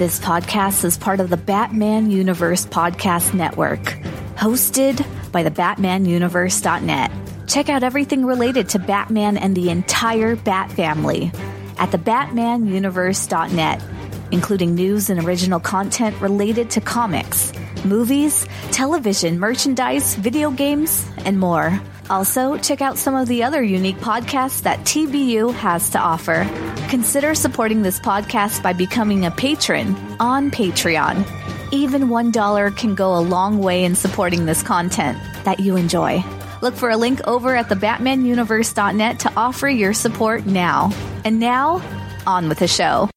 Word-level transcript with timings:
This 0.00 0.18
podcast 0.18 0.82
is 0.86 0.96
part 0.96 1.20
of 1.20 1.28
the 1.28 1.36
Batman 1.36 2.10
Universe 2.10 2.64
Podcast 2.64 3.34
Network, 3.34 3.82
hosted 4.34 5.06
by 5.30 5.42
the 5.42 5.50
BatmanUniverse.net. 5.50 7.12
Check 7.46 7.68
out 7.68 7.82
everything 7.82 8.24
related 8.24 8.70
to 8.70 8.78
Batman 8.78 9.36
and 9.36 9.54
the 9.54 9.68
entire 9.68 10.36
Bat 10.36 10.72
family 10.72 11.30
at 11.76 11.92
the 11.92 11.98
BatmanUniverse.net, 11.98 13.84
including 14.30 14.74
news 14.74 15.10
and 15.10 15.22
original 15.22 15.60
content 15.60 16.18
related 16.22 16.70
to 16.70 16.80
comics, 16.80 17.52
movies, 17.84 18.46
television, 18.70 19.38
merchandise, 19.38 20.14
video 20.14 20.50
games, 20.50 21.06
and 21.26 21.38
more. 21.38 21.78
Also, 22.10 22.58
check 22.58 22.82
out 22.82 22.98
some 22.98 23.14
of 23.14 23.28
the 23.28 23.44
other 23.44 23.62
unique 23.62 23.98
podcasts 23.98 24.62
that 24.62 24.80
TBU 24.80 25.54
has 25.54 25.90
to 25.90 25.98
offer. 25.98 26.44
Consider 26.90 27.36
supporting 27.36 27.82
this 27.82 28.00
podcast 28.00 28.64
by 28.64 28.72
becoming 28.72 29.24
a 29.24 29.30
patron 29.30 29.94
on 30.18 30.50
Patreon. 30.50 31.24
Even 31.72 32.08
$1 32.08 32.76
can 32.76 32.96
go 32.96 33.16
a 33.16 33.20
long 33.20 33.60
way 33.60 33.84
in 33.84 33.94
supporting 33.94 34.44
this 34.44 34.60
content 34.60 35.16
that 35.44 35.60
you 35.60 35.76
enjoy. 35.76 36.20
Look 36.62 36.74
for 36.74 36.90
a 36.90 36.96
link 36.96 37.20
over 37.28 37.54
at 37.54 37.68
thebatmanuniverse.net 37.68 39.20
to 39.20 39.32
offer 39.36 39.68
your 39.68 39.94
support 39.94 40.46
now. 40.46 40.92
And 41.24 41.38
now, 41.38 41.80
on 42.26 42.48
with 42.48 42.58
the 42.58 42.68
show. 42.68 43.08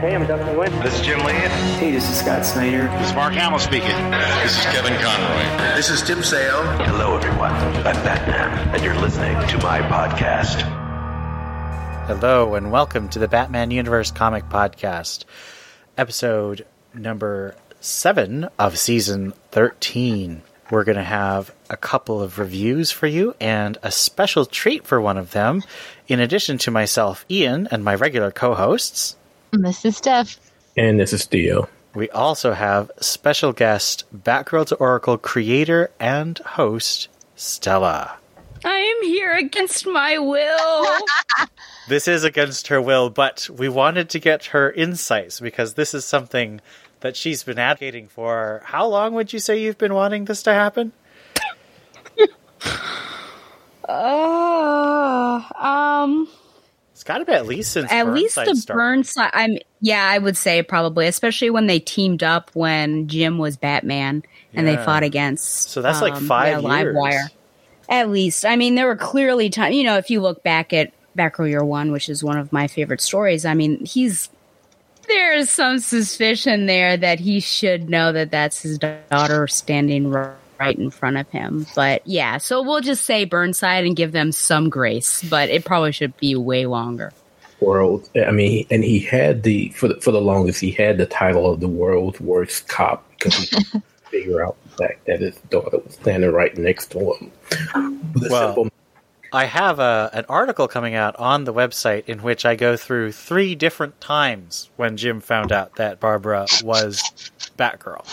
Hey, 0.00 0.14
I'm 0.14 0.26
Dustin 0.26 0.56
Wynn. 0.56 0.72
This 0.80 0.98
is 0.98 1.02
Jim 1.02 1.18
Lee. 1.26 1.32
Hey, 1.34 1.90
this 1.90 2.08
is 2.08 2.18
Scott 2.18 2.46
Snyder. 2.46 2.84
This 2.98 3.10
is 3.10 3.14
Mark 3.14 3.34
Hamill 3.34 3.58
speaking. 3.58 4.10
This 4.42 4.58
is 4.58 4.64
Kevin 4.64 4.94
Conroy. 4.94 5.76
This 5.76 5.90
is 5.90 6.00
Tim 6.00 6.22
Sale. 6.22 6.62
Hello, 6.86 7.18
everyone. 7.18 7.52
I'm 7.52 8.02
Batman, 8.02 8.74
and 8.74 8.82
you're 8.82 8.98
listening 8.98 9.34
to 9.48 9.58
my 9.58 9.80
podcast. 9.82 10.62
Hello, 12.06 12.54
and 12.54 12.72
welcome 12.72 13.10
to 13.10 13.18
the 13.18 13.28
Batman 13.28 13.70
Universe 13.70 14.10
Comic 14.10 14.48
Podcast, 14.48 15.26
episode 15.98 16.64
number 16.94 17.54
seven 17.82 18.48
of 18.58 18.78
season 18.78 19.34
13. 19.50 20.40
We're 20.70 20.84
going 20.84 20.96
to 20.96 21.04
have 21.04 21.54
a 21.68 21.76
couple 21.76 22.22
of 22.22 22.38
reviews 22.38 22.90
for 22.90 23.06
you 23.06 23.34
and 23.38 23.76
a 23.82 23.90
special 23.90 24.46
treat 24.46 24.86
for 24.86 24.98
one 24.98 25.18
of 25.18 25.32
them, 25.32 25.62
in 26.08 26.20
addition 26.20 26.56
to 26.56 26.70
myself, 26.70 27.26
Ian, 27.30 27.68
and 27.70 27.84
my 27.84 27.94
regular 27.94 28.30
co 28.30 28.54
hosts. 28.54 29.16
This 29.52 29.84
is 29.84 29.96
Steph. 29.96 30.38
And 30.76 31.00
this 31.00 31.12
is 31.12 31.24
Theo. 31.24 31.68
We 31.94 32.08
also 32.10 32.52
have 32.52 32.90
special 33.00 33.52
guest, 33.52 34.04
Batgirl 34.16 34.66
to 34.66 34.76
Oracle 34.76 35.18
creator 35.18 35.90
and 35.98 36.38
host, 36.38 37.08
Stella. 37.34 38.16
I 38.64 38.76
am 38.76 39.02
here 39.08 39.32
against 39.32 39.86
my 39.86 40.18
will. 40.18 40.86
this 41.88 42.06
is 42.06 42.22
against 42.22 42.68
her 42.68 42.80
will, 42.80 43.10
but 43.10 43.48
we 43.52 43.68
wanted 43.68 44.08
to 44.10 44.20
get 44.20 44.46
her 44.46 44.70
insights 44.70 45.40
because 45.40 45.74
this 45.74 45.94
is 45.94 46.04
something 46.04 46.60
that 47.00 47.16
she's 47.16 47.42
been 47.42 47.58
advocating 47.58 48.06
for. 48.06 48.62
How 48.66 48.86
long 48.86 49.14
would 49.14 49.32
you 49.32 49.38
say 49.40 49.60
you've 49.60 49.78
been 49.78 49.94
wanting 49.94 50.26
this 50.26 50.42
to 50.44 50.52
happen? 50.52 50.92
uh, 53.88 55.42
um, 55.56 56.28
it's 57.00 57.04
got 57.06 57.16
to 57.16 57.24
be 57.24 57.32
at 57.32 57.46
least 57.46 57.72
since 57.72 57.90
at 57.90 58.04
Burnside 58.04 58.14
least 58.14 58.34
the 58.36 58.60
started. 58.60 58.78
Burnside. 58.78 59.30
I'm 59.32 59.56
yeah, 59.80 60.06
I 60.06 60.18
would 60.18 60.36
say 60.36 60.62
probably, 60.62 61.06
especially 61.06 61.48
when 61.48 61.66
they 61.66 61.78
teamed 61.78 62.22
up 62.22 62.50
when 62.52 63.08
Jim 63.08 63.38
was 63.38 63.56
Batman 63.56 64.22
and 64.52 64.66
Yeah. 64.66 64.76
they 64.76 64.84
fought 64.84 65.02
against. 65.02 65.70
So 65.70 65.80
that's 65.80 66.02
like 66.02 66.12
um, 66.12 66.26
five 66.26 66.62
yeah, 66.62 66.82
years. 66.82 66.94
Livewire. 66.94 67.28
At 67.88 68.10
least, 68.10 68.44
I 68.44 68.56
mean, 68.56 68.74
there 68.74 68.86
were 68.86 68.96
clearly 68.96 69.48
time. 69.48 69.72
You 69.72 69.82
know, 69.84 69.96
if 69.96 70.10
you 70.10 70.20
look 70.20 70.42
back 70.42 70.74
at 70.74 70.92
Batgirl 71.16 71.48
Year 71.48 71.64
One, 71.64 71.90
which 71.90 72.10
is 72.10 72.22
one 72.22 72.36
of 72.36 72.52
my 72.52 72.66
favorite 72.66 73.00
stories, 73.00 73.46
I 73.46 73.54
mean, 73.54 73.82
he's 73.86 74.28
there's 75.08 75.50
some 75.50 75.78
suspicion 75.78 76.66
there 76.66 76.98
that 76.98 77.18
he 77.18 77.40
should 77.40 77.88
know 77.88 78.12
that 78.12 78.30
that's 78.30 78.60
his 78.60 78.78
daughter 78.78 79.48
standing 79.48 80.14
r- 80.14 80.36
right 80.60 80.78
in 80.78 80.90
front 80.90 81.16
of 81.16 81.28
him. 81.30 81.66
But 81.74 82.06
yeah, 82.06 82.38
so 82.38 82.62
we'll 82.62 82.82
just 82.82 83.04
say 83.04 83.24
Burnside 83.24 83.84
and 83.84 83.96
give 83.96 84.12
them 84.12 84.30
some 84.30 84.68
grace, 84.68 85.22
but 85.24 85.48
it 85.48 85.64
probably 85.64 85.92
should 85.92 86.16
be 86.18 86.36
way 86.36 86.66
longer. 86.66 87.12
World. 87.60 88.08
I 88.14 88.30
mean, 88.30 88.66
and 88.70 88.84
he 88.84 89.00
had 89.00 89.42
the 89.42 89.70
for 89.70 89.88
the 89.88 90.00
for 90.00 90.12
the 90.12 90.20
longest 90.20 90.60
he 90.60 90.70
had 90.70 90.98
the 90.98 91.06
title 91.06 91.50
of 91.50 91.60
the 91.60 91.68
world's 91.68 92.20
worst 92.20 92.68
cop 92.68 93.08
because 93.18 93.36
he 93.36 93.64
couldn't 93.64 93.84
figure 94.10 94.44
out 94.44 94.56
the 94.64 94.76
fact 94.76 95.06
that 95.06 95.20
his 95.20 95.36
daughter 95.50 95.78
was 95.78 95.94
standing 95.94 96.30
right 96.30 96.56
next 96.56 96.90
to 96.92 96.98
him. 97.14 97.32
With 98.14 98.30
Well, 98.30 98.54
simple- 98.54 98.70
I 99.32 99.44
have 99.44 99.78
a, 99.78 100.10
an 100.12 100.24
article 100.28 100.66
coming 100.66 100.94
out 100.94 101.14
on 101.16 101.44
the 101.44 101.54
website 101.54 102.08
in 102.08 102.22
which 102.22 102.44
I 102.44 102.56
go 102.56 102.76
through 102.76 103.12
three 103.12 103.54
different 103.54 104.00
times 104.00 104.70
when 104.76 104.96
Jim 104.96 105.20
found 105.20 105.52
out 105.52 105.76
that 105.76 106.00
Barbara 106.00 106.46
was 106.64 107.00
Batgirl. 107.56 108.04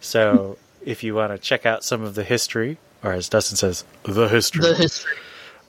So 0.00 0.56
if 0.86 1.02
you 1.04 1.14
want 1.14 1.32
to 1.32 1.38
check 1.38 1.66
out 1.66 1.84
some 1.84 2.00
of 2.02 2.14
the 2.14 2.24
history, 2.24 2.78
or 3.04 3.12
as 3.12 3.28
Dustin 3.28 3.56
says, 3.58 3.84
the 4.04 4.28
history, 4.28 4.62
The 4.62 4.74
history. 4.74 5.12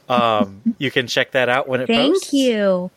um, 0.08 0.62
you 0.78 0.90
can 0.92 1.08
check 1.08 1.32
that 1.32 1.50
out 1.50 1.68
when 1.68 1.82
it 1.82 1.88
Thank 1.88 2.14
posts. 2.14 2.34
you. 2.34 2.90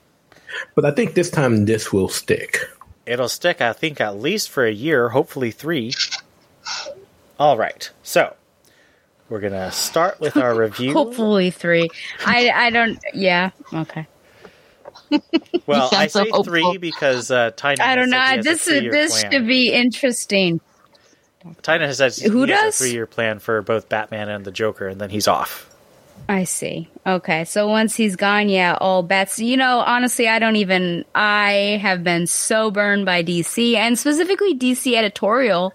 but 0.76 0.84
I 0.84 0.92
think 0.92 1.14
this 1.14 1.30
time 1.30 1.64
this 1.66 1.92
will 1.92 2.08
stick. 2.08 2.58
It'll 3.06 3.28
stick, 3.28 3.60
I 3.60 3.72
think, 3.72 4.00
at 4.00 4.16
least 4.20 4.50
for 4.50 4.64
a 4.64 4.70
year, 4.70 5.08
hopefully 5.08 5.50
three. 5.50 5.92
All 7.38 7.56
right, 7.56 7.90
so 8.02 8.34
we're 9.28 9.40
gonna 9.40 9.72
start 9.72 10.20
with 10.20 10.36
our 10.36 10.54
review. 10.58 10.92
Hopefully 10.92 11.50
three. 11.50 11.88
I 12.26 12.50
I 12.50 12.70
don't. 12.70 12.98
Yeah. 13.14 13.50
Okay. 13.72 14.06
well, 15.66 15.88
You 15.92 15.98
I 15.98 16.06
sound 16.06 16.10
so 16.10 16.24
say 16.24 16.42
three 16.44 16.76
because 16.78 17.30
uh, 17.30 17.50
Tynion. 17.52 17.80
I 17.80 17.96
don't 17.96 18.10
know. 18.10 18.42
This 18.42 18.68
is 18.68 18.82
this 18.92 19.18
plan. 19.20 19.32
should 19.32 19.46
be 19.46 19.72
interesting. 19.72 20.60
Tynion 21.62 21.86
has 21.86 21.98
said 21.98 22.14
Who 22.30 22.44
he 22.44 22.52
has 22.52 22.80
a 22.80 22.84
three-year 22.84 23.06
plan 23.06 23.38
for 23.38 23.62
both 23.62 23.88
Batman 23.88 24.28
and 24.28 24.44
the 24.44 24.52
Joker, 24.52 24.88
and 24.88 25.00
then 25.00 25.10
he's 25.10 25.26
off. 25.26 25.70
I 26.28 26.44
see. 26.44 26.88
Okay, 27.06 27.44
so 27.44 27.66
once 27.66 27.96
he's 27.96 28.16
gone, 28.16 28.48
yeah, 28.48 28.76
all 28.80 29.02
bets. 29.02 29.38
You 29.38 29.56
know, 29.56 29.80
honestly, 29.80 30.28
I 30.28 30.38
don't 30.38 30.56
even. 30.56 31.04
I 31.14 31.80
have 31.82 32.04
been 32.04 32.26
so 32.26 32.70
burned 32.70 33.06
by 33.06 33.24
DC 33.24 33.74
and 33.74 33.98
specifically 33.98 34.56
DC 34.56 34.94
editorial. 34.94 35.74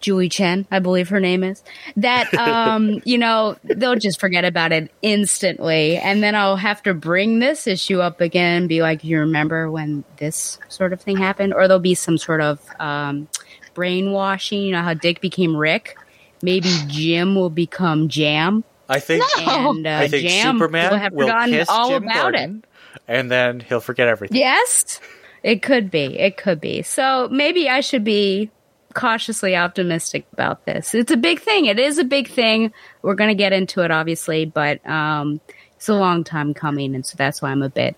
Julie 0.00 0.28
Chen, 0.28 0.66
I 0.70 0.80
believe 0.80 1.08
her 1.08 1.20
name 1.20 1.42
is. 1.42 1.62
That 1.96 2.34
um, 2.38 3.00
you 3.06 3.16
know, 3.16 3.56
they'll 3.64 3.96
just 3.96 4.20
forget 4.20 4.44
about 4.44 4.72
it 4.72 4.90
instantly, 5.00 5.96
and 5.96 6.22
then 6.22 6.34
I'll 6.34 6.56
have 6.56 6.82
to 6.82 6.92
bring 6.92 7.38
this 7.38 7.66
issue 7.66 8.00
up 8.00 8.20
again 8.20 8.58
and 8.58 8.68
be 8.68 8.82
like, 8.82 9.04
"You 9.04 9.20
remember 9.20 9.70
when 9.70 10.04
this 10.18 10.58
sort 10.68 10.92
of 10.92 11.00
thing 11.00 11.16
happened?" 11.16 11.54
Or 11.54 11.66
there'll 11.68 11.80
be 11.80 11.94
some 11.94 12.18
sort 12.18 12.42
of 12.42 12.60
um, 12.78 13.28
brainwashing. 13.74 14.62
You 14.62 14.72
know 14.72 14.82
how 14.82 14.94
Dick 14.94 15.20
became 15.20 15.56
Rick. 15.56 15.96
Maybe 16.42 16.70
Jim 16.88 17.34
will 17.34 17.50
become 17.50 18.08
Jam 18.08 18.64
I 18.88 19.00
think. 19.00 19.24
and 19.38 19.86
uh, 19.86 19.90
I 19.90 20.08
think 20.08 20.28
Jam 20.28 20.56
Superman 20.56 20.90
will 20.90 20.98
have 20.98 21.12
will 21.12 21.26
forgotten 21.26 21.54
kiss 21.54 21.68
all 21.68 21.90
Jim 21.90 22.04
about 22.04 22.22
Gordon, 22.22 22.64
and 23.08 23.30
then 23.30 23.60
he'll 23.60 23.80
forget 23.80 24.08
everything. 24.08 24.36
Yes, 24.36 25.00
it 25.42 25.62
could 25.62 25.90
be. 25.90 26.18
It 26.18 26.36
could 26.36 26.60
be. 26.60 26.82
So 26.82 27.28
maybe 27.30 27.68
I 27.68 27.80
should 27.80 28.04
be 28.04 28.50
cautiously 28.94 29.56
optimistic 29.56 30.26
about 30.32 30.64
this. 30.66 30.94
It's 30.94 31.10
a 31.10 31.16
big 31.16 31.40
thing. 31.40 31.66
It 31.66 31.78
is 31.78 31.98
a 31.98 32.04
big 32.04 32.28
thing. 32.28 32.72
We're 33.02 33.14
going 33.14 33.28
to 33.28 33.34
get 33.34 33.52
into 33.52 33.82
it, 33.82 33.90
obviously, 33.90 34.44
but 34.44 34.86
um, 34.88 35.40
it's 35.76 35.88
a 35.88 35.94
long 35.94 36.24
time 36.24 36.54
coming, 36.54 36.94
and 36.94 37.04
so 37.04 37.16
that's 37.16 37.42
why 37.42 37.50
I'm 37.50 37.62
a 37.62 37.68
bit 37.68 37.96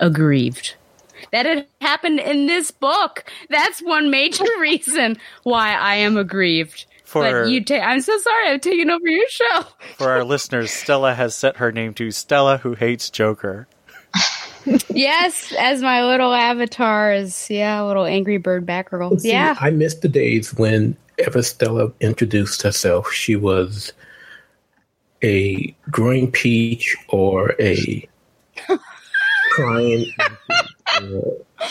aggrieved. 0.00 0.74
That 1.32 1.46
it 1.46 1.68
happened 1.80 2.20
in 2.20 2.46
this 2.46 2.70
book. 2.70 3.24
That's 3.50 3.80
one 3.80 4.10
major 4.10 4.44
reason 4.60 5.16
why 5.42 5.72
I 5.74 5.96
am 5.96 6.16
aggrieved. 6.16 6.86
For 7.04 7.22
but 7.22 7.48
you, 7.50 7.62
ta- 7.64 7.74
I'm 7.76 8.00
so 8.00 8.18
sorry. 8.18 8.48
I've 8.48 8.60
taken 8.60 8.90
over 8.90 9.06
your 9.06 9.28
show. 9.28 9.62
for 9.96 10.10
our 10.10 10.24
listeners, 10.24 10.70
Stella 10.70 11.14
has 11.14 11.34
set 11.36 11.56
her 11.58 11.70
name 11.70 11.94
to 11.94 12.10
Stella, 12.10 12.58
who 12.58 12.74
hates 12.74 13.10
Joker. 13.10 13.68
yes, 14.88 15.52
as 15.58 15.82
my 15.82 16.04
little 16.04 16.32
avatar 16.32 17.12
is 17.12 17.48
yeah, 17.50 17.82
little 17.82 18.04
angry 18.06 18.38
bird 18.38 18.64
Batgirl. 18.66 19.20
See, 19.20 19.30
Yeah. 19.30 19.56
I 19.60 19.70
miss 19.70 19.94
the 19.96 20.08
days 20.08 20.54
when 20.54 20.96
ever 21.18 21.42
Stella 21.42 21.92
introduced 22.00 22.62
herself, 22.62 23.12
she 23.12 23.36
was 23.36 23.92
a 25.22 25.74
growing 25.90 26.30
peach 26.30 26.96
or 27.08 27.54
a 27.60 28.08
crying. 29.52 30.06
I, 30.86 31.30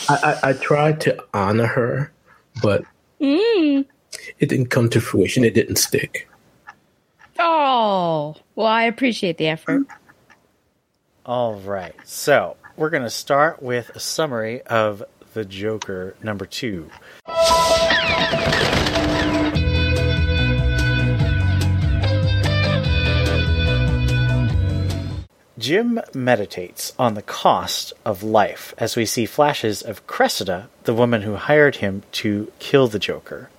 I, 0.10 0.40
I 0.50 0.54
tried 0.54 1.02
to 1.02 1.24
honor 1.34 1.68
her, 1.68 2.12
but 2.62 2.84
Mm. 3.22 3.86
it 4.40 4.50
didn't 4.50 4.68
come 4.68 4.90
to 4.90 5.00
fruition. 5.00 5.44
It 5.46 5.54
didn't 5.54 5.78
stick. 5.78 6.28
Oh, 7.40 8.36
well, 8.56 8.68
I 8.68 8.84
appreciate 8.84 9.38
the 9.38 9.48
effort. 9.48 9.84
All 11.26 11.56
right, 11.56 11.96
so 12.04 12.58
we're 12.76 12.90
going 12.90 13.04
to 13.04 13.10
start 13.10 13.64
with 13.64 13.90
a 13.96 14.00
summary 14.00 14.62
of 14.64 15.04
the 15.34 15.46
Joker 15.46 16.16
number 16.22 16.46
two. 16.46 16.90
Jim 25.64 25.98
meditates 26.14 26.92
on 27.00 27.14
the 27.14 27.22
cost 27.22 27.94
of 28.04 28.22
life 28.22 28.74
as 28.78 28.98
we 28.98 29.06
see 29.06 29.26
flashes 29.26 29.82
of 29.82 30.06
Cressida, 30.06 30.68
the 30.84 30.94
woman 30.94 31.22
who 31.22 31.38
hired 31.38 31.78
him 31.78 32.04
to 32.12 32.52
kill 32.60 32.90
the 32.90 33.00
Joker, 33.00 33.50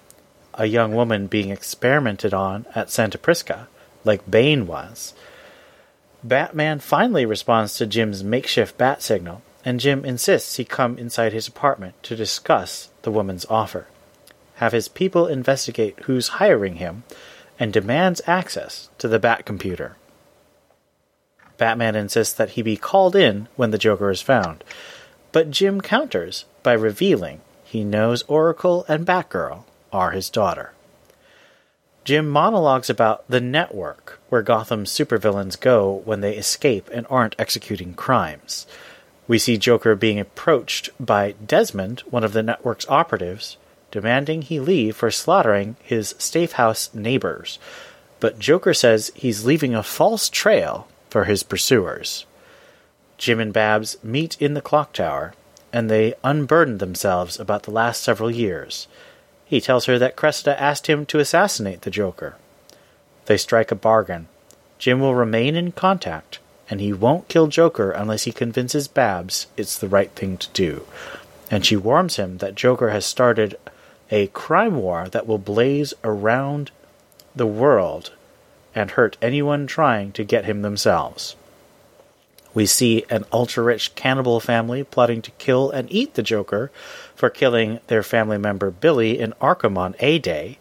a 0.53 0.67
young 0.67 0.95
woman 0.95 1.29
being 1.29 1.49
experimented 1.49 2.35
on 2.35 2.67
at 2.75 2.91
Santa 2.91 3.17
Prisca, 3.17 3.69
like 4.05 4.31
Bane 4.31 4.67
was. 4.67 5.15
Batman 6.23 6.79
finally 6.79 7.25
responds 7.25 7.75
to 7.77 7.87
Jim's 7.87 8.23
makeshift 8.23 8.77
bat 8.77 9.01
signal, 9.01 9.41
and 9.65 9.81
Jim 9.81 10.05
insists 10.05 10.57
he 10.57 10.65
come 10.67 10.99
inside 10.99 11.33
his 11.33 11.49
apartment 11.49 11.95
to 12.03 12.15
discuss 12.15 12.91
the 13.01 13.11
woman's 13.11 13.47
offer, 13.49 13.87
have 14.57 14.73
his 14.73 14.89
people 14.89 15.27
investigate 15.27 16.01
who's 16.01 16.37
hiring 16.37 16.75
him, 16.75 17.05
and 17.59 17.73
demands 17.73 18.21
access 18.27 18.91
to 18.99 19.09
the 19.09 19.19
Bat 19.19 19.47
computer. 19.47 19.97
Batman 21.57 21.95
insists 21.95 22.35
that 22.35 22.51
he 22.51 22.63
be 22.63 22.77
called 22.77 23.15
in 23.15 23.49
when 23.57 23.71
the 23.71 23.79
Joker 23.79 24.11
is 24.11 24.23
found, 24.23 24.65
but 25.33 25.51
Jim 25.51 25.81
counters 25.81 26.45
by 26.63 26.73
revealing 26.73 27.41
he 27.65 27.85
knows 27.85 28.23
Oracle 28.29 28.85
and 28.89 29.07
Batgirl 29.07 29.65
are 29.93 30.13
his 30.13 30.31
daughter. 30.31 30.73
Jim 32.05 32.29
monologues 32.29 32.91
about 32.91 33.27
the 33.29 33.41
network 33.41 34.21
where 34.29 34.43
Gotham's 34.43 34.91
supervillains 34.91 35.59
go 35.59 36.03
when 36.05 36.21
they 36.21 36.37
escape 36.37 36.91
and 36.93 37.07
aren't 37.09 37.35
executing 37.39 37.95
crimes. 37.95 38.67
We 39.27 39.39
see 39.39 39.57
Joker 39.57 39.95
being 39.95 40.21
approached 40.21 40.91
by 41.01 41.33
Desmond, 41.45 42.01
one 42.11 42.25
of 42.25 42.35
the 42.35 42.43
network's 42.43 42.89
operatives, 42.89 43.57
demanding 43.91 44.43
he 44.43 44.61
leave 44.61 44.97
for 44.97 45.11
slaughtering 45.11 45.77
his 45.83 46.15
Stavehouse 46.19 46.93
neighbors. 46.93 47.59
But 48.21 48.39
Joker 48.39 48.75
says 48.75 49.11
he's 49.15 49.47
leaving 49.47 49.75
a 49.75 49.83
false 49.83 50.29
trail 50.29 50.87
for 51.15 51.27
his 51.27 51.45
pursuers. 51.45 52.27
Jim 53.19 53.39
and 53.39 53.53
Babs 53.53 53.97
meet 54.03 54.37
in 54.43 54.55
the 54.55 54.61
clock 54.61 54.93
tower, 54.93 55.33
and 55.73 55.89
they 55.89 56.15
unburden 56.25 56.79
themselves 56.79 57.39
about 57.39 57.63
the 57.63 57.71
last 57.71 58.03
several 58.03 58.33
years. 58.33 58.89
He 59.45 59.61
tells 59.61 59.85
her 59.85 59.97
that 59.97 60.17
Cressida 60.17 60.61
asked 60.61 60.89
him 60.89 61.07
to 61.07 61.21
assassinate 61.21 61.83
the 61.83 61.91
Joker. 61.93 62.35
They 63.27 63.37
strike 63.37 63.71
a 63.71 63.77
bargain. 63.77 64.27
Jim 64.81 64.99
will 64.99 65.15
remain 65.15 65.55
in 65.55 65.71
contact, 65.71 66.41
and 66.69 66.81
he 66.81 66.93
won't 66.93 67.29
kill 67.29 67.47
Joker 67.47 67.93
unless 67.93 68.25
he 68.25 68.33
convinces 68.33 68.89
Babs 68.89 69.47
it's 69.57 69.79
the 69.79 69.87
right 69.87 70.11
thing 70.17 70.37
to 70.39 70.49
do. 70.49 70.85
And 71.49 71.65
she 71.65 71.77
warns 71.77 72.17
him 72.17 72.39
that 72.39 72.57
Joker 72.57 72.91
has 72.91 73.07
started 73.07 73.57
a 74.11 74.27
crime 74.27 74.79
war 74.79 75.09
that 75.11 75.29
will 75.29 75.39
blaze 75.39 75.95
around 76.03 76.73
the 77.37 77.47
world 77.47 78.11
and 78.75 78.93
hurt 78.93 79.17
anyone 79.23 79.67
trying 79.67 80.13
to 80.13 80.25
get 80.25 80.45
him 80.45 80.63
themselves. 80.63 81.37
We 82.55 82.67
see 82.67 83.05
an 83.11 83.25
ultra 83.33 83.65
rich 83.65 83.95
cannibal 83.95 84.39
family 84.39 84.85
plotting 84.85 85.23
to 85.23 85.31
kill 85.33 85.71
and 85.71 85.91
eat 85.91 86.15
the 86.15 86.23
Joker 86.23 86.71
for 87.15 87.29
killing 87.29 87.81
their 87.89 88.03
family 88.03 88.39
member 88.39 88.71
Billy 88.71 89.19
in 89.19 89.35
Arkham 89.41 89.77
on 89.77 89.97
A 89.99 90.19
Day. 90.19 90.59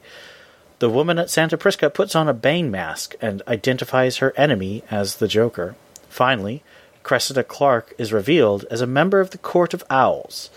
The 0.79 0.89
woman 0.89 1.19
at 1.19 1.29
Santa 1.29 1.57
Prisca 1.57 1.89
puts 1.91 2.15
on 2.15 2.27
a 2.27 2.33
Bane 2.33 2.71
mask 2.71 3.15
and 3.21 3.43
identifies 3.47 4.17
her 4.17 4.33
enemy 4.35 4.83
as 4.89 5.15
the 5.15 5.27
Joker. 5.27 5.75
Finally, 6.09 6.63
Cressida 7.03 7.43
Clark 7.43 7.93
is 7.97 8.11
revealed 8.11 8.65
as 8.71 8.81
a 8.81 8.87
member 8.87 9.19
of 9.19 9.29
the 9.29 9.37
Court 9.37 9.73
of 9.73 9.83
Owls, 9.89 10.49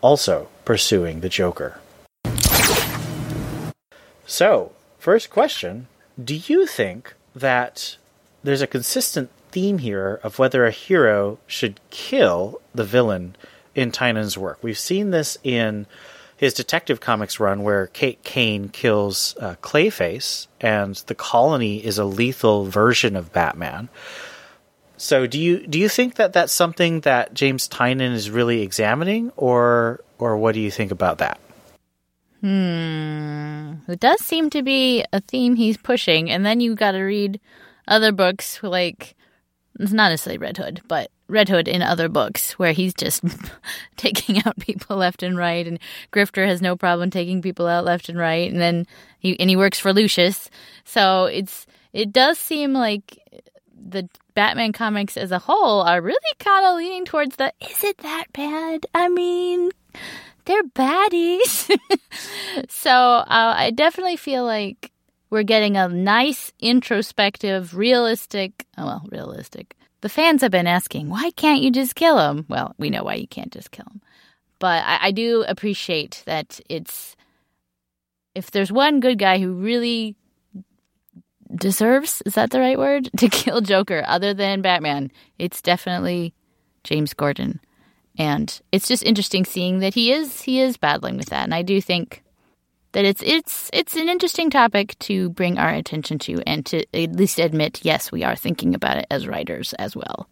also 0.00 0.48
pursuing 0.64 1.20
the 1.20 1.28
Joker. 1.28 1.78
So, 4.26 4.72
first 4.98 5.30
question 5.30 5.86
do 6.22 6.34
you 6.34 6.66
think 6.66 7.14
that 7.34 7.96
there's 8.42 8.62
a 8.62 8.66
consistent 8.66 9.30
theme 9.50 9.78
here 9.78 10.20
of 10.22 10.38
whether 10.38 10.64
a 10.64 10.70
hero 10.70 11.38
should 11.46 11.80
kill 11.90 12.60
the 12.74 12.84
villain 12.84 13.36
in 13.74 13.90
Tynion's 13.90 14.36
work? 14.36 14.58
We've 14.62 14.78
seen 14.78 15.10
this 15.10 15.38
in 15.42 15.86
his 16.36 16.54
Detective 16.54 17.00
Comics 17.00 17.38
run 17.38 17.62
where 17.62 17.88
Kate 17.88 18.22
Kane 18.24 18.68
kills 18.70 19.36
uh, 19.40 19.56
Clayface, 19.62 20.46
and 20.60 20.94
the 21.06 21.14
colony 21.14 21.84
is 21.84 21.98
a 21.98 22.04
lethal 22.04 22.64
version 22.64 23.14
of 23.14 23.32
Batman. 23.32 23.90
So, 24.96 25.26
do 25.26 25.38
you 25.38 25.66
do 25.66 25.78
you 25.78 25.88
think 25.88 26.16
that 26.16 26.32
that's 26.32 26.52
something 26.52 27.00
that 27.00 27.34
James 27.34 27.68
Tynion 27.68 28.12
is 28.12 28.30
really 28.30 28.62
examining, 28.62 29.32
or 29.36 30.00
or 30.18 30.36
what 30.36 30.54
do 30.54 30.60
you 30.60 30.70
think 30.70 30.90
about 30.90 31.18
that? 31.18 31.40
Hmm. 32.40 33.74
It 33.88 34.00
does 34.00 34.20
seem 34.20 34.50
to 34.50 34.62
be 34.62 35.04
a 35.12 35.20
theme 35.20 35.56
he's 35.56 35.76
pushing, 35.76 36.30
and 36.30 36.44
then 36.44 36.60
you 36.60 36.74
got 36.74 36.92
to 36.92 37.00
read 37.00 37.40
other 37.86 38.12
books 38.12 38.62
like 38.62 39.14
it's 39.78 39.92
not 39.92 40.10
necessarily 40.10 40.38
Red 40.38 40.56
Hood, 40.56 40.82
but 40.88 41.10
Red 41.28 41.48
Hood 41.48 41.68
in 41.68 41.82
other 41.82 42.08
books 42.08 42.52
where 42.58 42.72
he's 42.72 42.94
just 42.94 43.22
taking 43.96 44.42
out 44.44 44.58
people 44.58 44.96
left 44.96 45.22
and 45.22 45.36
right, 45.36 45.66
and 45.66 45.78
Grifter 46.12 46.46
has 46.46 46.60
no 46.60 46.76
problem 46.76 47.10
taking 47.10 47.42
people 47.42 47.66
out 47.66 47.84
left 47.84 48.08
and 48.08 48.18
right, 48.18 48.50
and 48.50 48.60
then 48.60 48.86
he 49.18 49.38
and 49.38 49.50
he 49.50 49.56
works 49.56 49.78
for 49.78 49.92
Lucius. 49.92 50.50
So 50.84 51.26
it's 51.26 51.66
it 51.92 52.12
does 52.12 52.38
seem 52.38 52.72
like 52.72 53.18
the 53.72 54.08
Batman 54.34 54.72
comics 54.72 55.16
as 55.16 55.32
a 55.32 55.38
whole 55.38 55.80
are 55.82 56.00
really 56.00 56.18
kind 56.38 56.66
of 56.66 56.76
leaning 56.76 57.04
towards 57.04 57.36
the 57.36 57.52
is 57.60 57.84
it 57.84 57.98
that 57.98 58.26
bad? 58.32 58.86
I 58.94 59.08
mean, 59.08 59.70
they're 60.50 60.62
baddies. 60.64 61.70
so 62.68 62.90
uh, 62.90 63.24
I 63.56 63.70
definitely 63.70 64.16
feel 64.16 64.44
like 64.44 64.90
we're 65.30 65.44
getting 65.44 65.76
a 65.76 65.88
nice, 65.88 66.52
introspective, 66.58 67.76
realistic. 67.76 68.66
Oh, 68.76 68.86
well, 68.86 69.06
realistic. 69.10 69.76
The 70.00 70.08
fans 70.08 70.42
have 70.42 70.50
been 70.50 70.66
asking, 70.66 71.08
why 71.08 71.30
can't 71.36 71.62
you 71.62 71.70
just 71.70 71.94
kill 71.94 72.18
him? 72.18 72.46
Well, 72.48 72.74
we 72.78 72.90
know 72.90 73.04
why 73.04 73.14
you 73.14 73.28
can't 73.28 73.52
just 73.52 73.70
kill 73.70 73.86
him. 73.92 74.00
But 74.58 74.84
I, 74.84 74.98
I 75.02 75.10
do 75.12 75.44
appreciate 75.46 76.22
that 76.26 76.60
it's. 76.68 77.16
If 78.34 78.50
there's 78.50 78.70
one 78.70 79.00
good 79.00 79.18
guy 79.18 79.38
who 79.38 79.52
really 79.54 80.16
deserves, 81.54 82.22
is 82.24 82.34
that 82.34 82.50
the 82.50 82.60
right 82.60 82.78
word? 82.78 83.08
To 83.18 83.28
kill 83.28 83.60
Joker 83.60 84.04
other 84.06 84.34
than 84.34 84.62
Batman, 84.62 85.10
it's 85.38 85.62
definitely 85.62 86.34
James 86.84 87.12
Gordon 87.14 87.60
and 88.20 88.60
it's 88.70 88.86
just 88.86 89.02
interesting 89.02 89.46
seeing 89.46 89.78
that 89.78 89.94
he 89.94 90.12
is 90.12 90.42
he 90.42 90.60
is 90.60 90.76
battling 90.76 91.16
with 91.16 91.30
that. 91.30 91.44
And 91.44 91.54
i 91.54 91.62
do 91.62 91.80
think 91.80 92.22
that 92.92 93.04
it's 93.04 93.22
it's 93.22 93.70
it's 93.72 93.96
an 93.96 94.08
interesting 94.08 94.50
topic 94.50 94.98
to 94.98 95.30
bring 95.30 95.58
our 95.58 95.70
attention 95.70 96.18
to 96.18 96.42
and 96.46 96.66
to 96.66 96.84
at 96.94 97.16
least 97.16 97.38
admit 97.38 97.80
yes 97.82 98.12
we 98.12 98.22
are 98.22 98.36
thinking 98.36 98.74
about 98.74 98.98
it 98.98 99.06
as 99.10 99.26
writers 99.26 99.72
as 99.74 99.96
well. 99.96 100.28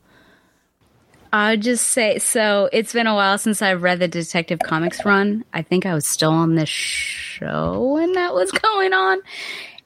I'll 1.32 1.56
just 1.56 1.88
say 1.88 2.18
so 2.18 2.68
it's 2.72 2.92
been 2.92 3.06
a 3.06 3.14
while 3.14 3.38
since 3.38 3.62
i've 3.62 3.82
read 3.82 4.00
the 4.00 4.08
detective 4.08 4.58
comics 4.60 5.04
run. 5.04 5.44
I 5.54 5.62
think 5.62 5.86
i 5.86 5.94
was 5.94 6.06
still 6.06 6.32
on 6.32 6.56
this 6.56 6.68
show 6.68 7.94
when 7.94 8.12
that 8.12 8.34
was 8.34 8.50
going 8.68 8.92
on. 8.92 9.20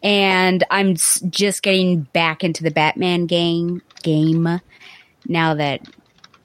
And 0.02 0.64
i'm 0.70 0.96
just 0.96 1.62
getting 1.62 2.00
back 2.00 2.42
into 2.42 2.64
the 2.64 2.72
batman 2.72 3.26
game 3.26 3.80
game 4.02 4.60
now 5.28 5.54
that 5.54 5.86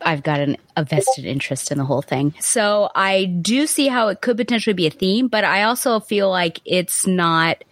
I've 0.01 0.23
got 0.23 0.39
an, 0.39 0.57
a 0.75 0.83
vested 0.83 1.25
interest 1.25 1.71
in 1.71 1.77
the 1.77 1.85
whole 1.85 2.01
thing. 2.01 2.33
So 2.39 2.89
I 2.95 3.25
do 3.25 3.67
see 3.67 3.87
how 3.87 4.09
it 4.09 4.21
could 4.21 4.37
potentially 4.37 4.73
be 4.73 4.87
a 4.87 4.91
theme, 4.91 5.27
but 5.27 5.43
I 5.43 5.63
also 5.63 5.99
feel 5.99 6.29
like 6.29 6.59
it's 6.65 7.07
not, 7.07 7.63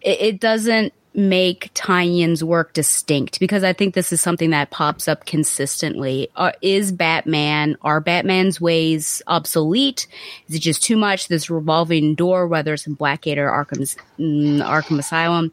it, 0.00 0.20
it 0.20 0.40
doesn't 0.40 0.92
make 1.16 1.72
Tynion's 1.74 2.42
work 2.42 2.72
distinct 2.72 3.38
because 3.38 3.62
I 3.62 3.72
think 3.72 3.94
this 3.94 4.12
is 4.12 4.20
something 4.20 4.50
that 4.50 4.70
pops 4.70 5.06
up 5.06 5.26
consistently. 5.26 6.28
Uh, 6.34 6.52
is 6.60 6.90
Batman, 6.90 7.76
are 7.82 8.00
Batman's 8.00 8.60
ways 8.60 9.22
obsolete? 9.28 10.08
Is 10.48 10.56
it 10.56 10.60
just 10.60 10.82
too 10.82 10.96
much? 10.96 11.28
This 11.28 11.48
revolving 11.48 12.16
door, 12.16 12.48
whether 12.48 12.74
it's 12.74 12.86
in 12.86 12.96
Blackgate 12.96 13.36
or 13.36 13.48
Arkham's, 13.48 13.96
mm, 14.18 14.60
Arkham 14.64 14.98
Asylum 14.98 15.52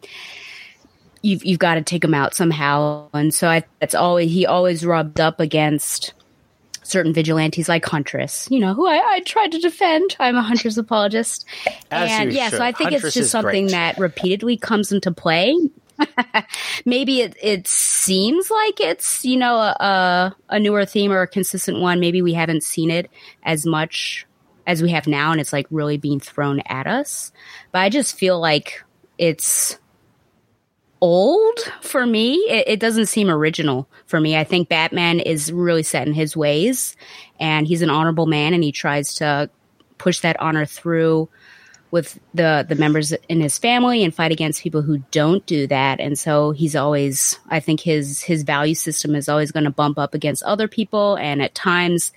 you've 1.22 1.44
you've 1.46 1.60
got 1.60 1.76
to 1.76 1.82
take 1.82 2.04
him 2.04 2.14
out 2.14 2.34
somehow. 2.34 3.08
And 3.14 3.34
so 3.34 3.48
I, 3.50 3.64
that's 3.80 3.96
always 3.96 4.32
he 4.32 4.46
always 4.46 4.86
rubbed 4.86 5.20
up 5.20 5.40
against 5.40 6.14
certain 6.84 7.14
vigilantes 7.14 7.70
like 7.70 7.86
Huntress, 7.86 8.48
you 8.52 8.60
know, 8.60 8.74
who 8.74 8.88
I, 8.88 8.98
I 8.98 9.20
tried 9.22 9.52
to 9.54 9.60
defend. 9.60 10.16
I'm 10.20 10.36
a 10.36 10.42
Huntress 10.42 10.78
apologist, 10.78 11.46
As 11.92 12.12
and 12.12 12.34
yeah, 12.34 12.50
should. 12.50 12.58
so 12.58 12.64
I 12.64 12.72
think 12.72 12.92
Huntress 12.92 13.04
it's 13.06 13.16
just 13.16 13.32
something 13.32 13.66
great. 13.66 13.72
that 13.72 13.98
repeatedly 13.98 14.58
comes 14.58 14.92
into 14.92 15.12
play. 15.12 15.56
Maybe 16.86 17.22
it 17.22 17.36
it 17.42 17.68
seems 17.68 18.50
like 18.50 18.80
it's 18.80 19.24
you 19.24 19.38
know 19.38 19.56
a 19.56 20.36
a 20.50 20.60
newer 20.60 20.86
theme 20.86 21.12
or 21.12 21.22
a 21.22 21.28
consistent 21.28 21.80
one. 21.80 22.00
Maybe 22.00 22.22
we 22.22 22.34
haven't 22.34 22.64
seen 22.64 22.90
it 22.90 23.10
as 23.44 23.66
much 23.66 24.26
as 24.68 24.82
we 24.82 24.90
have 24.92 25.08
now, 25.08 25.32
and 25.32 25.40
it's 25.40 25.54
like 25.54 25.68
really 25.70 25.98
being 25.98 26.20
thrown 26.20 26.62
at 26.66 26.88
us. 26.88 27.32
But 27.72 27.80
I 27.80 27.90
just 27.90 28.18
feel 28.18 28.40
like 28.40 28.84
it's 29.18 29.78
old 31.02 31.60
for 31.82 32.06
me. 32.06 32.36
It, 32.48 32.68
it, 32.68 32.80
doesn't 32.80 33.08
seem 33.08 33.30
original 33.30 33.88
for 34.06 34.22
me. 34.22 34.38
I 34.38 34.44
think 34.44 34.70
Batman 34.70 35.20
is 35.20 35.52
really 35.52 35.84
set 35.84 36.08
in 36.08 36.14
his 36.14 36.38
ways 36.38 36.96
and 37.40 37.68
he's 37.68 37.82
an 37.82 37.90
honorable 37.90 38.28
man 38.28 38.54
and 38.54 38.64
he 38.64 38.72
tries 38.72 39.16
to 39.16 39.50
push 39.98 40.20
that 40.22 40.40
honor 40.40 40.66
through 40.66 41.28
with 41.92 42.20
the 42.34 42.66
the 42.68 42.76
members 42.76 43.12
in 43.28 43.42
his 43.42 43.58
family 43.58 44.04
and 44.04 44.16
fight 44.16 44.32
against 44.32 44.64
people 44.64 44.82
who 44.82 45.00
don't 45.12 45.46
do 45.46 45.68
that 45.68 46.00
and 46.00 46.18
so 46.18 46.52
he's 46.52 46.76
always 46.76 47.38
i 47.50 47.60
think 47.60 47.82
his 47.82 48.22
his 48.22 48.44
value 48.44 48.74
system 48.74 49.14
is 49.14 49.28
always 49.28 49.52
going 49.52 49.66
to 49.66 49.70
bump 49.70 50.00
up 50.00 50.14
against 50.14 50.42
other 50.44 50.70
people 50.70 51.18
and 51.18 51.42
at 51.42 51.54
times 51.54 52.14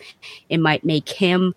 it 0.49 0.59
might 0.59 0.85
make 0.85 1.09
him 1.09 1.55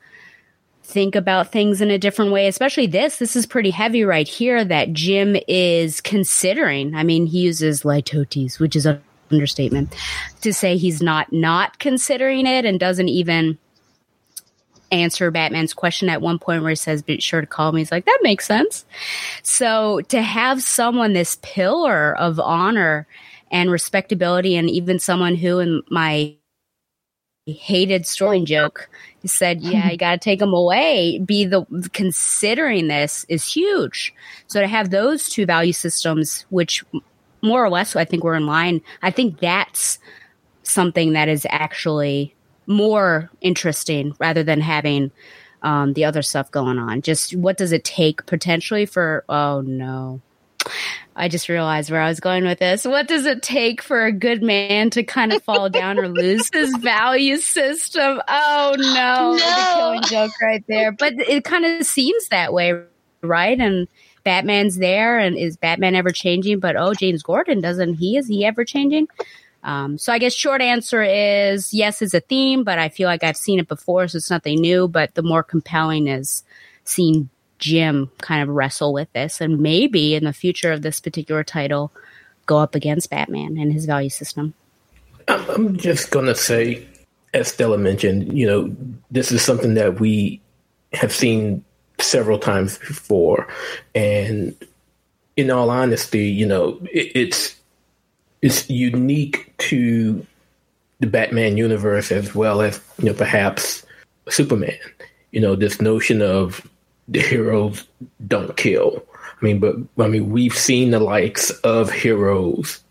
think 0.88 1.16
about 1.16 1.52
things 1.52 1.82
in 1.82 1.92
a 1.92 1.98
different 1.98 2.32
way 2.32 2.48
especially 2.48 2.88
this 2.88 3.18
this 3.18 3.36
is 3.36 3.46
pretty 3.46 3.72
heavy 3.72 4.06
right 4.06 4.28
here 4.28 4.64
that 4.64 4.94
jim 4.94 5.36
is 5.46 6.00
considering 6.00 6.96
i 6.96 7.04
mean 7.04 7.26
he 7.26 7.42
uses 7.42 7.84
litotes 7.84 8.58
which 8.58 8.74
is 8.74 8.86
an 8.86 9.02
understatement 9.30 9.94
to 10.40 10.54
say 10.54 10.78
he's 10.78 11.02
not 11.02 11.32
not 11.34 11.78
considering 11.80 12.48
it 12.48 12.64
and 12.64 12.80
doesn't 12.80 13.10
even 13.10 13.58
answer 14.90 15.32
Batman's 15.32 15.74
question 15.74 16.08
at 16.08 16.22
one 16.22 16.40
point 16.40 16.62
where 16.62 16.70
he 16.70 16.76
says, 16.76 17.02
be 17.02 17.20
sure 17.20 17.42
to 17.42 17.48
call 17.48 17.74
me. 17.74 17.82
He's 17.82 17.92
like, 17.92 18.06
that 18.06 18.20
makes 18.22 18.46
sense. 18.46 18.86
So 19.44 20.00
to 20.04 20.22
have 20.22 20.64
someone, 20.64 21.12
this 21.12 21.38
pillar 21.42 22.16
of 22.16 22.40
honor 22.40 23.06
and 23.52 23.72
respectability, 23.72 24.56
and 24.56 24.70
even 24.70 25.00
someone 25.00 25.36
who 25.36 25.60
in 25.60 25.84
my 25.90 26.36
hated 27.54 28.06
story 28.06 28.44
joke 28.44 28.90
He 29.22 29.28
said, 29.28 29.62
yeah, 29.62 29.90
you 29.92 29.98
got 29.98 30.12
to 30.12 30.18
take 30.18 30.40
them 30.40 30.54
away, 30.54 31.20
be 31.20 31.46
the 31.46 31.66
considering 31.94 32.88
this 32.88 33.26
is 33.30 33.52
huge. 33.52 34.14
So 34.48 34.62
to 34.62 34.68
have 34.68 34.90
those 34.90 35.30
two 35.30 35.46
value 35.46 35.74
systems, 35.74 36.46
which 36.50 36.84
more 37.42 37.64
or 37.64 37.70
less 37.70 37.96
I 37.96 38.06
think 38.06 38.24
we're 38.24 38.36
in 38.36 38.48
line, 38.48 38.82
I 39.02 39.12
think 39.12 39.40
that's 39.40 40.00
something 40.64 41.14
that 41.14 41.30
is 41.30 41.48
actually 41.50 42.36
more 42.68 43.30
interesting 43.42 44.14
rather 44.20 44.44
than 44.44 44.60
having 44.60 45.12
um, 45.62 45.94
the 45.94 46.06
other 46.06 46.22
stuff 46.22 46.52
going 46.52 46.78
on. 46.78 47.02
Just 47.02 47.36
what 47.36 47.58
does 47.58 47.72
it 47.72 47.84
take 47.84 48.26
potentially 48.26 48.86
for? 48.86 49.24
Oh 49.30 49.62
no. 49.62 50.22
I 51.16 51.30
just 51.30 51.50
realized 51.50 51.90
where 51.90 52.02
I 52.02 52.10
was 52.10 52.20
going 52.20 52.44
with 52.44 52.60
this. 52.60 52.86
What 52.86 53.08
does 53.08 53.26
it 53.26 53.42
take 53.42 53.82
for 53.82 54.06
a 54.06 54.12
good 54.12 54.44
man 54.44 54.92
to 54.92 55.04
kind 55.04 55.34
of 55.34 55.42
fall 55.44 55.70
down 55.70 55.98
or 55.98 56.08
lose 56.08 56.50
his 56.54 56.76
value 56.80 57.38
system? 57.38 58.22
Oh 58.28 58.76
no, 58.78 59.32
no. 59.32 59.38
the 59.38 59.74
killing 59.76 60.02
joke 60.04 60.32
right 60.42 60.64
there. 60.68 60.92
But 60.92 61.14
it 61.14 61.44
kind 61.44 61.66
of 61.66 61.86
seems 61.86 62.28
that 62.28 62.54
way, 62.54 62.84
right? 63.22 63.60
And 63.60 63.88
Batman's 64.24 64.78
there, 64.78 65.18
and 65.18 65.38
is 65.38 65.58
Batman 65.58 65.96
ever 65.96 66.12
changing? 66.12 66.60
But 66.60 66.76
oh, 66.76 66.94
James 66.94 67.24
Gordon 67.24 67.62
doesn't 67.62 67.96
he? 67.96 68.18
Is 68.18 68.28
he 68.28 68.46
ever 68.46 68.64
changing? 68.64 69.08
Um, 69.64 69.98
so 69.98 70.14
I 70.14 70.20
guess 70.20 70.34
short 70.34 70.62
answer 70.62 71.02
is 71.02 71.74
yes, 71.74 72.02
it's 72.02 72.14
a 72.14 72.20
theme, 72.20 72.64
but 72.64 72.78
I 72.80 72.90
feel 72.90 73.08
like 73.08 73.24
I've 73.24 73.38
seen 73.38 73.60
it 73.60 73.68
before, 73.68 74.08
so 74.08 74.18
it's 74.18 74.30
nothing 74.30 74.62
new. 74.62 74.88
But 74.88 75.16
the 75.16 75.24
more 75.24 75.44
compelling 75.44 76.08
is 76.08 76.44
seeing 76.84 77.30
Jim 77.60 78.10
kind 78.22 78.42
of 78.42 78.54
wrestle 78.54 78.94
with 78.94 79.12
this, 79.14 79.42
and 79.42 79.60
maybe 79.60 80.16
in 80.16 80.24
the 80.24 80.34
future 80.34 80.72
of 80.72 80.82
this 80.82 81.00
particular 81.00 81.44
title, 81.44 81.92
go 82.46 82.58
up 82.58 82.76
against 82.76 83.10
Batman 83.10 83.58
and 83.58 83.74
his 83.74 83.86
value 83.86 84.10
system. 84.10 84.54
I'm 85.28 85.78
just 85.78 86.12
gonna 86.12 86.36
say, 86.36 86.88
as 87.34 87.50
Stella 87.50 87.78
mentioned, 87.78 88.38
you 88.38 88.48
know, 88.48 88.76
this 89.12 89.32
is 89.32 89.42
something 89.42 89.74
that 89.74 90.00
we 90.00 90.42
have 90.94 91.12
seen 91.12 91.64
several 92.00 92.40
times 92.40 92.78
before, 92.78 93.48
and 93.96 94.56
in 95.36 95.52
all 95.52 95.70
honesty, 95.70 96.28
you 96.28 96.46
know, 96.46 96.80
it, 96.92 97.12
it's 97.16 97.56
is 98.42 98.70
unique 98.70 99.54
to 99.58 100.26
the 101.00 101.08
Batman 101.08 101.58
universe 101.58 102.12
as 102.12 102.34
well 102.34 102.62
as 102.62 102.82
you 103.00 103.06
know 103.06 103.14
perhaps 103.14 103.86
Superman. 104.30 104.78
You 105.32 105.42
know 105.42 105.56
this 105.56 105.82
notion 105.82 106.22
of 106.22 106.66
the 107.08 107.22
heroes 107.22 107.86
don't 108.28 108.56
kill. 108.58 109.04
I 109.22 109.46
mean, 109.46 109.60
but 109.60 109.76
I 110.00 110.08
mean 110.08 110.30
we've 110.30 110.58
seen 110.58 110.92
the 110.92 111.00
likes 111.00 111.50
of 111.62 111.92
heroes 111.92 112.82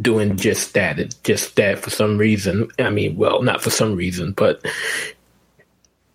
doing 0.00 0.36
just 0.36 0.74
that. 0.74 0.98
It's 0.98 1.14
just 1.16 1.56
that 1.56 1.78
for 1.78 1.90
some 1.90 2.18
reason. 2.18 2.68
I 2.78 2.90
mean, 2.90 3.16
well, 3.16 3.42
not 3.42 3.62
for 3.62 3.70
some 3.70 3.96
reason, 3.96 4.32
but 4.32 4.64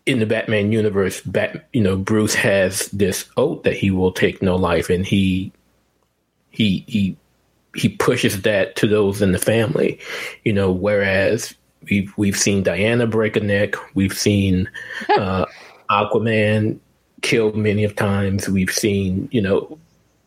in 0.06 0.20
the 0.20 0.26
Batman 0.26 0.72
universe, 0.72 1.22
Bat, 1.22 1.68
you 1.74 1.82
know, 1.82 1.96
Bruce 1.96 2.36
has 2.36 2.88
this 2.88 3.30
oath 3.38 3.64
that 3.64 3.76
he 3.76 3.92
will 3.92 4.12
take 4.12 4.42
no 4.42 4.56
life, 4.56 4.90
and 4.90 5.06
he 5.06 5.52
he 6.50 6.84
he 6.88 7.16
he 7.76 7.90
pushes 7.90 8.42
that 8.42 8.76
to 8.78 8.88
those 8.88 9.22
in 9.22 9.32
the 9.32 9.40
family, 9.40 10.00
you 10.44 10.54
know. 10.54 10.72
Whereas 10.72 11.54
we've 11.90 12.14
we've 12.18 12.38
seen 12.38 12.64
Diana 12.64 13.08
break 13.08 13.36
a 13.36 13.40
neck, 13.40 13.76
we've 13.96 14.18
seen 14.18 14.70
uh, 15.10 15.46
Aquaman 15.90 16.80
killed 17.22 17.56
many 17.56 17.84
of 17.84 17.96
times. 17.96 18.50
We've 18.50 18.72
seen 18.72 19.30
you 19.32 19.42
know 19.42 19.78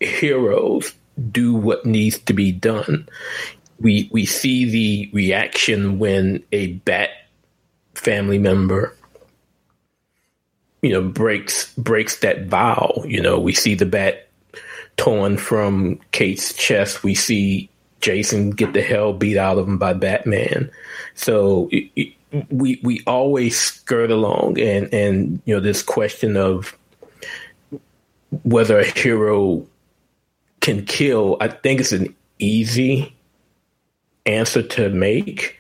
heroes 0.01 0.93
do 1.31 1.55
what 1.55 1.87
needs 1.87 2.19
to 2.21 2.33
be 2.33 2.53
done. 2.53 3.09
We 3.81 4.09
we 4.13 4.25
see 4.25 4.65
the 4.69 5.11
reaction 5.13 5.99
when 5.99 6.43
a 6.53 6.73
bat 6.73 7.11
family 7.95 8.39
member 8.39 8.97
you 10.83 10.91
know 10.91 11.01
breaks 11.01 11.73
breaks 11.77 12.19
that 12.19 12.47
vow 12.47 12.93
you 13.07 13.23
know 13.23 13.39
we 13.39 13.55
see 13.55 13.75
the 13.77 13.87
bat 13.87 14.25
torn 14.97 15.37
from 15.37 15.99
Kate's 16.13 16.53
chest. 16.55 17.03
We 17.03 17.15
see 17.15 17.69
Jason 18.01 18.51
get 18.51 18.73
the 18.73 18.83
hell 18.83 19.13
beat 19.13 19.37
out 19.37 19.59
of 19.59 19.67
him 19.67 19.79
by 19.79 19.95
Batman. 19.95 20.71
So 21.15 21.69
it, 21.73 21.91
it, 21.97 22.13
we 22.51 22.81
we 22.83 23.03
always 23.07 23.59
skirt 23.59 24.11
along, 24.11 24.61
and 24.61 24.93
and 24.93 25.43
you 25.45 25.55
know 25.55 25.61
this 25.61 25.83
question 25.83 26.37
of 26.37 26.77
whether 28.43 28.79
a 28.79 28.85
hero 28.85 29.67
can 30.61 30.85
kill. 30.85 31.37
I 31.41 31.49
think 31.49 31.81
it's 31.81 31.93
an 31.93 32.15
easy 32.39 33.15
answer 34.27 34.63
to 34.63 34.89
make 34.89 35.59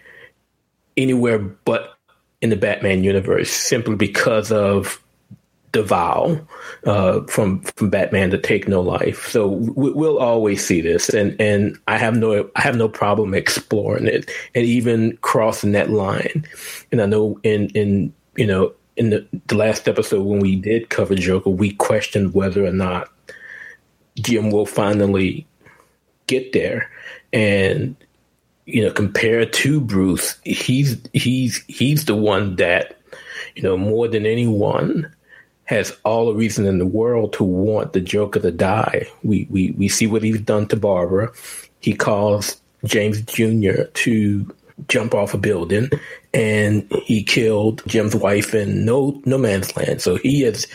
anywhere 0.96 1.38
but 1.38 1.94
in 2.40 2.50
the 2.50 2.56
Batman 2.56 3.04
universe, 3.04 3.50
simply 3.50 3.96
because 3.96 4.52
of 4.52 5.02
the 5.72 5.82
vow 5.82 6.40
uh, 6.86 7.20
from 7.22 7.60
from 7.62 7.90
Batman 7.90 8.30
to 8.30 8.38
take 8.38 8.68
no 8.68 8.80
life. 8.80 9.28
So 9.28 9.48
we, 9.48 9.90
will 9.90 10.18
always 10.18 10.64
see 10.64 10.80
this, 10.80 11.08
and 11.10 11.38
and 11.40 11.76
I 11.88 11.98
have 11.98 12.16
no 12.16 12.48
I 12.56 12.60
have 12.60 12.76
no 12.76 12.88
problem 12.88 13.34
exploring 13.34 14.06
it 14.06 14.30
and 14.54 14.64
even 14.64 15.18
crossing 15.20 15.72
that 15.72 15.90
line. 15.90 16.46
And 16.92 17.02
I 17.02 17.06
know 17.06 17.38
in 17.42 17.68
in 17.70 18.12
you 18.36 18.46
know 18.46 18.72
in 18.96 19.10
the, 19.10 19.26
the 19.46 19.56
last 19.56 19.88
episode 19.88 20.22
when 20.22 20.40
we 20.40 20.56
did 20.56 20.88
cover 20.88 21.14
Joker, 21.14 21.50
we 21.50 21.72
questioned 21.72 22.34
whether 22.34 22.64
or 22.64 22.72
not 22.72 23.10
Jim 24.16 24.50
will 24.50 24.66
finally 24.66 25.46
get 26.26 26.52
there, 26.52 26.90
and 27.32 27.96
you 28.66 28.84
know 28.84 28.92
compared 28.92 29.52
to 29.54 29.80
Bruce, 29.80 30.38
he's 30.44 30.98
he's 31.12 31.64
he's 31.66 32.04
the 32.04 32.14
one 32.14 32.56
that 32.56 32.98
you 33.56 33.62
know 33.62 33.76
more 33.76 34.08
than 34.08 34.26
anyone 34.26 35.12
has 35.64 35.96
all 36.04 36.26
the 36.26 36.34
reason 36.34 36.66
in 36.66 36.78
the 36.78 36.86
world 36.86 37.32
to 37.32 37.44
want 37.44 37.92
the 37.92 38.00
Joker 38.00 38.40
to 38.40 38.52
die. 38.52 39.08
We 39.22 39.46
we 39.50 39.72
we 39.72 39.88
see 39.88 40.06
what 40.06 40.22
he's 40.22 40.40
done 40.40 40.68
to 40.68 40.76
Barbara. 40.76 41.32
He 41.80 41.94
calls 41.94 42.60
James 42.84 43.20
Jr. 43.22 43.84
to 43.92 44.54
jump 44.88 45.14
off 45.14 45.34
a 45.34 45.38
building, 45.38 45.90
and 46.34 46.90
he 47.04 47.22
killed 47.22 47.82
Jim's 47.86 48.14
wife 48.14 48.54
in 48.54 48.84
no 48.84 49.20
no 49.24 49.38
man's 49.38 49.74
land. 49.76 50.02
So 50.02 50.16
he 50.16 50.42
has 50.42 50.66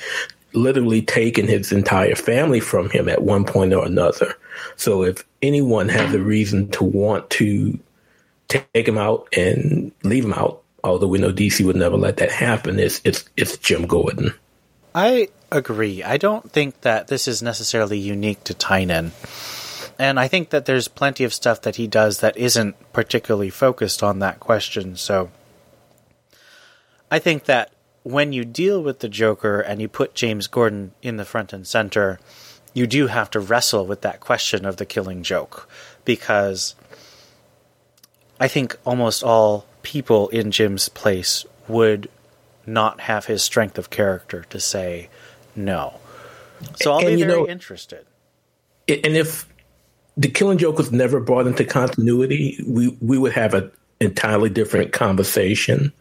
literally 0.54 1.02
taken 1.02 1.48
his 1.48 1.72
entire 1.72 2.16
family 2.16 2.60
from 2.60 2.90
him 2.90 3.08
at 3.08 3.22
one 3.22 3.46
point 3.46 3.74
or 3.74 3.86
another. 3.86 4.36
So 4.78 5.04
if 5.04 5.24
anyone 5.42 5.90
has 5.90 6.14
a 6.14 6.20
reason 6.20 6.70
to 6.72 6.84
want 6.84 7.30
to 7.32 7.78
take 8.48 8.88
him 8.88 8.98
out 8.98 9.28
and 9.38 9.92
leave 10.04 10.26
him 10.26 10.34
out, 10.34 10.64
although 10.84 11.08
we 11.08 11.20
know 11.20 11.32
DC 11.32 11.64
would 11.66 11.76
never 11.76 11.98
let 11.98 12.18
that 12.18 12.32
happen, 12.32 12.80
it's 12.80 13.02
it's 13.04 13.26
it's 13.38 13.58
Jim 13.58 13.86
Gordon. 13.86 14.34
I 14.96 15.28
agree. 15.52 16.04
I 16.04 16.18
don't 16.18 16.52
think 16.52 16.82
that 16.82 17.08
this 17.08 17.28
is 17.28 17.44
necessarily 17.44 18.00
unique 18.00 18.44
to 18.46 18.54
Tynion. 18.54 19.12
And 20.00 20.18
I 20.18 20.30
think 20.30 20.52
that 20.52 20.66
there's 20.66 20.88
plenty 20.88 21.26
of 21.26 21.34
stuff 21.34 21.62
that 21.64 21.76
he 21.76 21.86
does 21.86 22.22
that 22.22 22.38
isn't 22.38 22.76
particularly 22.94 23.50
focused 23.50 24.02
on 24.02 24.20
that 24.20 24.40
question. 24.40 24.96
So 24.96 25.30
I 27.12 27.20
think 27.20 27.46
that 27.46 27.72
when 28.04 28.34
you 28.34 28.46
deal 28.46 28.82
with 28.82 29.00
the 29.00 29.10
Joker 29.10 29.60
and 29.60 29.82
you 29.82 29.88
put 29.88 30.16
James 30.16 30.48
Gordon 30.48 30.94
in 31.02 31.18
the 31.18 31.26
front 31.26 31.54
and 31.54 31.66
center, 31.66 32.20
you 32.74 32.88
do 32.88 33.08
have 33.08 33.30
to 33.32 33.40
wrestle 33.40 33.86
with 33.86 34.02
that 34.02 34.20
question 34.20 34.66
of 34.66 34.78
the 34.78 34.86
killing 34.86 35.24
joke. 35.24 35.70
Because 36.06 36.76
I 38.40 38.48
think 38.48 38.78
almost 38.86 39.24
all 39.24 39.66
people 39.82 40.30
in 40.30 40.52
Jim's 40.52 40.90
place 40.90 41.46
would 41.68 42.10
not 42.66 43.02
have 43.02 43.26
his 43.26 43.44
strength 43.44 43.78
of 43.78 43.90
character 43.90 44.46
to 44.50 44.60
say 44.60 45.10
no. 45.56 45.96
So 46.76 46.94
I'll 46.94 47.00
and, 47.00 47.08
be 47.08 47.24
very 47.24 47.42
know, 47.42 47.48
interested. 47.48 48.06
And 48.88 49.16
if 49.16 49.48
the 50.18 50.28
Killing 50.28 50.58
Joke 50.58 50.78
was 50.78 50.92
never 50.92 51.20
brought 51.20 51.48
into 51.48 51.64
continuity, 51.64 52.64
we 52.68 52.98
we 53.02 53.18
would 53.18 53.34
have 53.34 53.54
an 53.54 53.72
entirely 54.00 54.50
different 54.50 54.92
conversation. 54.92 55.94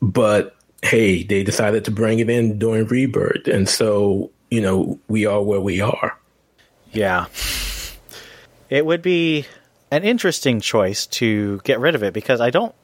But 0.00 0.56
hey, 0.82 1.22
they 1.22 1.42
decided 1.42 1.84
to 1.84 1.90
bring 1.90 2.18
it 2.20 2.30
in 2.30 2.58
during 2.58 2.86
Rebirth, 2.86 3.46
and 3.46 3.68
so 3.68 4.30
you 4.50 4.60
know, 4.60 4.98
we 5.08 5.26
are 5.26 5.42
where 5.42 5.60
we 5.60 5.80
are. 5.80 6.18
Yeah. 6.92 7.26
It 8.68 8.84
would 8.84 9.02
be 9.02 9.46
an 9.90 10.04
interesting 10.04 10.60
choice 10.60 11.06
to 11.06 11.60
get 11.64 11.80
rid 11.80 11.94
of 11.94 12.02
it 12.02 12.12
because 12.12 12.40
I 12.40 12.50
don't 12.50 12.74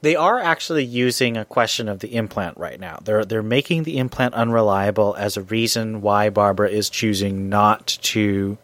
they 0.00 0.16
are 0.16 0.38
actually 0.38 0.84
using 0.84 1.36
a 1.36 1.44
question 1.44 1.88
of 1.88 2.00
the 2.00 2.14
implant 2.14 2.58
right 2.58 2.78
now. 2.78 2.98
They're 3.02 3.24
they're 3.24 3.42
making 3.42 3.84
the 3.84 3.98
implant 3.98 4.34
unreliable 4.34 5.14
as 5.16 5.36
a 5.36 5.42
reason 5.42 6.02
why 6.02 6.30
Barbara 6.30 6.68
is 6.68 6.90
choosing 6.90 7.48
not 7.48 7.98
to 8.02 8.58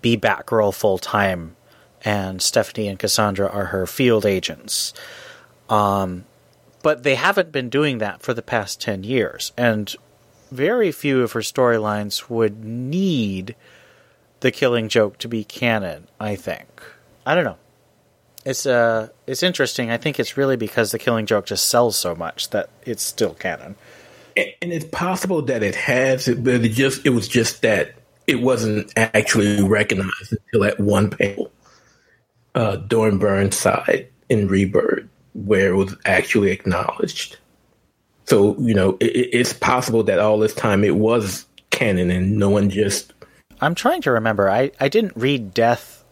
be 0.00 0.16
Batgirl 0.16 0.74
full 0.74 0.98
time, 0.98 1.56
and 2.02 2.40
Stephanie 2.40 2.88
and 2.88 2.98
Cassandra 2.98 3.46
are 3.46 3.66
her 3.66 3.86
field 3.86 4.24
agents. 4.24 4.94
Um, 5.68 6.24
but 6.84 7.02
they 7.02 7.14
haven't 7.14 7.50
been 7.50 7.70
doing 7.70 7.96
that 7.98 8.22
for 8.22 8.34
the 8.34 8.42
past 8.42 8.78
ten 8.80 9.02
years, 9.02 9.52
and 9.56 9.96
very 10.52 10.92
few 10.92 11.22
of 11.22 11.32
her 11.32 11.40
storylines 11.40 12.28
would 12.28 12.62
need 12.62 13.56
the 14.40 14.50
Killing 14.50 14.90
Joke 14.90 15.16
to 15.18 15.28
be 15.28 15.44
canon. 15.44 16.06
I 16.20 16.36
think. 16.36 16.68
I 17.24 17.34
don't 17.34 17.44
know. 17.44 17.56
It's 18.44 18.66
uh, 18.66 19.08
it's 19.26 19.42
interesting. 19.42 19.90
I 19.90 19.96
think 19.96 20.20
it's 20.20 20.36
really 20.36 20.56
because 20.56 20.92
the 20.92 20.98
Killing 20.98 21.24
Joke 21.24 21.46
just 21.46 21.70
sells 21.70 21.96
so 21.96 22.14
much 22.14 22.50
that 22.50 22.68
it's 22.84 23.02
still 23.02 23.32
canon. 23.32 23.76
And, 24.36 24.48
and 24.60 24.72
it's 24.72 24.84
possible 24.84 25.40
that 25.42 25.62
it 25.62 25.74
has, 25.76 26.28
but 26.28 26.62
it 26.62 26.72
just 26.72 27.06
it 27.06 27.10
was 27.10 27.26
just 27.26 27.62
that 27.62 27.94
it 28.26 28.42
wasn't 28.42 28.92
actually 28.96 29.62
recognized 29.62 30.32
until 30.32 30.64
at 30.64 30.78
one 30.78 31.08
panel 31.08 31.50
uh, 32.54 32.76
during 32.76 33.18
Burnside 33.18 34.08
in 34.28 34.48
Rebirth, 34.48 35.08
where 35.34 35.72
it 35.72 35.76
was 35.76 35.94
actually 36.04 36.50
acknowledged. 36.50 37.36
So 38.26 38.58
you 38.58 38.74
know, 38.74 38.96
it, 39.00 39.28
it's 39.32 39.52
possible 39.52 40.02
that 40.04 40.18
all 40.18 40.38
this 40.38 40.54
time 40.54 40.84
it 40.84 40.96
was 40.96 41.46
canon, 41.70 42.10
and 42.10 42.38
no 42.38 42.48
one 42.48 42.70
just. 42.70 43.12
I'm 43.60 43.74
trying 43.74 44.02
to 44.02 44.10
remember. 44.10 44.48
I 44.48 44.70
I 44.80 44.88
didn't 44.88 45.16
read 45.16 45.52
Death 45.52 46.04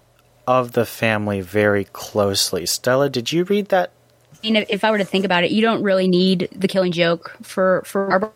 of 0.47 0.73
the 0.73 0.85
family 0.85 1.41
very 1.41 1.85
closely. 1.85 2.67
Stella, 2.67 3.09
did 3.09 3.33
you 3.33 3.45
read 3.45 3.69
that? 3.69 3.93
I 4.33 4.50
mean, 4.50 4.64
if 4.69 4.85
I 4.85 4.91
were 4.91 4.99
to 4.99 5.05
think 5.05 5.25
about 5.25 5.45
it, 5.45 5.52
you 5.52 5.62
don't 5.62 5.83
really 5.83 6.09
need 6.09 6.49
the 6.55 6.69
killing 6.69 6.93
joke 6.93 7.37
for 7.43 7.83
for 7.87 8.09
Barbara. 8.09 8.33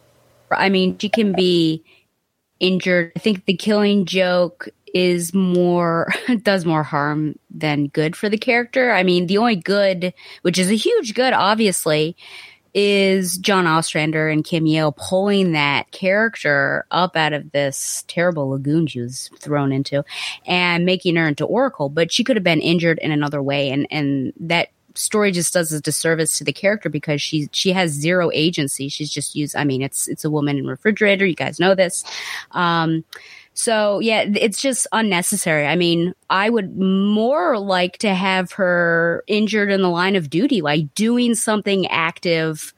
I 0.51 0.69
mean, 0.69 0.97
she 0.99 1.09
can 1.09 1.33
be 1.33 1.83
injured. 2.61 3.13
I 3.17 3.19
think 3.19 3.45
the 3.45 3.57
killing 3.57 4.05
joke 4.05 4.69
is 4.97 5.35
more 5.35 6.11
does 6.43 6.65
more 6.65 6.83
harm 6.83 7.39
than 7.51 7.89
good 7.89 8.17
for 8.17 8.31
the 8.31 8.39
character. 8.39 8.93
I 8.93 9.03
mean, 9.03 9.27
the 9.27 9.37
only 9.37 9.55
good, 9.55 10.15
which 10.41 10.59
is 10.59 10.71
a 10.71 10.75
huge 10.75 11.13
good, 11.13 11.35
obviously, 11.35 12.17
is 12.73 13.37
John 13.37 13.67
Ostrander 13.67 14.31
and 14.31 14.43
Kim 14.43 14.65
Yale 14.65 14.93
pulling 14.93 15.53
that 15.53 15.91
character 15.91 16.87
up 16.91 17.15
out 17.15 17.35
of 17.35 17.53
this 17.53 18.05
terrible 18.09 18.49
lagoon 18.49 18.87
she 18.87 19.01
was 19.01 19.29
thrown 19.39 19.71
into 19.71 20.03
and 20.47 20.87
making 20.87 21.17
her 21.17 21.29
into 21.29 21.45
Oracle. 21.45 21.91
But 21.91 22.11
she 22.11 22.25
could 22.25 22.37
have 22.37 22.45
been 22.45 22.63
injured 22.63 22.99
in 23.03 23.11
another 23.11 23.43
way, 23.43 23.71
and 23.71 23.87
and 23.91 24.33
that 24.41 24.71
story 24.95 25.31
just 25.31 25.53
does 25.53 25.73
a 25.73 25.81
disservice 25.83 26.39
to 26.39 26.45
the 26.45 26.55
character 26.55 26.89
because 26.89 27.21
she 27.21 27.51
she 27.53 27.73
has 27.73 27.91
zero 27.91 28.31
agency. 28.33 28.89
She's 28.89 29.11
just 29.11 29.35
used. 29.35 29.57
I 29.57 29.65
mean, 29.65 29.83
it's 29.83 30.09
it's 30.09 30.25
a 30.25 30.31
woman 30.31 30.57
in 30.57 30.67
refrigerator. 30.67 31.27
You 31.27 31.35
guys 31.35 31.61
know 31.61 31.75
this. 31.75 32.03
Um, 32.53 33.05
so 33.57 34.01
yeah, 34.01 34.27
it's 34.35 34.61
just 34.61 34.87
unnecessary. 34.93 35.67
I 35.67 35.77
mean, 35.77 36.15
I 36.29 36.51
would 36.51 36.77
more 36.77 37.59
like 37.59 37.97
to 37.99 38.15
have 38.15 38.53
her 38.53 39.25
injured 39.27 39.71
in 39.73 39.81
the 39.81 39.89
line 39.89 40.15
of 40.15 40.29
duty, 40.29 40.61
like 40.61 40.95
doing 40.95 41.35
something 41.35 41.87
active 41.87 42.75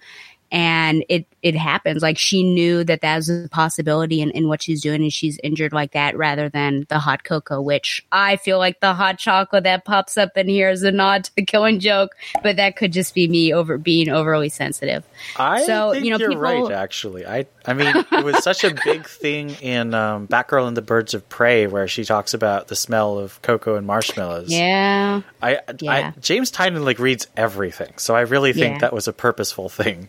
and 0.52 1.04
it 1.08 1.26
it 1.42 1.54
happens 1.54 2.02
like 2.02 2.18
she 2.18 2.42
knew 2.42 2.83
that 2.85 3.00
that 3.00 3.16
was 3.16 3.28
a 3.28 3.49
possibility 3.50 4.21
in, 4.21 4.30
in 4.33 4.49
what 4.49 4.62
she's 4.62 4.83
doing 4.83 5.02
and 5.02 5.12
she's 5.12 5.38
injured 5.42 5.73
like 5.73 5.92
that 5.92 6.16
rather 6.16 6.49
than 6.49 6.85
the 6.88 6.99
hot 6.99 7.23
cocoa 7.25 7.61
which 7.61 8.04
i 8.12 8.37
feel 8.37 8.59
like 8.59 8.80
the 8.80 8.95
hot 8.95 9.18
chocolate 9.18 9.64
that 9.64 9.85
pops 9.85 10.16
up 10.16 10.37
in 10.37 10.49
here 10.49 10.68
is 10.71 10.83
a 10.83 10.90
nod 10.90 11.25
to 11.25 11.35
the 11.37 11.45
killing 11.45 11.78
joke 11.78 12.16
but 12.42 12.57
that 12.57 12.76
could 12.76 12.92
just 12.92 13.14
be 13.14 13.29
me 13.29 13.53
over 13.53 13.79
being 13.79 14.09
overly 14.09 14.48
sensitive 14.48 15.05
I 15.37 15.64
so 15.64 15.92
think 15.92 16.05
you 16.05 16.11
know 16.12 16.18
you're 16.18 16.29
people, 16.31 16.42
right. 16.42 16.70
Actually, 16.72 17.27
I 17.27 17.46
I 17.66 17.74
mean 17.74 17.92
it 18.12 18.24
was 18.24 18.42
such 18.42 18.62
a 18.64 18.72
big 18.85 19.07
thing 19.09 19.51
in 19.61 19.92
um, 19.92 20.29
Batgirl 20.29 20.68
and 20.68 20.77
the 20.77 20.83
Birds 20.83 21.12
of 21.12 21.29
Prey 21.29 21.66
where 21.66 21.88
she 21.88 22.05
talks 22.05 22.35
about 22.35 22.68
the 22.68 22.77
smell 22.77 23.18
of 23.18 23.42
cocoa 23.42 23.74
and 23.74 23.87
marshmallows. 23.87 24.51
yeah 24.53 25.22
I, 25.42 25.61
Yeah. 25.81 25.90
I 25.92 26.14
James 26.20 26.53
Tynion 26.53 26.85
like 26.85 26.98
reads 27.01 27.27
everything, 27.37 27.92
so 27.96 28.14
I 28.14 28.20
really 28.22 28.53
think 28.53 28.74
Yeah. 28.74 28.79
that 28.79 28.92
was 28.92 29.09
a 29.09 29.12
purposeful 29.12 29.68
thing. 29.68 30.09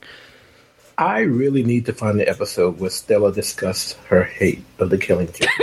I 0.99 1.21
really 1.21 1.63
need 1.63 1.85
to 1.85 1.93
find 1.93 2.19
the 2.19 2.27
episode 2.27 2.79
where 2.79 2.89
Stella 2.89 3.31
discussed 3.33 3.93
her 4.09 4.23
hate 4.23 4.63
of 4.79 4.89
the 4.89 4.97
Killing 4.97 5.31
Joke. 5.31 5.49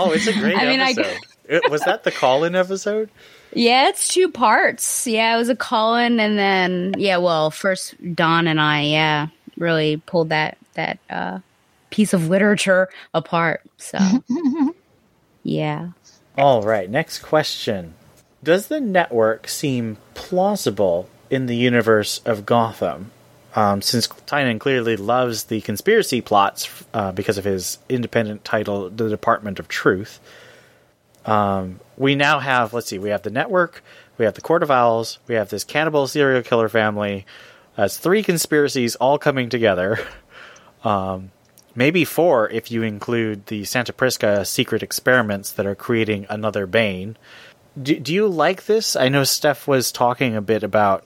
Oh, 0.00 0.12
it's 0.12 0.28
a 0.28 0.32
great 0.32 0.56
I 0.56 0.66
mean, 0.66 0.80
I- 0.80 0.90
episode. 0.90 1.18
It- 1.48 1.70
was 1.72 1.80
that 1.80 2.04
the 2.04 2.12
call-in 2.12 2.54
episode? 2.54 3.10
Yeah, 3.52 3.88
it's 3.88 4.06
two 4.06 4.28
parts. 4.30 5.06
Yeah, 5.08 5.34
it 5.34 5.38
was 5.38 5.48
a 5.48 5.56
call-in, 5.56 6.20
and 6.20 6.38
then 6.38 6.94
yeah, 6.98 7.16
well, 7.16 7.50
first 7.50 7.94
Don 8.14 8.46
and 8.46 8.60
I, 8.60 8.82
yeah, 8.82 9.26
really 9.56 9.96
pulled 9.96 10.28
that 10.28 10.56
that 10.74 10.98
uh, 11.10 11.40
piece 11.90 12.12
of 12.12 12.28
literature 12.28 12.90
apart. 13.12 13.62
So, 13.78 13.98
yeah, 15.42 15.88
All 16.36 16.62
right, 16.62 16.88
next 16.88 17.20
question. 17.20 17.94
Does 18.44 18.68
the 18.68 18.80
network 18.80 19.48
seem 19.48 19.96
plausible 20.14 21.08
in 21.30 21.46
the 21.46 21.56
universe 21.56 22.20
of 22.24 22.46
Gotham? 22.46 23.10
Um, 23.58 23.82
since 23.82 24.06
Tynion 24.06 24.60
clearly 24.60 24.96
loves 24.96 25.44
the 25.44 25.60
conspiracy 25.62 26.20
plots 26.20 26.70
uh, 26.94 27.10
because 27.10 27.38
of 27.38 27.44
his 27.44 27.78
independent 27.88 28.44
title, 28.44 28.88
The 28.88 29.08
Department 29.08 29.58
of 29.58 29.66
Truth, 29.66 30.20
um, 31.24 31.80
we 31.96 32.14
now 32.14 32.38
have, 32.38 32.72
let's 32.72 32.86
see, 32.86 33.00
we 33.00 33.08
have 33.08 33.22
the 33.22 33.30
network, 33.30 33.82
we 34.16 34.26
have 34.26 34.34
the 34.34 34.42
Court 34.42 34.62
of 34.62 34.70
Owls, 34.70 35.18
we 35.26 35.34
have 35.34 35.50
this 35.50 35.64
cannibal 35.64 36.06
serial 36.06 36.42
killer 36.42 36.68
family. 36.68 37.26
That's 37.74 37.96
three 37.96 38.22
conspiracies 38.22 38.94
all 38.94 39.18
coming 39.18 39.48
together. 39.48 39.98
Um, 40.84 41.32
maybe 41.74 42.04
four 42.04 42.48
if 42.50 42.70
you 42.70 42.84
include 42.84 43.46
the 43.46 43.64
Santa 43.64 43.92
Prisca 43.92 44.44
secret 44.44 44.80
experiments 44.80 45.50
that 45.50 45.66
are 45.66 45.74
creating 45.74 46.24
another 46.30 46.68
Bane. 46.68 47.16
Do, 47.82 47.98
do 47.98 48.14
you 48.14 48.28
like 48.28 48.66
this? 48.66 48.94
I 48.94 49.08
know 49.08 49.24
Steph 49.24 49.66
was 49.66 49.90
talking 49.90 50.36
a 50.36 50.40
bit 50.40 50.62
about 50.62 51.04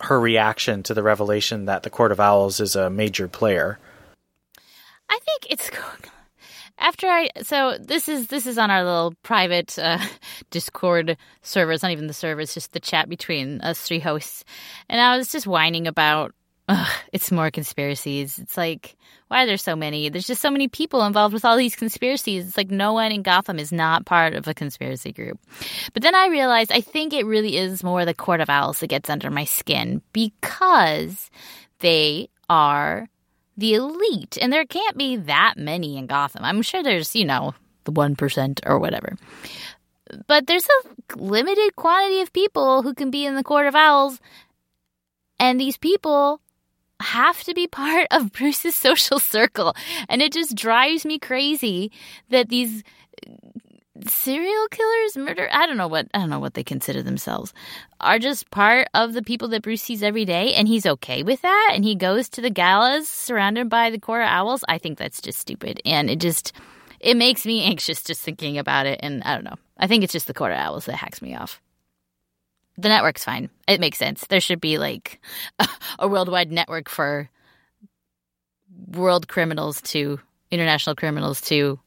her 0.00 0.20
reaction 0.20 0.82
to 0.84 0.94
the 0.94 1.02
revelation 1.02 1.66
that 1.66 1.82
the 1.82 1.90
Court 1.90 2.12
of 2.12 2.20
Owls 2.20 2.60
is 2.60 2.76
a 2.76 2.90
major 2.90 3.28
player. 3.28 3.78
I 5.08 5.18
think 5.18 5.46
it's 5.50 5.70
after 6.78 7.06
I 7.06 7.30
so 7.42 7.76
this 7.80 8.08
is 8.08 8.28
this 8.28 8.46
is 8.46 8.58
on 8.58 8.70
our 8.70 8.84
little 8.84 9.14
private 9.22 9.78
uh, 9.78 9.98
Discord 10.50 11.16
server. 11.42 11.72
It's 11.72 11.82
not 11.82 11.92
even 11.92 12.06
the 12.06 12.12
server; 12.12 12.40
it's 12.40 12.54
just 12.54 12.72
the 12.72 12.80
chat 12.80 13.08
between 13.08 13.60
us 13.60 13.80
three 13.80 14.00
hosts. 14.00 14.44
And 14.88 15.00
I 15.00 15.16
was 15.16 15.28
just 15.28 15.46
whining 15.46 15.86
about 15.86 16.34
ugh, 16.68 16.92
it's 17.12 17.32
more 17.32 17.50
conspiracies. 17.50 18.38
It's 18.38 18.56
like 18.56 18.96
why 19.28 19.42
are 19.42 19.46
there 19.46 19.56
so 19.56 19.74
many? 19.74 20.08
There's 20.08 20.26
just 20.26 20.40
so 20.40 20.50
many 20.50 20.68
people 20.68 21.04
involved 21.04 21.34
with 21.34 21.44
all 21.44 21.56
these 21.56 21.74
conspiracies. 21.74 22.46
It's 22.46 22.56
like 22.56 22.70
no 22.70 22.92
one 22.92 23.10
in 23.10 23.22
Gotham 23.22 23.58
is 23.58 23.72
not 23.72 24.06
part 24.06 24.34
of 24.34 24.46
a 24.46 24.54
conspiracy 24.54 25.12
group. 25.12 25.40
But 25.92 26.02
then 26.02 26.14
I 26.14 26.28
realized 26.28 26.70
I 26.70 26.80
think 26.80 27.12
it 27.12 27.26
really 27.26 27.56
is 27.56 27.82
more 27.82 28.04
the 28.04 28.14
Court 28.14 28.40
of 28.40 28.50
Owls 28.50 28.80
that 28.80 28.86
gets 28.86 29.10
under 29.10 29.30
my 29.30 29.44
skin 29.44 30.00
because 30.12 31.28
they 31.80 32.28
are 32.48 33.08
the 33.56 33.74
elite, 33.74 34.36
and 34.40 34.52
there 34.52 34.66
can't 34.66 34.98
be 34.98 35.16
that 35.16 35.54
many 35.56 35.96
in 35.96 36.06
Gotham. 36.06 36.44
I'm 36.44 36.62
sure 36.62 36.82
there's, 36.82 37.16
you 37.16 37.24
know, 37.24 37.54
the 37.84 37.92
1% 37.92 38.60
or 38.66 38.78
whatever. 38.78 39.16
But 40.26 40.46
there's 40.46 40.66
a 40.66 41.16
limited 41.16 41.74
quantity 41.74 42.20
of 42.20 42.32
people 42.32 42.82
who 42.82 42.94
can 42.94 43.10
be 43.10 43.24
in 43.24 43.34
the 43.34 43.42
Court 43.42 43.66
of 43.66 43.74
Owls, 43.74 44.20
and 45.40 45.58
these 45.58 45.78
people 45.78 46.40
have 47.00 47.42
to 47.44 47.54
be 47.54 47.66
part 47.66 48.06
of 48.10 48.32
Bruce's 48.32 48.74
social 48.74 49.18
circle. 49.18 49.74
And 50.08 50.22
it 50.22 50.32
just 50.32 50.54
drives 50.54 51.04
me 51.04 51.18
crazy 51.18 51.92
that 52.30 52.48
these 52.48 52.82
serial 54.06 54.68
killers, 54.68 55.16
murder, 55.16 55.48
I 55.50 55.66
don't 55.66 55.76
know 55.76 55.88
what 55.88 56.08
I 56.12 56.18
don't 56.18 56.30
know 56.30 56.38
what 56.38 56.54
they 56.54 56.64
consider 56.64 57.02
themselves, 57.02 57.52
are 58.00 58.18
just 58.18 58.50
part 58.50 58.88
of 58.94 59.12
the 59.12 59.22
people 59.22 59.48
that 59.48 59.62
Bruce 59.62 59.82
sees 59.82 60.02
every 60.02 60.24
day 60.24 60.54
and 60.54 60.68
he's 60.68 60.86
okay 60.86 61.22
with 61.22 61.42
that 61.42 61.72
and 61.74 61.84
he 61.84 61.94
goes 61.94 62.28
to 62.30 62.40
the 62.40 62.50
galas 62.50 63.08
surrounded 63.08 63.68
by 63.68 63.90
the 63.90 63.98
Court 63.98 64.22
of 64.22 64.28
Owls. 64.28 64.64
I 64.68 64.78
think 64.78 64.98
that's 64.98 65.20
just 65.20 65.38
stupid 65.38 65.80
and 65.84 66.10
it 66.10 66.20
just 66.20 66.52
it 67.00 67.16
makes 67.16 67.46
me 67.46 67.62
anxious 67.70 68.02
just 68.02 68.22
thinking 68.22 68.58
about 68.58 68.86
it 68.86 69.00
and 69.02 69.22
I 69.24 69.34
don't 69.34 69.44
know. 69.44 69.56
I 69.78 69.86
think 69.86 70.04
it's 70.04 70.12
just 70.12 70.26
the 70.26 70.34
Court 70.34 70.52
of 70.52 70.58
Owls 70.58 70.86
that 70.86 70.96
hacks 70.96 71.22
me 71.22 71.34
off. 71.34 71.60
The 72.78 72.88
network's 72.88 73.24
fine. 73.24 73.48
It 73.66 73.80
makes 73.80 73.98
sense. 73.98 74.26
There 74.26 74.40
should 74.40 74.60
be 74.60 74.78
like 74.78 75.20
a, 75.98 76.08
worldwide 76.08 76.52
network 76.52 76.88
for 76.88 77.30
world 78.88 79.28
criminals 79.28 79.80
to 79.80 80.20
international 80.50 80.94
criminals 80.94 81.40
to 81.42 81.78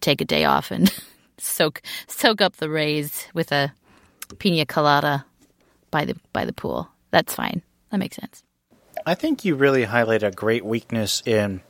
take 0.00 0.20
a 0.20 0.24
day 0.24 0.44
off 0.44 0.70
and 0.70 0.92
soak 1.38 1.82
soak 2.06 2.40
up 2.40 2.56
the 2.56 2.70
rays 2.70 3.26
with 3.34 3.52
a 3.52 3.72
pina 4.38 4.66
colada 4.66 5.24
by 5.90 6.04
the 6.04 6.16
by 6.32 6.44
the 6.44 6.52
pool. 6.52 6.88
That's 7.10 7.34
fine. 7.34 7.62
That 7.90 7.98
makes 7.98 8.16
sense. 8.16 8.42
I 9.04 9.14
think 9.14 9.44
you 9.44 9.54
really 9.54 9.84
highlight 9.84 10.22
a 10.22 10.30
great 10.30 10.64
weakness 10.64 11.22
in 11.24 11.60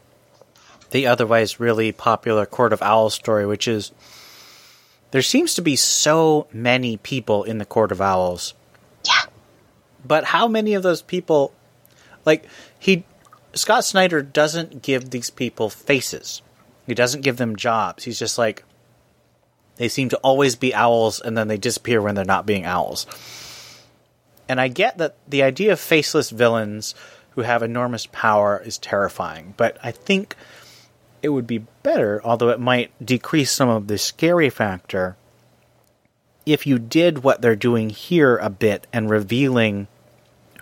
the 0.90 1.06
otherwise 1.06 1.60
really 1.60 1.92
popular 1.92 2.46
Court 2.46 2.72
of 2.72 2.82
Owls 2.82 3.14
story, 3.14 3.46
which 3.46 3.68
is 3.68 3.92
there 5.10 5.22
seems 5.22 5.54
to 5.54 5.62
be 5.62 5.76
so 5.76 6.46
many 6.52 6.96
people 6.96 7.44
in 7.44 7.58
the 7.58 7.64
Court 7.64 7.92
of 7.92 8.00
Owls. 8.00 8.54
Yeah. 9.04 9.30
But 10.04 10.24
how 10.24 10.48
many 10.48 10.74
of 10.74 10.82
those 10.82 11.02
people 11.02 11.52
like 12.24 12.44
he 12.78 13.04
Scott 13.54 13.84
Snyder 13.84 14.20
doesn't 14.20 14.82
give 14.82 15.10
these 15.10 15.30
people 15.30 15.70
faces. 15.70 16.42
He 16.86 16.94
doesn't 16.94 17.22
give 17.22 17.38
them 17.38 17.56
jobs. 17.56 18.04
He's 18.04 18.18
just 18.18 18.36
like 18.36 18.64
they 19.76 19.88
seem 19.88 20.08
to 20.10 20.18
always 20.18 20.56
be 20.56 20.74
owls 20.74 21.20
and 21.20 21.36
then 21.36 21.48
they 21.48 21.56
disappear 21.56 22.02
when 22.02 22.14
they're 22.14 22.24
not 22.24 22.46
being 22.46 22.64
owls. 22.64 23.06
And 24.48 24.60
I 24.60 24.68
get 24.68 24.98
that 24.98 25.16
the 25.26 25.42
idea 25.42 25.72
of 25.72 25.80
faceless 25.80 26.30
villains 26.30 26.94
who 27.30 27.42
have 27.42 27.62
enormous 27.62 28.06
power 28.06 28.62
is 28.64 28.78
terrifying, 28.78 29.54
but 29.56 29.76
I 29.82 29.90
think 29.90 30.36
it 31.26 31.30
would 31.30 31.46
be 31.48 31.66
better, 31.82 32.20
although 32.24 32.50
it 32.50 32.60
might 32.60 32.92
decrease 33.04 33.50
some 33.50 33.68
of 33.68 33.88
the 33.88 33.98
scary 33.98 34.48
factor, 34.48 35.16
if 36.46 36.68
you 36.68 36.78
did 36.78 37.24
what 37.24 37.42
they're 37.42 37.56
doing 37.56 37.90
here 37.90 38.36
a 38.36 38.48
bit 38.48 38.86
and 38.92 39.10
revealing 39.10 39.88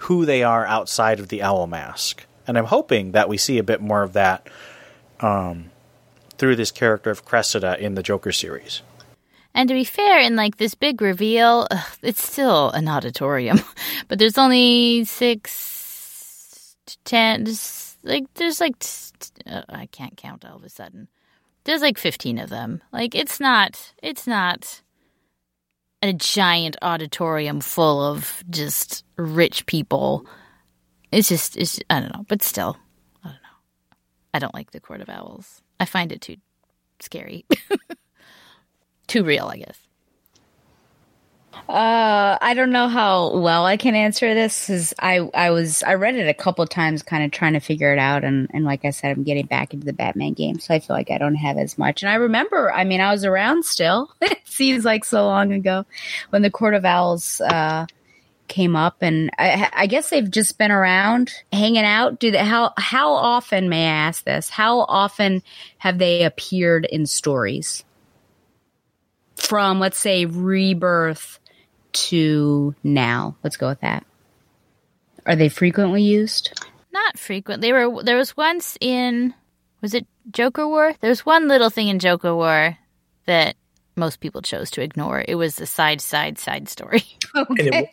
who 0.01 0.25
they 0.25 0.43
are 0.43 0.65
outside 0.65 1.21
of 1.21 1.29
the 1.29 1.43
owl 1.43 1.67
mask. 1.67 2.25
And 2.47 2.57
I'm 2.57 2.65
hoping 2.65 3.13
that 3.13 3.29
we 3.29 3.37
see 3.37 3.59
a 3.59 3.63
bit 3.63 3.83
more 3.83 4.03
of 4.03 4.15
that 4.15 4.49
um, 5.21 5.71
through 6.39 6.57
this 6.57 6.71
character 6.71 7.11
of 7.11 7.27
Cressida 7.27 7.79
in 7.79 7.95
the 7.95 8.03
Joker 8.03 8.33
series. 8.33 8.81
And 9.53 9.69
to 9.69 9.75
be 9.75 9.85
fair, 9.85 10.19
in 10.19 10.35
like 10.35 10.57
this 10.57 10.75
big 10.75 11.03
reveal, 11.03 11.69
ugh, 11.71 11.87
it's 12.01 12.27
still 12.27 12.71
an 12.71 12.89
auditorium, 12.89 13.61
but 14.09 14.19
there's 14.19 14.39
only 14.39 15.05
six, 15.05 16.75
ten, 17.05 17.47
like 18.03 18.33
there's 18.33 18.61
like 18.61 18.83
uh, 19.47 19.63
I 19.69 19.87
can't 19.87 20.17
count 20.17 20.45
all 20.45 20.57
of 20.57 20.65
a 20.65 20.69
sudden. 20.69 21.09
There's 21.65 21.83
like 21.83 21.99
fifteen 21.99 22.39
of 22.39 22.51
them. 22.51 22.83
Like 22.93 23.15
it's 23.15 23.41
not, 23.41 23.95
it's 24.03 24.27
not 24.27 24.83
a 26.03 26.13
giant 26.13 26.77
auditorium 26.83 27.61
full 27.61 28.05
of 28.05 28.45
just 28.51 29.05
rich 29.17 29.65
people. 29.67 30.27
It's 31.11 31.29
just, 31.29 31.57
it's 31.57 31.81
I 31.89 32.01
don't 32.01 32.13
know, 32.13 32.25
but 32.29 32.43
still, 32.43 32.77
I 33.23 33.29
don't 33.29 33.35
know. 33.35 33.97
I 34.35 34.39
don't 34.39 34.55
like 34.55 34.73
the 34.73 34.81
Court 34.81 35.01
of 35.01 35.09
Owls. 35.09 35.63
I 35.81 35.87
find 35.87 36.13
it 36.13 36.21
too 36.21 36.37
scary. 37.01 37.47
too 39.07 39.25
real, 39.25 39.47
I 39.47 39.59
guess. 39.59 39.84
Uh, 41.69 42.37
I 42.41 42.53
don't 42.55 42.73
know 42.73 42.89
how 42.89 43.39
well 43.39 43.65
I 43.65 43.79
can 43.79 43.95
answer 43.95 44.35
this 44.35 44.67
because 44.67 44.93
I 44.99 45.19
I 45.33 45.51
was 45.51 45.83
I 45.83 45.95
read 45.95 46.15
it 46.15 46.29
a 46.29 46.35
couple 46.35 46.67
times, 46.67 47.03
kind 47.03 47.25
of 47.25 47.31
trying 47.31 47.55
to 47.55 47.61
figure 47.61 47.93
it 47.93 47.99
out, 47.99 48.23
and 48.23 48.49
and 48.53 48.65
like 48.67 48.85
I 48.85 48.91
said, 48.91 49.17
I'm 49.17 49.23
getting 49.23 49.47
back 49.47 49.73
into 49.73 49.87
the 49.87 49.95
Batman 49.95 50.35
game, 50.35 50.59
so 50.59 50.75
I 50.75 50.81
feel 50.81 50.95
like 50.95 51.11
I 51.11 51.17
don't 51.17 51.37
have 51.37 51.57
as 51.57 51.79
much. 51.79 52.03
And 52.03 52.11
I 52.11 52.17
remember, 52.17 52.71
I 52.71 52.85
mean, 52.85 53.01
I 53.01 53.11
was 53.13 53.25
around 53.25 53.65
still. 53.65 54.11
it 54.21 54.41
seems 54.45 54.85
like 54.85 55.07
so 55.07 55.25
long 55.25 55.53
ago 55.53 55.87
when 56.31 56.43
the 56.43 56.51
Court 56.51 56.75
of 56.75 56.85
Owls 56.85 57.41
uh, 57.41 57.87
came 58.47 58.77
up, 58.77 58.99
and 59.01 59.31
I, 59.39 59.71
I 59.73 59.87
guess 59.87 60.11
they've 60.11 60.31
just 60.31 60.59
been 60.59 60.71
around, 60.71 61.33
hanging 61.51 61.85
out. 61.85 62.21
Do 62.21 62.31
they, 62.31 62.39
how 62.45 62.75
how 62.77 63.15
often 63.15 63.71
may 63.71 63.87
I 63.87 64.07
ask 64.09 64.23
this? 64.25 64.51
How 64.51 64.81
often 64.81 65.43
have 65.79 65.97
they 65.97 66.25
appeared 66.25 66.85
in 66.85 67.07
stories? 67.07 67.85
From 69.37 69.81
let's 69.81 69.99
say 69.99 70.27
Rebirth 70.27 71.41
to 71.95 72.75
now. 72.83 73.37
Let's 73.43 73.57
go 73.57 73.69
with 73.69 73.81
that. 73.81 74.05
Are 75.27 75.37
they 75.37 75.49
frequently 75.49 76.03
used? 76.03 76.61
Not 76.93 77.19
frequent. 77.19 77.63
They 77.63 77.73
were. 77.73 78.03
There 78.03 78.17
was 78.17 78.37
once 78.37 78.77
in. 78.81 79.35
Was 79.81 79.95
it 79.95 80.07
Joker 80.31 80.67
War? 80.67 80.95
There 81.01 81.11
was 81.11 81.27
one 81.27 81.49
little 81.49 81.71
thing 81.71 81.89
in 81.89 81.99
Joker 81.99 82.35
War 82.35 82.77
that 83.27 83.57
most 83.97 84.21
people 84.21 84.43
chose 84.43 84.71
to 84.73 84.83
ignore. 84.83 85.25
It 85.27 85.35
was 85.37 85.57
the 85.57 85.67
side, 85.67 86.01
side, 86.01 86.39
side 86.39 86.69
story. 86.69 87.03
Okay. 87.37 87.91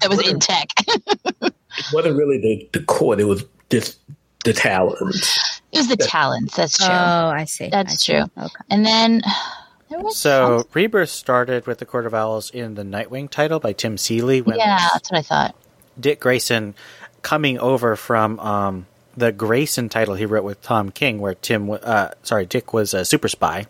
That 0.00 0.08
was 0.08 0.28
in 0.28 0.38
tech. 0.38 0.68
It 1.78 1.86
wasn't 1.92 2.16
really 2.16 2.38
the, 2.38 2.78
the 2.78 2.84
core, 2.86 3.18
it 3.18 3.24
was 3.26 3.44
just 3.68 3.98
the 4.44 4.52
talents. 4.52 5.60
It 5.72 5.78
was 5.78 5.88
the 5.88 5.96
talents. 5.96 6.56
That's 6.56 6.78
true. 6.78 6.86
Oh, 6.88 7.28
I 7.28 7.44
see. 7.44 7.68
That's 7.68 7.92
I 7.92 7.96
see. 7.96 8.12
true. 8.12 8.22
Okay. 8.38 8.54
And 8.70 8.86
then 8.86 9.20
there 9.20 9.24
was 9.24 9.65
So 9.90 10.10
some- 10.10 10.64
Rebirth 10.74 11.10
started 11.10 11.66
with 11.66 11.78
the 11.78 11.86
Court 11.86 12.06
of 12.06 12.14
Owls 12.14 12.50
in 12.50 12.74
the 12.74 12.82
Nightwing 12.82 13.30
title 13.30 13.60
by 13.60 13.72
Tim 13.72 13.96
Seeley 13.98 14.42
when 14.42 14.56
yeah, 14.58 14.88
that's 14.92 15.10
what 15.10 15.18
I 15.18 15.22
thought. 15.22 15.54
Dick 15.98 16.20
Grayson 16.20 16.74
coming 17.22 17.58
over 17.58 17.96
from 17.96 18.38
um, 18.40 18.86
the 19.16 19.32
Grayson 19.32 19.88
title 19.88 20.14
he 20.14 20.26
wrote 20.26 20.44
with 20.44 20.60
Tom 20.62 20.90
King, 20.90 21.20
where 21.20 21.34
Tim, 21.34 21.66
wa- 21.66 21.76
uh, 21.76 22.10
sorry, 22.22 22.46
Dick 22.46 22.72
was 22.72 22.92
a 22.94 23.04
super 23.04 23.28
spy. 23.28 23.66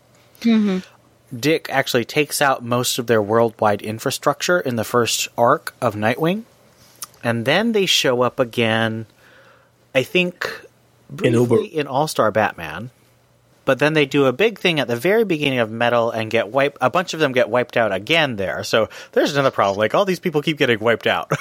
Dick 1.38 1.68
actually 1.70 2.04
takes 2.04 2.40
out 2.40 2.64
most 2.64 2.98
of 2.98 3.06
their 3.08 3.20
worldwide 3.22 3.82
infrastructure 3.82 4.60
in 4.60 4.76
the 4.76 4.84
first 4.84 5.28
arc 5.36 5.74
of 5.80 5.94
Nightwing, 5.94 6.44
and 7.24 7.44
then 7.44 7.72
they 7.72 7.86
show 7.86 8.22
up 8.22 8.38
again. 8.38 9.06
I 9.94 10.02
think 10.02 10.48
In 11.22 11.32
Uber- 11.34 11.56
briefly 11.56 11.76
in 11.78 11.86
All 11.86 12.06
Star 12.08 12.30
Batman, 12.30 12.90
but 13.66 13.78
then 13.78 13.92
they 13.92 14.06
do 14.06 14.24
a 14.24 14.32
big 14.32 14.58
thing 14.58 14.80
at 14.80 14.88
the 14.88 14.96
very 14.96 15.24
beginning 15.24 15.58
of 15.58 15.70
Metal 15.70 16.10
and 16.10 16.30
get 16.30 16.48
wiped. 16.48 16.78
A 16.80 16.88
bunch 16.88 17.12
of 17.12 17.20
them 17.20 17.32
get 17.32 17.50
wiped 17.50 17.76
out 17.76 17.92
again 17.92 18.36
there. 18.36 18.64
So 18.64 18.88
there's 19.12 19.34
another 19.34 19.50
problem. 19.50 19.76
Like 19.76 19.94
all 19.94 20.06
these 20.06 20.20
people 20.20 20.40
keep 20.40 20.56
getting 20.56 20.78
wiped 20.78 21.06
out. 21.06 21.30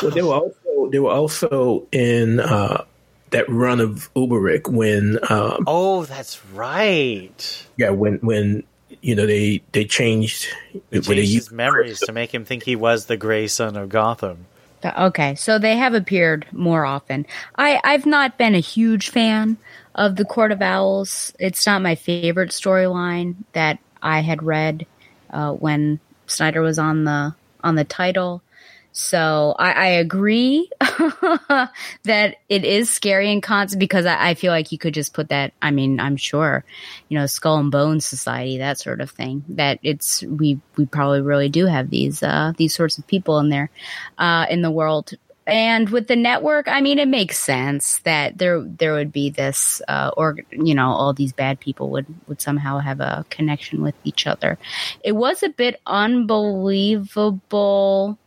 Well, 0.00 0.12
they 0.12 0.22
were 0.22 0.34
also 0.34 0.88
they 0.92 0.98
were 1.00 1.10
also 1.10 1.88
in 1.90 2.38
uh, 2.38 2.84
that 3.30 3.48
run 3.48 3.80
of 3.80 4.08
Uberic 4.14 4.68
when 4.68 5.18
um, 5.28 5.64
oh, 5.66 6.04
that's 6.04 6.44
right. 6.52 7.66
yeah 7.76 7.90
when 7.90 8.18
when 8.18 8.62
you 9.02 9.16
know 9.16 9.26
they 9.26 9.62
they 9.72 9.84
changed 9.84 10.46
when 10.72 10.82
they 10.90 11.00
Changed 11.00 11.20
his 11.20 11.34
used 11.34 11.52
memories 11.52 11.98
to 12.00 12.12
make 12.12 12.32
him 12.32 12.44
think 12.44 12.62
he 12.62 12.76
was 12.76 13.06
the 13.06 13.16
Gray 13.16 13.48
Son 13.48 13.76
of 13.76 13.88
Gotham. 13.88 14.46
Okay, 14.84 15.34
so 15.34 15.58
they 15.58 15.76
have 15.76 15.94
appeared 15.94 16.46
more 16.52 16.84
often. 16.84 17.26
I 17.56 17.80
I've 17.82 18.06
not 18.06 18.38
been 18.38 18.54
a 18.54 18.60
huge 18.60 19.10
fan 19.10 19.56
of 19.94 20.16
the 20.16 20.24
Court 20.24 20.52
of 20.52 20.62
Owls. 20.62 21.32
It's 21.38 21.66
not 21.66 21.82
my 21.82 21.94
favorite 21.94 22.50
storyline 22.50 23.36
that 23.52 23.78
I 24.02 24.20
had 24.20 24.42
read 24.42 24.86
uh, 25.30 25.52
when 25.52 26.00
Snyder 26.26 26.62
was 26.62 26.78
on 26.78 27.04
the 27.04 27.34
on 27.62 27.74
the 27.74 27.84
title. 27.84 28.42
So 28.96 29.56
I, 29.58 29.72
I 29.72 29.86
agree 29.86 30.70
that 30.80 32.36
it 32.48 32.64
is 32.64 32.88
scary 32.88 33.32
and 33.32 33.42
constant 33.42 33.80
because 33.80 34.06
I, 34.06 34.28
I 34.30 34.34
feel 34.34 34.52
like 34.52 34.70
you 34.70 34.78
could 34.78 34.94
just 34.94 35.14
put 35.14 35.30
that. 35.30 35.52
I 35.60 35.72
mean, 35.72 35.98
I'm 35.98 36.16
sure, 36.16 36.64
you 37.08 37.18
know, 37.18 37.26
Skull 37.26 37.58
and 37.58 37.72
Bones 37.72 38.06
Society, 38.06 38.58
that 38.58 38.78
sort 38.78 39.00
of 39.00 39.10
thing. 39.10 39.44
That 39.48 39.80
it's 39.82 40.22
we 40.22 40.60
we 40.76 40.86
probably 40.86 41.22
really 41.22 41.48
do 41.48 41.66
have 41.66 41.90
these 41.90 42.22
uh, 42.22 42.52
these 42.56 42.72
sorts 42.72 42.96
of 42.96 43.06
people 43.08 43.40
in 43.40 43.48
there 43.48 43.68
uh, 44.18 44.46
in 44.48 44.62
the 44.62 44.70
world. 44.70 45.12
And 45.46 45.90
with 45.90 46.08
the 46.08 46.16
network, 46.16 46.68
I 46.68 46.80
mean, 46.80 46.98
it 46.98 47.08
makes 47.08 47.38
sense 47.38 47.98
that 48.00 48.38
there 48.38 48.62
there 48.62 48.94
would 48.94 49.12
be 49.12 49.28
this, 49.28 49.82
uh, 49.88 50.10
or 50.16 50.38
you 50.50 50.74
know, 50.74 50.88
all 50.88 51.12
these 51.12 51.34
bad 51.34 51.60
people 51.60 51.90
would 51.90 52.06
would 52.28 52.40
somehow 52.40 52.78
have 52.78 53.00
a 53.00 53.26
connection 53.28 53.82
with 53.82 53.94
each 54.04 54.26
other. 54.26 54.56
It 55.02 55.12
was 55.12 55.42
a 55.42 55.50
bit 55.50 55.82
unbelievable 55.86 58.18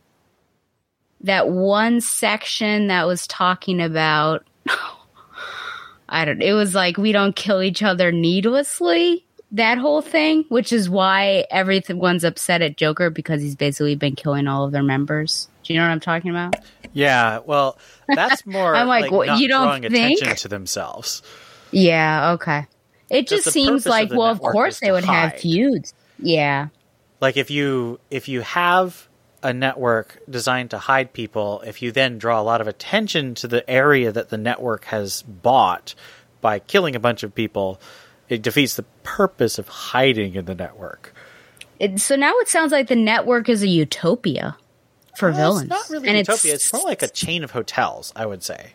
that 1.22 1.48
one 1.48 2.00
section 2.00 2.88
that 2.88 3.06
was 3.06 3.26
talking 3.26 3.80
about 3.80 4.46
I 6.08 6.24
don't 6.24 6.42
it 6.42 6.52
was 6.52 6.74
like 6.74 6.96
we 6.96 7.12
don't 7.12 7.34
kill 7.34 7.62
each 7.62 7.82
other 7.82 8.12
needlessly 8.12 9.24
that 9.50 9.78
whole 9.78 10.02
thing 10.02 10.44
which 10.48 10.72
is 10.72 10.88
why 10.88 11.46
everyone's 11.50 12.24
upset 12.24 12.62
at 12.62 12.76
Joker 12.76 13.10
because 13.10 13.42
he's 13.42 13.56
basically 13.56 13.96
been 13.96 14.14
killing 14.14 14.46
all 14.46 14.64
of 14.64 14.72
their 14.72 14.82
members. 14.82 15.48
Do 15.64 15.72
you 15.72 15.78
know 15.78 15.86
what 15.86 15.92
I'm 15.92 16.00
talking 16.00 16.30
about? 16.30 16.54
Yeah, 16.98 17.38
well, 17.46 17.78
that's 18.08 18.44
more 18.46 18.74
I'm 18.74 18.88
like, 18.88 19.10
not 19.10 19.38
you 19.38 19.46
don't 19.46 19.66
drawing 19.66 19.82
think? 19.82 20.20
attention 20.20 20.36
to 20.36 20.48
themselves. 20.48 21.22
Yeah, 21.70 22.32
okay. 22.32 22.66
It 23.08 23.28
just 23.28 23.50
seems 23.52 23.84
purpose 23.84 23.86
of 23.86 23.90
like 23.90 24.10
well 24.10 24.30
of 24.32 24.40
course 24.40 24.80
they 24.80 24.90
would 24.90 25.04
have 25.04 25.34
feuds. 25.36 25.94
Yeah. 26.18 26.68
Like 27.20 27.36
if 27.36 27.52
you 27.52 28.00
if 28.10 28.28
you 28.28 28.40
have 28.40 29.08
a 29.44 29.52
network 29.52 30.18
designed 30.28 30.70
to 30.70 30.78
hide 30.78 31.12
people, 31.12 31.62
if 31.64 31.82
you 31.82 31.92
then 31.92 32.18
draw 32.18 32.40
a 32.40 32.42
lot 32.42 32.60
of 32.60 32.66
attention 32.66 33.36
to 33.36 33.46
the 33.46 33.68
area 33.70 34.10
that 34.10 34.30
the 34.30 34.38
network 34.38 34.86
has 34.86 35.22
bought 35.22 35.94
by 36.40 36.58
killing 36.58 36.96
a 36.96 37.00
bunch 37.00 37.22
of 37.22 37.32
people, 37.32 37.80
it 38.28 38.42
defeats 38.42 38.74
the 38.74 38.84
purpose 39.04 39.60
of 39.60 39.68
hiding 39.68 40.34
in 40.34 40.46
the 40.46 40.54
network. 40.56 41.14
It, 41.78 42.00
so 42.00 42.16
now 42.16 42.32
it 42.38 42.48
sounds 42.48 42.72
like 42.72 42.88
the 42.88 42.96
network 42.96 43.48
is 43.48 43.62
a 43.62 43.68
utopia 43.68 44.56
for 45.18 45.30
Well, 45.30 45.38
villains. 45.38 45.70
It's 45.70 45.70
not 45.70 45.90
really 45.90 46.08
and 46.08 46.18
utopia. 46.18 46.54
It's, 46.54 46.72
more 46.72 46.82
like 46.82 47.02
a 47.02 47.08
chain 47.08 47.44
of 47.44 47.50
hotels, 47.50 48.12
I 48.16 48.26
would 48.26 48.42
say. 48.42 48.72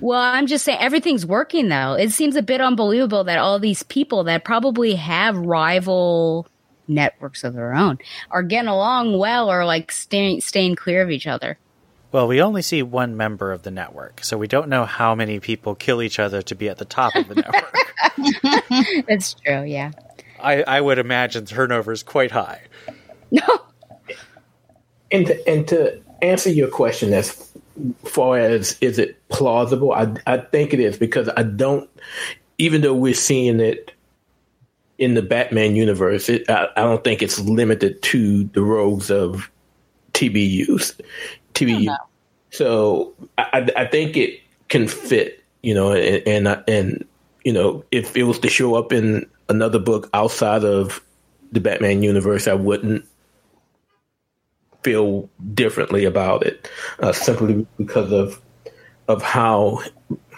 Well, 0.00 0.20
I'm 0.20 0.46
just 0.46 0.64
saying 0.64 0.78
everything's 0.80 1.24
working 1.24 1.68
though. 1.68 1.94
It 1.94 2.10
seems 2.10 2.34
a 2.34 2.42
bit 2.42 2.60
unbelievable 2.60 3.24
that 3.24 3.38
all 3.38 3.58
these 3.58 3.82
people 3.84 4.24
that 4.24 4.44
probably 4.44 4.94
have 4.96 5.36
rival 5.36 6.48
networks 6.88 7.44
of 7.44 7.54
their 7.54 7.74
own 7.74 7.98
are 8.30 8.42
getting 8.42 8.68
along 8.68 9.16
well 9.16 9.50
or 9.50 9.64
like 9.64 9.92
staying 9.92 10.40
staying 10.40 10.76
clear 10.76 11.02
of 11.02 11.10
each 11.10 11.26
other. 11.26 11.58
Well, 12.10 12.28
we 12.28 12.42
only 12.42 12.60
see 12.60 12.82
one 12.82 13.16
member 13.16 13.52
of 13.52 13.62
the 13.62 13.70
network, 13.70 14.22
so 14.22 14.36
we 14.36 14.46
don't 14.46 14.68
know 14.68 14.84
how 14.84 15.14
many 15.14 15.40
people 15.40 15.74
kill 15.74 16.02
each 16.02 16.18
other 16.18 16.42
to 16.42 16.54
be 16.54 16.68
at 16.68 16.76
the 16.76 16.84
top 16.84 17.14
of 17.14 17.28
the 17.28 17.36
network. 17.36 17.74
That's 19.08 19.32
true, 19.34 19.62
yeah. 19.62 19.92
I, 20.38 20.62
I 20.62 20.80
would 20.80 20.98
imagine 20.98 21.46
turnover 21.46 21.92
is 21.92 22.02
quite 22.02 22.30
high. 22.30 22.60
No. 23.30 23.40
And 25.12 25.26
to, 25.26 25.48
and 25.48 25.68
to 25.68 26.00
answer 26.22 26.50
your 26.50 26.68
question 26.68 27.12
as 27.12 27.52
far 28.04 28.38
as 28.38 28.76
is 28.80 28.98
it 28.98 29.16
plausible, 29.28 29.92
I, 29.92 30.14
I 30.26 30.38
think 30.38 30.72
it 30.72 30.80
is 30.80 30.96
because 30.96 31.28
I 31.36 31.42
don't, 31.42 31.88
even 32.58 32.80
though 32.80 32.94
we're 32.94 33.14
seeing 33.14 33.60
it 33.60 33.92
in 34.98 35.14
the 35.14 35.22
Batman 35.22 35.76
universe, 35.76 36.28
it, 36.28 36.48
I, 36.48 36.68
I 36.76 36.82
don't 36.82 37.02
think 37.02 37.22
it's 37.22 37.40
limited 37.40 38.00
to 38.02 38.44
the 38.44 38.62
rogues 38.62 39.10
of 39.10 39.50
TBUs. 40.14 41.00
TBU. 41.54 41.96
So 42.50 43.14
I, 43.38 43.70
I 43.76 43.86
think 43.86 44.16
it 44.16 44.40
can 44.68 44.86
fit, 44.86 45.42
you 45.62 45.74
know, 45.74 45.92
and, 45.92 46.46
and 46.46 46.64
and 46.68 47.04
you 47.44 47.52
know, 47.52 47.84
if 47.90 48.16
it 48.16 48.24
was 48.24 48.38
to 48.40 48.48
show 48.48 48.74
up 48.74 48.92
in 48.92 49.26
another 49.48 49.78
book 49.78 50.08
outside 50.14 50.64
of 50.64 51.02
the 51.50 51.60
Batman 51.60 52.02
universe, 52.02 52.46
I 52.46 52.54
wouldn't 52.54 53.04
feel 54.82 55.28
differently 55.54 56.04
about 56.04 56.44
it, 56.44 56.68
uh, 57.00 57.12
simply 57.12 57.66
because 57.78 58.12
of 58.12 58.40
of 59.08 59.22
how 59.22 59.82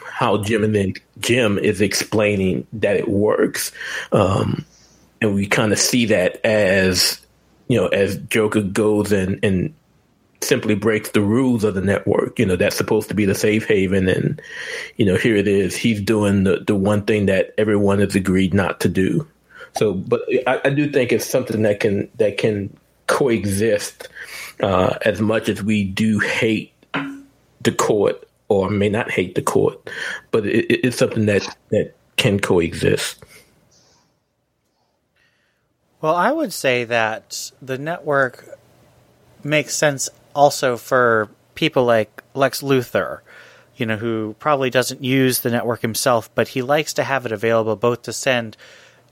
how 0.05 0.43
Jim 0.43 0.65
and 0.65 0.75
then 0.75 0.95
Jim 1.19 1.59
is 1.59 1.81
explaining 1.81 2.67
that 2.73 2.97
it 2.97 3.09
works, 3.09 3.73
um, 4.13 4.65
and 5.21 5.35
we 5.35 5.47
kind 5.47 5.73
of 5.73 5.79
see 5.79 6.07
that 6.07 6.45
as 6.45 7.21
you 7.69 7.81
know 7.81 7.89
as 7.89 8.17
Joker 8.19 8.63
goes 8.63 9.13
and 9.13 9.39
and 9.43 9.75
simply 10.41 10.75
breaks 10.75 11.11
the 11.11 11.23
rules 11.23 11.65
of 11.65 11.75
the 11.75 11.81
network. 11.81 12.39
You 12.39 12.47
know 12.47 12.57
that's 12.57 12.77
supposed 12.77 13.09
to 13.09 13.15
be 13.15 13.25
the 13.25 13.35
safe 13.35 13.67
haven, 13.67 14.09
and 14.09 14.41
you 14.97 15.07
know 15.07 15.17
here 15.17 15.37
it 15.37 15.49
is. 15.49 15.77
He's 15.77 16.01
doing 16.01 16.45
the 16.45 16.63
the 16.67 16.75
one 16.75 17.05
thing 17.05 17.27
that 17.27 17.55
everyone 17.59 17.99
has 18.01 18.15
agreed 18.15 18.55
not 18.55 18.81
to 18.81 18.89
do. 18.89 19.27
So, 19.77 19.95
but 19.95 20.23
I, 20.47 20.61
I 20.67 20.71
do 20.71 20.91
think 20.91 21.13
it's 21.13 21.27
something 21.27 21.63
that 21.63 21.81
can 21.81 22.09
that 22.17 22.39
can 22.39 22.77
coexist 23.07 24.09
uh, 24.61 24.97
as 25.03 25.21
much 25.21 25.49
as 25.49 25.63
we 25.63 25.85
do 25.85 26.19
hate 26.19 26.73
the 27.61 27.73
court 27.73 28.29
or 28.49 28.71
may 28.71 28.89
not 28.89 29.11
hate 29.11 29.35
the 29.35 29.43
court, 29.43 29.91
but 30.31 30.47
it, 30.47 30.67
it's 30.71 30.97
something 30.97 31.27
that 31.27 31.57
that 31.71 31.95
can 32.17 32.39
coexist. 32.39 33.23
Well, 36.01 36.15
I 36.15 36.31
would 36.31 36.53
say 36.53 36.85
that 36.85 37.51
the 37.63 37.79
network 37.79 38.59
makes 39.43 39.75
sense 39.75 40.11
also 40.35 40.77
for 40.77 41.31
people 41.55 41.85
like 41.85 42.23
Lex 42.35 42.63
Luthor, 42.63 43.21
you 43.77 43.87
know, 43.87 43.97
who 43.97 44.37
probably 44.39 44.71
doesn't 44.71 45.03
use 45.03 45.41
the 45.41 45.51
network 45.51 45.81
himself, 45.81 46.29
but 46.35 46.49
he 46.49 46.63
likes 46.63 46.93
to 46.95 47.05
have 47.05 47.25
it 47.25 47.33
available 47.33 47.77
both 47.77 48.03
to 48.03 48.13
send 48.13 48.57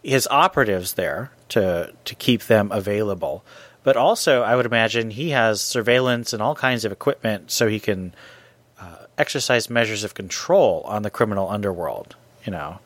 his 0.03 0.29
operatives 0.31 0.95
there 0.95 1.31
to 1.49 1.93
to 2.05 2.15
keep 2.15 2.43
them 2.43 2.71
available, 2.73 3.45
but 3.85 3.97
also 3.97 4.43
I 4.43 4.57
would 4.57 4.67
imagine 4.67 5.11
he 5.11 5.31
has 5.31 5.61
surveillance 5.61 6.33
and 6.33 6.43
all 6.43 6.55
kinds 6.55 6.85
of 6.85 6.93
equipment 6.93 7.51
so 7.51 7.69
he 7.69 7.81
can 7.81 8.15
uh, 8.81 9.07
exercise 9.19 9.69
measures 9.71 10.05
of 10.05 10.15
control 10.15 10.83
on 10.87 11.03
the 11.03 11.11
criminal 11.11 11.49
underworld. 11.49 12.17
You 12.45 12.53
know, 12.53 12.79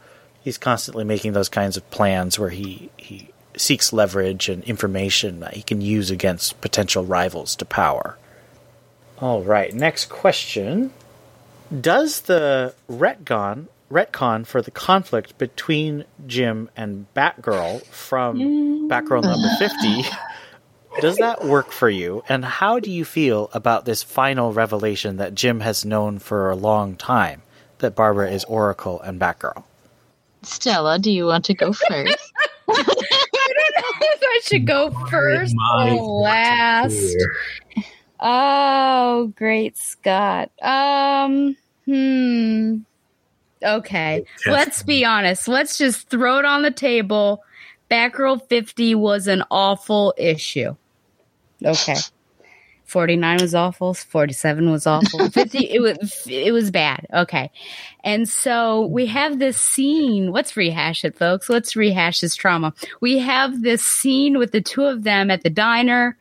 he's 0.43 0.59
constantly 0.59 1.05
making 1.05 1.33
those 1.33 1.49
kinds 1.49 1.77
of 1.77 1.89
plans 1.91 2.39
where 2.39 2.51
he 2.51 2.91
he 2.97 3.29
seeks 3.57 3.93
leverage 3.93 4.49
and 4.49 4.63
information 4.65 5.41
that 5.41 5.55
he 5.55 5.63
can 5.63 5.81
use 5.81 6.11
against 6.11 6.61
potential 6.61 7.05
rivals 7.05 7.57
to 7.57 7.65
power. 7.65 8.19
All 9.19 9.43
right, 9.43 9.73
next 9.73 10.11
question. 10.11 10.93
Does 11.81 12.21
the 12.23 12.75
retcon 12.89 13.69
retcon 13.91 14.47
for 14.47 14.61
the 14.63 14.71
conflict 14.71 15.39
between 15.39 16.05
Jim 16.27 16.69
and 16.77 17.07
Batgirl 17.15 17.85
from 17.87 18.89
Batgirl 18.89 19.23
number 19.23 19.49
50 19.59 20.05
does 21.01 21.17
that 21.17 21.45
work 21.45 21.73
for 21.73 21.89
you 21.89 22.23
and 22.29 22.45
how 22.45 22.81
do 22.81 22.91
you 22.91 23.05
feel 23.05 23.51
about 23.53 23.85
this 23.85 24.03
final 24.03 24.53
revelation 24.53 25.17
that 25.17 25.35
Jim 25.35 25.61
has 25.61 25.85
known 25.85 26.19
for 26.19 26.51
a 26.51 26.57
long 26.57 26.97
time 26.97 27.43
that 27.79 27.95
Barbara 27.95 28.31
is 28.31 28.45
Oracle 28.45 29.01
and 29.03 29.21
Batgirl? 29.21 29.65
Stella, 30.43 30.99
do 30.99 31.11
you 31.11 31.27
want 31.27 31.45
to 31.47 31.55
go 31.55 31.73
first? 31.73 32.33
I 32.69 32.83
don't 32.83 32.87
know 32.87 33.97
if 34.01 34.23
I 34.23 34.41
should 34.45 34.67
go 34.67 34.91
first 35.09 35.55
mind 35.57 35.99
or 35.99 36.21
last. 36.23 37.17
Oh, 38.21 39.33
great 39.37 39.77
Scott. 39.77 40.51
Um, 40.63 41.57
hmm. 41.85 42.79
Okay. 43.63 44.25
Let's 44.47 44.83
be 44.83 45.05
honest. 45.05 45.49
Let's 45.49 45.79
just 45.79 46.09
throw 46.09 46.39
it 46.39 46.45
on 46.45 46.63
the 46.63 46.71
table. 46.71 47.43
Batgirl 47.91 48.47
50 48.49 48.95
was 48.95 49.27
an 49.27 49.45
awful 49.51 50.15
issue. 50.17 50.77
Okay. 51.64 51.97
49 52.85 53.38
was 53.40 53.55
awful, 53.55 53.95
47 53.95 54.71
was 54.71 54.87
awful. 54.87 55.29
50 55.31 55.59
it 55.59 55.81
was 55.81 56.27
it 56.29 56.53
was 56.53 56.71
bad. 56.71 57.07
Okay. 57.12 57.51
And 58.05 58.29
so 58.29 58.87
we 58.87 59.07
have 59.07 59.38
this 59.38 59.57
scene. 59.57 60.31
Let's 60.31 60.57
rehash 60.57 61.05
it, 61.05 61.16
folks. 61.16 61.49
Let's 61.49 61.75
rehash 61.75 62.21
this 62.21 62.37
trauma. 62.37 62.73
We 63.01 63.19
have 63.19 63.62
this 63.62 63.85
scene 63.85 64.38
with 64.38 64.53
the 64.53 64.61
two 64.61 64.85
of 64.85 65.03
them 65.03 65.31
at 65.31 65.42
the 65.42 65.51
diner 65.51 66.16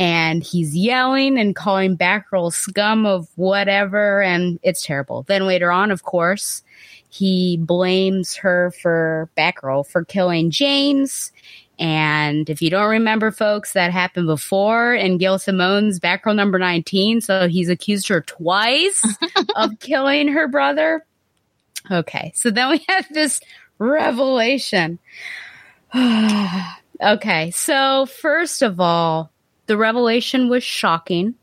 and 0.00 0.42
he's 0.42 0.74
yelling 0.74 1.38
and 1.38 1.54
calling 1.54 1.94
Batgirl 1.94 2.54
scum 2.54 3.04
of 3.04 3.28
whatever, 3.36 4.22
and 4.22 4.58
it's 4.62 4.80
terrible. 4.80 5.24
Then 5.24 5.46
later 5.46 5.70
on, 5.70 5.90
of 5.90 6.04
course, 6.04 6.62
he 7.10 7.58
blames 7.58 8.34
her 8.36 8.72
for 8.80 9.28
Batgirl 9.36 9.86
for 9.86 10.06
killing 10.06 10.50
James. 10.50 11.32
And 11.80 12.50
if 12.50 12.60
you 12.60 12.68
don't 12.68 12.90
remember, 12.90 13.30
folks, 13.30 13.72
that 13.72 13.90
happened 13.90 14.26
before 14.26 14.94
in 14.94 15.16
Gail 15.16 15.38
Simone's 15.38 15.98
Batgirl 15.98 16.36
number 16.36 16.58
19. 16.58 17.22
So 17.22 17.48
he's 17.48 17.70
accused 17.70 18.08
her 18.08 18.20
twice 18.20 19.02
of 19.56 19.80
killing 19.80 20.28
her 20.28 20.46
brother. 20.46 21.06
Okay. 21.90 22.32
So 22.34 22.50
then 22.50 22.68
we 22.68 22.84
have 22.86 23.06
this 23.10 23.40
revelation. 23.78 24.98
okay. 27.02 27.50
So, 27.52 28.06
first 28.06 28.60
of 28.60 28.78
all, 28.78 29.30
the 29.66 29.78
revelation 29.78 30.50
was 30.50 30.62
shocking. 30.62 31.34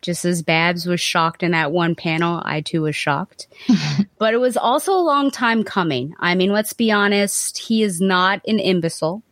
Just 0.00 0.24
as 0.24 0.42
Babs 0.42 0.86
was 0.86 1.00
shocked 1.00 1.42
in 1.44 1.52
that 1.52 1.70
one 1.70 1.94
panel, 1.94 2.42
I 2.44 2.62
too 2.62 2.82
was 2.82 2.96
shocked. 2.96 3.46
but 4.18 4.32
it 4.32 4.38
was 4.38 4.56
also 4.56 4.94
a 4.94 5.04
long 5.04 5.30
time 5.30 5.62
coming. 5.62 6.14
I 6.18 6.34
mean, 6.34 6.50
let's 6.50 6.72
be 6.72 6.90
honest, 6.90 7.58
he 7.58 7.82
is 7.82 8.00
not 8.00 8.40
an 8.48 8.58
imbecile. 8.58 9.22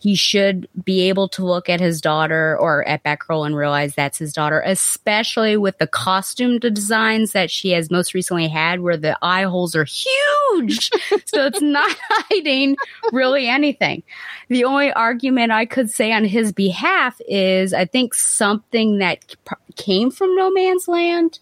He 0.00 0.14
should 0.14 0.66
be 0.82 1.08
able 1.10 1.28
to 1.28 1.44
look 1.44 1.68
at 1.68 1.78
his 1.78 2.00
daughter 2.00 2.56
or 2.58 2.88
at 2.88 3.04
Batgirl 3.04 3.44
and 3.44 3.54
realize 3.54 3.94
that's 3.94 4.16
his 4.16 4.32
daughter, 4.32 4.62
especially 4.64 5.58
with 5.58 5.76
the 5.76 5.86
costume 5.86 6.58
designs 6.58 7.32
that 7.32 7.50
she 7.50 7.72
has 7.72 7.90
most 7.90 8.14
recently 8.14 8.48
had, 8.48 8.80
where 8.80 8.96
the 8.96 9.18
eye 9.20 9.42
holes 9.42 9.76
are 9.76 9.84
huge. 9.84 10.88
so 11.26 11.44
it's 11.44 11.60
not 11.60 11.94
hiding 12.08 12.76
really 13.12 13.46
anything. 13.46 14.02
The 14.48 14.64
only 14.64 14.90
argument 14.92 15.52
I 15.52 15.66
could 15.66 15.90
say 15.90 16.12
on 16.12 16.24
his 16.24 16.50
behalf 16.50 17.20
is 17.28 17.74
I 17.74 17.84
think 17.84 18.14
something 18.14 18.98
that 18.98 19.36
came 19.76 20.10
from 20.10 20.34
No 20.34 20.50
Man's 20.50 20.88
Land 20.88 21.40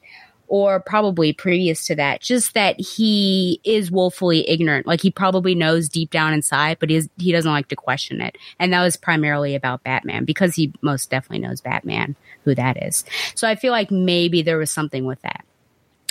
or 0.49 0.81
probably 0.81 1.33
previous 1.33 1.87
to 1.87 1.95
that, 1.95 2.23
just 2.23 2.55
that 2.55 2.81
he 2.81 3.61
is 3.65 3.91
woefully 3.91 4.49
ignorant. 4.49 4.87
Like 4.87 5.01
he 5.01 5.11
probably 5.11 5.55
knows 5.55 5.89
deep 5.89 6.11
down 6.11 6.33
inside, 6.33 6.79
but 6.81 6.89
he, 6.91 6.97
is, 6.97 7.09
he 7.19 7.33
doesn't 7.33 7.51
like 7.51 7.69
to 7.69 7.77
question 7.77 8.21
it. 8.21 8.37
And 8.59 8.73
that 8.73 8.83
was 8.83 8.97
primarily 8.97 9.55
about 9.55 9.85
Batman 9.85 10.25
because 10.25 10.55
he 10.55 10.73
most 10.81 11.11
definitely 11.11 11.47
knows 11.47 11.61
Batman, 11.61 12.17
who 12.45 12.55
that 12.55 12.83
is. 12.83 13.05
So 13.35 13.47
I 13.47 13.55
feel 13.55 13.73
like 13.73 13.91
maybe 13.91 14.43
there 14.43 14.59
was 14.59 14.71
something 14.71 15.05
with 15.05 15.21
that. 15.23 15.45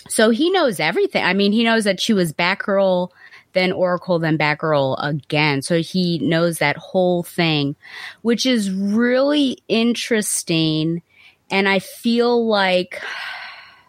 So 0.07 0.29
he 0.29 0.51
knows 0.51 0.79
everything. 0.79 1.23
I 1.23 1.33
mean, 1.33 1.51
he 1.51 1.63
knows 1.63 1.83
that 1.83 1.99
she 1.99 2.13
was 2.13 2.31
Batgirl, 2.31 3.09
then 3.53 3.71
Oracle, 3.71 4.19
then 4.19 4.37
Batgirl 4.37 4.97
again. 5.03 5.63
So 5.63 5.81
he 5.81 6.19
knows 6.19 6.59
that 6.59 6.77
whole 6.77 7.23
thing, 7.23 7.75
which 8.21 8.45
is 8.45 8.71
really 8.71 9.57
interesting. 9.67 11.01
And 11.49 11.67
I 11.67 11.79
feel 11.79 12.45
like, 12.45 13.01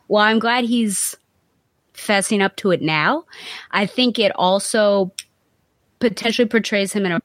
well, 0.09 0.23
I'm 0.23 0.39
glad 0.39 0.65
he's 0.65 1.17
fessing 1.95 2.43
up 2.43 2.57
to 2.57 2.71
it 2.71 2.83
now. 2.83 3.25
I 3.71 3.87
think 3.87 4.19
it 4.19 4.33
also 4.35 5.13
potentially 6.01 6.47
portrays 6.47 6.93
him 6.93 7.05
in 7.07 7.13
a 7.13 7.21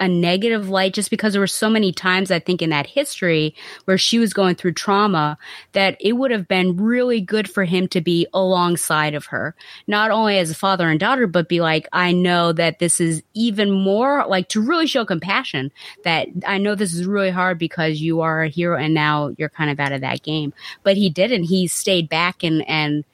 a 0.00 0.08
negative 0.08 0.68
light 0.68 0.94
just 0.94 1.10
because 1.10 1.32
there 1.32 1.40
were 1.40 1.46
so 1.46 1.70
many 1.70 1.92
times 1.92 2.30
I 2.30 2.38
think 2.38 2.62
in 2.62 2.70
that 2.70 2.86
history 2.86 3.54
where 3.84 3.98
she 3.98 4.18
was 4.18 4.32
going 4.32 4.54
through 4.54 4.72
trauma 4.72 5.38
that 5.72 5.96
it 6.00 6.14
would 6.14 6.30
have 6.30 6.48
been 6.48 6.76
really 6.76 7.20
good 7.20 7.48
for 7.48 7.64
him 7.64 7.88
to 7.88 8.00
be 8.00 8.26
alongside 8.32 9.14
of 9.14 9.26
her, 9.26 9.54
not 9.86 10.10
only 10.10 10.38
as 10.38 10.50
a 10.50 10.54
father 10.54 10.88
and 10.88 11.00
daughter, 11.00 11.26
but 11.26 11.48
be 11.48 11.60
like, 11.60 11.88
I 11.92 12.12
know 12.12 12.52
that 12.52 12.78
this 12.78 13.00
is 13.00 13.22
even 13.34 13.70
more 13.70 14.26
like 14.26 14.48
to 14.50 14.60
really 14.60 14.86
show 14.86 15.04
compassion 15.04 15.72
that 16.04 16.28
I 16.46 16.58
know 16.58 16.74
this 16.74 16.94
is 16.94 17.06
really 17.06 17.30
hard 17.30 17.58
because 17.58 18.00
you 18.00 18.20
are 18.20 18.42
a 18.42 18.48
hero 18.48 18.78
and 18.78 18.94
now 18.94 19.34
you're 19.36 19.48
kind 19.48 19.70
of 19.70 19.80
out 19.80 19.92
of 19.92 20.00
that 20.00 20.22
game. 20.22 20.52
But 20.82 20.96
he 20.96 21.10
didn't. 21.10 21.44
He 21.44 21.66
stayed 21.66 22.08
back 22.08 22.42
and, 22.42 22.66
and 22.68 23.04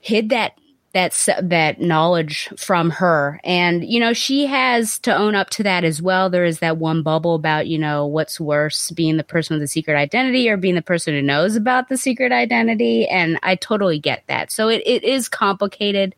hid 0.00 0.30
that 0.30 0.58
that 0.92 1.28
that 1.42 1.80
knowledge 1.80 2.50
from 2.56 2.90
her. 2.90 3.40
And 3.44 3.84
you 3.84 3.98
know 3.98 4.12
she 4.12 4.46
has 4.46 4.98
to 5.00 5.16
own 5.16 5.34
up 5.34 5.50
to 5.50 5.62
that 5.62 5.84
as 5.84 6.02
well. 6.02 6.28
There 6.28 6.44
is 6.44 6.58
that 6.58 6.76
one 6.76 7.02
bubble 7.02 7.34
about 7.34 7.66
you 7.66 7.78
know 7.78 8.06
what's 8.06 8.38
worse 8.38 8.90
being 8.90 9.16
the 9.16 9.24
person 9.24 9.54
with 9.54 9.62
the 9.62 9.68
secret 9.68 9.96
identity 9.96 10.48
or 10.48 10.56
being 10.56 10.74
the 10.74 10.82
person 10.82 11.14
who 11.14 11.22
knows 11.22 11.56
about 11.56 11.88
the 11.88 11.96
secret 11.96 12.32
identity. 12.32 13.06
And 13.08 13.38
i 13.42 13.54
totally 13.56 13.98
get 13.98 14.24
that. 14.26 14.52
So 14.52 14.68
it, 14.68 14.82
it 14.84 15.04
is 15.04 15.28
complicated. 15.28 16.14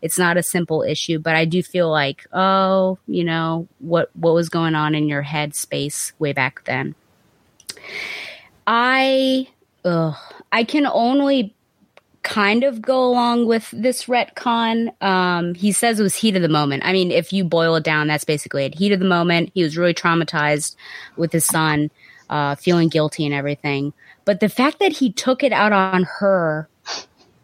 It's 0.00 0.18
not 0.18 0.36
a 0.36 0.44
simple 0.44 0.82
issue 0.82 1.18
but 1.18 1.34
i 1.34 1.44
do 1.44 1.60
feel 1.60 1.90
like 1.90 2.24
oh 2.32 2.98
you 3.08 3.24
know 3.24 3.66
what 3.80 4.14
what 4.14 4.32
was 4.32 4.48
going 4.48 4.76
on 4.76 4.94
in 4.94 5.08
your 5.08 5.22
head 5.22 5.54
space 5.54 6.12
way 6.18 6.32
back 6.32 6.62
then. 6.64 6.94
I 8.66 9.48
ugh, 9.84 10.14
i 10.52 10.62
can 10.62 10.86
only 10.86 11.54
kind 12.28 12.62
of 12.62 12.82
go 12.82 13.02
along 13.02 13.46
with 13.46 13.70
this 13.70 14.04
retcon. 14.04 14.92
Um, 15.02 15.54
he 15.54 15.72
says 15.72 15.98
it 15.98 16.02
was 16.02 16.14
heat 16.14 16.36
of 16.36 16.42
the 16.42 16.48
moment. 16.48 16.84
I 16.84 16.92
mean, 16.92 17.10
if 17.10 17.32
you 17.32 17.42
boil 17.42 17.76
it 17.76 17.84
down, 17.84 18.06
that's 18.06 18.24
basically 18.24 18.66
it. 18.66 18.74
Heat 18.74 18.92
of 18.92 18.98
the 19.00 19.06
moment. 19.06 19.50
He 19.54 19.62
was 19.62 19.78
really 19.78 19.94
traumatized 19.94 20.76
with 21.16 21.32
his 21.32 21.46
son, 21.46 21.90
uh, 22.28 22.54
feeling 22.56 22.90
guilty 22.90 23.24
and 23.24 23.34
everything. 23.34 23.94
But 24.26 24.40
the 24.40 24.50
fact 24.50 24.78
that 24.80 24.92
he 24.92 25.10
took 25.10 25.42
it 25.42 25.52
out 25.52 25.72
on 25.72 26.04
her, 26.18 26.68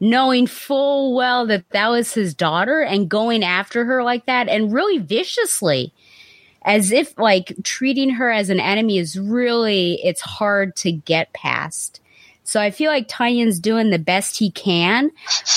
knowing 0.00 0.46
full 0.46 1.14
well 1.14 1.46
that 1.46 1.64
that 1.70 1.88
was 1.88 2.12
his 2.12 2.34
daughter 2.34 2.82
and 2.82 3.08
going 3.08 3.42
after 3.42 3.86
her 3.86 4.02
like 4.04 4.26
that 4.26 4.48
and 4.48 4.70
really 4.70 4.98
viciously, 4.98 5.94
as 6.62 6.92
if 6.92 7.18
like 7.18 7.54
treating 7.64 8.10
her 8.10 8.30
as 8.30 8.50
an 8.50 8.60
enemy 8.60 8.98
is 8.98 9.18
really, 9.18 9.98
it's 10.04 10.20
hard 10.20 10.76
to 10.76 10.92
get 10.92 11.32
past. 11.32 12.02
So 12.44 12.60
I 12.60 12.70
feel 12.70 12.90
like 12.90 13.08
Tynion's 13.08 13.58
doing 13.58 13.90
the 13.90 13.98
best 13.98 14.38
he 14.38 14.50
can, 14.50 15.10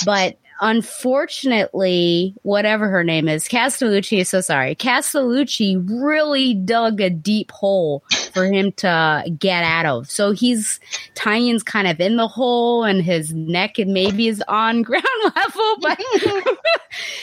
but 0.05 0.37
unfortunately, 0.59 2.33
whatever 2.43 2.89
her 2.89 3.03
name 3.03 3.27
is, 3.27 3.47
Castellucci, 3.47 4.25
so 4.25 4.41
sorry, 4.41 4.75
Castellucci 4.75 5.83
really 6.01 6.53
dug 6.53 7.01
a 7.01 7.09
deep 7.09 7.51
hole 7.51 8.03
for 8.33 8.45
him 8.45 8.71
to 8.73 9.23
get 9.37 9.63
out 9.63 9.85
of. 9.85 10.09
So 10.09 10.31
he's, 10.31 10.79
Tynion's 11.15 11.63
kind 11.63 11.87
of 11.87 11.99
in 11.99 12.17
the 12.17 12.27
hole 12.27 12.83
and 12.83 13.01
his 13.01 13.33
neck 13.33 13.77
and 13.79 13.93
maybe 13.93 14.27
is 14.27 14.43
on 14.47 14.81
ground 14.83 15.05
level, 15.23 15.77
but 15.81 16.01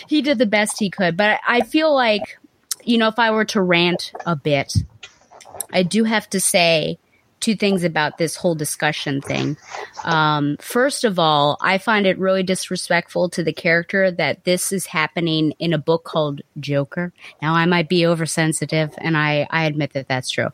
he 0.08 0.22
did 0.22 0.38
the 0.38 0.46
best 0.46 0.78
he 0.78 0.90
could. 0.90 1.16
But 1.16 1.40
I 1.46 1.62
feel 1.62 1.94
like, 1.94 2.38
you 2.84 2.98
know, 2.98 3.08
if 3.08 3.18
I 3.18 3.30
were 3.30 3.46
to 3.46 3.62
rant 3.62 4.12
a 4.26 4.36
bit, 4.36 4.74
I 5.72 5.82
do 5.82 6.04
have 6.04 6.28
to 6.30 6.40
say 6.40 6.98
two 7.44 7.54
things 7.54 7.84
about 7.84 8.16
this 8.16 8.36
whole 8.36 8.54
discussion 8.54 9.20
thing. 9.20 9.54
Um, 10.04 10.56
first 10.62 11.04
of 11.04 11.18
all, 11.18 11.58
I 11.60 11.76
find 11.76 12.06
it 12.06 12.18
really 12.18 12.42
disrespectful 12.42 13.28
to 13.28 13.44
the 13.44 13.52
character 13.52 14.10
that 14.10 14.44
this 14.44 14.72
is 14.72 14.86
happening 14.86 15.52
in 15.58 15.74
a 15.74 15.78
book 15.78 16.04
called 16.04 16.40
Joker. 16.58 17.12
Now, 17.42 17.54
I 17.54 17.66
might 17.66 17.90
be 17.90 18.06
oversensitive, 18.06 18.94
and 18.96 19.14
I, 19.14 19.46
I 19.50 19.66
admit 19.66 19.92
that 19.92 20.08
that's 20.08 20.30
true. 20.30 20.48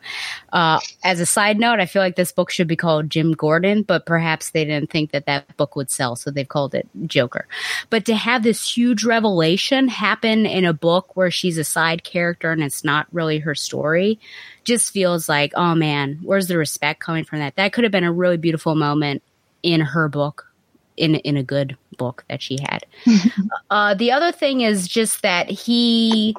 Uh, 0.53 0.81
as 1.05 1.21
a 1.21 1.27
side 1.27 1.61
note, 1.61 1.79
I 1.79 1.87
feel 1.87 2.03
like 2.03 2.17
this 2.17 2.33
book 2.33 2.51
should 2.51 2.67
be 2.67 2.75
called 2.75 3.09
Jim 3.09 3.35
Gordon, 3.35 3.85
but 3.85 4.05
perhaps 4.05 4.51
they 4.51 4.65
didn't 4.65 4.91
think 4.91 5.13
that 5.13 5.27
that 5.27 5.57
book 5.57 5.77
would 5.77 5.93
sell, 5.93 6.17
so 6.17 6.33
they've 6.33 6.49
called 6.49 6.75
it 6.75 6.89
Joker. 7.07 7.47
But 7.91 8.05
to 8.07 8.17
have 8.17 8.43
this 8.43 8.77
huge 8.77 9.05
revelation 9.05 9.87
happen 9.87 10.45
in 10.45 10.65
a 10.65 10.73
book 10.73 11.15
where 11.15 11.31
she's 11.31 11.57
a 11.57 11.63
side 11.63 12.03
character 12.03 12.51
and 12.51 12.65
it's 12.65 12.83
not 12.83 13.07
really 13.13 13.39
her 13.39 13.55
story 13.55 14.19
just 14.65 14.93
feels 14.93 15.29
like, 15.29 15.53
oh 15.55 15.75
man, 15.75 16.21
where's 16.23 16.47
the 16.47 16.57
respect 16.57 17.01
coming 17.01 17.25
from 17.25 17.39
that? 17.41 17.57
That 17.57 17.73
could 17.73 17.85
have 17.85 17.93
been 17.93 18.05
a 18.05 18.13
really 18.13 18.37
beautiful 18.37 18.75
moment 18.75 19.23
in 19.63 19.81
her 19.81 20.09
book, 20.09 20.51
in 20.97 21.17
in 21.17 21.37
a 21.37 21.43
good 21.43 21.77
book 21.97 22.25
that 22.29 22.43
she 22.43 22.59
had. 22.61 22.85
uh, 23.71 23.95
the 23.95 24.13
other 24.13 24.33
thing 24.33 24.61
is 24.61 24.89
just 24.89 25.23
that 25.23 25.51
he 25.51 26.35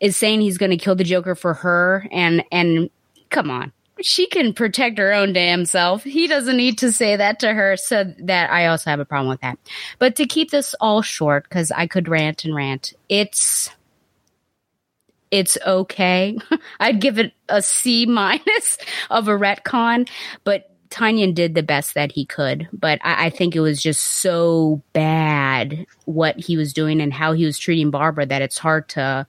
is 0.00 0.16
saying 0.16 0.40
he's 0.40 0.58
going 0.58 0.70
to 0.70 0.76
kill 0.76 0.94
the 0.94 1.04
Joker 1.04 1.34
for 1.34 1.54
her, 1.54 2.06
and 2.10 2.44
and 2.50 2.90
come 3.30 3.50
on, 3.50 3.72
she 4.00 4.26
can 4.26 4.52
protect 4.52 4.98
her 4.98 5.12
own 5.12 5.32
damn 5.32 5.64
self. 5.64 6.02
He 6.02 6.26
doesn't 6.26 6.56
need 6.56 6.78
to 6.78 6.92
say 6.92 7.16
that 7.16 7.40
to 7.40 7.52
her. 7.52 7.76
So 7.76 8.12
that 8.20 8.50
I 8.50 8.66
also 8.66 8.90
have 8.90 9.00
a 9.00 9.04
problem 9.04 9.28
with 9.28 9.40
that. 9.40 9.58
But 9.98 10.16
to 10.16 10.26
keep 10.26 10.50
this 10.50 10.74
all 10.80 11.02
short, 11.02 11.44
because 11.44 11.70
I 11.70 11.86
could 11.86 12.08
rant 12.08 12.44
and 12.44 12.54
rant, 12.54 12.94
it's 13.08 13.70
it's 15.32 15.58
okay. 15.66 16.38
I'd 16.80 17.00
give 17.00 17.18
it 17.18 17.32
a 17.48 17.60
C 17.60 18.06
minus 18.06 18.78
of 19.10 19.26
a 19.26 19.32
retcon, 19.32 20.08
but 20.44 20.68
Tynion 20.90 21.34
did 21.34 21.54
the 21.54 21.62
best 21.62 21.94
that 21.94 22.12
he 22.12 22.26
could. 22.26 22.68
But 22.72 23.00
I, 23.02 23.26
I, 23.26 23.30
think 23.30 23.56
it 23.56 23.60
was 23.60 23.82
just 23.82 24.02
so 24.02 24.82
bad 24.92 25.86
what 26.04 26.38
he 26.38 26.58
was 26.58 26.74
doing 26.74 27.00
and 27.00 27.14
how 27.14 27.32
he 27.32 27.46
was 27.46 27.58
treating 27.58 27.90
Barbara 27.90 28.26
that 28.26 28.42
it's 28.42 28.58
hard 28.58 28.90
to. 28.90 29.26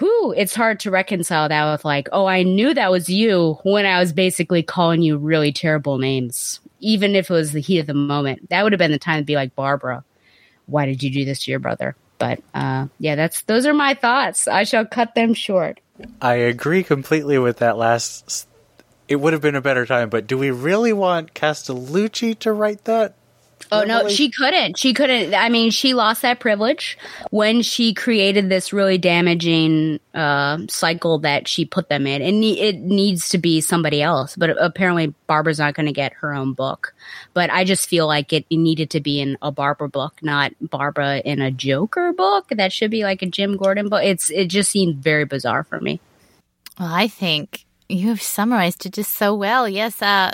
Whew, 0.00 0.34
it's 0.36 0.56
hard 0.56 0.80
to 0.80 0.90
reconcile 0.90 1.48
that 1.48 1.70
with 1.70 1.84
like, 1.84 2.08
oh, 2.10 2.26
I 2.26 2.42
knew 2.42 2.74
that 2.74 2.90
was 2.90 3.08
you 3.08 3.60
when 3.62 3.86
I 3.86 4.00
was 4.00 4.12
basically 4.12 4.64
calling 4.64 5.02
you 5.02 5.16
really 5.16 5.52
terrible 5.52 5.98
names, 5.98 6.58
even 6.80 7.14
if 7.14 7.30
it 7.30 7.34
was 7.34 7.52
the 7.52 7.60
heat 7.60 7.78
of 7.78 7.86
the 7.86 7.94
moment. 7.94 8.50
That 8.50 8.64
would 8.64 8.72
have 8.72 8.80
been 8.80 8.90
the 8.90 8.98
time 8.98 9.20
to 9.20 9.24
be 9.24 9.36
like, 9.36 9.54
Barbara, 9.54 10.02
why 10.66 10.86
did 10.86 11.04
you 11.04 11.10
do 11.10 11.24
this 11.24 11.44
to 11.44 11.52
your 11.52 11.60
brother? 11.60 11.94
But 12.18 12.40
uh, 12.54 12.86
yeah, 12.98 13.16
that's 13.16 13.42
those 13.42 13.66
are 13.66 13.74
my 13.74 13.94
thoughts. 13.94 14.48
I 14.48 14.64
shall 14.64 14.86
cut 14.86 15.14
them 15.14 15.34
short. 15.34 15.80
I 16.20 16.34
agree 16.34 16.82
completely 16.82 17.38
with 17.38 17.58
that 17.58 17.76
last. 17.76 18.48
It 19.08 19.16
would 19.16 19.32
have 19.32 19.42
been 19.42 19.54
a 19.54 19.60
better 19.60 19.84
time, 19.84 20.08
but 20.08 20.26
do 20.26 20.38
we 20.38 20.50
really 20.50 20.92
want 20.92 21.34
Castellucci 21.34 22.38
to 22.40 22.52
write 22.52 22.84
that? 22.84 23.14
Oh 23.72 23.84
no, 23.84 24.08
she 24.08 24.30
couldn't. 24.30 24.78
She 24.78 24.94
couldn't. 24.94 25.34
I 25.34 25.48
mean, 25.48 25.70
she 25.70 25.94
lost 25.94 26.22
that 26.22 26.38
privilege 26.38 26.98
when 27.30 27.62
she 27.62 27.94
created 27.94 28.48
this 28.48 28.72
really 28.72 28.98
damaging 28.98 30.00
uh, 30.14 30.58
cycle 30.68 31.18
that 31.20 31.48
she 31.48 31.64
put 31.64 31.88
them 31.88 32.06
in, 32.06 32.22
and 32.22 32.44
it 32.44 32.76
needs 32.76 33.30
to 33.30 33.38
be 33.38 33.60
somebody 33.60 34.02
else. 34.02 34.36
But 34.36 34.50
apparently, 34.60 35.14
Barbara's 35.26 35.58
not 35.58 35.74
going 35.74 35.86
to 35.86 35.92
get 35.92 36.12
her 36.14 36.34
own 36.34 36.52
book. 36.52 36.94
But 37.32 37.50
I 37.50 37.64
just 37.64 37.88
feel 37.88 38.06
like 38.06 38.32
it, 38.32 38.44
it 38.50 38.56
needed 38.56 38.90
to 38.90 39.00
be 39.00 39.20
in 39.20 39.38
a 39.42 39.50
Barbara 39.50 39.88
book, 39.88 40.18
not 40.22 40.52
Barbara 40.60 41.18
in 41.18 41.40
a 41.40 41.50
Joker 41.50 42.12
book. 42.12 42.48
That 42.50 42.72
should 42.72 42.90
be 42.90 43.02
like 43.02 43.22
a 43.22 43.26
Jim 43.26 43.56
Gordon 43.56 43.88
book. 43.88 44.04
It's 44.04 44.30
it 44.30 44.46
just 44.46 44.70
seemed 44.70 44.96
very 44.96 45.24
bizarre 45.24 45.64
for 45.64 45.80
me. 45.80 46.00
Well, 46.78 46.92
I 46.92 47.08
think 47.08 47.64
you 47.88 48.08
have 48.08 48.22
summarized 48.22 48.86
it 48.86 48.94
just 48.94 49.14
so 49.14 49.34
well. 49.34 49.68
Yes, 49.68 50.00
uh, 50.02 50.32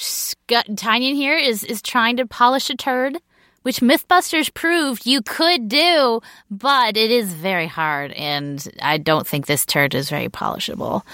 Scott 0.00 0.66
Tynion 0.70 1.14
here 1.14 1.36
is 1.36 1.64
is 1.64 1.82
trying 1.82 2.16
to 2.18 2.26
polish 2.26 2.70
a 2.70 2.76
turd, 2.76 3.18
which 3.62 3.80
MythBusters 3.80 4.54
proved 4.54 5.06
you 5.06 5.22
could 5.22 5.68
do, 5.68 6.20
but 6.50 6.96
it 6.96 7.10
is 7.10 7.32
very 7.32 7.66
hard, 7.66 8.12
and 8.12 8.66
I 8.80 8.98
don't 8.98 9.26
think 9.26 9.46
this 9.46 9.66
turd 9.66 9.94
is 9.94 10.08
very 10.08 10.28
polishable. 10.28 11.04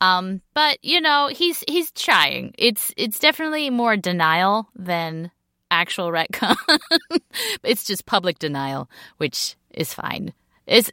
Um, 0.00 0.40
but 0.54 0.78
you 0.82 1.00
know, 1.00 1.28
he's 1.28 1.64
he's 1.68 1.90
trying. 1.92 2.54
It's 2.56 2.92
it's 2.96 3.18
definitely 3.18 3.70
more 3.70 3.96
denial 3.96 4.68
than 4.76 5.32
actual 5.70 6.10
retcon. 6.10 6.56
it's 7.64 7.84
just 7.84 8.06
public 8.06 8.38
denial, 8.38 8.88
which 9.16 9.56
is 9.70 9.92
fine. 9.92 10.32
It's 10.66 10.92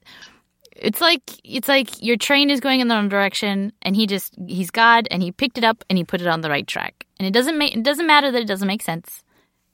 it's 0.75 0.99
like 0.99 1.21
it's 1.43 1.67
like 1.67 2.01
your 2.03 2.17
train 2.17 2.49
is 2.49 2.59
going 2.59 2.79
in 2.79 2.87
the 2.87 2.95
wrong 2.95 3.09
direction 3.09 3.71
and 3.81 3.95
he 3.95 4.07
just 4.07 4.33
he's 4.47 4.71
God 4.71 5.07
and 5.11 5.23
he 5.23 5.31
picked 5.31 5.57
it 5.57 5.63
up 5.63 5.83
and 5.89 5.97
he 5.97 6.03
put 6.03 6.21
it 6.21 6.27
on 6.27 6.41
the 6.41 6.49
right 6.49 6.67
track. 6.67 7.04
And 7.19 7.27
it 7.27 7.31
doesn't 7.31 7.57
make 7.57 7.75
it 7.75 7.83
doesn't 7.83 8.07
matter 8.07 8.31
that 8.31 8.41
it 8.41 8.47
doesn't 8.47 8.67
make 8.67 8.81
sense. 8.81 9.23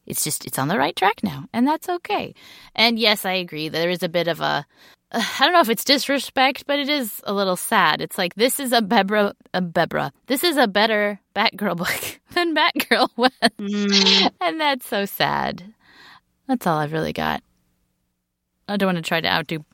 It's 0.06 0.23
just 0.23 0.45
it's 0.45 0.60
on 0.60 0.67
the 0.67 0.77
right 0.77 0.95
track 0.95 1.23
now 1.23 1.45
and 1.54 1.67
that's 1.67 1.89
okay. 1.89 2.34
And 2.75 2.99
yes, 2.99 3.25
I 3.25 3.34
agree 3.34 3.69
there 3.69 3.89
is 3.89 4.04
a 4.04 4.10
bit 4.10 4.27
of 4.27 4.41
a 4.41 4.65
I 5.12 5.36
don't 5.39 5.54
know 5.54 5.62
if 5.62 5.69
it's 5.69 5.84
disrespect, 5.84 6.65
but 6.67 6.80
it 6.80 6.89
is 6.89 7.21
a 7.25 7.34
little 7.34 7.56
sad. 7.56 8.01
It's 8.01 8.17
like 8.17 8.36
this 8.36 8.60
is 8.60 8.71
a 8.71 8.82
Bebra 8.82 9.34
a 9.54 9.62
Bebra. 9.62 10.12
This 10.27 10.43
is 10.43 10.58
a 10.58 10.67
better 10.67 11.19
Batgirl 11.36 11.77
book 11.77 12.19
than 12.34 12.56
Batgirl 12.56 13.10
was. 13.17 13.32
Mm. 13.60 14.32
and 14.41 14.60
that's 14.62 14.88
so 14.88 15.06
sad. 15.06 15.63
That's 16.47 16.67
all 16.67 16.77
I've 16.77 16.93
really 16.93 17.13
got. 17.13 17.43
I 18.67 18.78
don't 18.78 18.88
want 18.88 18.97
to 18.97 19.01
try 19.01 19.20
to 19.22 19.28
outdo 19.28 19.65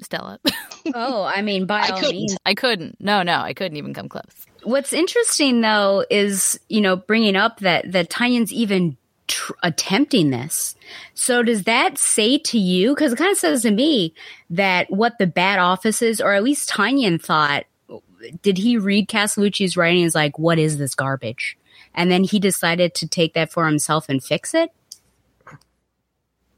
Stella. 0.00 0.38
oh, 0.94 1.24
I 1.24 1.42
mean, 1.42 1.66
by 1.66 1.80
I 1.80 1.88
all 1.88 1.98
couldn't. 2.00 2.16
means. 2.16 2.36
I 2.46 2.54
couldn't. 2.54 2.96
No, 3.00 3.22
no, 3.22 3.40
I 3.40 3.52
couldn't 3.52 3.76
even 3.76 3.92
come 3.94 4.08
close. 4.08 4.46
What's 4.62 4.92
interesting 4.92 5.60
though 5.60 6.04
is, 6.10 6.58
you 6.68 6.80
know, 6.80 6.96
bringing 6.96 7.36
up 7.36 7.60
that 7.60 7.90
that 7.92 8.10
Tynion's 8.10 8.52
even 8.52 8.96
tr- 9.30 9.52
attempting 9.62 10.30
this. 10.30 10.74
So 11.14 11.42
does 11.42 11.64
that 11.64 11.98
say 11.98 12.38
to 12.38 12.58
you? 12.58 12.94
Because 12.94 13.12
it 13.12 13.16
kind 13.16 13.30
of 13.30 13.38
says 13.38 13.62
to 13.62 13.70
me 13.70 14.14
that 14.50 14.90
what 14.90 15.18
the 15.18 15.26
Bat 15.26 15.60
Office 15.60 16.02
is, 16.02 16.20
or 16.20 16.34
at 16.34 16.42
least 16.42 16.68
Tynion 16.68 17.22
thought, 17.22 17.64
did 18.42 18.58
he 18.58 18.76
read 18.76 19.08
Castellucci's 19.08 19.76
writing? 19.76 20.02
Is 20.02 20.14
like, 20.14 20.38
what 20.38 20.58
is 20.58 20.78
this 20.78 20.94
garbage? 20.94 21.56
And 21.94 22.10
then 22.10 22.24
he 22.24 22.38
decided 22.38 22.94
to 22.96 23.08
take 23.08 23.34
that 23.34 23.52
for 23.52 23.66
himself 23.66 24.08
and 24.08 24.22
fix 24.22 24.54
it. 24.54 24.70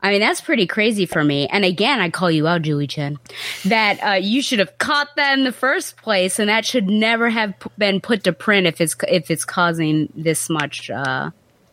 I 0.02 0.10
mean, 0.10 0.20
that's 0.20 0.40
pretty 0.40 0.66
crazy 0.66 1.06
for 1.06 1.22
me. 1.22 1.46
And 1.46 1.64
again, 1.64 2.00
I 2.00 2.10
call 2.10 2.30
you 2.30 2.48
out, 2.48 2.62
Julie 2.62 2.88
Chen, 2.88 3.18
that 3.66 4.02
uh, 4.02 4.14
you 4.14 4.42
should 4.42 4.58
have 4.58 4.76
caught 4.78 5.14
that 5.14 5.38
in 5.38 5.44
the 5.44 5.52
first 5.52 5.96
place, 5.96 6.40
and 6.40 6.48
that 6.48 6.66
should 6.66 6.88
never 6.88 7.30
have 7.30 7.58
p- 7.60 7.70
been 7.78 8.00
put 8.00 8.24
to 8.24 8.32
print 8.32 8.66
if 8.66 8.80
it's 8.80 8.96
if 9.06 9.30
it's 9.30 9.44
causing 9.44 10.12
this 10.16 10.50
much 10.50 10.90
uh, 10.90 11.30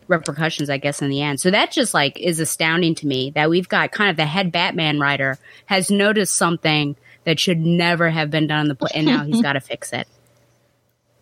repercussions. 0.08 0.70
I 0.70 0.78
guess 0.78 1.02
in 1.02 1.10
the 1.10 1.24
end, 1.24 1.42
so 1.42 1.50
that 1.50 1.72
just 1.72 1.96
like 1.96 2.20
is 2.20 2.40
astounding 2.40 2.94
to 2.96 3.08
me 3.08 3.32
that 3.32 3.50
we've 3.50 3.68
got 3.68 3.92
kind 3.92 4.12
of 4.12 4.16
the 4.18 4.28
head 4.28 4.52
Batman 4.52 5.00
writer 5.00 5.40
has 5.66 5.90
noticed 5.90 6.36
something 6.36 6.96
that 7.24 7.40
should 7.40 7.60
never 7.60 8.12
have 8.12 8.30
been 8.30 8.46
done 8.46 8.62
in 8.62 8.68
the 8.68 8.76
play, 8.76 8.92
and 8.94 9.08
now 9.08 9.24
he's 9.24 9.42
got 9.44 9.54
to 9.54 9.60
fix 9.60 9.92
it. 9.92 10.08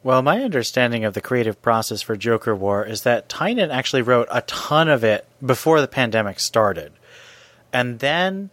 Well, 0.04 0.22
my 0.22 0.42
understanding 0.42 1.04
of 1.04 1.16
the 1.16 1.22
creative 1.22 1.62
process 1.62 2.02
for 2.02 2.16
Joker 2.16 2.56
War 2.56 2.86
is 2.86 3.02
that 3.04 3.28
Tynion 3.28 3.70
actually 3.72 4.04
wrote 4.04 4.28
a 4.32 4.42
ton 4.42 4.88
of 4.88 5.04
it 5.04 5.28
before 5.46 5.82
the 5.82 5.88
pandemic 5.88 6.40
started. 6.40 6.94
And 7.74 8.00
then 8.00 8.50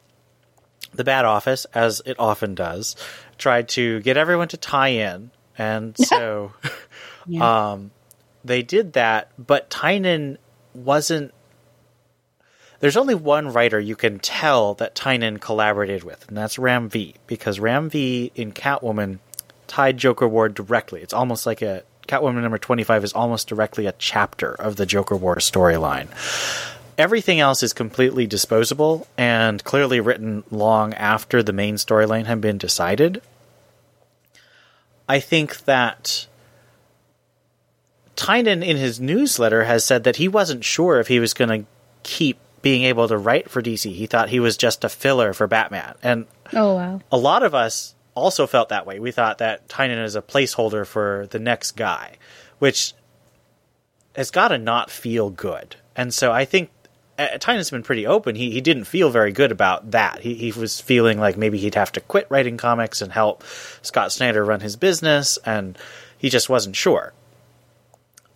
the 0.92 1.04
Bat 1.04 1.24
Office, 1.24 1.64
as 1.74 2.02
it 2.06 2.16
often 2.18 2.54
does, 2.54 2.96
tried 3.38 3.68
to 3.70 4.00
get 4.00 4.16
everyone 4.16 4.48
to 4.48 4.56
tie 4.56 4.88
in. 4.88 5.30
And 5.58 5.96
so 5.98 6.52
Yeah. 7.26 7.72
um, 7.72 7.90
they 8.44 8.62
did 8.62 8.92
that, 8.94 9.30
but 9.38 9.70
Tynion 9.70 10.36
wasn't. 10.74 11.32
There's 12.80 12.96
only 12.98 13.14
one 13.14 13.48
writer 13.52 13.80
you 13.80 13.96
can 13.96 14.18
tell 14.18 14.74
that 14.74 14.94
Tynion 14.94 15.40
collaborated 15.40 16.02
with, 16.02 16.26
and 16.28 16.36
that's 16.36 16.58
Ram 16.58 16.90
V, 16.90 17.14
because 17.26 17.58
Ram 17.58 17.88
V 17.88 18.30
in 18.34 18.52
Catwoman 18.52 19.20
tied 19.66 19.96
Joker 19.96 20.28
War 20.28 20.50
directly. 20.50 21.00
It's 21.00 21.14
almost 21.14 21.46
like 21.46 21.62
a 21.62 21.82
Catwoman 22.06 22.42
number 22.42 22.58
25 22.58 23.04
is 23.04 23.12
almost 23.14 23.48
directly 23.48 23.86
a 23.86 23.94
chapter 23.98 24.52
of 24.54 24.76
the 24.76 24.84
Joker 24.84 25.16
War 25.16 25.36
storyline. 25.36 26.08
Everything 26.96 27.40
else 27.40 27.62
is 27.62 27.72
completely 27.72 28.26
disposable 28.26 29.06
and 29.18 29.62
clearly 29.64 30.00
written 30.00 30.44
long 30.50 30.94
after 30.94 31.42
the 31.42 31.52
main 31.52 31.74
storyline 31.74 32.26
had 32.26 32.40
been 32.40 32.58
decided. 32.58 33.20
I 35.08 35.20
think 35.20 35.64
that 35.64 36.26
Tynion 38.16 38.64
in 38.64 38.76
his 38.76 39.00
newsletter 39.00 39.64
has 39.64 39.84
said 39.84 40.04
that 40.04 40.16
he 40.16 40.28
wasn't 40.28 40.64
sure 40.64 41.00
if 41.00 41.08
he 41.08 41.20
was 41.20 41.34
going 41.34 41.62
to 41.62 41.66
keep 42.02 42.38
being 42.62 42.84
able 42.84 43.08
to 43.08 43.18
write 43.18 43.50
for 43.50 43.60
DC. 43.60 43.92
He 43.92 44.06
thought 44.06 44.30
he 44.30 44.40
was 44.40 44.56
just 44.56 44.84
a 44.84 44.88
filler 44.88 45.32
for 45.32 45.46
Batman. 45.46 45.94
And 46.02 46.26
Oh 46.52 46.74
wow! 46.74 47.00
a 47.12 47.18
lot 47.18 47.42
of 47.42 47.54
us 47.54 47.94
also 48.14 48.46
felt 48.46 48.70
that 48.70 48.86
way. 48.86 48.98
We 48.98 49.10
thought 49.10 49.38
that 49.38 49.68
Tynion 49.68 50.02
is 50.02 50.16
a 50.16 50.22
placeholder 50.22 50.86
for 50.86 51.26
the 51.30 51.38
next 51.38 51.72
guy, 51.72 52.16
which 52.58 52.94
has 54.16 54.30
got 54.30 54.48
to 54.48 54.58
not 54.58 54.90
feel 54.90 55.28
good. 55.28 55.76
And 55.96 56.14
so 56.14 56.32
I 56.32 56.44
think 56.44 56.70
uh, 57.18 57.28
Tynion's 57.38 57.70
been 57.70 57.82
pretty 57.82 58.06
open. 58.06 58.34
He 58.34 58.50
he 58.50 58.60
didn't 58.60 58.84
feel 58.84 59.10
very 59.10 59.32
good 59.32 59.52
about 59.52 59.92
that. 59.92 60.20
He 60.20 60.34
he 60.34 60.52
was 60.52 60.80
feeling 60.80 61.18
like 61.18 61.36
maybe 61.36 61.58
he'd 61.58 61.74
have 61.74 61.92
to 61.92 62.00
quit 62.00 62.26
writing 62.30 62.56
comics 62.56 63.00
and 63.02 63.12
help 63.12 63.44
Scott 63.82 64.12
Snyder 64.12 64.44
run 64.44 64.60
his 64.60 64.76
business, 64.76 65.38
and 65.44 65.78
he 66.18 66.28
just 66.28 66.48
wasn't 66.48 66.76
sure. 66.76 67.12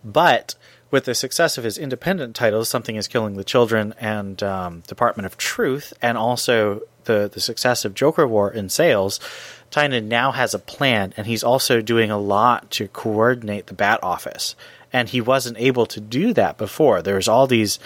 But 0.05 0.55
with 0.91 1.05
the 1.05 1.15
success 1.15 1.59
of 1.59 1.65
his 1.65 1.77
independent 1.77 2.35
titles, 2.35 2.69
Something 2.69 2.97
is 2.97 3.09
Killing 3.09 3.37
the 3.37 3.45
Children 3.45 3.95
and 4.01 4.43
um, 4.43 4.81
Department 4.87 5.27
of 5.27 5.37
Truth, 5.37 5.93
and 6.01 6.17
also 6.17 6.83
the, 7.05 7.29
the 7.33 7.41
success 7.41 7.85
of 7.85 7.95
Joker 7.95 8.27
War 8.27 8.51
in 8.51 8.69
sales, 8.69 9.19
Tynion 9.71 10.05
now 10.05 10.33
has 10.33 10.55
a 10.55 10.59
plan, 10.59 11.13
and 11.17 11.27
he's 11.27 11.45
also 11.45 11.81
doing 11.81 12.11
a 12.11 12.19
lot 12.19 12.71
to 12.73 12.89
coordinate 12.89 13.67
the 13.67 13.75
Bat 13.75 14.01
Office. 14.03 14.55
And 14.93 15.09
he 15.09 15.21
wasn't 15.21 15.59
able 15.59 15.85
to 15.87 16.01
do 16.01 16.33
that 16.35 16.57
before. 16.57 17.03
There's 17.03 17.29
all 17.29 17.47
these 17.47 17.79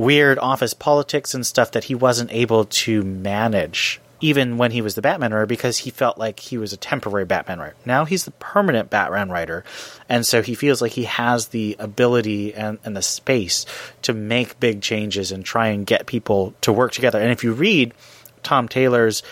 weird 0.00 0.38
office 0.38 0.72
politics 0.72 1.34
and 1.34 1.46
stuff 1.46 1.72
that 1.72 1.84
he 1.84 1.94
wasn't 1.94 2.32
able 2.32 2.64
to 2.64 3.02
manage 3.02 4.00
even 4.22 4.58
when 4.58 4.70
he 4.70 4.82
was 4.82 4.94
the 4.94 5.02
Batman 5.02 5.32
writer 5.32 5.46
because 5.46 5.78
he 5.78 5.90
felt 5.90 6.18
like 6.18 6.40
he 6.40 6.58
was 6.58 6.72
a 6.72 6.76
temporary 6.76 7.24
Batman 7.24 7.58
writer. 7.58 7.76
Now 7.84 8.04
he's 8.04 8.24
the 8.24 8.30
permanent 8.32 8.90
Batman 8.90 9.30
writer, 9.30 9.64
and 10.08 10.26
so 10.26 10.42
he 10.42 10.54
feels 10.54 10.82
like 10.82 10.92
he 10.92 11.04
has 11.04 11.48
the 11.48 11.76
ability 11.78 12.54
and, 12.54 12.78
and 12.84 12.96
the 12.96 13.02
space 13.02 13.66
to 14.02 14.12
make 14.12 14.60
big 14.60 14.82
changes 14.82 15.32
and 15.32 15.44
try 15.44 15.68
and 15.68 15.86
get 15.86 16.06
people 16.06 16.54
to 16.62 16.72
work 16.72 16.92
together. 16.92 17.18
And 17.18 17.32
if 17.32 17.44
you 17.44 17.52
read 17.52 17.94
Tom 18.42 18.68
Taylor's 18.68 19.22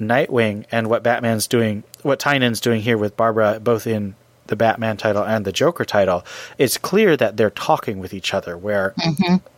Nightwing 0.00 0.66
and 0.70 0.88
what 0.88 1.02
Batman's 1.02 1.46
doing, 1.46 1.82
what 2.02 2.20
Tynion's 2.20 2.60
doing 2.60 2.82
here 2.82 2.98
with 2.98 3.16
Barbara, 3.16 3.58
both 3.60 3.86
in 3.86 4.14
the 4.48 4.56
Batman 4.56 4.96
title 4.96 5.24
and 5.24 5.44
the 5.44 5.52
Joker 5.52 5.84
title, 5.84 6.24
it's 6.58 6.78
clear 6.78 7.16
that 7.16 7.36
they're 7.36 7.50
talking 7.50 7.98
with 7.98 8.14
each 8.14 8.34
other. 8.34 8.56
Where 8.56 8.94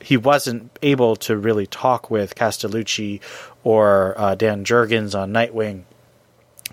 he 0.01 0.17
wasn't 0.17 0.77
able 0.83 1.17
to 1.17 1.37
really 1.37 1.67
talk 1.67 2.11
with 2.11 2.35
Castellucci 2.35 3.21
or 3.65 4.15
uh, 4.17 4.35
Dan 4.35 4.65
Jurgens 4.65 5.19
on 5.19 5.33
Nightwing. 5.33 5.85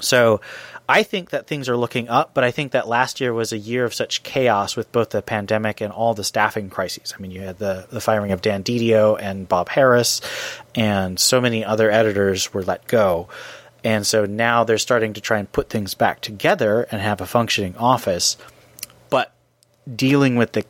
So 0.01 0.41
I 0.87 1.03
think 1.03 1.31
that 1.31 1.47
things 1.47 1.67
are 1.67 1.77
looking 1.77 2.09
up, 2.09 2.33
but 2.33 2.43
I 2.43 2.51
think 2.51 2.73
that 2.73 2.87
last 2.87 3.19
year 3.19 3.33
was 3.33 3.51
a 3.51 3.57
year 3.57 3.85
of 3.85 3.93
such 3.93 4.21
chaos 4.23 4.75
with 4.75 4.91
both 4.91 5.09
the 5.09 5.21
pandemic 5.21 5.81
and 5.81 5.91
all 5.91 6.13
the 6.13 6.23
staffing 6.23 6.69
crises. 6.69 7.13
I 7.17 7.21
mean, 7.21 7.31
you 7.31 7.41
had 7.41 7.57
the, 7.57 7.87
the 7.89 8.01
firing 8.01 8.31
of 8.31 8.41
Dan 8.41 8.63
Didio 8.63 9.17
and 9.19 9.47
Bob 9.47 9.69
Harras, 9.69 10.21
and 10.75 11.19
so 11.19 11.41
many 11.41 11.65
other 11.65 11.89
editors 11.89 12.53
were 12.53 12.63
let 12.63 12.87
go. 12.87 13.29
And 13.85 14.05
so 14.05 14.25
now 14.25 14.63
they're 14.63 14.79
starting 14.79 15.13
to 15.13 15.21
try 15.21 15.37
and 15.37 15.49
put 15.49 15.69
things 15.69 15.93
back 15.93 16.19
together 16.19 16.87
and 16.91 16.99
have 16.99 17.21
a 17.21 17.27
functioning 17.27 17.77
office. 17.77 18.35
But 19.11 19.31
dealing 19.95 20.35
with 20.35 20.53
the 20.53 20.65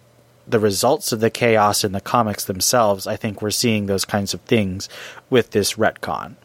the 0.47 0.59
results 0.59 1.11
of 1.11 1.21
the 1.21 1.31
chaos 1.31 1.83
in 1.83 1.91
the 1.91 2.01
comics 2.01 2.45
themselves, 2.45 3.07
I 3.07 3.15
think 3.15 3.41
we're 3.41 3.49
seeing 3.49 3.87
those 3.87 4.05
kinds 4.05 4.35
of 4.35 4.41
things 4.41 4.87
with 5.31 5.51
this 5.51 5.73
retcon. 5.73 6.35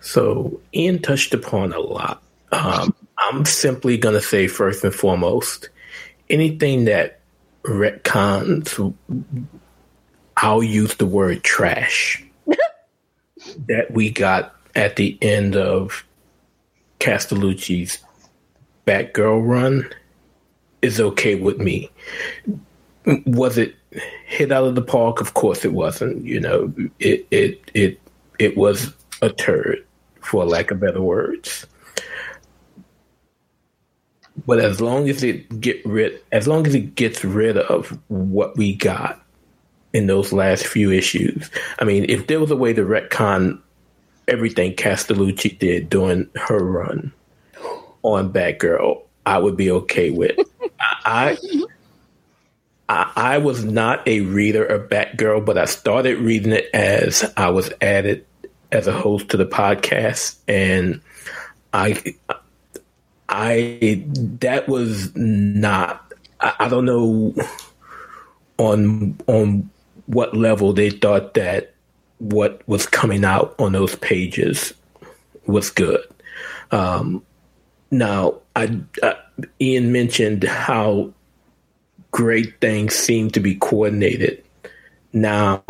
So 0.00 0.60
Ian 0.74 1.00
touched 1.00 1.32
upon 1.32 1.72
a 1.72 1.78
lot. 1.78 2.20
Um, 2.50 2.96
I'm 3.18 3.44
simply 3.44 3.96
going 3.96 4.16
to 4.16 4.20
say 4.20 4.48
first 4.48 4.82
and 4.82 4.92
foremost, 4.92 5.68
anything 6.28 6.86
that 6.86 7.20
retcons, 7.62 8.92
I'll 10.36 10.64
use 10.64 10.96
the 10.96 11.06
word 11.06 11.44
trash 11.44 12.24
that 13.68 13.92
we 13.92 14.10
got 14.10 14.52
at 14.74 14.96
the 14.96 15.18
end 15.20 15.56
of 15.56 16.04
Castellucci's 17.00 17.98
Batgirl 18.86 19.46
run 19.46 19.88
is 20.82 21.00
okay 21.00 21.34
with 21.34 21.58
me. 21.58 21.90
Was 23.26 23.58
it 23.58 23.74
hit 24.26 24.52
out 24.52 24.64
of 24.64 24.74
the 24.74 24.82
park? 24.82 25.20
Of 25.20 25.34
course 25.34 25.64
it 25.64 25.72
wasn't. 25.72 26.24
You 26.24 26.40
know, 26.40 26.72
it 26.98 27.26
it 27.30 27.70
it 27.74 28.00
it 28.38 28.56
was 28.56 28.92
a 29.20 29.30
turd, 29.30 29.84
for 30.20 30.44
lack 30.44 30.70
of 30.70 30.80
better 30.80 31.02
words. 31.02 31.66
But 34.46 34.58
as 34.60 34.80
long 34.80 35.08
as 35.08 35.22
it 35.22 35.60
get 35.60 35.84
rid, 35.84 36.20
as 36.32 36.48
long 36.48 36.66
as 36.66 36.74
it 36.74 36.94
gets 36.94 37.24
rid 37.24 37.56
of 37.58 37.98
what 38.08 38.56
we 38.56 38.74
got 38.74 39.24
in 39.92 40.06
those 40.06 40.32
last 40.32 40.66
few 40.66 40.90
issues, 40.90 41.50
I 41.78 41.84
mean, 41.84 42.06
if 42.08 42.26
there 42.26 42.40
was 42.40 42.50
a 42.50 42.56
way 42.56 42.72
to 42.72 42.82
retcon 42.82 43.60
everything 44.28 44.74
Castellucci 44.74 45.58
did 45.58 45.88
during 45.88 46.28
her 46.36 46.58
run 46.58 47.12
on 48.02 48.32
Batgirl, 48.32 49.02
I 49.26 49.38
would 49.38 49.56
be 49.56 49.70
okay 49.70 50.10
with. 50.10 50.38
I, 51.04 51.36
I 52.88 53.12
I 53.16 53.38
was 53.38 53.64
not 53.64 54.06
a 54.06 54.20
reader 54.20 54.64
of 54.64 54.88
Batgirl, 54.88 55.44
but 55.44 55.58
I 55.58 55.64
started 55.64 56.18
reading 56.18 56.52
it 56.52 56.68
as 56.74 57.30
I 57.36 57.50
was 57.50 57.72
added 57.80 58.26
as 58.70 58.86
a 58.86 58.92
host 58.92 59.28
to 59.30 59.36
the 59.36 59.46
podcast, 59.46 60.36
and 60.48 61.00
I 61.72 62.14
I 63.28 64.04
that 64.40 64.68
was 64.68 65.14
not. 65.14 66.12
I, 66.40 66.54
I 66.60 66.68
don't 66.68 66.84
know 66.84 67.34
on 68.58 69.18
on 69.26 69.70
what 70.06 70.36
level 70.36 70.72
they 70.72 70.90
thought 70.90 71.34
that 71.34 71.71
what 72.22 72.66
was 72.68 72.86
coming 72.86 73.24
out 73.24 73.52
on 73.58 73.72
those 73.72 73.96
pages 73.96 74.72
was 75.46 75.70
good. 75.70 76.00
Um, 76.70 77.24
now, 77.90 78.38
I, 78.54 78.80
Ian 79.60 79.90
mentioned 79.90 80.44
how 80.44 81.12
great 82.12 82.60
things 82.60 82.94
seem 82.94 83.30
to 83.30 83.40
be 83.40 83.56
coordinated 83.56 84.44
now 85.12 85.64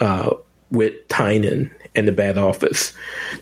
uh, 0.00 0.30
with 0.70 1.06
Tynion 1.08 1.70
and 1.94 2.08
the 2.08 2.12
Bat 2.12 2.38
Office 2.38 2.94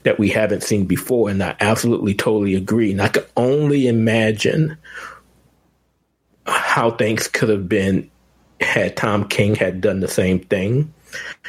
that 0.03 0.19
we 0.19 0.29
haven't 0.29 0.65
seen 0.65 0.87
before, 0.87 1.31
and 1.31 1.41
I 1.43 1.55
absolutely 1.61 2.15
totally 2.15 2.57
agree. 2.57 2.91
And 2.91 3.01
I 3.01 3.09
can 3.09 3.25
only 3.37 3.87
imagine 3.87 4.77
how 6.47 6.91
things 6.91 7.29
could 7.29 7.51
have 7.51 7.69
been 7.69 8.11
had 8.61 8.97
Tom 8.97 9.29
King 9.29 9.55
had 9.55 9.81
done 9.81 10.01
the 10.01 10.09
same 10.09 10.41
thing. 10.41 10.93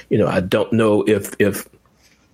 You 0.09 0.17
know, 0.17 0.27
I 0.27 0.39
don't 0.39 0.71
know 0.73 1.03
if 1.03 1.33
if 1.39 1.67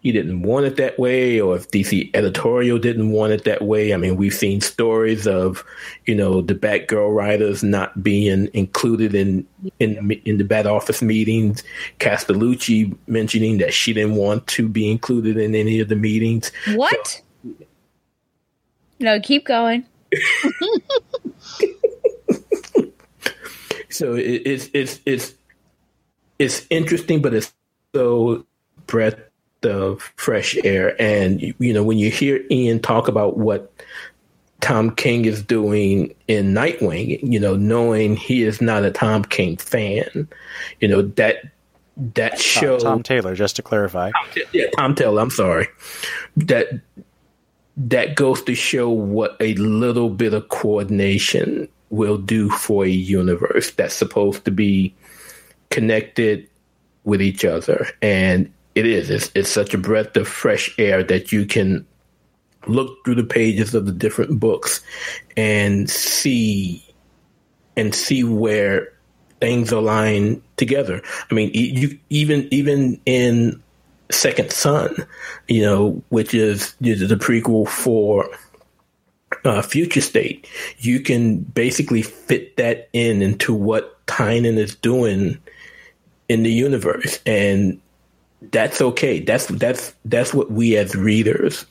he 0.02 0.12
didn't 0.14 0.44
want 0.44 0.66
it 0.66 0.78
that 0.78 0.98
way 0.98 1.42
or 1.42 1.58
if 1.58 1.70
DC 1.72 2.10
editorial 2.14 2.80
didn't 2.80 3.12
want 3.12 3.34
it 3.34 3.44
that 3.44 3.62
way. 3.62 3.94
I 3.94 3.98
mean, 3.98 4.16
we've 4.16 4.34
seen 4.34 4.62
stories 4.62 5.28
of, 5.28 5.66
you 6.06 6.16
know, 6.16 6.40
the 6.42 6.56
Batgirl 6.56 7.14
writers 7.14 7.64
not 7.64 8.02
being 8.02 8.50
included 8.54 9.14
in 9.14 9.46
in 9.80 10.12
in 10.26 10.38
the 10.38 10.46
Bat 10.46 10.68
Office 10.68 11.02
meetings. 11.02 11.64
Castellucci 12.00 12.96
mentioning 13.08 13.58
that 13.58 13.74
she 13.74 13.94
didn't 13.94 14.16
want 14.16 14.48
to 14.48 14.70
be 14.70 14.90
included 14.90 15.38
in 15.38 15.54
any 15.54 15.80
of 15.82 15.90
the 15.90 15.96
meetings. 15.98 16.52
What? 16.76 17.22
So, 17.44 17.66
no, 19.00 19.20
keep 19.20 19.46
going. 19.46 19.86
so 23.90 24.14
it, 24.14 24.42
it's 24.46 24.70
it's 24.74 25.00
it's 25.06 25.34
it's 26.40 26.66
interesting, 26.70 27.22
but 27.22 27.34
it's 27.34 27.54
so 27.94 28.46
breath 28.88 29.20
of 29.64 30.02
fresh 30.16 30.58
air. 30.64 31.00
And 31.00 31.42
you 31.60 31.74
know, 31.74 31.84
when 31.84 31.98
you 31.98 32.10
hear 32.10 32.44
Ian 32.50 32.80
talk 32.80 33.08
about 33.08 33.38
what 33.38 33.72
Tom 34.62 34.96
King 34.96 35.26
is 35.26 35.44
doing 35.44 36.16
in 36.28 36.54
Nightwing, 36.54 37.20
you 37.22 37.40
know, 37.40 37.56
knowing 37.56 38.16
he 38.16 38.44
is 38.44 38.62
not 38.62 38.84
a 38.84 38.92
Tom 38.92 39.24
King 39.24 39.58
fan, 39.58 40.28
you 40.80 40.88
know 40.88 41.02
that 41.02 41.44
that 42.16 42.40
show 42.40 42.78
uh, 42.78 42.80
Tom 42.80 43.04
Taylor, 43.04 43.36
just 43.36 43.58
to 43.58 43.62
clarify. 43.62 44.12
Yeah, 44.54 44.68
Tom 44.78 44.96
Taylor. 44.96 45.22
I'm 45.22 45.30
sorry. 45.30 45.68
That 46.38 46.82
that 47.78 48.16
goes 48.16 48.42
to 48.44 48.56
show 48.56 48.90
what 48.90 49.38
a 49.40 49.54
little 49.56 50.10
bit 50.10 50.34
of 50.34 50.50
coordination 50.50 51.68
will 51.90 52.18
do 52.18 52.50
for 52.50 52.86
a 52.86 52.90
universe 52.90 53.72
that's 53.72 53.96
supposed 53.96 54.46
to 54.46 54.52
be 54.52 54.94
connected 55.70 56.50
with 57.04 57.22
each 57.22 57.46
other. 57.46 57.88
And 58.02 58.52
it 58.76 58.86
is. 58.86 59.10
It's, 59.10 59.32
it's 59.36 59.50
such 59.50 59.74
a 59.74 59.78
breath 59.78 60.16
of 60.16 60.28
fresh 60.28 60.74
air 60.78 61.04
that 61.04 61.32
you 61.32 61.46
can 61.46 61.86
look 62.68 63.04
through 63.04 63.16
the 63.16 63.24
pages 63.24 63.74
of 63.74 63.86
the 63.86 63.92
different 63.92 64.40
books 64.40 64.82
and 65.38 65.90
see 65.90 66.86
and 67.76 67.96
see 67.96 68.24
where 68.24 68.94
things 69.40 69.72
align 69.72 70.42
together. 70.58 71.02
I 71.30 71.34
mean, 71.34 71.52
you 71.54 71.98
even 72.10 72.48
even 72.52 73.00
in 73.06 73.62
Second 74.12 74.52
Son, 74.52 74.96
you 75.48 75.62
know, 75.62 76.02
which 76.10 76.34
is 76.34 76.74
the 76.82 77.18
prequel 77.20 77.68
for 77.68 78.30
uh, 79.46 79.62
Future 79.62 80.02
State, 80.02 80.48
you 80.80 81.00
can 81.00 81.40
basically 81.40 82.02
fit 82.02 82.58
that 82.58 82.90
in 82.92 83.22
into 83.22 83.54
what 83.54 84.06
Tynion 84.08 84.58
is 84.58 84.76
doing 84.76 85.38
in 86.30 86.44
the 86.44 86.52
universe, 86.52 87.20
and 87.26 87.82
that's 88.42 88.82
okay. 88.82 89.20
That's 89.20 89.48
that's 89.48 89.94
that's 90.06 90.34
what 90.34 90.52
we 90.52 90.78
as 90.78 90.96
readers 90.96 91.66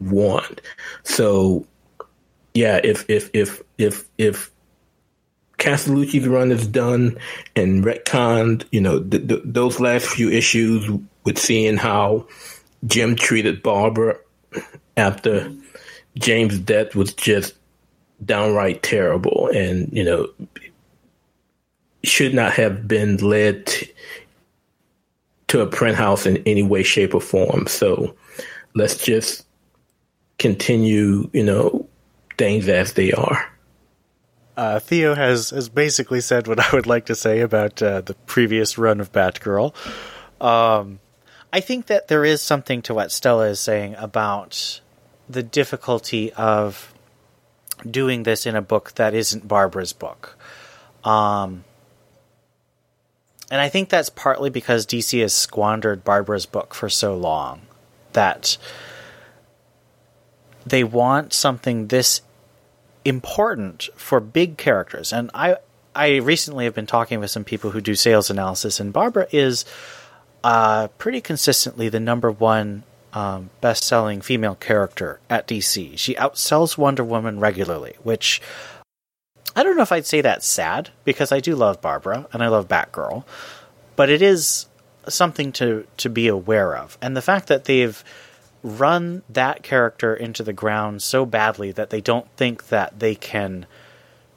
want. 0.00 0.60
So, 1.04 1.66
yeah, 2.54 2.80
if 2.82 3.08
if 3.08 3.30
if 3.32 3.62
if 3.78 4.04
if 4.18 4.50
Castellucci's 5.58 6.26
run 6.26 6.50
is 6.50 6.66
done 6.66 7.18
and 7.54 7.84
retconned, 7.84 8.64
you 8.72 8.80
know, 8.80 9.00
th- 9.00 9.28
th- 9.28 9.42
those 9.44 9.78
last 9.78 10.06
few 10.06 10.28
issues 10.28 10.90
with 11.24 11.38
seeing 11.38 11.76
how 11.76 12.26
Jim 12.86 13.14
treated 13.14 13.62
Barbara 13.62 14.16
after 14.96 15.52
James' 16.16 16.58
death 16.58 16.96
was 16.96 17.14
just 17.14 17.54
downright 18.24 18.82
terrible, 18.82 19.48
and 19.54 19.92
you 19.92 20.02
know, 20.02 20.28
should 22.04 22.34
not 22.34 22.52
have 22.52 22.86
been 22.88 23.16
led 23.18 23.66
to, 23.66 23.88
to 25.48 25.60
a 25.60 25.66
print 25.66 25.96
house 25.96 26.26
in 26.26 26.42
any 26.46 26.62
way, 26.62 26.82
shape, 26.82 27.14
or 27.14 27.20
form. 27.20 27.66
So 27.66 28.16
let's 28.74 28.96
just 28.96 29.46
continue, 30.38 31.30
you 31.32 31.44
know, 31.44 31.88
things 32.38 32.68
as 32.68 32.94
they 32.94 33.12
are. 33.12 33.48
Uh, 34.56 34.78
Theo 34.80 35.14
has 35.14 35.50
has 35.50 35.68
basically 35.68 36.20
said 36.20 36.46
what 36.46 36.60
I 36.72 36.74
would 36.74 36.86
like 36.86 37.06
to 37.06 37.14
say 37.14 37.40
about 37.40 37.82
uh, 37.82 38.00
the 38.00 38.14
previous 38.26 38.76
run 38.76 39.00
of 39.00 39.12
Batgirl. 39.12 39.74
Um, 40.40 40.98
I 41.52 41.60
think 41.60 41.86
that 41.86 42.08
there 42.08 42.24
is 42.24 42.42
something 42.42 42.82
to 42.82 42.94
what 42.94 43.12
Stella 43.12 43.48
is 43.48 43.60
saying 43.60 43.94
about 43.96 44.80
the 45.28 45.42
difficulty 45.42 46.32
of 46.32 46.92
doing 47.88 48.22
this 48.22 48.46
in 48.46 48.56
a 48.56 48.62
book 48.62 48.92
that 48.94 49.14
isn't 49.14 49.46
Barbara's 49.46 49.92
book. 49.92 50.38
Um, 51.04 51.64
and 53.52 53.60
I 53.60 53.68
think 53.68 53.90
that's 53.90 54.08
partly 54.08 54.48
because 54.48 54.86
DC 54.86 55.20
has 55.20 55.34
squandered 55.34 56.04
Barbara's 56.04 56.46
book 56.46 56.72
for 56.72 56.88
so 56.88 57.14
long 57.14 57.60
that 58.14 58.56
they 60.64 60.82
want 60.82 61.34
something 61.34 61.88
this 61.88 62.22
important 63.04 63.90
for 63.94 64.20
big 64.20 64.56
characters. 64.56 65.12
And 65.12 65.30
I 65.34 65.56
I 65.94 66.16
recently 66.16 66.64
have 66.64 66.74
been 66.74 66.86
talking 66.86 67.20
with 67.20 67.30
some 67.30 67.44
people 67.44 67.72
who 67.72 67.82
do 67.82 67.94
sales 67.94 68.30
analysis, 68.30 68.80
and 68.80 68.90
Barbara 68.90 69.26
is 69.30 69.66
uh, 70.42 70.88
pretty 70.96 71.20
consistently 71.20 71.90
the 71.90 72.00
number 72.00 72.30
one 72.30 72.84
um, 73.12 73.50
best 73.60 73.84
selling 73.84 74.22
female 74.22 74.54
character 74.54 75.20
at 75.28 75.46
DC. 75.46 75.98
She 75.98 76.14
outsells 76.14 76.78
Wonder 76.78 77.04
Woman 77.04 77.38
regularly, 77.38 77.96
which 78.02 78.40
I 79.54 79.62
don't 79.62 79.76
know 79.76 79.82
if 79.82 79.92
I'd 79.92 80.06
say 80.06 80.20
that's 80.20 80.46
sad 80.46 80.90
because 81.04 81.32
I 81.32 81.40
do 81.40 81.54
love 81.54 81.80
Barbara 81.80 82.26
and 82.32 82.42
I 82.42 82.48
love 82.48 82.68
Batgirl, 82.68 83.24
but 83.96 84.08
it 84.08 84.22
is 84.22 84.66
something 85.08 85.52
to 85.52 85.86
to 85.98 86.08
be 86.08 86.28
aware 86.28 86.76
of. 86.76 86.96
And 87.02 87.16
the 87.16 87.22
fact 87.22 87.48
that 87.48 87.64
they've 87.64 88.02
run 88.62 89.22
that 89.28 89.62
character 89.62 90.14
into 90.14 90.42
the 90.42 90.52
ground 90.52 91.02
so 91.02 91.26
badly 91.26 91.72
that 91.72 91.90
they 91.90 92.00
don't 92.00 92.30
think 92.36 92.68
that 92.68 93.00
they 93.00 93.14
can 93.14 93.66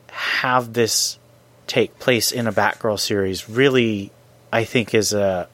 have 0.10 0.74
this 0.74 1.20
take 1.68 1.98
place 2.00 2.32
in 2.32 2.48
a 2.48 2.52
Batgirl 2.52 3.00
series 3.00 3.48
really 3.50 4.12
I 4.52 4.64
think 4.64 4.94
is 4.94 5.14
a 5.14 5.48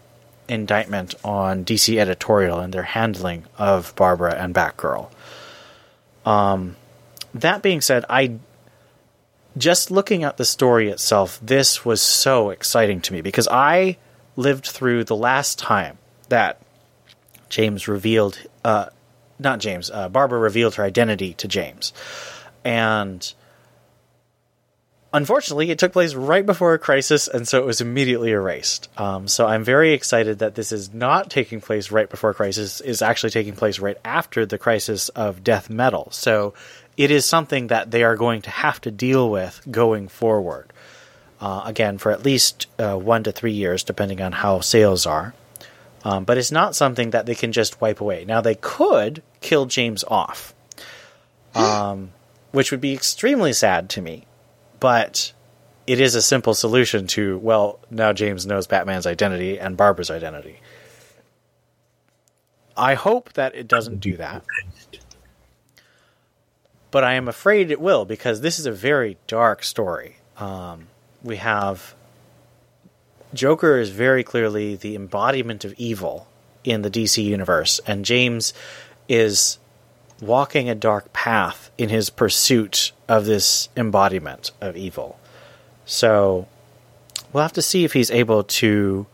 indictment 0.48 1.16
on 1.24 1.64
DC 1.66 1.98
editorial 1.98 2.60
and 2.60 2.74
their 2.74 2.84
handling 2.84 3.46
of 3.58 3.96
Barbara 3.96 4.36
and 4.36 4.54
Batgirl. 4.54 5.10
Um, 6.26 6.76
that 7.34 7.62
being 7.62 7.82
said, 7.82 8.06
I 8.10 8.38
just 9.58 9.92
looking 9.92 10.24
at 10.24 10.38
the 10.38 10.46
story 10.46 10.90
itself, 10.90 11.40
this 11.42 11.84
was 11.84 12.02
so 12.02 12.50
exciting 12.50 13.02
to 13.02 13.14
me 13.14 13.22
because 13.22 13.48
I 13.50 13.98
lived 14.36 14.66
through 14.66 15.04
the 15.04 15.16
last 15.16 15.60
time 15.60 15.98
that 16.30 16.62
James 17.50 17.88
revealed, 17.88 18.40
uh, 18.64 18.88
not 19.40 19.60
James, 19.60 19.92
uh, 19.92 20.10
Barbara 20.10 20.40
revealed 20.40 20.76
her 20.76 20.84
identity 20.84 21.34
to 21.36 21.48
James, 21.48 21.92
and 22.64 23.34
unfortunately, 25.14 25.70
it 25.70 25.80
took 25.80 25.92
place 25.92 26.14
right 26.14 26.46
before 26.46 26.74
a 26.74 26.80
crisis, 26.80 27.28
and 27.28 27.48
so 27.48 27.60
it 27.60 27.66
was 27.66 27.82
immediately 27.82 28.32
erased. 28.32 28.88
Um, 28.98 29.28
so 29.28 29.46
I'm 29.46 29.64
very 29.64 29.94
excited 29.94 30.40
that 30.40 30.56
this 30.56 30.72
is 30.72 30.94
not 30.94 31.30
taking 31.30 31.60
place 31.60 31.92
right 31.92 32.10
before 32.10 32.30
a 32.30 32.34
crisis; 32.34 32.82
is 32.82 33.02
actually 33.02 33.32
taking 33.32 33.56
place 33.56 33.80
right 33.80 33.98
after 34.06 34.46
the 34.46 34.58
crisis 34.58 35.10
of 35.10 35.44
death 35.44 35.70
metal. 35.70 36.08
So 36.12 36.54
it 36.98 37.12
is 37.12 37.26
something 37.26 37.68
that 37.68 37.92
they 37.92 38.04
are 38.04 38.16
going 38.16 38.42
to 38.44 38.50
have 38.50 38.82
to 38.82 38.92
deal 38.92 39.30
with 39.30 39.62
going 39.70 40.08
forward. 40.08 40.72
Uh, 41.40 41.64
again, 41.66 41.98
for 41.98 42.12
at 42.12 42.24
least 42.24 42.68
uh, 42.78 42.96
one 42.96 43.24
to 43.24 43.32
three 43.32 43.54
years, 43.54 43.84
depending 43.84 44.22
on 44.22 44.32
how 44.32 44.60
sales 44.60 45.08
are. 45.08 45.34
Um, 46.04 46.24
but 46.24 46.38
it's 46.38 46.52
not 46.52 46.76
something 46.76 47.12
that 47.12 47.26
they 47.26 47.36
can 47.36 47.52
just 47.52 47.82
wipe 47.82 48.02
away. 48.02 48.26
Now 48.26 48.42
they 48.42 48.56
could 48.56 49.24
kill 49.40 49.66
James 49.66 50.04
off, 50.04 50.54
um, 51.56 52.12
which 52.52 52.72
would 52.72 52.82
be 52.82 52.94
extremely 52.94 53.54
sad 53.54 53.90
to 53.92 54.02
me 54.02 54.26
but 54.82 55.32
it 55.88 56.02
is 56.02 56.16
a 56.16 56.22
simple 56.22 56.54
solution 56.54 57.08
to 57.08 57.38
well 57.38 57.80
now 57.90 58.12
James 58.12 58.46
knows 58.46 58.68
Batman's 58.68 59.08
identity 59.08 59.58
and 59.58 59.78
Barbara's 59.78 60.12
identity. 60.12 60.60
I 62.76 62.96
hope 62.96 63.32
that 63.34 63.56
it 63.56 63.70
doesn't 63.70 64.00
do 64.00 64.18
that. 64.18 64.44
But 66.92 67.04
I 67.04 67.14
am 67.14 67.28
afraid 67.28 67.72
it 67.72 67.82
will 67.82 68.06
because 68.06 68.42
this 68.42 68.60
is 68.60 68.66
a 68.66 68.72
very 68.72 69.18
dark 69.28 69.64
story. 69.64 70.18
Um, 70.38 70.88
we 71.24 71.38
have 71.38 71.96
Joker 73.34 73.80
is 73.80 73.90
very 73.90 74.24
clearly 74.24 74.76
the 74.76 74.96
embodiment 74.96 75.64
of 75.64 75.74
evil 75.78 76.28
in 76.64 76.82
the 76.82 76.92
DC 76.92 77.24
universe, 77.24 77.80
and 77.88 78.04
James 78.04 78.54
is 79.08 79.58
walking 80.22 80.70
a 80.70 80.76
dark 80.76 81.12
path 81.14 81.72
in 81.78 81.90
his 81.90 82.10
pursuit 82.10 82.92
of 83.08 83.26
this 83.26 83.70
embodiment 83.76 84.52
of 84.62 84.78
evil. 84.78 85.20
So 85.86 86.48
we'll 87.34 87.44
have 87.44 87.54
to 87.54 87.62
see 87.62 87.84
if 87.84 87.94
he's 87.94 88.12
able 88.12 88.44
to 88.44 89.08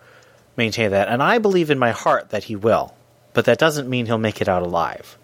maintain 0.57 0.91
that. 0.91 1.07
And 1.07 1.23
I 1.23 1.37
believe 1.37 1.69
in 1.69 1.79
my 1.79 1.91
heart 1.91 2.29
that 2.31 2.45
he 2.45 2.55
will, 2.55 2.93
but 3.33 3.45
that 3.45 3.57
doesn't 3.57 3.89
mean 3.89 4.07
he'll 4.07 4.17
make 4.17 4.41
it 4.41 4.49
out 4.49 4.63
alive. 4.63 5.16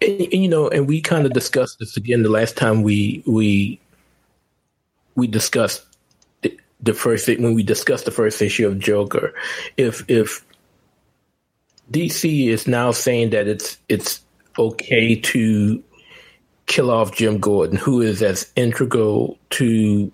And, 0.00 0.20
and 0.20 0.42
you 0.42 0.48
know, 0.48 0.68
and 0.68 0.88
we 0.88 1.00
kind 1.00 1.26
of 1.26 1.32
discussed 1.32 1.78
this 1.78 1.96
again 1.96 2.22
the 2.22 2.30
last 2.30 2.56
time 2.56 2.82
we 2.82 3.22
we 3.26 3.80
we 5.14 5.26
discussed 5.26 5.84
the 6.80 6.94
first 6.94 7.28
when 7.28 7.54
we 7.54 7.62
discussed 7.62 8.04
the 8.04 8.10
first 8.10 8.42
issue 8.42 8.66
of 8.66 8.78
Joker, 8.78 9.34
if 9.76 10.08
if 10.08 10.44
DC 11.90 12.48
is 12.48 12.66
now 12.66 12.90
saying 12.90 13.30
that 13.30 13.48
it's 13.48 13.78
it's 13.88 14.20
okay 14.58 15.14
to 15.14 15.82
kill 16.66 16.90
off 16.90 17.14
Jim 17.14 17.38
Gordon, 17.38 17.76
who 17.76 18.00
is 18.00 18.22
as 18.22 18.50
integral 18.56 19.38
to 19.50 20.10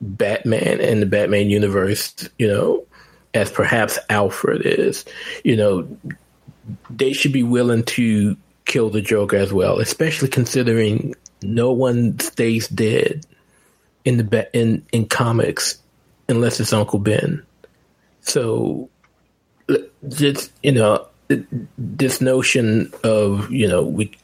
Batman 0.00 0.80
and 0.80 1.02
the 1.02 1.06
Batman 1.06 1.50
universe, 1.50 2.28
you 2.38 2.48
know, 2.48 2.84
as 3.34 3.50
perhaps 3.50 3.98
Alfred 4.08 4.62
is, 4.64 5.04
you 5.44 5.56
know, 5.56 5.86
they 6.90 7.12
should 7.12 7.32
be 7.32 7.42
willing 7.42 7.84
to 7.84 8.36
kill 8.64 8.90
the 8.90 9.00
Joker 9.00 9.36
as 9.36 9.52
well, 9.52 9.78
especially 9.78 10.28
considering 10.28 11.14
no 11.42 11.72
one 11.72 12.18
stays 12.18 12.68
dead 12.68 13.24
in 14.04 14.16
the 14.16 14.50
in 14.52 14.84
in 14.92 15.06
comics 15.06 15.78
unless 16.28 16.60
it's 16.60 16.72
Uncle 16.72 16.98
Ben. 16.98 17.44
So 18.20 18.88
just 20.08 20.52
you 20.62 20.72
know 20.72 21.06
this 21.78 22.20
notion 22.20 22.92
of 23.02 23.50
you 23.50 23.68
know 23.68 23.82
we 23.82 24.16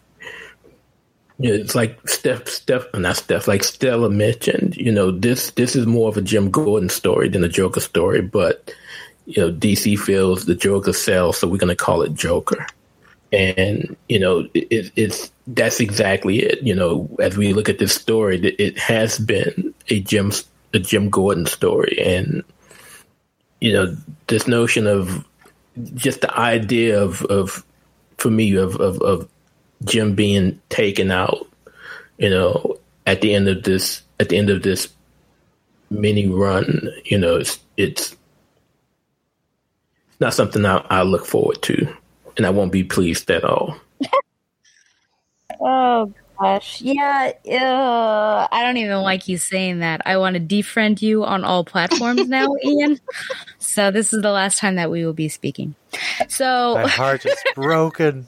you 1.38 1.49
know, 1.49 1.55
it's 1.57 1.74
like 1.74 1.99
Steph, 2.09 2.47
Steph, 2.47 2.86
not 2.95 3.16
Steph, 3.16 3.49
like 3.49 3.64
Stella 3.64 4.09
mentioned. 4.09 4.76
You 4.76 4.93
know, 4.93 5.11
this 5.11 5.51
this 5.53 5.74
is 5.74 5.86
more 5.86 6.09
of 6.09 6.16
a 6.16 6.22
Jim 6.22 6.51
Gordon 6.51 6.88
story 6.88 7.28
than 7.28 7.43
a 7.43 7.49
Joker 7.49 7.80
story, 7.80 8.20
but 8.20 8.72
you 9.27 9.43
know, 9.43 9.53
DC 9.53 9.99
feels 9.99 10.45
the 10.45 10.55
Joker 10.55 10.93
sells, 10.93 11.39
so 11.39 11.49
we're 11.49 11.59
going 11.59 11.68
to 11.68 11.77
call 11.77 12.03
it 12.03 12.14
Joker. 12.14 12.66
And 13.33 13.97
you 14.09 14.18
know, 14.18 14.49
it, 14.53 14.93
it's 14.95 15.31
that's 15.47 15.81
exactly 15.81 16.41
it. 16.41 16.62
You 16.62 16.75
know, 16.75 17.09
as 17.20 17.37
we 17.37 17.53
look 17.53 17.68
at 17.68 17.79
this 17.79 17.95
story, 17.95 18.39
it 18.59 18.79
has 18.79 19.18
been 19.18 19.75
a 19.89 20.01
Jim 20.01 20.33
a 20.75 20.79
Jim 20.79 21.09
Gordon 21.09 21.47
story, 21.47 21.99
and 22.01 22.43
you 23.61 23.73
know, 23.73 23.97
this 24.27 24.47
notion 24.47 24.87
of 24.87 25.25
just 25.95 26.20
the 26.20 26.39
idea 26.39 27.01
of 27.01 27.23
of 27.27 27.64
for 28.18 28.31
me 28.31 28.55
of 28.57 28.77
of, 28.77 29.01
of 29.01 29.29
Jim 29.85 30.14
being 30.14 30.61
taken 30.68 31.11
out, 31.11 31.49
you 32.18 32.29
know, 32.29 32.79
at 33.07 33.20
the 33.20 33.35
end 33.35 33.49
of 33.49 33.62
this 33.62 34.03
at 34.20 34.29
the 34.29 34.37
end 34.37 34.51
of 34.51 34.62
this 34.62 34.89
mini 35.91 36.27
run, 36.27 36.89
you 37.05 37.18
know, 37.18 37.37
it's 37.37 37.59
it's 37.77 38.16
not 40.23 40.33
something 40.33 40.64
I, 40.64 40.79
I 40.89 41.03
look 41.03 41.27
forward 41.27 41.61
to, 41.62 41.95
and 42.37 42.47
I 42.47 42.51
won't 42.51 42.73
be 42.73 42.85
pleased 42.85 43.31
at 43.31 43.45
all. 43.45 43.77
oh 45.61 46.14
gosh, 46.41 46.81
yeah, 46.81 47.33
uh, 47.51 48.49
I 48.51 48.62
don't 48.62 48.79
even 48.79 49.03
like 49.03 49.29
you 49.29 49.37
saying 49.37 49.81
that. 49.81 50.01
I 50.07 50.16
want 50.16 50.35
to 50.35 50.41
defriend 50.41 51.03
you 51.03 51.25
on 51.25 51.45
all 51.45 51.64
platforms 51.64 52.29
now, 52.29 52.55
Ian. 52.64 53.01
So 53.59 53.91
this 53.91 54.14
is 54.14 54.23
the 54.23 54.31
last 54.31 54.59
time 54.59 54.77
that 54.77 54.91
we 54.91 55.05
will 55.05 55.12
be 55.12 55.29
speaking. 55.29 55.75
So 56.29 56.75
my 56.77 56.89
heart 56.89 57.27
is 57.27 57.37
broken. 57.55 58.27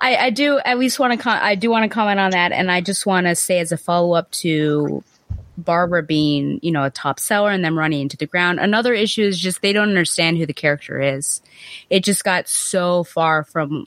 I, 0.00 0.16
I, 0.16 0.30
do 0.30 0.58
at 0.64 0.78
least 0.78 0.98
want 0.98 1.12
to 1.12 1.18
com- 1.18 1.38
I 1.42 1.54
do 1.54 1.70
want 1.70 1.84
to 1.84 1.88
comment 1.88 2.20
on 2.20 2.30
that, 2.30 2.52
and 2.52 2.70
I 2.70 2.80
just 2.80 3.04
want 3.04 3.26
to 3.26 3.34
say 3.34 3.58
as 3.58 3.72
a 3.72 3.76
follow 3.76 4.12
up 4.12 4.30
to 4.30 5.02
Barbara 5.64 6.02
being 6.02 6.58
you 6.62 6.72
know 6.72 6.84
a 6.84 6.90
top 6.90 7.20
seller 7.20 7.50
and 7.50 7.64
them 7.64 7.78
running 7.78 8.00
into 8.00 8.16
the 8.16 8.26
ground. 8.26 8.60
Another 8.60 8.94
issue 8.94 9.22
is 9.22 9.38
just 9.38 9.62
they 9.62 9.72
don't 9.72 9.88
understand 9.88 10.38
who 10.38 10.46
the 10.46 10.52
character 10.52 11.00
is. 11.00 11.42
It 11.88 12.04
just 12.04 12.24
got 12.24 12.48
so 12.48 13.04
far 13.04 13.44
from 13.44 13.86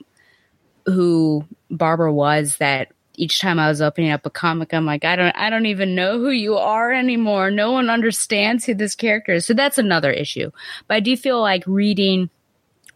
who 0.86 1.45
Barbara 1.69 2.13
was 2.13 2.57
that 2.57 2.89
each 3.15 3.39
time 3.39 3.59
I 3.59 3.69
was 3.69 3.82
opening 3.82 4.11
up 4.11 4.26
a 4.26 4.30
comic, 4.30 4.74
I'm 4.74 4.86
like, 4.86 5.05
I 5.05 5.15
don't, 5.15 5.36
I 5.38 5.49
don't 5.49 5.67
even 5.67 5.95
know 5.95 6.17
who 6.17 6.32
you 6.32 6.57
are 6.57 6.91
anymore. 6.91 7.51
No 7.51 7.71
one 7.71 7.89
understands 7.89 8.65
who 8.65 8.74
this 8.74 8.95
character 8.95 9.34
is. 9.34 9.45
So 9.45 9.53
that's 9.53 9.78
another 9.78 10.11
issue. 10.11 10.51
But 10.88 10.95
I 10.95 10.99
do 10.99 11.15
feel 11.15 11.39
like 11.39 11.63
reading 11.67 12.30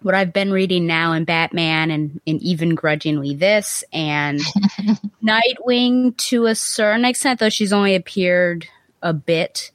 what 0.02 0.16
I've 0.16 0.34
been 0.34 0.52
reading 0.52 0.86
now 0.86 1.14
in 1.14 1.26
Batman 1.26 1.92
and, 1.92 2.22
and 2.28 2.42
even 2.42 2.76
grudgingly 2.76 3.36
this 3.36 3.84
and 3.92 4.40
Nightwing 5.24 6.16
to 6.18 6.46
a 6.46 6.56
certain 6.56 7.06
extent, 7.06 7.40
though 7.40 7.50
she's 7.50 7.74
only 7.74 7.96
appeared 7.96 8.68
a 9.02 9.14
bit 9.14 9.72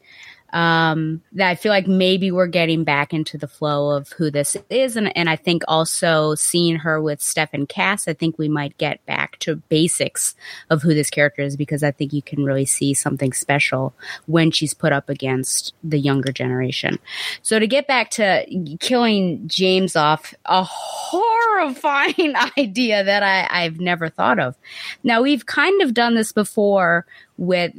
um, 0.53 1.23
that 1.33 1.49
I 1.49 1.55
feel 1.55 1.71
like 1.71 1.87
maybe 1.87 2.31
we're 2.31 2.47
getting 2.47 2.85
back 2.85 3.15
into 3.15 3.39
the 3.39 3.49
flow 3.49 3.91
of 3.91 4.11
who 4.11 4.31
this 4.31 4.57
is. 4.69 4.97
And, 4.97 5.17
and 5.17 5.31
I 5.31 5.37
think 5.37 5.63
also 5.67 6.35
seeing 6.35 6.77
her 6.77 7.01
with 7.01 7.23
Steph 7.23 7.55
and 7.55 7.69
Cass, 7.69 8.07
I 8.07 8.13
think 8.13 8.39
we 8.39 8.49
might 8.49 8.77
get 8.77 9.05
back 9.07 9.39
to 9.41 9.57
basics 9.57 10.35
of 10.69 10.83
who 10.83 10.95
this 10.95 11.11
character 11.11 11.43
is 11.43 11.57
because 11.57 11.83
I 11.83 11.91
think 11.91 12.13
you 12.13 12.23
can 12.23 12.45
really 12.45 12.67
see 12.67 12.93
something 12.93 13.33
special 13.33 13.95
when 14.27 14.51
she's 14.51 14.75
put 14.75 14.93
up 14.93 15.09
against 15.09 15.73
the 15.83 15.99
younger 15.99 16.33
generation. 16.33 16.99
So 17.41 17.59
to 17.59 17.67
get 17.67 17.87
back 17.87 18.11
to 18.11 18.45
killing 18.81 19.49
James 19.49 19.97
off, 19.97 20.35
a 20.45 20.63
horrifying 20.63 22.35
idea 22.59 23.05
that 23.05 23.23
I, 23.23 23.47
I've 23.65 23.81
never 23.81 24.09
thought 24.09 24.39
of. 24.39 24.55
Now 25.03 25.23
we've 25.23 25.47
kind 25.47 25.81
of 25.81 25.95
done 25.95 26.15
this 26.15 26.33
before 26.33 27.07
with 27.39 27.73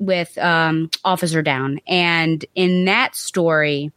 with 0.00 0.36
um, 0.38 0.90
Officer 1.04 1.42
Down, 1.42 1.78
and 1.86 2.44
in 2.56 2.86
that 2.86 3.14
story, 3.14 3.92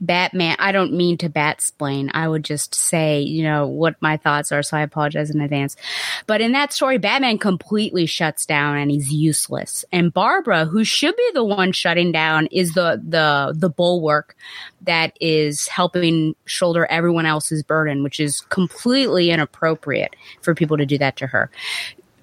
Batman. 0.00 0.56
I 0.58 0.72
don't 0.72 0.94
mean 0.94 1.18
to 1.18 1.28
bat 1.28 1.60
splain. 1.60 2.10
I 2.14 2.26
would 2.26 2.44
just 2.44 2.74
say, 2.74 3.20
you 3.20 3.42
know, 3.42 3.66
what 3.66 4.00
my 4.00 4.16
thoughts 4.16 4.50
are. 4.50 4.62
So 4.62 4.76
I 4.76 4.80
apologize 4.82 5.30
in 5.30 5.40
advance. 5.40 5.76
But 6.26 6.40
in 6.40 6.52
that 6.52 6.72
story, 6.72 6.98
Batman 6.98 7.38
completely 7.38 8.06
shuts 8.06 8.46
down 8.46 8.78
and 8.78 8.90
he's 8.90 9.12
useless. 9.12 9.84
And 9.92 10.12
Barbara, 10.12 10.64
who 10.64 10.84
should 10.84 11.16
be 11.16 11.30
the 11.34 11.44
one 11.44 11.72
shutting 11.72 12.12
down, 12.12 12.46
is 12.46 12.74
the 12.74 13.00
the 13.06 13.52
the 13.54 13.68
bulwark 13.68 14.36
that 14.82 15.16
is 15.20 15.68
helping 15.68 16.34
shoulder 16.46 16.86
everyone 16.86 17.26
else's 17.26 17.62
burden, 17.62 18.02
which 18.02 18.18
is 18.20 18.40
completely 18.42 19.30
inappropriate 19.30 20.16
for 20.40 20.54
people 20.54 20.78
to 20.78 20.86
do 20.86 20.96
that 20.98 21.16
to 21.16 21.26
her 21.26 21.50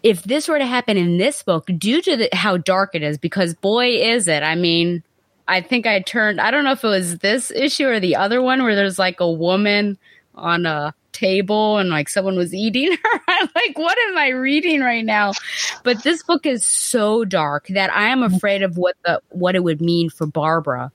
if 0.04 0.24
this 0.24 0.48
were 0.48 0.60
to 0.60 0.66
happen 0.66 0.98
in 0.98 1.18
this 1.18 1.44
book, 1.44 1.70
due 1.78 2.02
to 2.02 2.18
the, 2.18 2.30
how 2.34 2.58
dark 2.58 2.94
it 2.94 3.04
is, 3.04 3.18
because 3.18 3.54
boy, 3.54 3.88
is 3.90 4.28
it. 4.28 4.44
I 4.44 4.56
mean, 4.56 5.04
I 5.48 5.62
think 5.62 5.88
I 5.88 6.02
turned, 6.02 6.42
I 6.42 6.52
don't 6.52 6.64
know 6.64 6.72
if 6.72 6.84
it 6.84 6.88
was 6.88 7.20
this 7.20 7.52
issue 7.52 7.88
or 7.88 8.00
the 8.00 8.16
other 8.16 8.42
one 8.42 8.64
where 8.64 8.76
there's 8.76 9.00
like 9.00 9.20
a 9.20 9.32
woman 9.32 9.98
on 10.36 10.66
a 10.66 10.94
table 11.14 11.78
and 11.78 11.90
like 11.90 12.10
someone 12.10 12.38
was 12.38 12.54
eating 12.54 12.92
her. 13.04 13.22
I'm 13.28 13.50
like, 13.56 13.78
what 13.78 13.98
am 14.10 14.18
I 14.18 14.30
reading 14.30 14.82
right 14.82 15.06
now? 15.06 15.34
But 15.84 16.04
this 16.04 16.22
book 16.24 16.46
is 16.46 16.66
so 16.66 17.26
dark 17.26 17.68
that 17.70 17.92
I 17.92 18.10
am 18.10 18.24
afraid 18.24 18.62
of 18.62 18.78
what 18.78 18.96
the, 19.04 19.22
what 19.30 19.56
it 19.56 19.64
would 19.64 19.82
mean 19.82 20.10
for 20.10 20.28
Barbara 20.28 20.92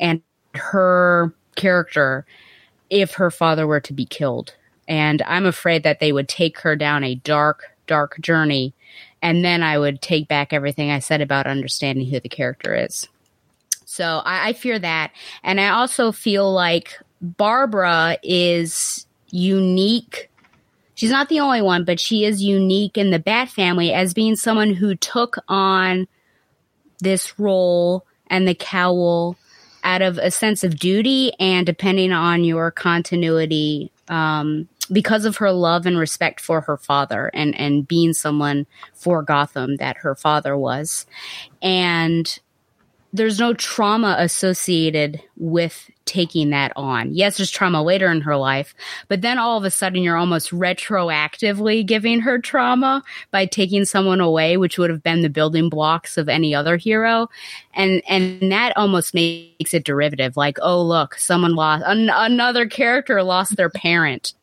and 0.00 0.22
her 0.54 1.34
character 1.56 2.24
if 2.90 3.14
her 3.14 3.30
father 3.30 3.66
were 3.66 3.80
to 3.80 3.92
be 3.92 4.06
killed. 4.06 4.54
And 4.86 5.22
I'm 5.22 5.46
afraid 5.46 5.82
that 5.82 6.00
they 6.00 6.12
would 6.12 6.28
take 6.28 6.58
her 6.60 6.76
down 6.76 7.04
a 7.04 7.14
dark, 7.16 7.64
dark 7.86 8.20
journey. 8.20 8.74
And 9.22 9.44
then 9.44 9.62
I 9.62 9.78
would 9.78 10.02
take 10.02 10.28
back 10.28 10.52
everything 10.52 10.90
I 10.90 10.98
said 10.98 11.20
about 11.20 11.46
understanding 11.46 12.06
who 12.06 12.20
the 12.20 12.28
character 12.28 12.74
is. 12.74 13.08
So 13.84 14.22
I, 14.24 14.48
I 14.48 14.52
fear 14.52 14.78
that. 14.78 15.12
And 15.42 15.60
I 15.60 15.68
also 15.70 16.12
feel 16.12 16.52
like 16.52 16.98
Barbara 17.20 18.18
is 18.22 19.06
unique. 19.30 20.30
She's 20.94 21.10
not 21.10 21.28
the 21.28 21.40
only 21.40 21.62
one, 21.62 21.84
but 21.84 21.98
she 21.98 22.24
is 22.24 22.42
unique 22.42 22.98
in 22.98 23.10
the 23.10 23.18
Bat 23.18 23.50
family 23.50 23.92
as 23.92 24.14
being 24.14 24.36
someone 24.36 24.74
who 24.74 24.94
took 24.94 25.36
on 25.48 26.06
this 27.00 27.38
role 27.38 28.04
and 28.28 28.46
the 28.46 28.54
cowl 28.54 29.36
out 29.82 30.02
of 30.02 30.18
a 30.18 30.30
sense 30.30 30.64
of 30.64 30.78
duty 30.78 31.32
and 31.38 31.66
depending 31.66 32.12
on 32.12 32.42
your 32.42 32.70
continuity 32.70 33.90
um, 34.08 34.68
because 34.92 35.24
of 35.24 35.38
her 35.38 35.52
love 35.52 35.86
and 35.86 35.98
respect 35.98 36.40
for 36.40 36.60
her 36.62 36.76
father 36.76 37.30
and 37.32 37.58
and 37.58 37.88
being 37.88 38.12
someone 38.12 38.66
for 38.94 39.22
Gotham 39.22 39.76
that 39.76 39.98
her 39.98 40.14
father 40.14 40.56
was 40.56 41.06
and 41.62 42.38
there's 43.14 43.38
no 43.38 43.54
trauma 43.54 44.16
associated 44.18 45.22
with 45.36 45.88
taking 46.04 46.50
that 46.50 46.72
on. 46.74 47.14
Yes, 47.14 47.36
there's 47.36 47.50
trauma 47.50 47.80
later 47.80 48.10
in 48.10 48.22
her 48.22 48.36
life, 48.36 48.74
but 49.06 49.22
then 49.22 49.38
all 49.38 49.56
of 49.56 49.62
a 49.62 49.70
sudden 49.70 50.02
you're 50.02 50.16
almost 50.16 50.50
retroactively 50.50 51.86
giving 51.86 52.20
her 52.20 52.40
trauma 52.40 53.04
by 53.30 53.46
taking 53.46 53.84
someone 53.84 54.20
away, 54.20 54.56
which 54.56 54.78
would 54.78 54.90
have 54.90 55.04
been 55.04 55.22
the 55.22 55.28
building 55.28 55.68
blocks 55.68 56.18
of 56.18 56.28
any 56.28 56.56
other 56.56 56.76
hero. 56.76 57.28
And, 57.72 58.02
and 58.08 58.50
that 58.50 58.76
almost 58.76 59.14
makes 59.14 59.72
it 59.72 59.84
derivative. 59.84 60.36
Like, 60.36 60.58
oh, 60.60 60.82
look, 60.82 61.14
someone 61.14 61.54
lost, 61.54 61.84
an- 61.86 62.10
another 62.10 62.66
character 62.66 63.22
lost 63.22 63.56
their 63.56 63.70
parent 63.70 64.34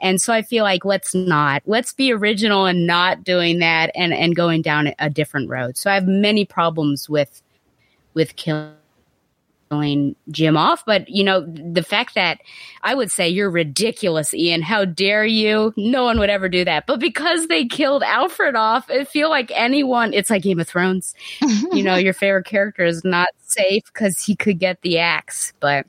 and 0.00 0.20
so 0.20 0.32
I 0.32 0.42
feel 0.42 0.64
like 0.64 0.84
let's 0.84 1.14
not, 1.14 1.62
let's 1.66 1.92
be 1.92 2.12
original 2.12 2.66
and 2.66 2.86
not 2.86 3.24
doing 3.24 3.58
that 3.58 3.90
and, 3.94 4.12
and 4.12 4.34
going 4.34 4.62
down 4.62 4.92
a 4.98 5.10
different 5.10 5.48
road. 5.50 5.76
So 5.76 5.90
I 5.90 5.94
have 5.94 6.06
many 6.06 6.44
problems 6.44 7.08
with, 7.08 7.42
with 8.14 8.36
killing 8.36 8.74
killing 9.70 10.16
Jim 10.30 10.56
off. 10.56 10.84
But 10.84 11.08
you 11.08 11.24
know, 11.24 11.40
the 11.46 11.82
fact 11.82 12.14
that 12.14 12.40
I 12.82 12.94
would 12.94 13.10
say 13.10 13.28
you're 13.28 13.50
ridiculous, 13.50 14.34
Ian. 14.34 14.62
How 14.62 14.84
dare 14.84 15.24
you? 15.24 15.72
No 15.76 16.04
one 16.04 16.18
would 16.18 16.30
ever 16.30 16.48
do 16.48 16.64
that. 16.64 16.86
But 16.86 17.00
because 17.00 17.46
they 17.46 17.66
killed 17.66 18.02
Alfred 18.02 18.56
off, 18.56 18.90
I 18.90 19.04
feel 19.04 19.30
like 19.30 19.50
anyone. 19.54 20.12
It's 20.12 20.30
like 20.30 20.42
Game 20.42 20.60
of 20.60 20.68
Thrones. 20.68 21.14
you 21.40 21.82
know, 21.82 21.96
your 21.96 22.14
favorite 22.14 22.46
character 22.46 22.84
is 22.84 23.04
not 23.04 23.28
safe 23.40 23.84
because 23.92 24.22
he 24.22 24.36
could 24.36 24.58
get 24.58 24.82
the 24.82 24.98
axe, 24.98 25.52
but. 25.60 25.86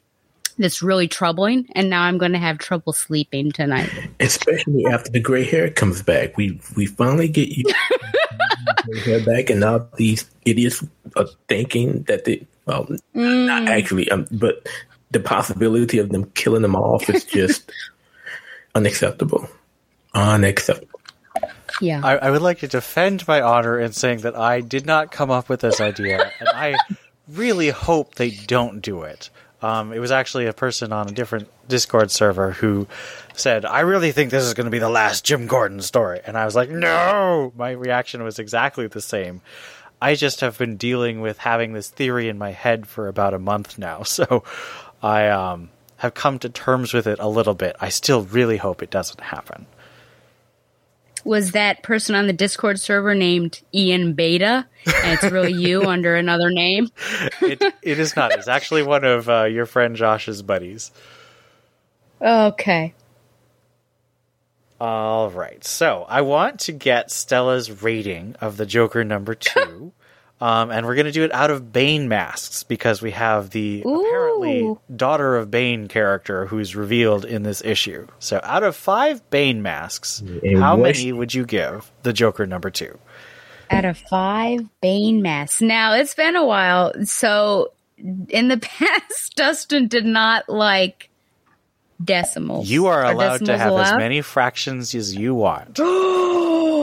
That's 0.61 0.81
really 0.81 1.07
troubling, 1.07 1.67
and 1.73 1.89
now 1.89 2.03
I'm 2.03 2.17
going 2.17 2.33
to 2.33 2.37
have 2.37 2.59
trouble 2.59 2.93
sleeping 2.93 3.51
tonight. 3.51 3.89
Especially 4.19 4.85
after 4.85 5.09
the 5.11 5.19
gray 5.19 5.43
hair 5.43 5.69
comes 5.71 6.01
back, 6.03 6.37
we 6.37 6.59
we 6.77 6.85
finally 6.85 7.27
get 7.27 7.49
you 7.49 7.63
gray 8.85 8.99
hair 8.99 9.25
back, 9.25 9.49
and 9.49 9.59
now 9.59 9.87
these 9.97 10.29
idiots 10.45 10.85
are 11.15 11.25
thinking 11.49 12.03
that 12.03 12.25
they 12.25 12.45
well, 12.65 12.85
Mm. 13.15 13.47
not 13.47 13.67
actually, 13.67 14.09
um, 14.11 14.27
but 14.31 14.67
the 15.09 15.19
possibility 15.19 15.97
of 15.97 16.09
them 16.09 16.25
killing 16.35 16.61
them 16.61 16.75
off 16.75 17.09
is 17.09 17.25
just 17.25 17.71
unacceptable. 18.75 19.49
Unacceptable. 20.13 20.99
Yeah. 21.81 22.01
I, 22.03 22.17
I 22.17 22.31
would 22.31 22.41
like 22.41 22.59
to 22.59 22.67
defend 22.67 23.27
my 23.27 23.41
honor 23.41 23.79
in 23.79 23.93
saying 23.93 24.19
that 24.19 24.35
I 24.37 24.61
did 24.61 24.85
not 24.85 25.11
come 25.11 25.31
up 25.31 25.49
with 25.49 25.61
this 25.61 25.81
idea, 25.81 26.31
and 26.39 26.49
I 26.49 26.75
really 27.27 27.69
hope 27.69 28.15
they 28.15 28.29
don't 28.29 28.81
do 28.81 29.01
it. 29.03 29.29
Um, 29.61 29.93
it 29.93 29.99
was 29.99 30.11
actually 30.11 30.47
a 30.47 30.53
person 30.53 30.91
on 30.91 31.07
a 31.07 31.11
different 31.11 31.47
Discord 31.67 32.09
server 32.09 32.51
who 32.51 32.87
said, 33.33 33.63
I 33.63 33.81
really 33.81 34.11
think 34.11 34.31
this 34.31 34.43
is 34.43 34.53
going 34.55 34.65
to 34.65 34.71
be 34.71 34.79
the 34.79 34.89
last 34.89 35.23
Jim 35.23 35.45
Gordon 35.47 35.81
story. 35.81 36.19
And 36.25 36.37
I 36.37 36.45
was 36.45 36.55
like, 36.55 36.69
no! 36.69 37.53
My 37.55 37.71
reaction 37.71 38.23
was 38.23 38.39
exactly 38.39 38.87
the 38.87 39.01
same. 39.01 39.41
I 40.01 40.15
just 40.15 40.41
have 40.41 40.57
been 40.57 40.77
dealing 40.77 41.21
with 41.21 41.37
having 41.37 41.73
this 41.73 41.89
theory 41.89 42.27
in 42.27 42.39
my 42.39 42.51
head 42.51 42.87
for 42.87 43.07
about 43.07 43.35
a 43.35 43.39
month 43.39 43.77
now, 43.77 44.01
so 44.03 44.43
I 45.03 45.27
um, 45.27 45.69
have 45.97 46.15
come 46.15 46.39
to 46.39 46.49
terms 46.49 46.93
with 46.93 47.05
it 47.05 47.19
a 47.19 47.27
little 47.27 47.53
bit. 47.53 47.75
I 47.79 47.89
still 47.89 48.23
really 48.23 48.57
hope 48.57 48.81
it 48.81 48.89
doesn't 48.89 49.21
happen. 49.21 49.67
Was 51.23 51.51
that 51.51 51.83
person 51.83 52.15
on 52.15 52.27
the 52.27 52.33
Discord 52.33 52.79
server 52.79 53.15
named 53.15 53.61
Ian 53.73 54.13
Beta, 54.13 54.65
and 54.85 55.13
it's 55.13 55.31
really 55.31 55.53
you 55.53 55.83
under 55.87 56.15
another 56.15 56.51
name. 56.51 56.89
it, 57.41 57.61
it 57.81 57.99
is 57.99 58.15
not. 58.15 58.33
It's 58.33 58.47
actually 58.47 58.83
one 58.83 59.03
of 59.03 59.29
uh, 59.29 59.43
your 59.43 59.65
friend 59.65 59.95
Josh's 59.95 60.41
buddies. 60.41 60.91
Okay. 62.21 62.93
All 64.79 65.29
right. 65.29 65.63
So 65.63 66.05
I 66.09 66.21
want 66.21 66.61
to 66.61 66.71
get 66.71 67.11
Stella's 67.11 67.83
rating 67.83 68.35
of 68.41 68.57
the 68.57 68.65
Joker 68.65 69.03
number 69.03 69.35
two. 69.35 69.93
Um, 70.41 70.71
and 70.71 70.87
we're 70.87 70.95
going 70.95 71.05
to 71.05 71.11
do 71.11 71.23
it 71.23 71.31
out 71.33 71.51
of 71.51 71.71
Bane 71.71 72.07
masks 72.09 72.63
because 72.63 72.99
we 72.99 73.11
have 73.11 73.51
the 73.51 73.81
apparently 73.85 74.75
daughter 74.95 75.37
of 75.37 75.51
Bane 75.51 75.87
character 75.87 76.47
who's 76.47 76.75
revealed 76.75 77.25
in 77.25 77.43
this 77.43 77.61
issue. 77.63 78.07
So 78.17 78.39
out 78.43 78.63
of 78.63 78.75
five 78.75 79.29
Bane 79.29 79.61
masks, 79.61 80.19
And 80.21 80.57
how 80.57 80.77
what- 80.77 80.95
many 80.95 81.11
would 81.13 81.35
you 81.35 81.45
give 81.45 81.91
the 82.01 82.11
Joker 82.11 82.47
number 82.47 82.71
two? 82.71 82.97
Out 83.69 83.85
of 83.85 83.99
five 83.99 84.61
Bane 84.81 85.21
masks. 85.21 85.61
Now 85.61 85.93
it's 85.93 86.15
been 86.15 86.35
a 86.35 86.43
while, 86.45 86.91
so 87.05 87.71
in 88.29 88.47
the 88.47 88.57
past, 88.61 89.35
Dustin 89.35 89.87
did 89.87 90.05
not 90.05 90.49
like 90.49 91.10
decimals. 92.03 92.69
You 92.69 92.87
are 92.87 93.03
allowed 93.05 93.39
to 93.39 93.45
decimals 93.45 93.81
have 93.87 93.93
as 93.93 93.97
many 93.97 94.21
fractions 94.21 94.93
as 94.95 95.15
you 95.15 95.35
want. 95.35 95.79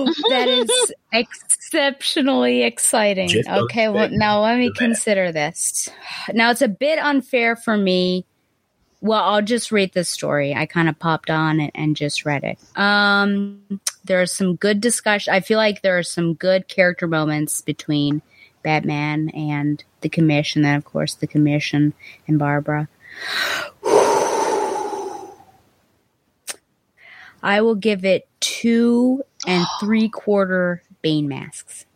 that 0.31 0.49
is 0.49 0.95
exceptionally 1.13 2.63
exciting. 2.63 3.29
Just 3.29 3.49
Okay, 3.49 3.89
well, 3.89 4.09
now 4.11 4.43
let 4.43 4.59
me 4.59 4.69
that. 4.69 4.77
consider 4.77 5.33
this. 5.33 5.89
Now 6.33 6.51
it's 6.51 6.63
a 6.63 6.69
bit 6.69 6.99
unfair 6.99 7.57
for 7.57 7.77
me. 7.77 8.25
Well, 9.01 9.23
I'll 9.23 9.43
just 9.43 9.71
read 9.71 9.93
this 9.93 10.09
story. 10.09 10.55
I 10.55 10.67
kind 10.67 10.89
of 10.89 10.99
popped 10.99 11.31
on 11.31 11.61
it 11.61 11.71
and 11.75 11.95
just 11.95 12.25
read 12.25 12.43
it. 12.43 12.59
Um, 12.77 13.81
there 14.05 14.21
are 14.21 14.27
some 14.27 14.57
good 14.57 14.81
discussion. 14.81 15.33
I 15.33 15.41
feel 15.41 15.59
like 15.59 15.83
there 15.83 15.99
are 15.99 16.03
some 16.03 16.35
good 16.35 16.69
character 16.69 17.07
moments 17.07 17.61
between 17.61 18.23
Batman 18.63 19.29
and 19.31 19.83
the 20.01 20.09
Commission, 20.09 20.65
and 20.65 20.77
of 20.77 20.85
course 20.85 21.15
the 21.15 21.27
Commission 21.27 21.95
and 22.27 22.39
Barbara. 22.39 22.89
I 27.43 27.61
will 27.61 27.75
give 27.75 28.05
it 28.05 28.29
two 28.41 29.23
and 29.47 29.67
three 29.81 30.09
quarter 30.09 30.83
Bane 31.03 31.29
masks. 31.29 31.87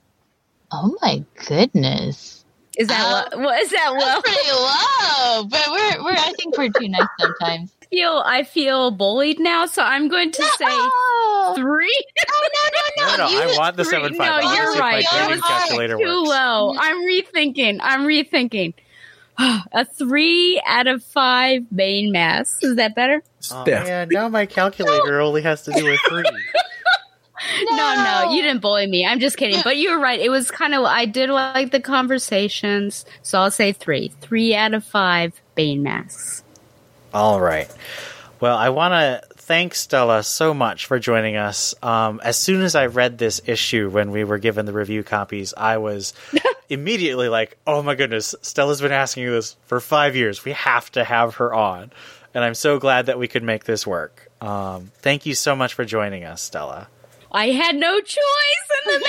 Oh 0.71 0.97
my 1.03 1.25
goodness. 1.49 2.45
Is 2.79 2.89
that 2.89 3.01
Uh, 3.33 3.37
lo- 3.37 3.43
what 3.45 3.61
is 3.63 3.71
that 3.71 3.93
That's 3.99 4.15
low? 4.17 4.21
pretty 4.23 4.51
low, 4.51 5.45
but 5.45 5.67
we're, 5.71 6.05
we're 6.05 6.13
I 6.19 6.33
think 6.39 6.57
we're 6.57 6.71
too 6.71 6.89
nice 6.89 7.07
sometimes. 7.21 7.71
I 7.83 7.87
feel 7.95 8.23
I 8.25 8.43
feel 8.45 8.91
bullied 8.91 9.39
now, 9.39 9.67
so 9.67 9.83
I'm 9.83 10.09
going 10.09 10.31
to 10.33 10.43
say 10.43 10.65
Oh, 10.67 11.53
three. 11.55 12.05
no, 12.17 13.05
no, 13.05 13.07
No, 13.07 13.17
no, 13.17 13.25
no, 13.27 13.31
you 13.31 13.53
I 13.55 13.59
want 13.59 13.77
the 13.77 13.85
Three- 13.85 13.91
seven 13.93 14.15
five. 14.15 14.45
I 14.45 14.55
you're 14.57 14.65
wanna 14.65 14.73
see 14.73 14.77
if 14.77 14.81
right. 14.81 15.05
My 15.13 15.25
It 15.27 15.31
was 15.33 15.41
calculator 15.43 15.97
too 15.99 16.05
works. 16.21 16.29
low. 16.31 16.75
I'm 16.79 16.97
rethinking. 17.05 17.79
I'm 17.83 18.03
rethinking. 18.07 18.73
A 19.39 19.85
three 19.85 20.63
out 20.67 20.87
of 20.87 21.03
five 21.03 21.63
Bane 21.75 22.13
masks. 22.13 22.63
Is 22.63 22.77
that 22.77 22.95
better? 22.95 23.23
Oh, 23.51 23.63
Steph, 23.63 23.87
man, 23.87 24.09
now 24.11 24.29
my 24.29 24.47
calculator 24.47 25.21
only 25.21 25.43
has 25.43 25.63
to 25.63 25.73
do 25.73 25.85
with 25.85 26.01
three. 26.09 26.25
No, 27.71 27.95
no, 27.97 28.33
you 28.33 28.43
didn't 28.43 28.61
bully 28.63 28.87
me. 28.87 29.05
I'm 29.05 29.19
just 29.19 29.37
kidding. 29.37 29.61
But 29.65 29.77
you 29.77 29.91
were 29.91 29.99
right. 29.99 30.21
It 30.21 30.31
was 30.31 30.51
kind 30.51 30.75
of, 30.75 30.85
I 30.85 31.07
did 31.07 31.29
like 31.29 31.73
the 31.73 31.81
conversations. 31.81 33.05
So 33.23 33.41
I'll 33.41 33.51
say 33.51 33.73
three. 33.73 34.13
Three 34.21 34.55
out 34.55 34.75
of 34.75 34.85
five 34.85 35.41
Bane 35.57 35.83
masks. 35.83 36.45
All 37.13 37.41
right. 37.41 37.69
Well, 38.41 38.57
I 38.57 38.69
want 38.69 38.93
to 38.93 39.23
thank 39.43 39.75
Stella 39.75 40.23
so 40.23 40.55
much 40.55 40.87
for 40.87 40.99
joining 40.99 41.37
us. 41.37 41.75
Um, 41.83 42.21
as 42.23 42.37
soon 42.37 42.63
as 42.63 42.75
I 42.77 42.87
read 42.87 43.19
this 43.19 43.41
issue 43.45 43.91
when 43.91 44.13
we 44.13 44.23
were 44.25 44.39
given 44.39 44.67
the 44.67 44.73
review 44.73 45.03
copies, 45.03 45.53
I 45.57 45.79
was 45.79 46.15
immediately 46.69 47.29
like, 47.29 47.59
oh 47.67 47.83
my 47.83 47.97
goodness, 47.97 48.35
Stella's 48.43 48.81
been 48.81 48.93
asking 48.93 49.25
you 49.25 49.33
this 49.33 49.57
for 49.67 49.81
five 49.81 50.15
years. 50.15 50.45
We 50.45 50.53
have 50.53 50.91
to 50.93 51.03
have 51.03 51.37
her 51.37 51.53
on. 51.53 51.91
And 52.35 52.45
I'm 52.45 52.55
so 52.55 52.79
glad 52.79 53.07
that 53.07 53.19
we 53.19 53.29
could 53.29 53.43
make 53.43 53.65
this 53.65 53.87
work. 53.87 54.31
Um, 54.41 54.93
thank 55.01 55.27
you 55.27 55.35
so 55.35 55.55
much 55.55 55.75
for 55.75 55.85
joining 55.85 56.25
us, 56.25 56.41
Stella. 56.41 56.89
I 57.31 57.47
had 57.47 57.75
no 57.77 58.01
choice 58.01 58.69
in 58.85 58.93
the 58.93 58.99
matter. 58.99 59.09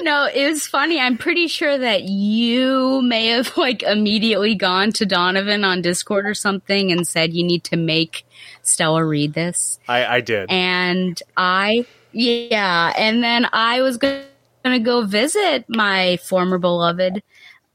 No, 0.00 0.26
it 0.26 0.46
was 0.48 0.66
funny. 0.66 0.98
I'm 0.98 1.16
pretty 1.16 1.46
sure 1.46 1.78
that 1.78 2.02
you 2.04 3.02
may 3.02 3.28
have 3.28 3.56
like 3.56 3.82
immediately 3.82 4.54
gone 4.56 4.90
to 4.92 5.06
Donovan 5.06 5.64
on 5.64 5.80
Discord 5.80 6.26
or 6.26 6.34
something 6.34 6.90
and 6.90 7.06
said 7.06 7.32
you 7.32 7.44
need 7.44 7.62
to 7.64 7.76
make 7.76 8.24
Stella 8.62 9.04
read 9.04 9.34
this. 9.34 9.78
I, 9.88 10.06
I 10.06 10.20
did. 10.20 10.50
And 10.50 11.20
I, 11.36 11.86
yeah, 12.12 12.92
and 12.96 13.22
then 13.22 13.46
I 13.52 13.82
was 13.82 13.96
going 13.96 14.22
to 14.64 14.78
go 14.78 15.04
visit 15.04 15.64
my 15.68 16.18
former 16.18 16.58
beloved. 16.58 17.22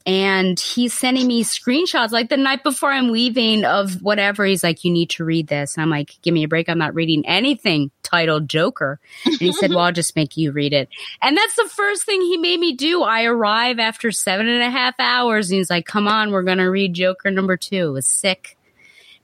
And 0.06 0.58
he's 0.58 0.94
sending 0.94 1.28
me 1.28 1.44
screenshots 1.44 2.12
like 2.12 2.30
the 2.30 2.38
night 2.38 2.64
before 2.64 2.90
I'm 2.94 3.12
leaving 3.12 3.66
of 3.66 4.02
whatever. 4.02 4.46
He's 4.46 4.64
like, 4.64 4.86
You 4.86 4.92
need 4.92 5.10
to 5.12 5.26
read 5.26 5.48
this. 5.48 5.76
And 5.76 5.82
I'm 5.82 5.90
like, 5.90 6.16
Give 6.22 6.34
me 6.34 6.46
a 6.46 6.48
break. 6.48 6.70
I'm 6.70 6.78
not 6.78 6.96
reading 6.96 7.28
anything 7.28 7.92
titled 8.04 8.48
Joker. 8.48 9.02
And 9.26 9.36
he 9.36 9.52
said, 9.52 9.70
Well, 9.72 9.80
I'll 9.80 9.92
just 9.92 10.16
make 10.16 10.38
you 10.38 10.54
read 10.54 10.72
it. 10.72 10.88
And 11.22 11.36
that's 11.36 11.58
the 11.58 11.70
first 11.76 12.06
thing 12.06 12.22
he 12.22 12.38
made 12.38 12.62
me 12.62 12.74
do. 12.74 13.04
I 13.04 13.26
arrive 13.26 13.80
after 13.80 14.14
seven 14.14 14.48
and 14.48 14.64
a 14.64 14.70
half 14.70 14.96
hours. 14.98 15.50
And 15.50 15.58
he's 15.58 15.70
like, 15.70 15.86
Come 15.86 16.08
on, 16.08 16.32
we're 16.32 16.44
going 16.44 16.60
to 16.60 16.72
read 16.72 16.94
Joker 16.94 17.30
number 17.30 17.58
two. 17.58 17.90
It 17.90 17.92
was 17.92 18.08
sick. 18.08 18.57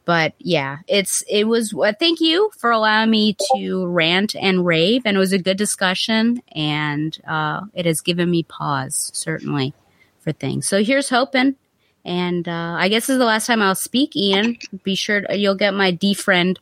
But 0.06 0.34
yeah, 0.39 0.80
it's, 0.88 1.22
it 1.30 1.45
was, 1.45 1.74
uh, 1.74 1.93
thank 1.97 2.20
you 2.20 2.51
for 2.58 2.72
allowing 2.72 3.10
me 3.10 3.38
to 3.56 3.88
rant 3.88 4.36
and 4.36 4.66
rave. 4.66 5.04
And 5.06 5.16
it 5.16 5.20
was 5.20 5.32
a 5.32 5.38
good 5.38 5.56
discussion. 5.58 6.41
And 6.54 7.18
uh, 7.28 7.62
it 7.74 7.86
has 7.86 8.01
given 8.01 8.30
me 8.30 8.43
pause, 8.43 9.12
certainly, 9.14 9.74
for 10.20 10.34
things. 10.34 10.68
So 10.68 10.84
here's 10.84 11.10
hoping. 11.10 11.56
And 12.04 12.49
uh, 12.49 12.76
I 12.78 12.89
guess 12.89 13.04
this 13.08 13.14
is 13.14 13.18
the 13.20 13.24
last 13.26 13.47
time 13.47 13.62
I'll 13.62 13.76
speak, 13.76 14.14
Ian. 14.18 14.58
Be 14.84 14.95
sure 14.95 15.22
to, 15.22 15.38
you'll 15.38 15.56
get 15.56 15.74
my 15.74 15.93
defriend 15.93 16.58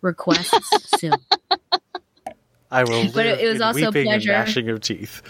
requests 0.00 0.54
soon. 1.00 1.14
I 2.70 2.84
will 2.84 3.10
But 3.12 3.26
it- 3.26 3.40
it 3.40 3.48
was 3.48 3.60
also 3.60 3.80
a 3.80 3.86
weeping 3.86 4.02
and 4.12 4.22
pleasure. 4.22 4.30
gnashing 4.32 4.68
of 4.68 4.80
teeth. 4.80 5.22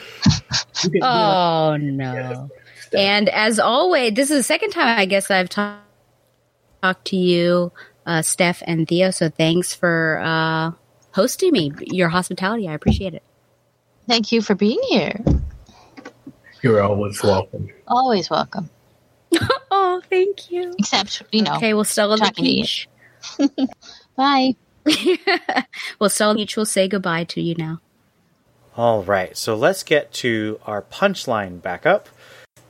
Oh 1.02 1.76
no! 1.80 2.50
And 2.92 3.28
as 3.30 3.59
always, 3.59 4.12
this 4.14 4.30
is 4.30 4.38
the 4.38 4.42
second 4.42 4.70
time 4.70 4.98
I 4.98 5.07
guess 5.07 5.30
I've 5.30 5.48
ta- 5.48 5.78
talked 6.83 7.07
to 7.07 7.16
you, 7.16 7.72
uh, 8.07 8.22
Steph 8.22 8.62
and 8.66 8.87
Theo. 8.87 9.11
So 9.11 9.29
thanks 9.29 9.74
for 9.74 10.20
uh, 10.22 10.72
hosting 11.12 11.53
me. 11.53 11.72
Your 11.81 12.09
hospitality, 12.09 12.68
I 12.68 12.74
appreciate 12.74 13.14
it. 13.14 13.22
Thank 14.09 14.33
you 14.33 14.41
for 14.41 14.55
being 14.55 14.81
here. 14.89 15.20
You're 16.62 16.83
always 16.83 17.22
welcome. 17.22 17.70
Always 17.87 18.31
welcome. 18.31 18.70
Oh, 19.68 20.01
thank 20.09 20.51
you. 20.51 20.74
Except, 20.79 21.22
you 21.33 21.43
know, 21.43 21.57
Okay, 21.57 21.74
well, 21.74 21.85
Stella 21.85 22.16
the 22.16 22.24
talking 22.24 22.45
to 22.45 22.51
you. 22.51 22.62
Peach. 22.62 22.89
bye. 24.16 24.55
well, 25.99 26.09
Stella 26.09 26.35
the 26.35 26.39
Peach 26.39 26.57
will 26.57 26.64
say 26.64 26.89
goodbye 26.89 27.24
to 27.24 27.43
you 27.43 27.55
now. 27.57 27.81
All 28.77 29.03
right, 29.03 29.37
so 29.37 29.55
let's 29.55 29.83
get 29.83 30.12
to 30.14 30.61
our 30.64 30.83
punchline 30.83 31.61
back 31.61 31.85
up. 31.85 32.09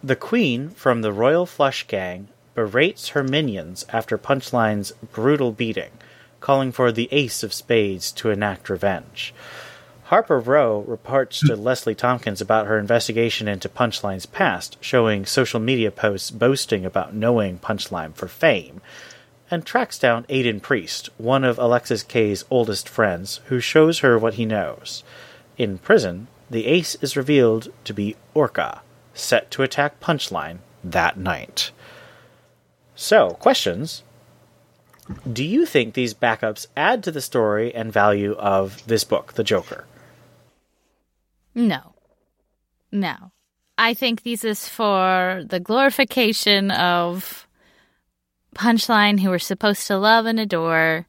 The 0.03 0.17
Queen 0.17 0.71
from 0.71 1.03
the 1.03 1.13
Royal 1.13 1.47
Flush 1.47 1.87
Gang 1.87 2.29
berates 2.57 3.11
her 3.11 3.23
minions 3.23 3.85
after 3.91 4.19
Punchline's 4.19 4.91
brutal 5.13 5.53
beating, 5.53 5.93
calling 6.41 6.73
for 6.73 6.91
the 6.91 7.09
Ace 7.13 7.45
of 7.45 7.55
Spades 7.55 8.11
to 8.11 8.31
enact 8.31 8.69
revenge. 8.69 9.33
Harper 10.05 10.39
Row 10.39 10.85
reports 10.87 11.41
to 11.41 11.57
Leslie 11.57 11.95
Thompkins 11.95 12.41
about 12.41 12.67
her 12.67 12.79
investigation 12.79 13.47
into 13.47 13.69
Punchline's 13.69 14.25
past, 14.27 14.79
showing 14.81 15.27
social 15.27 15.61
media 15.61 15.91
posts 15.91 16.31
boasting 16.31 16.87
about 16.87 17.15
knowing 17.15 17.59
Punchline 17.59 18.15
for 18.15 18.29
fame, 18.29 18.81
and 19.51 19.67
tracks 19.67 19.99
down 19.99 20.25
Aiden 20.25 20.63
Priest, 20.63 21.11
one 21.19 21.45
of 21.45 21.59
Alexis 21.59 22.03
Kaye's 22.03 22.45
oldest 22.51 22.89
friends, 22.89 23.41
who 23.47 23.61
shows 23.61 23.99
her 23.99 24.19
what 24.19 24.35
he 24.35 24.47
knows. 24.47 25.05
In 25.59 25.79
prison, 25.79 26.29
the 26.49 26.67
ace 26.67 26.95
is 27.03 27.17
revealed 27.17 27.73
to 27.85 27.93
be 27.93 28.17
Orca, 28.33 28.83
set 29.13 29.51
to 29.51 29.63
attack 29.63 30.01
Punchline 30.01 30.59
that 30.85 31.19
night. 31.19 31.73
So, 32.97 33.31
questions. 33.31 34.03
Do 35.31 35.45
you 35.45 35.67
think 35.67 35.95
these 35.95 36.15
backups 36.15 36.67
add 36.77 37.05
to 37.05 37.13
the 37.13 37.21
story 37.21 37.73
and 37.75 37.93
value 37.93 38.33
of 38.33 38.85
this 38.87 39.05
book, 39.05 39.35
The 39.35 39.45
Joker? 39.45 39.85
No. 41.55 41.95
No. 42.91 43.31
I 43.79 43.95
think 43.95 44.23
this 44.23 44.43
is 44.43 44.67
for 44.69 45.45
the 45.47 45.61
glorification 45.61 46.71
of 46.71 47.47
Punchline, 48.55 49.21
who 49.21 49.29
we're 49.29 49.39
supposed 49.39 49.87
to 49.87 49.99
love 49.99 50.25
and 50.27 50.41
adore. 50.41 51.07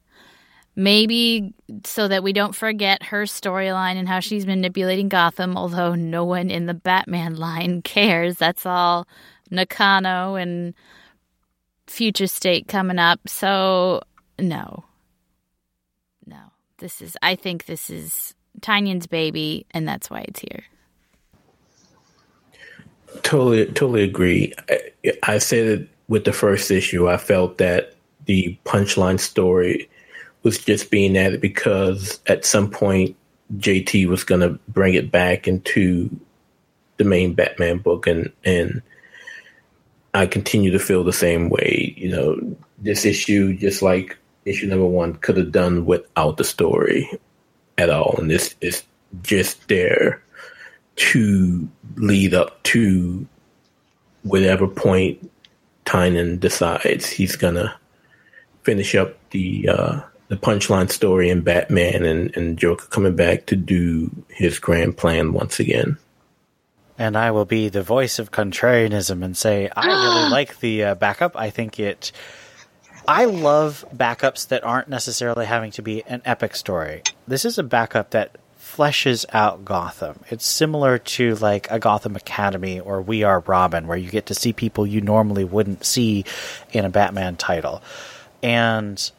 Maybe 0.76 1.54
so 1.84 2.06
that 2.06 2.22
we 2.22 2.32
don't 2.32 2.54
forget 2.54 3.02
her 3.04 3.24
storyline 3.24 3.96
and 3.96 4.06
how 4.06 4.20
she's 4.20 4.46
manipulating 4.46 5.08
Gotham, 5.08 5.56
although 5.56 5.96
no 5.96 6.24
one 6.24 6.50
in 6.50 6.66
the 6.66 6.74
Batman 6.74 7.34
line 7.34 7.82
cares. 7.82 8.36
That's 8.36 8.64
all 8.64 9.08
Nakano 9.50 10.36
and 10.36 10.74
Future 11.88 12.26
State 12.26 12.68
coming 12.68 12.98
up. 12.98 13.20
So, 13.26 14.02
no. 14.38 14.84
No. 16.26 16.52
This 16.78 17.00
is, 17.00 17.16
I 17.22 17.34
think 17.34 17.66
this 17.66 17.90
is 17.90 18.34
Tynion's 18.60 19.06
baby, 19.06 19.66
and 19.72 19.88
that's 19.88 20.10
why 20.10 20.24
it's 20.28 20.40
here. 20.40 20.64
Totally, 23.22 23.66
totally 23.66 24.02
agree. 24.02 24.52
I, 24.68 25.12
I 25.22 25.38
said 25.38 25.66
it 25.66 25.88
with 26.08 26.24
the 26.24 26.32
first 26.32 26.70
issue. 26.70 27.08
I 27.08 27.16
felt 27.16 27.58
that 27.58 27.94
the 28.26 28.56
punchline 28.64 29.18
story 29.18 29.88
was 30.42 30.58
just 30.58 30.90
being 30.90 31.16
added 31.16 31.40
because 31.40 32.20
at 32.26 32.44
some 32.44 32.70
point 32.70 33.16
JT 33.56 34.06
was 34.06 34.24
going 34.24 34.42
to 34.42 34.58
bring 34.68 34.94
it 34.94 35.10
back 35.10 35.48
into 35.48 36.10
the 36.98 37.04
main 37.04 37.34
Batman 37.34 37.78
book, 37.78 38.06
and 38.06 38.30
and 38.44 38.82
I 40.14 40.26
continue 40.26 40.70
to 40.70 40.78
feel 40.78 41.04
the 41.04 41.12
same 41.12 41.48
way. 41.48 41.94
You 41.96 42.10
know, 42.10 42.56
this 42.78 43.04
issue, 43.04 43.56
just 43.56 43.82
like 43.82 44.16
issue 44.44 44.66
number 44.66 44.86
one, 44.86 45.14
could 45.14 45.36
have 45.36 45.52
done 45.52 45.86
without 45.86 46.36
the 46.36 46.44
story 46.44 47.10
at 47.76 47.90
all, 47.90 48.16
and 48.18 48.30
this 48.30 48.54
is 48.60 48.82
just 49.22 49.68
there 49.68 50.22
to 50.96 51.68
lead 51.96 52.34
up 52.34 52.62
to 52.64 53.26
whatever 54.22 54.66
point 54.66 55.30
Tynion 55.84 56.38
decides 56.38 57.08
he's 57.08 57.36
gonna 57.36 57.74
finish 58.62 58.94
up 58.94 59.16
the 59.30 59.68
uh, 59.68 60.00
the 60.28 60.36
punchline 60.36 60.90
story 60.90 61.30
in 61.30 61.40
Batman 61.40 62.04
and, 62.04 62.36
and 62.36 62.58
Joker 62.58 62.86
coming 62.88 63.16
back 63.16 63.46
to 63.46 63.56
do 63.56 64.10
his 64.28 64.58
grand 64.58 64.96
plan 64.96 65.32
once 65.32 65.58
again. 65.58 65.96
And 66.98 67.16
I 67.16 67.30
will 67.30 67.44
be 67.44 67.68
the 67.68 67.82
voice 67.82 68.18
of 68.18 68.32
contrarianism 68.32 69.24
and 69.24 69.36
say 69.36 69.70
I 69.74 69.86
really 69.86 70.30
like 70.30 70.58
the 70.60 70.84
uh, 70.84 70.94
backup. 70.96 71.36
I 71.36 71.50
think 71.50 71.78
it. 71.78 72.12
I 73.06 73.24
love 73.24 73.86
backups 73.94 74.48
that 74.48 74.64
aren't 74.64 74.88
necessarily 74.88 75.46
having 75.46 75.70
to 75.72 75.82
be 75.82 76.02
an 76.04 76.20
epic 76.26 76.54
story. 76.54 77.02
This 77.26 77.46
is 77.46 77.56
a 77.56 77.62
backup 77.62 78.10
that 78.10 78.36
fleshes 78.78 79.24
out 79.32 79.64
Gotham. 79.64 80.20
It's 80.28 80.44
similar 80.44 80.98
to 80.98 81.34
like 81.36 81.70
a 81.70 81.78
Gotham 81.78 82.16
Academy 82.16 82.80
or 82.80 83.00
We 83.00 83.22
Are 83.22 83.40
Robin, 83.40 83.86
where 83.86 83.96
you 83.96 84.10
get 84.10 84.26
to 84.26 84.34
see 84.34 84.52
people 84.52 84.86
you 84.86 85.00
normally 85.00 85.44
wouldn't 85.44 85.84
see 85.84 86.24
in 86.72 86.84
a 86.84 86.90
Batman 86.90 87.36
title. 87.36 87.82
And 88.42 89.10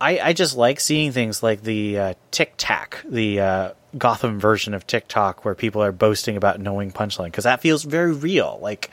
I, 0.00 0.18
I 0.18 0.32
just 0.32 0.56
like 0.56 0.80
seeing 0.80 1.12
things 1.12 1.42
like 1.42 1.62
the 1.62 1.98
uh, 1.98 2.14
Tic 2.30 2.54
Tac, 2.56 3.02
the 3.08 3.40
uh, 3.40 3.70
Gotham 3.98 4.38
version 4.38 4.74
of 4.74 4.86
TikTok, 4.86 5.44
where 5.44 5.54
people 5.54 5.82
are 5.82 5.92
boasting 5.92 6.36
about 6.36 6.60
knowing 6.60 6.92
Punchline, 6.92 7.26
because 7.26 7.44
that 7.44 7.60
feels 7.60 7.82
very 7.82 8.12
real. 8.12 8.58
Like, 8.60 8.90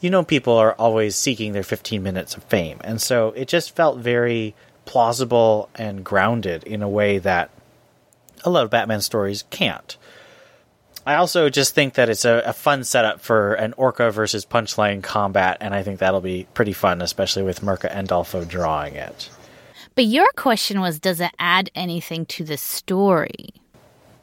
you 0.00 0.10
know, 0.10 0.24
people 0.24 0.54
are 0.54 0.74
always 0.74 1.16
seeking 1.16 1.52
their 1.52 1.62
15 1.62 2.02
minutes 2.02 2.36
of 2.36 2.44
fame. 2.44 2.78
And 2.82 3.00
so 3.00 3.28
it 3.28 3.48
just 3.48 3.74
felt 3.74 3.98
very 3.98 4.54
plausible 4.84 5.68
and 5.74 6.04
grounded 6.04 6.64
in 6.64 6.82
a 6.82 6.88
way 6.88 7.18
that 7.18 7.50
a 8.44 8.50
lot 8.50 8.64
of 8.64 8.70
Batman 8.70 9.00
stories 9.00 9.44
can't. 9.50 9.96
I 11.06 11.16
also 11.16 11.48
just 11.48 11.74
think 11.74 11.94
that 11.94 12.08
it's 12.08 12.24
a, 12.24 12.42
a, 12.46 12.52
fun 12.52 12.84
setup 12.84 13.20
for 13.20 13.54
an 13.54 13.74
Orca 13.76 14.12
versus 14.12 14.46
Punchline 14.46 15.02
combat, 15.02 15.58
and 15.60 15.74
I 15.74 15.82
think 15.82 15.98
that'll 15.98 16.20
be 16.20 16.46
pretty 16.54 16.72
fun, 16.72 17.02
especially 17.02 17.42
with 17.42 17.60
Mirka 17.60 17.92
Andolfo 17.92 18.46
drawing 18.46 18.94
it. 18.94 19.28
But 19.96 20.04
your 20.04 20.28
question 20.36 20.80
was 20.80 21.00
does 21.00 21.20
it 21.20 21.32
add 21.38 21.70
anything 21.74 22.24
to 22.26 22.44
the 22.44 22.56
story? 22.56 23.50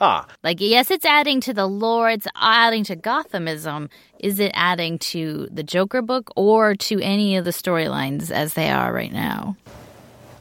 Ah. 0.02 0.28
Like, 0.44 0.62
yes, 0.62 0.92
it's 0.92 1.06
adding 1.06 1.42
to 1.42 1.54
the 1.54 1.68
lore, 1.68 2.10
it's 2.10 2.28
adding 2.36 2.84
to 2.86 2.96
Gothamism. 2.96 3.90
Is 4.20 4.40
it 4.40 4.52
adding 4.54 4.98
to 5.00 5.48
the 5.52 5.64
Joker 5.64 6.02
book 6.02 6.32
or 6.36 6.76
to 6.76 7.00
any 7.02 7.36
of 7.38 7.46
the 7.46 7.52
storylines 7.52 8.32
as 8.32 8.54
they 8.54 8.70
are 8.70 8.94
right 8.94 9.12
now? 9.12 9.58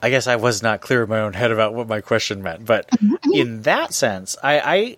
I 0.00 0.10
guess 0.10 0.26
I 0.26 0.36
was 0.36 0.62
not 0.62 0.80
clear 0.80 1.02
in 1.02 1.08
my 1.08 1.20
own 1.20 1.32
head 1.32 1.50
about 1.50 1.74
what 1.74 1.88
my 1.88 2.00
question 2.00 2.42
meant, 2.42 2.64
but 2.64 2.88
in 3.34 3.62
that 3.62 3.92
sense, 3.92 4.36
I, 4.42 4.60
I 4.60 4.96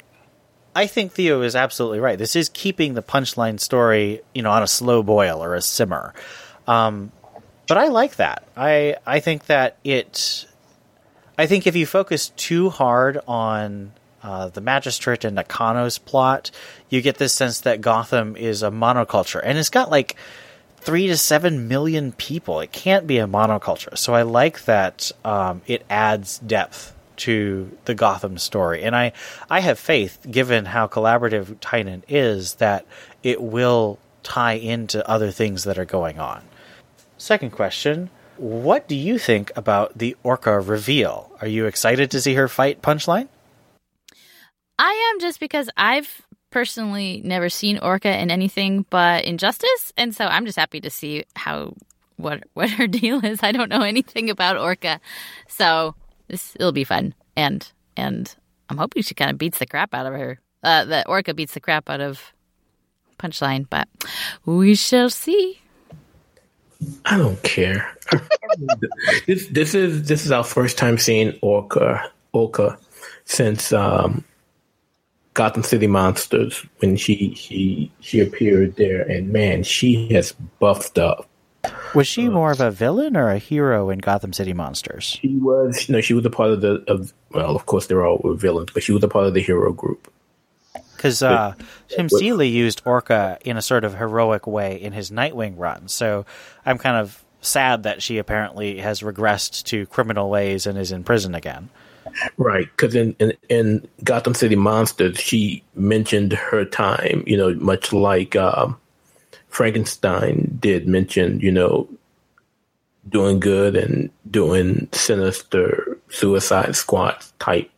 I 0.74 0.86
think 0.86 1.12
Theo 1.12 1.42
is 1.42 1.56
absolutely 1.56 2.00
right. 2.00 2.18
This 2.18 2.36
is 2.36 2.48
keeping 2.48 2.94
the 2.94 3.02
punchline 3.02 3.58
story, 3.58 4.20
you 4.34 4.42
know, 4.42 4.50
on 4.50 4.62
a 4.62 4.66
slow 4.66 5.02
boil 5.02 5.42
or 5.42 5.54
a 5.54 5.62
simmer. 5.62 6.14
Um, 6.66 7.11
but 7.66 7.78
I 7.78 7.88
like 7.88 8.16
that. 8.16 8.44
I 8.56 8.96
I 9.06 9.20
think 9.20 9.46
that 9.46 9.78
it. 9.84 10.46
I 11.38 11.46
think 11.46 11.66
if 11.66 11.74
you 11.74 11.86
focus 11.86 12.28
too 12.36 12.68
hard 12.68 13.18
on 13.26 13.92
uh, 14.23 14.49
the 14.49 14.61
magistrate 14.61 15.25
and 15.25 15.37
Nakano's 15.37 15.99
plot, 15.99 16.51
you 16.89 17.01
get 17.01 17.18
this 17.18 17.33
sense 17.33 17.61
that 17.61 17.81
Gotham 17.81 18.37
is 18.37 18.62
a 18.62 18.71
monoculture, 18.71 19.41
and 19.43 19.59
it's 19.59 19.71
got 19.71 19.91
like 19.91 20.16
three 20.79 21.07
to 21.07 21.16
seven 21.16 21.68
million 21.68 22.12
people. 22.12 22.61
It 22.61 22.73
can't 22.73 23.07
be 23.07 23.18
a 23.18 23.27
monoculture. 23.27 23.97
So 23.97 24.14
I 24.14 24.23
like 24.23 24.64
that 24.64 25.12
um, 25.25 25.62
it 25.66 25.85
adds 25.89 26.39
depth 26.39 26.95
to 27.16 27.71
the 27.85 27.95
Gotham 27.95 28.39
story, 28.39 28.83
and 28.83 28.97
I 28.97 29.12
I 29.49 29.61
have 29.61 29.79
faith, 29.79 30.18
given 30.31 30.64
how 30.64 30.87
collaborative 30.87 31.57
Tynion 31.57 32.03
is, 32.09 32.55
that 32.55 32.87
it 33.23 33.43
will 33.43 33.99
tie 34.23 34.55
into 34.55 35.07
other 35.09 35.31
things 35.31 35.64
that 35.64 35.79
are 35.79 35.85
going 35.85 36.18
on. 36.18 36.43
Second 37.18 37.51
question. 37.51 38.11
What 38.37 38.89
do 38.89 38.97
you 38.97 39.18
think 39.18 39.53
about 39.55 39.99
the 39.99 40.16
Orca 40.23 40.59
reveal? 40.61 41.31
Are 41.43 41.47
you 41.47 41.66
excited 41.66 42.11
to 42.12 42.23
see 42.23 42.35
her 42.35 42.49
fight 42.49 42.81
Punchline? 42.81 43.29
I 44.83 45.12
am 45.12 45.20
just 45.20 45.41
because 45.41 45.68
I've 45.76 46.22
personally 46.49 47.20
never 47.22 47.51
seen 47.51 47.76
Orca 47.78 48.18
in 48.18 48.31
anything 48.31 48.87
but 48.89 49.26
Injustice, 49.26 49.93
and 49.99 50.16
so 50.16 50.24
I'm 50.24 50.47
just 50.47 50.59
happy 50.59 50.81
to 50.81 50.89
see 50.89 51.24
how 51.37 51.74
what 52.16 52.45
what 52.55 52.70
her 52.70 52.87
deal 52.87 53.22
is. 53.22 53.41
I 53.43 53.53
don't 53.53 53.68
know 53.68 53.83
anything 53.83 54.31
about 54.31 54.57
Orca, 54.57 54.99
so 55.49 55.95
this 56.28 56.57
it'll 56.57 56.72
be 56.72 56.85
fun, 56.85 57.14
and 57.37 57.70
and 57.95 58.35
I'm 58.70 58.78
hoping 58.78 59.03
she 59.03 59.14
kind 59.14 59.31
of 59.31 59.37
beats 59.37 59.59
the 59.59 59.66
crap 59.66 59.93
out 59.93 60.07
of 60.07 60.14
her. 60.14 60.41
Uh, 60.62 60.87
that 60.87 61.09
Orca 61.11 61.35
beats 61.35 61.53
the 61.53 61.61
crap 61.61 61.91
out 61.91 62.01
of 62.01 62.33
Punchline, 63.18 63.66
but 63.68 63.87
we 64.47 64.74
shall 64.74 65.11
see. 65.11 65.61
I 67.05 67.18
don't 67.18 67.43
care. 67.43 67.95
this 69.26 69.47
this 69.49 69.74
is 69.74 70.09
this 70.09 70.24
is 70.24 70.33
our 70.33 70.45
first 70.45 70.78
time 70.78 70.97
seeing 70.97 71.39
Orca 71.43 72.11
Orca 72.33 72.78
since 73.26 73.74
um, 73.74 74.24
Gotham 75.35 75.62
City 75.62 75.87
Monsters 75.87 76.64
when 76.78 76.97
she 76.97 77.35
she 77.35 77.91
she 78.01 78.20
appeared 78.20 78.76
there, 78.76 79.03
and 79.03 79.33
man, 79.33 79.62
she 79.62 80.12
has 80.12 80.33
buffed 80.59 80.99
up. 80.99 81.26
Was 81.95 82.07
she 82.07 82.28
more 82.28 82.53
of 82.53 82.61
a 82.61 82.70
villain 82.70 83.16
or 83.16 83.31
a 83.31 83.39
hero 83.39 83.91
in 83.91 83.99
Gotham 83.99 84.33
City 84.33 84.53
Monsters? 84.53 85.05
She 85.05 85.37
was. 85.37 85.89
You 85.89 85.95
know, 85.95 86.01
she 86.01 86.14
was 86.14 86.24
a 86.24 86.31
part 86.31 86.51
of 86.51 86.61
the. 86.61 86.83
Of, 86.89 87.12
well, 87.33 87.55
of 87.55 87.66
course, 87.66 87.87
they're 87.87 88.05
all 88.05 88.35
villains, 88.35 88.70
but 88.72 88.83
she 88.83 88.93
was 88.93 89.05
a 89.05 89.09
part 89.09 89.26
of 89.26 89.35
the 89.35 89.43
hero 89.43 89.72
group. 89.72 90.12
Because 90.97 91.22
uh, 91.22 91.55
Tim 91.89 92.09
Seeley 92.09 92.49
used 92.49 92.83
Orca 92.85 93.39
in 93.43 93.57
a 93.57 93.62
sort 93.62 93.85
of 93.85 93.97
heroic 93.97 94.47
way 94.47 94.81
in 94.81 94.93
his 94.93 95.11
Nightwing 95.11 95.55
run, 95.57 95.89
so 95.89 96.26
I'm 96.66 96.76
kind 96.76 96.97
of 96.97 97.24
sad 97.41 97.85
that 97.85 98.03
she 98.03 98.18
apparently 98.18 98.78
has 98.81 99.01
regressed 99.01 99.64
to 99.64 99.87
criminal 99.87 100.28
ways 100.28 100.66
and 100.66 100.78
is 100.78 100.93
in 100.93 101.05
prison 101.05 101.35
again. 101.35 101.70
Right, 102.36 102.68
because 102.76 102.94
in, 102.94 103.14
in, 103.18 103.32
in 103.48 103.88
Gotham 104.04 104.34
City 104.34 104.56
Monsters, 104.56 105.18
she 105.18 105.62
mentioned 105.74 106.32
her 106.32 106.64
time. 106.64 107.24
You 107.26 107.36
know, 107.36 107.54
much 107.54 107.92
like 107.92 108.36
um, 108.36 108.78
Frankenstein 109.48 110.58
did 110.61 110.86
mention, 110.88 111.40
you 111.40 111.52
know, 111.52 111.88
doing 113.08 113.40
good 113.40 113.76
and 113.76 114.11
doing 114.30 114.88
sinister 114.92 115.98
Suicide 116.08 116.76
Squad 116.76 117.24
type 117.38 117.70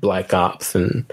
black 0.00 0.34
ops 0.34 0.74
and 0.74 1.10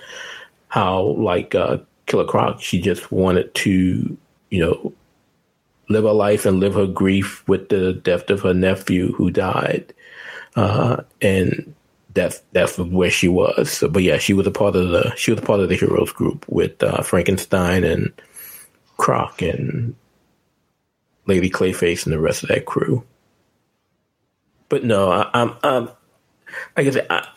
how 0.67 1.01
like 1.01 1.55
uh, 1.55 1.78
Killer 2.05 2.26
Croc, 2.26 2.61
she 2.61 2.82
just 2.82 3.11
wanted 3.11 3.53
to, 3.55 4.17
you 4.49 4.59
know, 4.59 4.93
live 5.89 6.03
her 6.03 6.11
life 6.11 6.45
and 6.45 6.59
live 6.59 6.74
her 6.76 6.88
grief 6.88 7.47
with 7.47 7.69
the 7.69 7.93
death 7.93 8.30
of 8.30 8.41
her 8.41 8.53
nephew 8.53 9.11
who 9.13 9.30
died, 9.32 9.93
uh, 10.55 10.97
and 11.21 11.74
that's 12.14 12.41
that's 12.51 12.78
where 12.78 13.11
she 13.11 13.28
was. 13.28 13.72
So, 13.72 13.88
but 13.88 14.03
yeah, 14.03 14.18
she 14.18 14.34
was 14.34 14.47
a 14.47 14.51
part 14.51 14.76
of 14.76 14.89
the 14.89 15.14
she 15.16 15.32
was 15.32 15.39
a 15.39 15.45
part 15.45 15.59
of 15.59 15.70
the 15.70 15.76
heroes 15.76 16.11
group 16.11 16.45
with 16.47 16.82
uh, 16.84 17.01
Frankenstein 17.01 17.84
and 17.84 18.14
Croc 18.97 19.41
and 19.41 19.95
Lady 21.26 21.49
Clayface 21.49 22.05
and 22.05 22.14
the 22.14 22.20
rest 22.20 22.43
of 22.43 22.49
that 22.49 22.66
crew. 22.66 23.03
But 24.70 24.84
no, 24.84 25.11
I, 25.11 25.30
I'm, 25.34 25.55
I'm 25.64 25.89
like 26.76 26.88
I 26.88 26.89
said, 26.91 27.07
I, 27.09 27.28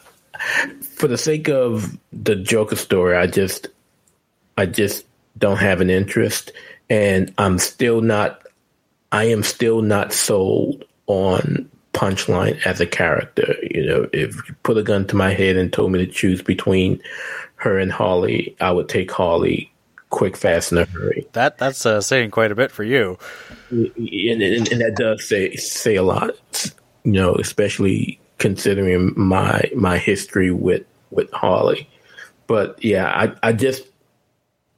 for 0.83 1.09
the 1.09 1.19
sake 1.19 1.49
of 1.49 1.97
the 2.13 2.37
Joker 2.37 2.77
story, 2.77 3.17
I 3.17 3.27
just 3.27 3.69
I 4.57 4.67
just 4.67 5.07
don't 5.39 5.59
have 5.59 5.81
an 5.81 5.91
interest, 5.91 6.53
and 6.91 7.33
I'm 7.39 7.59
still 7.59 8.01
not. 8.01 8.43
I 9.13 9.25
am 9.25 9.43
still 9.43 9.83
not 9.83 10.13
sold 10.13 10.85
on 11.07 11.71
Punchline 11.97 12.65
as 12.67 12.79
a 12.79 12.87
character. 12.87 13.57
You 13.71 13.87
know, 13.87 14.09
if 14.13 14.37
you 14.47 14.55
put 14.63 14.77
a 14.77 14.83
gun 14.83 15.07
to 15.07 15.17
my 15.17 15.33
head 15.33 15.57
and 15.57 15.73
told 15.73 15.93
me 15.93 15.99
to 16.05 16.07
choose 16.07 16.43
between 16.43 17.01
her 17.57 17.79
and 17.79 17.91
Holly, 17.91 18.55
I 18.61 18.71
would 18.71 18.91
take 18.91 19.11
Holly 19.11 19.73
quick, 20.11 20.37
fast, 20.37 20.73
in 20.73 20.79
a 20.79 20.85
hurry. 20.85 21.27
That 21.33 21.57
that's 21.57 21.87
uh, 21.87 22.03
saying 22.03 22.33
quite 22.33 22.53
a 22.53 22.55
bit 22.55 22.71
for 22.71 22.85
you, 22.85 23.19
and, 23.71 23.91
and, 23.97 24.71
and 24.71 24.81
that 24.83 24.97
does 24.97 25.27
say 25.27 25.57
say 25.57 25.97
a 25.97 26.03
lot. 26.03 26.33
You 27.05 27.13
know, 27.13 27.35
especially 27.37 28.21
considering 28.37 29.15
my 29.17 29.71
my 29.75 29.97
history 29.97 30.51
with 30.51 30.85
with 31.11 31.33
Holly. 31.33 31.89
But 32.47 32.85
yeah, 32.85 33.07
I, 33.07 33.49
I 33.49 33.53
just 33.55 33.85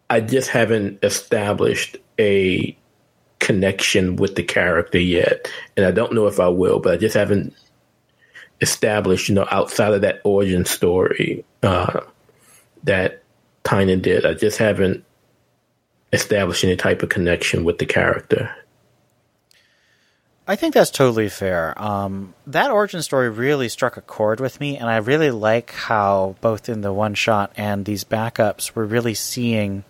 I 0.08 0.20
just 0.20 0.50
haven't 0.50 1.00
established 1.02 1.96
a 2.20 2.77
connection 3.38 4.16
with 4.16 4.34
the 4.34 4.42
character 4.42 4.98
yet. 4.98 5.50
And 5.76 5.86
I 5.86 5.90
don't 5.90 6.12
know 6.12 6.26
if 6.26 6.40
I 6.40 6.48
will, 6.48 6.80
but 6.80 6.94
I 6.94 6.96
just 6.96 7.14
haven't 7.14 7.54
established, 8.60 9.28
you 9.28 9.34
know, 9.34 9.46
outside 9.50 9.92
of 9.92 10.00
that 10.02 10.20
origin 10.24 10.64
story 10.64 11.44
uh, 11.62 12.00
that 12.84 13.22
Tynion 13.64 14.02
did. 14.02 14.26
I 14.26 14.34
just 14.34 14.58
haven't 14.58 15.04
established 16.12 16.64
any 16.64 16.76
type 16.76 17.02
of 17.02 17.08
connection 17.08 17.64
with 17.64 17.78
the 17.78 17.86
character. 17.86 18.54
I 20.50 20.56
think 20.56 20.72
that's 20.72 20.90
totally 20.90 21.28
fair. 21.28 21.80
Um, 21.80 22.32
that 22.46 22.70
origin 22.70 23.02
story 23.02 23.28
really 23.28 23.68
struck 23.68 23.98
a 23.98 24.00
chord 24.00 24.40
with 24.40 24.58
me, 24.60 24.78
and 24.78 24.88
I 24.88 24.96
really 24.96 25.30
like 25.30 25.72
how 25.72 26.36
both 26.40 26.70
in 26.70 26.80
the 26.80 26.92
one 26.92 27.12
shot 27.12 27.52
and 27.58 27.84
these 27.84 28.02
backups, 28.02 28.74
we're 28.74 28.86
really 28.86 29.12
seeing 29.12 29.84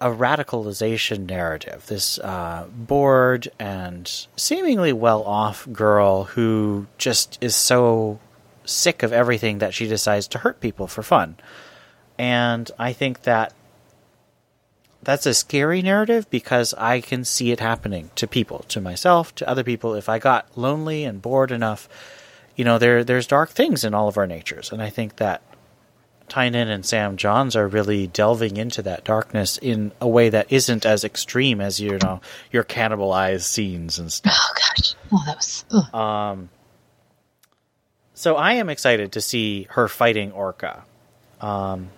a 0.00 0.08
radicalization 0.08 1.26
narrative. 1.26 1.86
This 1.86 2.18
uh, 2.18 2.66
bored 2.72 3.48
and 3.58 4.26
seemingly 4.36 4.92
well 4.92 5.22
off 5.24 5.66
girl 5.72 6.24
who 6.24 6.86
just 6.98 7.38
is 7.40 7.56
so 7.56 8.20
sick 8.64 9.02
of 9.02 9.12
everything 9.12 9.58
that 9.58 9.74
she 9.74 9.88
decides 9.88 10.28
to 10.28 10.38
hurt 10.38 10.60
people 10.60 10.86
for 10.86 11.02
fun. 11.02 11.36
And 12.18 12.70
I 12.78 12.92
think 12.92 13.22
that 13.22 13.52
that's 15.02 15.26
a 15.26 15.34
scary 15.34 15.82
narrative 15.82 16.28
because 16.30 16.74
I 16.74 17.00
can 17.00 17.24
see 17.24 17.50
it 17.50 17.60
happening 17.60 18.10
to 18.16 18.26
people, 18.26 18.64
to 18.68 18.80
myself, 18.80 19.34
to 19.36 19.48
other 19.48 19.64
people. 19.64 19.94
If 19.94 20.08
I 20.08 20.18
got 20.18 20.56
lonely 20.56 21.04
and 21.04 21.22
bored 21.22 21.50
enough, 21.50 21.88
you 22.56 22.64
know, 22.64 22.78
there 22.78 23.04
there's 23.04 23.26
dark 23.26 23.50
things 23.50 23.84
in 23.84 23.94
all 23.94 24.08
of 24.08 24.18
our 24.18 24.26
natures, 24.26 24.72
and 24.72 24.82
I 24.82 24.90
think 24.90 25.16
that 25.16 25.42
Tynion 26.28 26.68
and 26.68 26.84
Sam 26.84 27.16
Johns 27.16 27.56
are 27.56 27.66
really 27.66 28.06
delving 28.06 28.56
into 28.56 28.82
that 28.82 29.04
darkness 29.04 29.58
in 29.58 29.92
a 30.00 30.08
way 30.08 30.28
that 30.28 30.52
isn't 30.52 30.86
as 30.86 31.04
extreme 31.04 31.60
as 31.60 31.80
you 31.80 31.98
know 31.98 32.20
your 32.52 32.64
cannibalized 32.64 33.42
scenes 33.42 33.98
and 33.98 34.12
stuff. 34.12 34.34
Oh 34.36 34.54
gosh, 34.54 34.94
oh 35.12 35.22
that 35.26 35.36
was. 35.36 35.64
Ugh. 35.70 35.94
Um. 35.94 36.50
So 38.14 38.34
I 38.34 38.54
am 38.54 38.68
excited 38.68 39.12
to 39.12 39.20
see 39.20 39.66
her 39.70 39.88
fighting 39.88 40.32
Orca. 40.32 40.84
Um. 41.40 41.90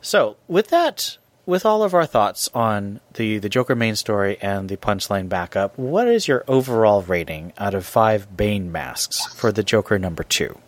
So 0.00 0.36
with 0.48 0.68
that 0.68 1.18
with 1.46 1.66
all 1.66 1.82
of 1.82 1.94
our 1.94 2.06
thoughts 2.06 2.48
on 2.54 3.00
the, 3.14 3.38
the 3.38 3.48
Joker 3.48 3.74
main 3.74 3.96
story 3.96 4.38
and 4.40 4.68
the 4.68 4.76
punchline 4.76 5.28
backup, 5.28 5.76
what 5.76 6.06
is 6.06 6.28
your 6.28 6.44
overall 6.46 7.02
rating 7.02 7.52
out 7.58 7.74
of 7.74 7.84
five 7.84 8.36
Bane 8.36 8.70
masks 8.70 9.26
for 9.34 9.50
the 9.50 9.62
Joker 9.62 9.98
number 9.98 10.22
two? 10.22 10.58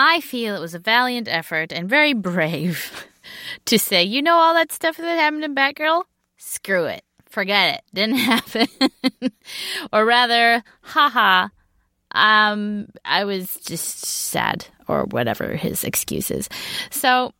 I 0.00 0.20
feel 0.20 0.54
it 0.54 0.60
was 0.60 0.76
a 0.76 0.78
valiant 0.78 1.26
effort 1.26 1.72
and 1.72 1.88
very 1.88 2.12
brave 2.12 3.04
to 3.64 3.80
say, 3.80 4.04
you 4.04 4.22
know, 4.22 4.36
all 4.36 4.54
that 4.54 4.70
stuff 4.70 4.96
that 4.96 5.18
happened 5.18 5.42
in 5.42 5.56
Batgirl? 5.56 6.04
Screw 6.36 6.84
it. 6.84 7.02
Forget 7.28 7.74
it. 7.74 7.80
Didn't 7.92 8.14
happen. 8.18 8.68
or 9.92 10.04
rather, 10.04 10.62
haha, 10.82 11.48
um, 12.12 12.86
I 13.04 13.24
was 13.24 13.56
just 13.56 14.04
sad 14.04 14.68
or 14.86 15.04
whatever 15.06 15.56
his 15.56 15.82
excuse 15.82 16.30
is. 16.30 16.48
So 16.90 17.32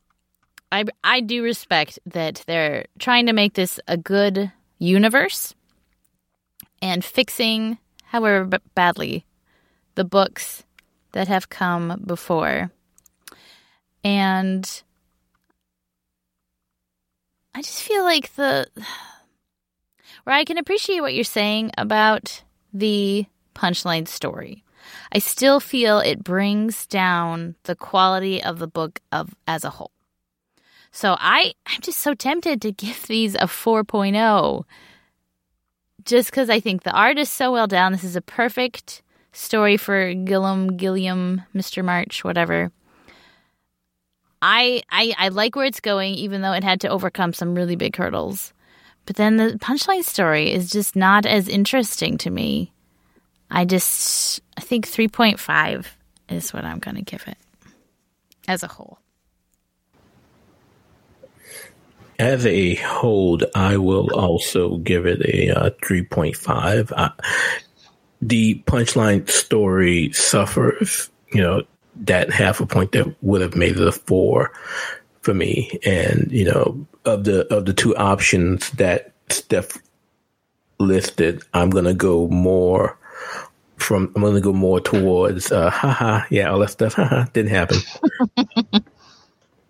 I 0.72 0.84
I 1.04 1.20
do 1.20 1.44
respect 1.44 2.00
that 2.06 2.42
they're 2.48 2.86
trying 2.98 3.26
to 3.26 3.32
make 3.32 3.54
this 3.54 3.78
a 3.86 3.96
good 3.96 4.50
universe 4.80 5.54
and 6.82 7.04
fixing, 7.04 7.78
however 8.02 8.58
badly, 8.74 9.24
the 9.94 10.04
books 10.04 10.64
that 11.12 11.28
have 11.28 11.48
come 11.48 12.02
before. 12.06 12.70
And 14.04 14.82
I 17.54 17.62
just 17.62 17.82
feel 17.82 18.04
like 18.04 18.34
the 18.34 18.68
where 20.24 20.36
I 20.36 20.44
can 20.44 20.58
appreciate 20.58 21.00
what 21.00 21.14
you're 21.14 21.24
saying 21.24 21.72
about 21.78 22.42
the 22.72 23.26
punchline 23.54 24.06
story. 24.06 24.62
I 25.12 25.18
still 25.18 25.58
feel 25.58 25.98
it 25.98 26.22
brings 26.22 26.86
down 26.86 27.56
the 27.64 27.74
quality 27.74 28.42
of 28.42 28.58
the 28.58 28.68
book 28.68 29.00
of 29.10 29.34
as 29.46 29.64
a 29.64 29.70
whole. 29.70 29.90
So 30.90 31.16
I 31.18 31.54
I'm 31.66 31.80
just 31.80 31.98
so 31.98 32.14
tempted 32.14 32.62
to 32.62 32.72
give 32.72 33.06
these 33.06 33.34
a 33.34 33.46
4.0 33.46 34.64
just 36.04 36.32
cuz 36.32 36.48
I 36.48 36.60
think 36.60 36.82
the 36.82 36.92
art 36.92 37.18
is 37.18 37.28
so 37.28 37.52
well 37.52 37.66
done. 37.66 37.92
This 37.92 38.04
is 38.04 38.16
a 38.16 38.22
perfect 38.22 39.02
story 39.38 39.76
for 39.76 40.12
Gillum, 40.14 40.76
Gilliam 40.76 41.42
Mr. 41.54 41.84
March 41.84 42.24
whatever. 42.24 42.70
I, 44.40 44.82
I 44.90 45.14
I 45.18 45.28
like 45.28 45.56
where 45.56 45.64
it's 45.64 45.80
going 45.80 46.14
even 46.14 46.42
though 46.42 46.52
it 46.52 46.64
had 46.64 46.80
to 46.82 46.88
overcome 46.88 47.32
some 47.32 47.54
really 47.54 47.76
big 47.76 47.96
hurdles. 47.96 48.52
But 49.06 49.16
then 49.16 49.36
the 49.36 49.58
punchline 49.58 50.04
story 50.04 50.52
is 50.52 50.70
just 50.70 50.94
not 50.94 51.24
as 51.24 51.48
interesting 51.48 52.18
to 52.18 52.30
me. 52.30 52.72
I 53.50 53.64
just 53.64 54.40
I 54.56 54.60
think 54.60 54.86
3.5 54.86 55.86
is 56.28 56.52
what 56.52 56.64
I'm 56.64 56.80
to 56.80 57.02
give 57.02 57.26
it 57.26 57.38
as 58.46 58.62
a 58.62 58.68
whole. 58.68 58.98
As 62.18 62.44
a 62.44 62.74
whole, 62.74 63.40
I 63.54 63.76
will 63.76 64.12
also 64.12 64.78
give 64.78 65.06
it 65.06 65.22
a 65.22 65.50
uh, 65.50 65.70
3.5. 65.84 66.92
Uh, 66.96 67.10
the 68.20 68.62
punchline 68.66 69.28
story 69.28 70.12
suffers, 70.12 71.10
you 71.32 71.40
know, 71.40 71.62
that 71.96 72.30
half 72.30 72.60
a 72.60 72.66
point 72.66 72.92
that 72.92 73.14
would 73.22 73.40
have 73.40 73.56
made 73.56 73.76
it 73.76 73.86
a 73.86 73.92
four 73.92 74.52
for 75.22 75.34
me. 75.34 75.78
And, 75.84 76.30
you 76.30 76.44
know, 76.44 76.86
of 77.04 77.24
the 77.24 77.52
of 77.54 77.64
the 77.64 77.72
two 77.72 77.96
options 77.96 78.70
that 78.72 79.12
Steph 79.28 79.78
listed, 80.78 81.42
I'm 81.54 81.70
gonna 81.70 81.94
go 81.94 82.28
more 82.28 82.96
from 83.76 84.12
I'm 84.16 84.22
gonna 84.22 84.40
go 84.40 84.52
more 84.52 84.80
towards 84.80 85.52
uh 85.52 85.70
haha, 85.70 86.24
yeah, 86.30 86.50
all 86.50 86.58
that 86.60 86.70
stuff, 86.70 86.94
haha, 86.94 87.24
didn't 87.32 87.50
happen. 87.50 87.78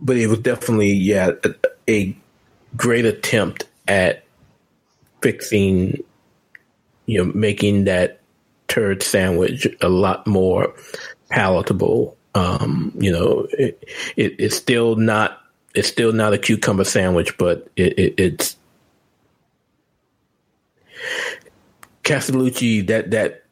but 0.00 0.16
it 0.16 0.28
was 0.28 0.38
definitely, 0.40 0.92
yeah, 0.92 1.32
a, 1.44 1.54
a 1.90 2.16
great 2.76 3.04
attempt 3.04 3.64
at 3.86 4.24
fixing 5.20 6.02
you 7.08 7.24
know, 7.24 7.32
making 7.34 7.84
that 7.84 8.17
turd 8.68 9.02
sandwich 9.02 9.66
a 9.80 9.88
lot 9.88 10.26
more 10.26 10.72
palatable. 11.30 12.16
Um, 12.34 12.92
you 12.98 13.10
know, 13.10 13.46
it, 13.52 13.82
it, 14.16 14.36
it's 14.38 14.56
still 14.56 14.96
not 14.96 15.40
it's 15.74 15.88
still 15.88 16.12
not 16.12 16.32
a 16.32 16.38
cucumber 16.38 16.84
sandwich, 16.84 17.36
but 17.38 17.68
it, 17.76 17.98
it, 17.98 18.14
it's 18.18 18.56
Castellucci 22.04 22.86
that 22.86 23.10
that 23.10 23.44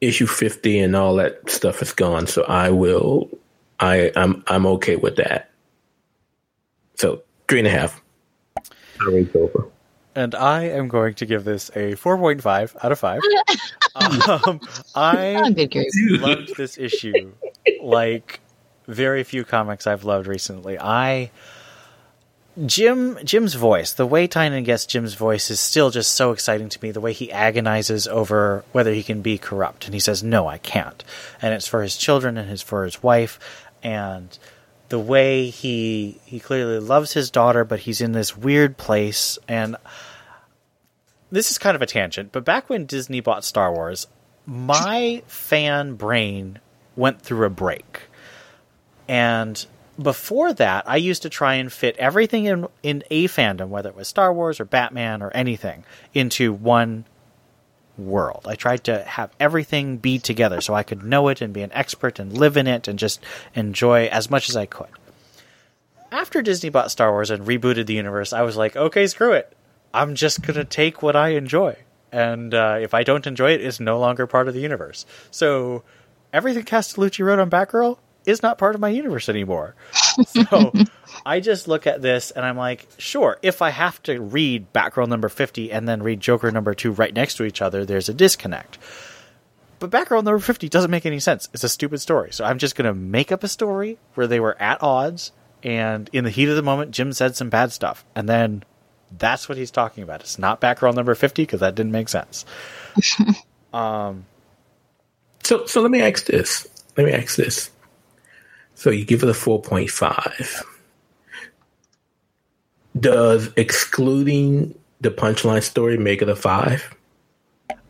issue 0.00 0.26
fifty 0.26 0.78
and 0.78 0.94
all 0.94 1.16
that 1.16 1.48
stuff 1.48 1.80
is 1.82 1.92
gone. 1.92 2.26
So 2.26 2.42
I 2.42 2.70
will 2.70 3.30
I 3.80 4.12
I'm 4.16 4.44
I'm 4.46 4.66
okay 4.66 4.96
with 4.96 5.16
that. 5.16 5.50
So 6.96 7.22
three 7.48 7.60
and 7.60 7.68
a 7.68 7.70
half. 7.70 8.02
I 9.00 9.10
rate 9.10 9.34
over. 9.34 9.68
And 10.16 10.34
I 10.34 10.62
am 10.64 10.88
going 10.88 11.14
to 11.14 11.26
give 11.26 11.44
this 11.44 11.70
a 11.70 11.96
4.5 11.96 12.76
out 12.84 12.92
of 12.92 12.98
5. 13.00 13.20
um, 13.94 14.60
I 14.94 15.52
good 15.54 15.70
grief. 15.70 16.20
loved 16.20 16.56
this 16.56 16.78
issue 16.78 17.32
like 17.82 18.40
very 18.86 19.24
few 19.24 19.44
comics 19.44 19.86
I've 19.86 20.04
loved 20.04 20.26
recently. 20.26 20.78
I 20.78 21.30
Jim 22.66 23.18
Jim's 23.24 23.54
voice, 23.54 23.92
the 23.92 24.06
way 24.06 24.28
Tynion 24.28 24.64
gets 24.64 24.86
Jim's 24.86 25.14
voice 25.14 25.50
is 25.50 25.58
still 25.58 25.90
just 25.90 26.12
so 26.12 26.30
exciting 26.30 26.68
to 26.68 26.78
me. 26.82 26.92
The 26.92 27.00
way 27.00 27.12
he 27.12 27.32
agonizes 27.32 28.06
over 28.06 28.64
whether 28.72 28.92
he 28.92 29.02
can 29.02 29.22
be 29.22 29.38
corrupt, 29.38 29.86
and 29.86 29.94
he 29.94 30.00
says, 30.00 30.22
"No, 30.22 30.46
I 30.46 30.58
can't," 30.58 31.02
and 31.42 31.52
it's 31.52 31.66
for 31.66 31.82
his 31.82 31.96
children 31.96 32.38
and 32.38 32.48
his 32.48 32.62
for 32.62 32.84
his 32.84 33.02
wife, 33.02 33.40
and 33.82 34.38
the 34.88 35.00
way 35.00 35.50
he 35.50 36.20
he 36.24 36.38
clearly 36.38 36.78
loves 36.78 37.12
his 37.14 37.30
daughter, 37.30 37.64
but 37.64 37.80
he's 37.80 38.00
in 38.00 38.12
this 38.12 38.36
weird 38.36 38.76
place. 38.76 39.36
And 39.48 39.76
this 41.34 41.50
is 41.50 41.58
kind 41.58 41.74
of 41.74 41.82
a 41.82 41.86
tangent, 41.86 42.32
but 42.32 42.44
back 42.44 42.68
when 42.68 42.86
Disney 42.86 43.20
bought 43.20 43.44
Star 43.44 43.72
Wars, 43.72 44.06
my 44.46 45.22
fan 45.26 45.94
brain 45.94 46.60
went 46.96 47.20
through 47.20 47.46
a 47.46 47.50
break. 47.50 48.02
And 49.08 49.64
before 50.00 50.52
that, 50.54 50.88
I 50.88 50.96
used 50.96 51.22
to 51.22 51.28
try 51.28 51.54
and 51.54 51.72
fit 51.72 51.96
everything 51.98 52.46
in 52.46 52.66
in 52.82 53.04
a 53.10 53.28
fandom, 53.28 53.68
whether 53.68 53.88
it 53.88 53.96
was 53.96 54.08
Star 54.08 54.32
Wars 54.32 54.60
or 54.60 54.64
Batman 54.64 55.22
or 55.22 55.30
anything, 55.34 55.84
into 56.12 56.52
one 56.52 57.04
world. 57.96 58.46
I 58.46 58.56
tried 58.56 58.84
to 58.84 59.02
have 59.02 59.30
everything 59.38 59.98
be 59.98 60.18
together 60.18 60.60
so 60.60 60.74
I 60.74 60.82
could 60.82 61.04
know 61.04 61.28
it 61.28 61.40
and 61.40 61.52
be 61.52 61.62
an 61.62 61.72
expert 61.72 62.18
and 62.18 62.36
live 62.36 62.56
in 62.56 62.66
it 62.66 62.88
and 62.88 62.98
just 62.98 63.20
enjoy 63.54 64.06
as 64.06 64.30
much 64.30 64.48
as 64.48 64.56
I 64.56 64.66
could. 64.66 64.88
After 66.10 66.42
Disney 66.42 66.70
bought 66.70 66.90
Star 66.90 67.10
Wars 67.12 67.30
and 67.30 67.46
rebooted 67.46 67.86
the 67.86 67.94
universe, 67.94 68.32
I 68.32 68.42
was 68.42 68.56
like, 68.56 68.76
okay, 68.76 69.06
screw 69.06 69.32
it. 69.32 69.56
I'm 69.94 70.16
just 70.16 70.42
going 70.42 70.56
to 70.56 70.64
take 70.64 71.02
what 71.02 71.16
I 71.16 71.30
enjoy. 71.30 71.76
And 72.12 72.52
uh, 72.52 72.78
if 72.80 72.94
I 72.94 73.04
don't 73.04 73.26
enjoy 73.26 73.52
it, 73.52 73.60
it's 73.60 73.80
no 73.80 73.98
longer 73.98 74.26
part 74.26 74.48
of 74.48 74.54
the 74.54 74.60
universe. 74.60 75.06
So 75.30 75.84
everything 76.32 76.64
Castellucci 76.64 77.24
wrote 77.24 77.38
on 77.38 77.48
Batgirl 77.48 77.98
is 78.26 78.42
not 78.42 78.58
part 78.58 78.74
of 78.74 78.80
my 78.80 78.88
universe 78.88 79.28
anymore. 79.28 79.74
So 80.26 80.72
I 81.26 81.40
just 81.40 81.68
look 81.68 81.86
at 81.86 82.02
this 82.02 82.30
and 82.30 82.44
I'm 82.44 82.56
like, 82.56 82.86
sure, 82.98 83.38
if 83.42 83.62
I 83.62 83.70
have 83.70 84.02
to 84.04 84.20
read 84.20 84.72
Batgirl 84.72 85.08
number 85.08 85.28
50 85.28 85.70
and 85.70 85.88
then 85.88 86.02
read 86.02 86.20
Joker 86.20 86.50
number 86.50 86.74
2 86.74 86.92
right 86.92 87.14
next 87.14 87.36
to 87.36 87.44
each 87.44 87.62
other, 87.62 87.84
there's 87.84 88.08
a 88.08 88.14
disconnect. 88.14 88.78
But 89.78 89.90
Batgirl 89.90 90.24
number 90.24 90.38
50 90.38 90.68
doesn't 90.68 90.90
make 90.90 91.06
any 91.06 91.20
sense. 91.20 91.48
It's 91.52 91.64
a 91.64 91.68
stupid 91.68 92.00
story. 92.00 92.32
So 92.32 92.44
I'm 92.44 92.58
just 92.58 92.74
going 92.74 92.86
to 92.86 92.94
make 92.94 93.30
up 93.30 93.44
a 93.44 93.48
story 93.48 93.98
where 94.14 94.26
they 94.26 94.40
were 94.40 94.60
at 94.60 94.82
odds 94.82 95.32
and 95.64 96.10
in 96.12 96.24
the 96.24 96.30
heat 96.30 96.48
of 96.48 96.56
the 96.56 96.62
moment, 96.62 96.90
Jim 96.90 97.12
said 97.12 97.36
some 97.36 97.48
bad 97.48 97.72
stuff. 97.72 98.04
And 98.14 98.28
then 98.28 98.64
that's 99.16 99.48
what 99.48 99.58
he's 99.58 99.70
talking 99.70 100.02
about. 100.02 100.20
It's 100.20 100.38
not 100.38 100.60
Batgirl 100.60 100.94
number 100.94 101.14
50 101.14 101.42
because 101.42 101.60
that 101.60 101.74
didn't 101.74 101.92
make 101.92 102.08
sense. 102.08 102.44
um, 103.72 104.26
So 105.42 105.66
so 105.66 105.82
let 105.82 105.90
me 105.90 106.00
ask 106.00 106.26
this. 106.26 106.66
Let 106.96 107.06
me 107.06 107.12
ask 107.12 107.36
this. 107.36 107.70
So 108.74 108.90
you 108.90 109.04
give 109.04 109.22
it 109.22 109.28
a 109.28 109.34
four 109.34 109.60
point 109.60 109.90
five. 109.90 110.62
Does 112.98 113.50
excluding 113.56 114.74
the 115.00 115.10
punchline 115.10 115.62
story 115.62 115.98
make 115.98 116.22
it 116.22 116.28
a 116.28 116.36
five? 116.36 116.94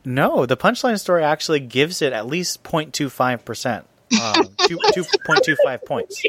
No, 0.05 0.47
the 0.47 0.57
punchline 0.57 0.99
story 1.01 1.25
actually 1.25 1.61
gives 1.61 2.03
it 2.03 2.13
at 2.13 2.27
least 2.27 2.63
0.25%. 2.63 3.85
Um, 4.21 4.49
two, 4.67 4.79
2.25 4.79 5.85
points. 5.85 6.23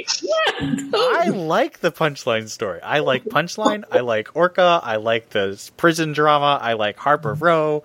I 0.62 1.30
like 1.30 1.80
the 1.80 1.92
punchline 1.92 2.50
story. 2.50 2.82
I 2.82 3.00
like 3.00 3.26
punchline. 3.26 3.84
I 3.92 4.00
like 4.02 4.36
Orca. 4.36 4.80
I 4.84 4.98
like 4.98 5.30
the 5.30 5.62
prison 5.78 6.14
drama. 6.14 6.60
I 6.62 6.74
like 6.74 6.98
Harper 6.98 7.34
Row. 7.34 7.84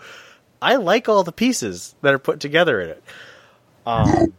I 0.63 0.77
like 0.77 1.09
all 1.09 1.25
the 1.25 1.33
pieces 1.33 1.95
that 2.03 2.13
are 2.15 2.19
put 2.19 2.41
together 2.41 2.81
in 2.81 2.91
it. 2.91 3.03
Um, 3.87 4.35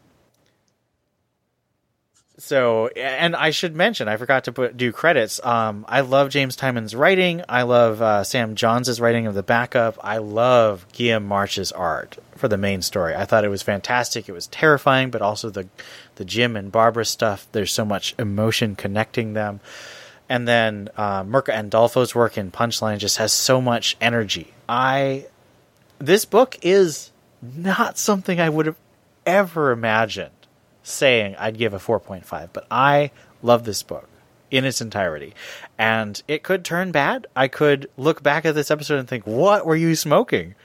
so, 2.52 2.88
and 2.97 3.34
I 3.34 3.52
should 3.52 3.78
mention, 3.78 4.10
I 4.10 4.18
forgot 4.18 4.43
to 4.43 4.52
put 4.52 4.76
do 4.76 4.91
credits. 4.91 5.39
Um, 5.41 5.86
I 5.88 6.02
love 6.02 6.30
James 6.30 6.58
Tynion's 6.58 6.93
writing. 6.93 7.45
I 7.47 7.62
love 7.62 8.02
uh, 8.02 8.26
Sam 8.26 8.56
Johns' 8.56 8.99
writing 8.99 9.26
of 9.26 9.36
the 9.36 9.41
backup. 9.41 9.97
I 10.04 10.18
love 10.18 10.86
Guillaume 10.91 11.26
March's 11.26 11.72
art 11.72 12.18
for 12.36 12.49
the 12.49 12.58
main 12.58 12.82
story. 12.82 13.16
I 13.16 13.24
thought 13.24 13.45
it 13.45 13.47
was 13.47 13.62
fantastic. 13.62 14.28
It 14.28 14.34
was 14.34 14.47
terrifying, 14.47 15.12
but 15.12 15.22
also 15.22 15.49
the 15.49 15.70
the 16.16 16.26
Jim 16.26 16.58
and 16.58 16.74
Barbara 16.74 17.06
stuff. 17.06 17.47
There's 17.54 17.72
so 17.72 17.86
much 17.86 18.16
emotion 18.20 18.76
connecting 18.76 19.32
them. 19.32 19.62
And 20.28 20.45
then 20.45 20.89
uh, 20.97 21.24
Mirka 21.24 21.54
Andolfo's 21.54 22.14
work 22.14 22.38
in 22.38 22.52
Punchline 22.52 22.97
just 22.97 23.16
has 23.16 23.32
so 23.32 23.62
much 23.62 23.95
energy. 24.02 24.54
I 24.68 25.28
this 25.99 26.26
book 26.26 26.58
is 26.64 27.12
not 27.41 27.97
something 27.97 28.41
I 28.41 28.49
would 28.49 28.66
have 28.66 28.78
ever 29.26 29.72
imagined 29.72 30.41
saying 30.84 31.36
I'd 31.38 31.57
give 31.57 31.73
a 31.73 31.79
4.5, 31.79 32.49
but 32.53 32.65
I 32.69 33.11
love 33.41 33.63
this 33.63 33.84
book 33.84 34.07
in 34.49 34.65
its 34.65 34.82
entirety. 34.82 35.34
And 35.77 36.21
it 36.27 36.43
could 36.43 36.65
turn 36.65 36.91
bad. 36.91 37.27
I 37.36 37.47
could 37.47 37.89
look 37.97 38.21
back 38.21 38.45
at 38.45 38.55
this 38.55 38.71
episode 38.71 38.99
and 38.99 39.07
think, 39.07 39.25
what 39.25 39.65
were 39.65 39.75
you 39.75 39.95
smoking? 39.95 40.55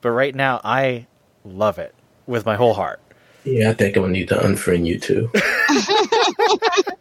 But 0.00 0.10
right 0.10 0.34
now, 0.34 0.60
I 0.62 1.06
love 1.44 1.78
it 1.78 1.94
with 2.26 2.46
my 2.46 2.56
whole 2.56 2.74
heart. 2.74 3.00
Yeah, 3.44 3.70
I 3.70 3.72
think 3.74 3.96
I'm 3.96 4.02
gonna 4.02 4.12
need 4.12 4.28
to 4.28 4.36
unfriend 4.36 4.86
you 4.86 4.98
too. 4.98 5.30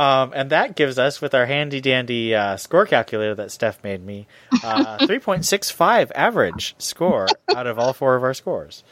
Um, 0.00 0.32
and 0.34 0.48
that 0.48 0.76
gives 0.76 0.98
us, 0.98 1.20
with 1.20 1.34
our 1.34 1.44
handy 1.44 1.82
dandy 1.82 2.34
uh, 2.34 2.56
score 2.56 2.86
calculator 2.86 3.34
that 3.34 3.50
Steph 3.50 3.84
made 3.84 4.02
me, 4.02 4.26
uh, 4.64 4.96
3.65 5.00 6.10
average 6.14 6.74
score 6.78 7.28
out 7.54 7.66
of 7.66 7.78
all 7.78 7.92
four 7.92 8.16
of 8.16 8.22
our 8.22 8.32
scores. 8.32 8.82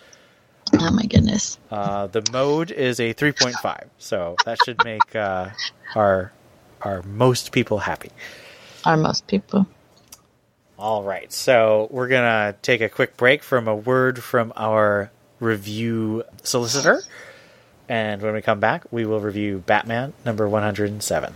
Oh 0.74 0.90
my 0.90 1.04
goodness. 1.04 1.58
Uh, 1.70 2.06
the 2.06 2.22
mode 2.32 2.70
is 2.70 3.00
a 3.00 3.14
3.5, 3.14 3.86
so 3.98 4.36
that 4.44 4.58
should 4.64 4.84
make 4.84 5.14
uh, 5.16 5.50
our 5.94 6.32
our 6.82 7.02
most 7.02 7.52
people 7.52 7.78
happy. 7.78 8.10
Our 8.84 8.96
most 8.96 9.26
people. 9.26 9.66
All 10.78 11.02
right, 11.02 11.32
so 11.32 11.88
we're 11.90 12.08
gonna 12.08 12.54
take 12.62 12.80
a 12.80 12.88
quick 12.88 13.16
break 13.16 13.42
from 13.42 13.66
a 13.66 13.74
word 13.74 14.22
from 14.22 14.52
our 14.56 15.10
review 15.40 16.22
solicitor, 16.44 17.02
and 17.88 18.22
when 18.22 18.34
we 18.34 18.42
come 18.42 18.60
back, 18.60 18.84
we 18.92 19.04
will 19.04 19.20
review 19.20 19.62
Batman 19.66 20.12
number 20.24 20.48
107. 20.48 21.34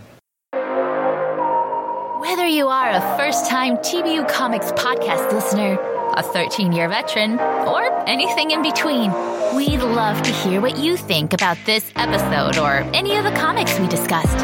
Whether 2.20 2.46
you 2.46 2.68
are 2.68 2.90
a 2.90 3.00
first 3.18 3.50
time 3.50 3.78
TBU 3.78 4.28
Comics 4.28 4.70
podcast 4.72 5.32
listener, 5.32 5.76
a 6.14 6.22
13 6.22 6.72
year 6.72 6.88
veteran, 6.88 7.38
or 7.40 7.82
anything 8.08 8.50
in 8.50 8.62
between, 8.62 9.12
we'd 9.54 9.82
love 9.82 10.22
to 10.22 10.32
hear 10.32 10.60
what 10.60 10.78
you 10.78 10.96
think 10.96 11.32
about 11.32 11.56
this 11.64 11.90
episode 11.96 12.58
or 12.58 12.78
any 12.94 13.16
of 13.16 13.24
the 13.24 13.30
comics 13.32 13.78
we 13.78 13.86
discussed. 13.88 14.38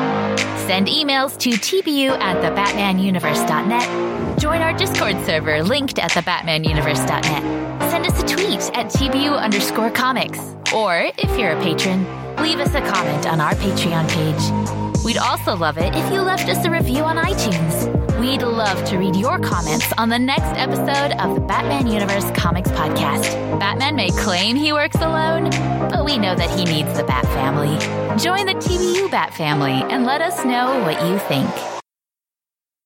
Send 0.66 0.86
emails 0.86 1.38
to 1.38 1.50
tbu 1.50 2.10
at 2.20 2.36
thebatmanuniverse.net. 2.42 4.38
Join 4.38 4.60
our 4.60 4.72
Discord 4.76 5.16
server 5.24 5.62
linked 5.62 5.98
at 5.98 6.10
thebatmanuniverse.net. 6.10 7.90
Send 7.90 8.06
us 8.06 8.22
a 8.22 8.26
tweet 8.26 8.60
at 8.76 8.86
tbu 8.86 9.38
underscore 9.38 9.90
comics. 9.90 10.38
Or 10.74 11.10
if 11.16 11.38
you're 11.38 11.52
a 11.52 11.62
patron, 11.62 12.04
leave 12.36 12.60
us 12.60 12.74
a 12.74 12.80
comment 12.80 13.26
on 13.26 13.40
our 13.40 13.54
Patreon 13.54 14.08
page. 14.10 15.04
We'd 15.04 15.18
also 15.18 15.56
love 15.56 15.78
it 15.78 15.94
if 15.94 16.12
you 16.12 16.20
left 16.20 16.48
us 16.48 16.64
a 16.64 16.70
review 16.70 17.02
on 17.02 17.16
iTunes. 17.16 18.07
We'd 18.18 18.42
love 18.42 18.84
to 18.86 18.98
read 18.98 19.14
your 19.14 19.38
comments 19.38 19.92
on 19.96 20.08
the 20.08 20.18
next 20.18 20.58
episode 20.58 21.16
of 21.20 21.36
the 21.36 21.40
Batman 21.40 21.86
Universe 21.86 22.28
Comics 22.32 22.68
Podcast. 22.70 23.30
Batman 23.60 23.94
may 23.94 24.10
claim 24.10 24.56
he 24.56 24.72
works 24.72 24.96
alone, 24.96 25.50
but 25.88 26.04
we 26.04 26.18
know 26.18 26.34
that 26.34 26.50
he 26.50 26.64
needs 26.64 26.96
the 26.96 27.04
Bat 27.04 27.26
Family. 27.26 27.78
Join 28.20 28.46
the 28.46 28.54
TBU 28.54 29.08
Bat 29.12 29.34
Family 29.34 29.84
and 29.92 30.04
let 30.04 30.20
us 30.20 30.44
know 30.44 30.80
what 30.80 31.00
you 31.06 31.16
think. 31.20 31.48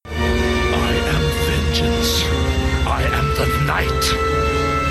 I 0.05 0.93
am 0.93 1.23
vengeance. 1.47 2.25
I 2.87 3.03
am 3.03 3.35
the 3.35 3.47
night. 3.65 4.05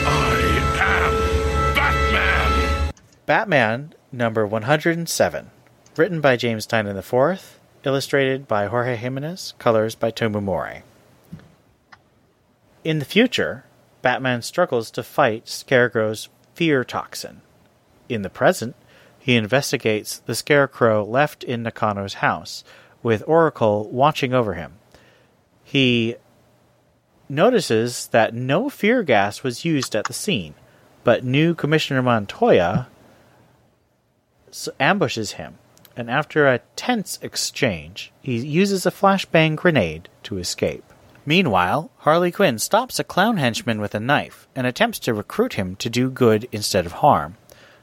I 0.07 0.39
am 0.81 1.75
Batman. 1.75 2.93
Batman 3.27 3.93
number 4.11 4.47
107, 4.47 5.51
written 5.97 6.19
by 6.19 6.35
James 6.35 6.65
Tynion 6.65 6.97
IV, 6.97 7.59
illustrated 7.83 8.47
by 8.47 8.67
Jorge 8.67 8.95
Jimenez, 8.95 9.53
colors 9.57 9.95
by 9.95 10.11
Tomeu 10.11 10.41
Morey. 10.41 10.83
In 12.83 12.99
the 12.99 13.05
future, 13.05 13.65
Batman 14.01 14.41
struggles 14.41 14.91
to 14.91 15.03
fight 15.03 15.47
Scarecrow's 15.47 16.29
fear 16.55 16.83
toxin. 16.83 17.41
In 18.09 18.21
the 18.21 18.29
present, 18.29 18.75
he 19.19 19.35
investigates 19.35 20.17
the 20.17 20.35
Scarecrow 20.35 21.03
left 21.03 21.43
in 21.43 21.63
Nakano's 21.63 22.15
house, 22.15 22.63
with 23.03 23.23
Oracle 23.27 23.89
watching 23.89 24.33
over 24.33 24.53
him. 24.55 24.73
He 25.63 26.15
notices 27.29 28.07
that 28.07 28.33
no 28.33 28.69
fear 28.69 29.03
gas 29.03 29.43
was 29.43 29.65
used 29.65 29.95
at 29.95 30.05
the 30.05 30.13
scene, 30.13 30.53
but 31.03 31.23
new 31.23 31.55
Commissioner 31.55 32.01
Montoya 32.01 32.87
ambushes 34.79 35.33
him 35.33 35.57
and 35.95 36.09
after 36.09 36.47
a 36.47 36.61
tense 36.75 37.19
exchange, 37.21 38.11
he 38.21 38.37
uses 38.37 38.85
a 38.85 38.91
flashbang 38.91 39.55
grenade 39.55 40.09
to 40.23 40.37
escape. 40.37 40.83
Meanwhile, 41.25 41.91
Harley 41.99 42.31
Quinn 42.31 42.57
stops 42.57 42.99
a 42.99 43.03
clown 43.03 43.37
henchman 43.37 43.79
with 43.79 43.93
a 43.93 43.99
knife 43.99 44.47
and 44.55 44.65
attempts 44.65 44.99
to 44.99 45.13
recruit 45.13 45.53
him 45.53 45.75
to 45.77 45.89
do 45.89 46.09
good 46.09 46.47
instead 46.51 46.85
of 46.85 46.93
harm. 46.93 47.37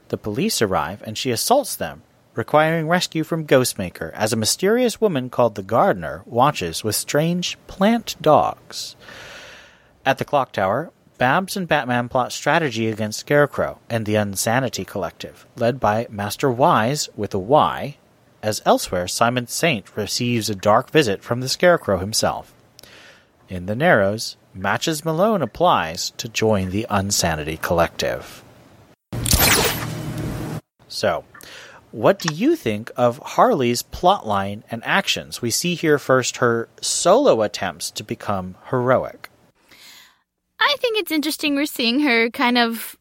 The 0.09 0.17
police 0.17 0.61
arrive 0.61 1.03
and 1.07 1.17
she 1.17 1.31
assaults 1.31 1.77
them, 1.77 2.03
requiring 2.35 2.89
rescue 2.89 3.25
from 3.25 3.47
Ghostmaker 3.47 4.13
as 4.13 4.33
a 4.33 4.37
mysterious 4.37 5.01
woman 5.01 5.31
called 5.31 5.55
the 5.55 5.63
Gardener 5.63 6.23
watches 6.25 6.83
with 6.83 6.97
strange 6.97 7.57
plant 7.67 8.17
dogs. 8.21 8.97
At 10.05 10.19
the 10.19 10.25
clock 10.25 10.53
tower, 10.53 10.91
Babs 11.19 11.57
and 11.57 11.67
Batman 11.67 12.09
plot 12.09 12.31
strategy 12.31 12.87
against 12.87 13.19
Scarecrow 13.19 13.81
and 13.91 14.07
the 14.07 14.15
Unsanity 14.15 14.85
Collective, 14.85 15.47
led 15.57 15.81
by 15.81 16.07
Master 16.09 16.49
Wise 16.49 17.09
with 17.17 17.35
a 17.35 17.41
Y, 17.41 17.97
as 18.41 18.63
elsewhere 18.65 19.09
Simon 19.09 19.49
Saint 19.49 19.97
receives 19.97 20.49
a 20.49 20.55
dark 20.55 20.91
visit 20.91 21.25
from 21.25 21.41
the 21.41 21.49
Scarecrow 21.49 21.99
himself. 21.99 22.55
In 23.49 23.67
the 23.67 23.75
Narrows, 23.75 24.37
Matches 24.55 25.05
Malone 25.05 25.43
applies 25.43 26.11
to 26.19 26.29
join 26.29 26.71
the 26.71 26.87
Unsanity 26.89 27.57
Collective. 27.57 28.45
So, 30.87 31.25
what 31.91 32.21
do 32.21 32.33
you 32.33 32.55
think 32.55 32.93
of 32.97 33.19
Harley's 33.19 33.83
plotline 33.83 34.63
and 34.71 34.83
actions? 34.85 35.43
We 35.43 35.51
see 35.51 35.75
here 35.75 35.99
first 35.99 36.37
her 36.37 36.69
solo 36.81 37.43
attempts 37.43 37.91
to 37.93 38.05
become 38.05 38.55
heroic. 38.71 39.28
I 40.69 40.77
think 40.77 40.99
it's 40.99 41.11
interesting 41.11 41.55
we're 41.55 41.65
seeing 41.65 42.01
her 42.01 42.29
kind 42.29 42.59
of 42.59 42.95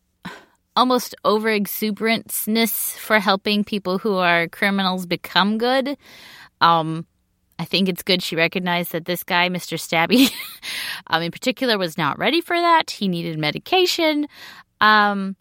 almost 0.77 1.15
over 1.25 1.49
exuberantness 1.49 2.95
for 2.97 3.19
helping 3.19 3.65
people 3.65 3.97
who 3.97 4.15
are 4.15 4.47
criminals 4.47 5.05
become 5.05 5.57
good. 5.57 5.97
Um, 6.61 7.05
I 7.59 7.65
think 7.65 7.89
it's 7.89 8.03
good 8.03 8.23
she 8.23 8.37
recognized 8.37 8.93
that 8.93 9.03
this 9.03 9.21
guy, 9.21 9.49
Mr. 9.49 9.77
Stabby, 9.77 10.31
um, 11.07 11.21
in 11.21 11.31
particular, 11.31 11.77
was 11.77 11.97
not 11.97 12.17
ready 12.17 12.39
for 12.39 12.55
that. 12.55 12.89
He 12.89 13.09
needed 13.09 13.37
medication. 13.37 14.27
Um, 14.79 15.35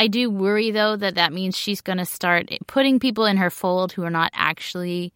I 0.00 0.08
do 0.08 0.30
worry, 0.30 0.72
though, 0.72 0.96
that 0.96 1.14
that 1.14 1.32
means 1.32 1.56
she's 1.56 1.80
going 1.80 1.98
to 1.98 2.04
start 2.04 2.50
putting 2.66 2.98
people 2.98 3.24
in 3.24 3.36
her 3.36 3.50
fold 3.50 3.92
who 3.92 4.02
are 4.02 4.10
not 4.10 4.32
actually 4.34 5.12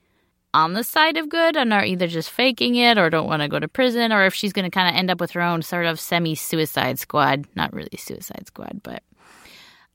on 0.57 0.73
the 0.73 0.83
side 0.83 1.19
of 1.19 1.29
good 1.29 1.55
and 1.55 1.71
are 1.71 1.85
either 1.85 2.07
just 2.07 2.31
faking 2.31 2.77
it 2.77 2.97
or 2.97 3.11
don't 3.11 3.29
want 3.29 3.43
to 3.43 3.49
go 3.49 3.59
to 3.59 3.69
prison, 3.69 4.11
or 4.11 4.25
if 4.25 4.33
she's 4.33 4.55
going 4.55 4.65
to 4.65 4.71
kind 4.71 4.89
of 4.89 4.99
end 4.99 5.11
up 5.11 5.21
with 5.21 5.33
her 5.33 5.43
own 5.43 5.61
sort 5.61 5.85
of 5.85 6.01
semi 6.01 6.35
suicide 6.35 6.99
squad. 6.99 7.47
Not 7.55 7.75
really 7.75 7.99
suicide 7.99 8.47
squad, 8.47 8.81
but 8.83 9.03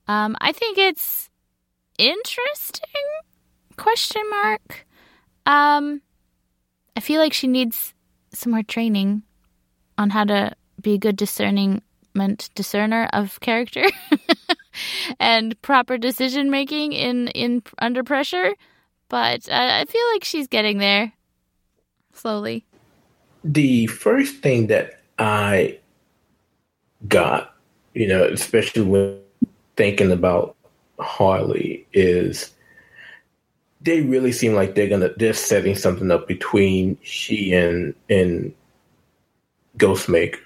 um, 0.08 0.38
I 0.40 0.52
think 0.52 0.78
it's 0.78 1.32
interesting. 1.98 2.86
Question 3.76 4.22
mark. 4.30 4.86
Um, 5.48 6.04
I 6.96 7.00
feel 7.00 7.20
like 7.20 7.34
she 7.34 7.48
needs 7.48 7.96
some 8.32 8.52
more 8.52 8.62
training 8.62 9.24
on 9.98 10.12
how 10.12 10.26
to 10.26 10.54
be 10.80 10.94
a 10.94 11.00
good 11.00 11.16
discerning 11.16 11.82
discerner 12.54 13.10
of 13.14 13.40
character 13.40 13.86
and 15.20 15.60
proper 15.64 15.98
decision 15.98 16.52
making 16.52 16.94
in 16.94 17.30
in 17.30 17.64
under 17.80 18.04
pressure. 18.04 18.54
But 19.12 19.50
uh, 19.50 19.82
I 19.82 19.86
feel 19.86 20.08
like 20.14 20.24
she's 20.24 20.48
getting 20.48 20.78
there 20.78 21.12
slowly. 22.14 22.66
The 23.44 23.88
first 23.88 24.38
thing 24.38 24.68
that 24.68 25.02
I 25.20 25.80
got, 27.10 27.54
you 27.94 28.08
know, 28.08 28.24
especially 28.24 28.84
when 28.84 29.20
thinking 29.76 30.14
about 30.14 30.56
Harley, 30.98 31.86
is 31.92 32.52
they 33.82 34.00
really 34.00 34.32
seem 34.32 34.54
like 34.54 34.76
they're 34.76 34.88
gonna 34.88 35.10
they're 35.18 35.34
setting 35.34 35.76
something 35.76 36.10
up 36.10 36.26
between 36.26 36.98
she 37.02 37.52
and 37.52 37.94
and 38.10 38.54
Ghostmaker, 39.78 40.40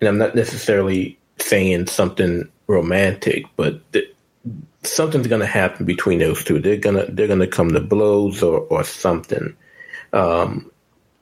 and 0.00 0.08
I'm 0.08 0.16
not 0.16 0.34
necessarily 0.34 1.18
saying 1.38 1.88
something 1.88 2.50
romantic, 2.66 3.44
but 3.56 3.92
th- 3.92 4.15
something's 4.82 5.26
gonna 5.26 5.46
happen 5.46 5.86
between 5.86 6.18
those 6.18 6.44
two. 6.44 6.60
They're 6.60 6.76
gonna 6.76 7.06
they're 7.08 7.28
gonna 7.28 7.46
come 7.46 7.70
to 7.70 7.80
blows 7.80 8.42
or 8.42 8.60
or 8.60 8.84
something. 8.84 9.56
Um, 10.12 10.70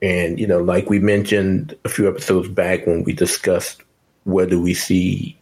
and 0.03 0.39
you 0.39 0.47
know, 0.47 0.63
like 0.63 0.91
we 0.91 0.99
mentioned 0.99 1.77
a 1.85 1.89
few 1.89 2.09
episodes 2.09 2.49
back 2.49 2.87
when 2.87 3.05
we 3.05 3.13
discussed 3.13 3.83
do 4.27 4.61
we 4.61 4.75
see 4.75 5.39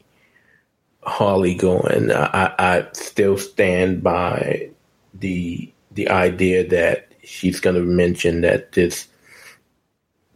Harley 1.02 1.54
going, 1.54 2.12
I, 2.12 2.54
I 2.58 2.88
still 2.92 3.38
stand 3.38 4.02
by 4.02 4.70
the 5.14 5.72
the 5.90 6.08
idea 6.08 6.66
that 6.68 7.12
she's 7.24 7.60
going 7.60 7.76
to 7.76 7.82
mention 7.82 8.40
that 8.42 8.72
this 8.72 9.08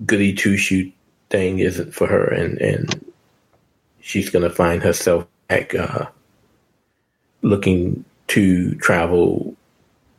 goody 0.05 0.35
two 0.35 0.56
shoot 0.56 0.93
thing 1.31 1.60
isn't 1.60 1.94
for 1.94 2.06
her, 2.06 2.27
and 2.27 2.60
and 2.60 3.12
she's 4.01 4.31
going 4.31 4.48
to 4.48 4.55
find 4.55 4.82
herself 4.82 5.27
back 5.48 5.74
uh, 5.74 6.06
looking 7.47 8.05
to 8.28 8.74
travel 8.77 9.55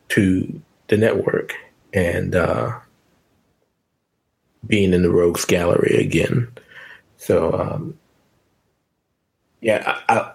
to 0.08 0.60
the 0.88 0.96
network 0.96 1.54
and 1.92 2.34
uh, 2.34 2.78
being 4.66 4.92
in 4.92 5.02
the 5.02 5.10
rogues 5.10 5.44
gallery 5.44 5.96
again. 5.98 6.48
So 7.18 7.52
um, 7.52 7.98
yeah, 9.60 10.00
I, 10.08 10.14
I 10.16 10.32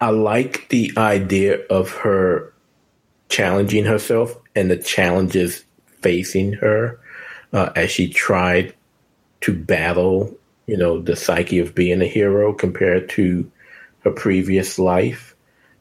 I 0.00 0.10
like 0.10 0.68
the 0.68 0.92
idea 0.96 1.66
of 1.66 1.90
her 1.90 2.52
challenging 3.28 3.84
herself 3.84 4.36
and 4.54 4.70
the 4.70 4.76
challenges 4.76 5.64
facing 6.00 6.52
her 6.54 7.00
uh, 7.52 7.70
as 7.74 7.90
she 7.90 8.08
tried 8.08 8.74
to 9.40 9.52
battle, 9.52 10.36
you 10.66 10.76
know, 10.76 11.00
the 11.00 11.16
psyche 11.16 11.58
of 11.58 11.74
being 11.74 12.00
a 12.00 12.06
hero 12.06 12.52
compared 12.52 13.08
to 13.10 13.50
her 14.04 14.12
previous 14.12 14.78
life. 14.78 15.34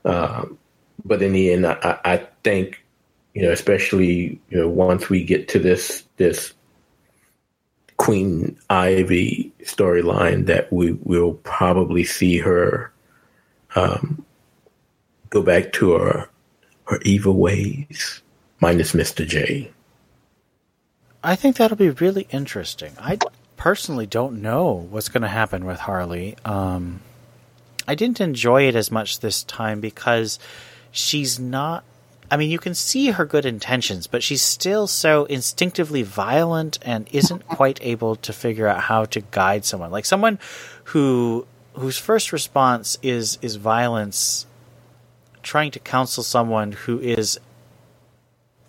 Um, 0.05 0.57
but 1.05 1.21
in 1.21 1.33
the 1.33 1.51
end, 1.51 1.65
I, 1.67 1.99
I 2.03 2.27
think, 2.43 2.83
you 3.33 3.41
know, 3.43 3.51
especially 3.51 4.39
you 4.49 4.57
know, 4.57 4.67
once 4.67 5.09
we 5.09 5.23
get 5.23 5.47
to 5.49 5.59
this 5.59 6.03
this 6.17 6.53
Queen 7.97 8.57
Ivy 8.69 9.51
storyline, 9.63 10.45
that 10.45 10.71
we 10.71 10.93
will 11.03 11.33
probably 11.33 12.03
see 12.03 12.37
her 12.37 12.91
um, 13.75 14.23
go 15.29 15.41
back 15.41 15.73
to 15.73 15.93
her 15.93 16.29
her 16.85 16.99
evil 17.03 17.33
ways, 17.33 18.21
minus 18.59 18.93
Mister 18.93 19.25
J. 19.25 19.71
I 21.23 21.35
think 21.35 21.57
that'll 21.57 21.75
be 21.75 21.89
really 21.89 22.27
interesting. 22.29 22.93
I 22.99 23.17
personally 23.57 24.05
don't 24.05 24.41
know 24.41 24.87
what's 24.89 25.09
going 25.09 25.23
to 25.23 25.27
happen 25.27 25.65
with 25.65 25.79
Harley. 25.79 26.37
Um, 26.45 27.01
I 27.87 27.95
didn't 27.95 28.19
enjoy 28.21 28.67
it 28.67 28.75
as 28.75 28.91
much 28.91 29.19
this 29.19 29.43
time 29.43 29.79
because 29.79 30.39
she's 30.91 31.39
not. 31.39 31.83
I 32.29 32.35
mean, 32.35 32.49
you 32.49 32.59
can 32.59 32.75
see 32.75 33.11
her 33.11 33.25
good 33.25 33.45
intentions, 33.45 34.07
but 34.07 34.21
she's 34.21 34.41
still 34.41 34.85
so 34.85 35.23
instinctively 35.25 36.03
violent 36.03 36.77
and 36.81 37.07
isn't 37.13 37.47
quite 37.47 37.79
able 37.81 38.17
to 38.17 38.33
figure 38.33 38.67
out 38.67 38.81
how 38.81 39.05
to 39.05 39.21
guide 39.21 39.63
someone. 39.63 39.91
Like 39.91 40.05
someone 40.05 40.39
who 40.85 41.47
whose 41.73 41.97
first 41.97 42.33
response 42.33 42.97
is 43.01 43.37
is 43.41 43.55
violence, 43.55 44.45
trying 45.41 45.71
to 45.71 45.79
counsel 45.79 46.23
someone 46.23 46.73
who 46.73 46.99
is 46.99 47.39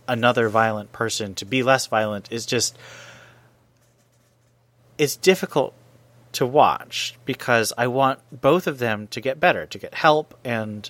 another 0.06 0.48
violent 0.48 0.90
person 0.92 1.34
to 1.34 1.44
be 1.44 1.62
less 1.62 1.86
violent 1.86 2.32
is 2.32 2.46
just 2.46 2.76
it's 4.96 5.16
difficult 5.16 5.74
to 6.38 6.46
watch 6.46 7.18
because 7.24 7.72
I 7.76 7.88
want 7.88 8.20
both 8.30 8.68
of 8.68 8.78
them 8.78 9.08
to 9.08 9.20
get 9.20 9.40
better, 9.40 9.66
to 9.66 9.76
get 9.76 9.92
help, 9.92 10.38
and 10.44 10.88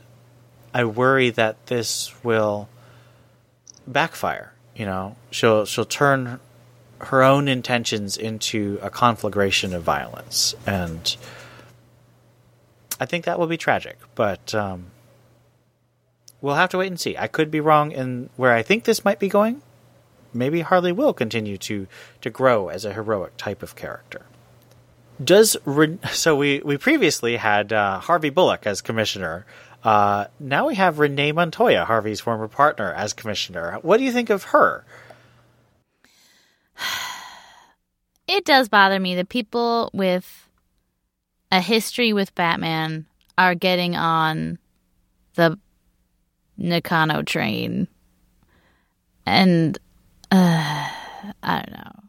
I 0.75 0.85
worry 0.85 1.31
that 1.31 1.69
this 1.69 2.13
will 2.23 2.69
backfire. 3.87 4.53
You 4.77 4.85
know, 4.85 5.17
she'll 5.31 5.65
she'll 5.65 5.87
turn 5.87 6.39
her 7.01 7.23
own 7.23 7.49
intentions 7.49 8.19
into 8.19 8.79
a 8.83 8.91
conflagration 8.91 9.73
of 9.73 9.83
violence, 9.83 10.55
and 10.67 11.17
I 13.01 13.07
think 13.07 13.25
that 13.25 13.39
will 13.39 13.47
be 13.47 13.57
tragic. 13.57 13.97
But 14.15 14.55
um, 14.55 14.91
we'll 16.43 16.57
have 16.57 16.69
to 16.71 16.79
wait 16.79 16.89
and 16.89 17.01
see. 17.01 17.17
I 17.17 17.27
could 17.27 17.51
be 17.51 17.61
wrong 17.61 17.91
in 17.91 18.29
where 18.37 18.53
I 18.53 18.63
think 18.63 18.85
this 18.85 19.03
might 19.03 19.19
be 19.19 19.31
going. 19.31 19.63
Maybe 20.35 20.61
Harley 20.61 20.93
will 20.93 21.15
continue 21.15 21.57
to 21.57 21.87
to 22.21 22.29
grow 22.29 22.69
as 22.69 22.85
a 22.85 22.93
heroic 22.93 23.39
type 23.39 23.63
of 23.63 23.77
character. 23.77 24.27
Does 25.23 25.57
Re- 25.65 25.99
so? 26.11 26.37
We 26.37 26.61
we 26.65 26.77
previously 26.77 27.37
had 27.37 27.73
uh, 27.73 27.99
Harvey 28.01 28.31
Bullock 28.31 28.67
as 28.67 28.81
commissioner. 28.81 29.47
Uh, 29.83 30.27
now 30.41 30.67
we 30.67 30.75
have 30.75 30.99
Renee 30.99 31.33
Montoya, 31.33 31.85
Harvey's 31.85 32.21
former 32.21 32.49
partner, 32.49 32.93
as 32.93 33.13
commissioner. 33.13 33.79
What 33.83 33.99
do 33.99 34.05
you 34.05 34.13
think 34.13 34.31
of 34.31 34.45
her? 34.45 34.85
It 38.31 38.45
does 38.45 38.69
bother 38.69 39.01
me 39.01 39.15
that 39.15 39.31
people 39.31 39.91
with 39.95 40.49
a 41.51 41.63
history 41.63 42.13
with 42.13 42.35
Batman 42.35 43.07
are 43.39 43.55
getting 43.55 43.97
on 43.97 44.59
the 45.35 45.59
Nakano 46.59 47.23
train. 47.23 47.89
and 49.25 49.79
uh, 50.31 50.89
I 51.43 51.63
don't 51.63 51.73
know. 51.73 52.08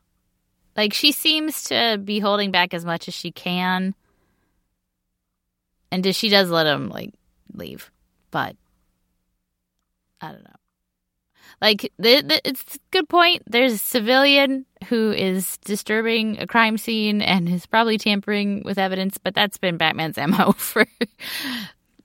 Like 0.80 0.93
she 0.93 1.11
seems 1.11 1.65
to 1.65 1.99
be 2.01 2.19
holding 2.19 2.51
back 2.51 2.73
as 2.73 2.85
much 2.85 3.10
as 3.10 3.14
she 3.14 3.34
can, 3.34 3.93
and 5.91 6.15
she 6.15 6.30
does 6.30 6.49
let 6.49 6.68
him 6.68 6.88
like 6.88 7.11
leave, 7.53 7.91
but 8.31 8.56
I 10.22 10.31
don't 10.31 10.45
know. 10.45 10.56
Like 11.61 11.91
it's 11.99 12.76
a 12.76 12.80
good 12.91 13.10
point. 13.10 13.43
There's 13.45 13.73
a 13.73 13.77
civilian 13.77 14.65
who 14.88 15.11
is 15.11 15.57
disturbing 15.65 16.39
a 16.39 16.47
crime 16.47 16.77
scene 16.77 17.22
and 17.22 17.49
is 17.49 17.65
probably 17.65 17.97
tampering 17.97 18.61
with 18.64 18.77
evidence, 18.77 19.18
but 19.18 19.35
that's 19.35 19.57
been 19.57 19.76
Batman's 19.76 20.15
MO 20.30 20.53
for 20.53 20.85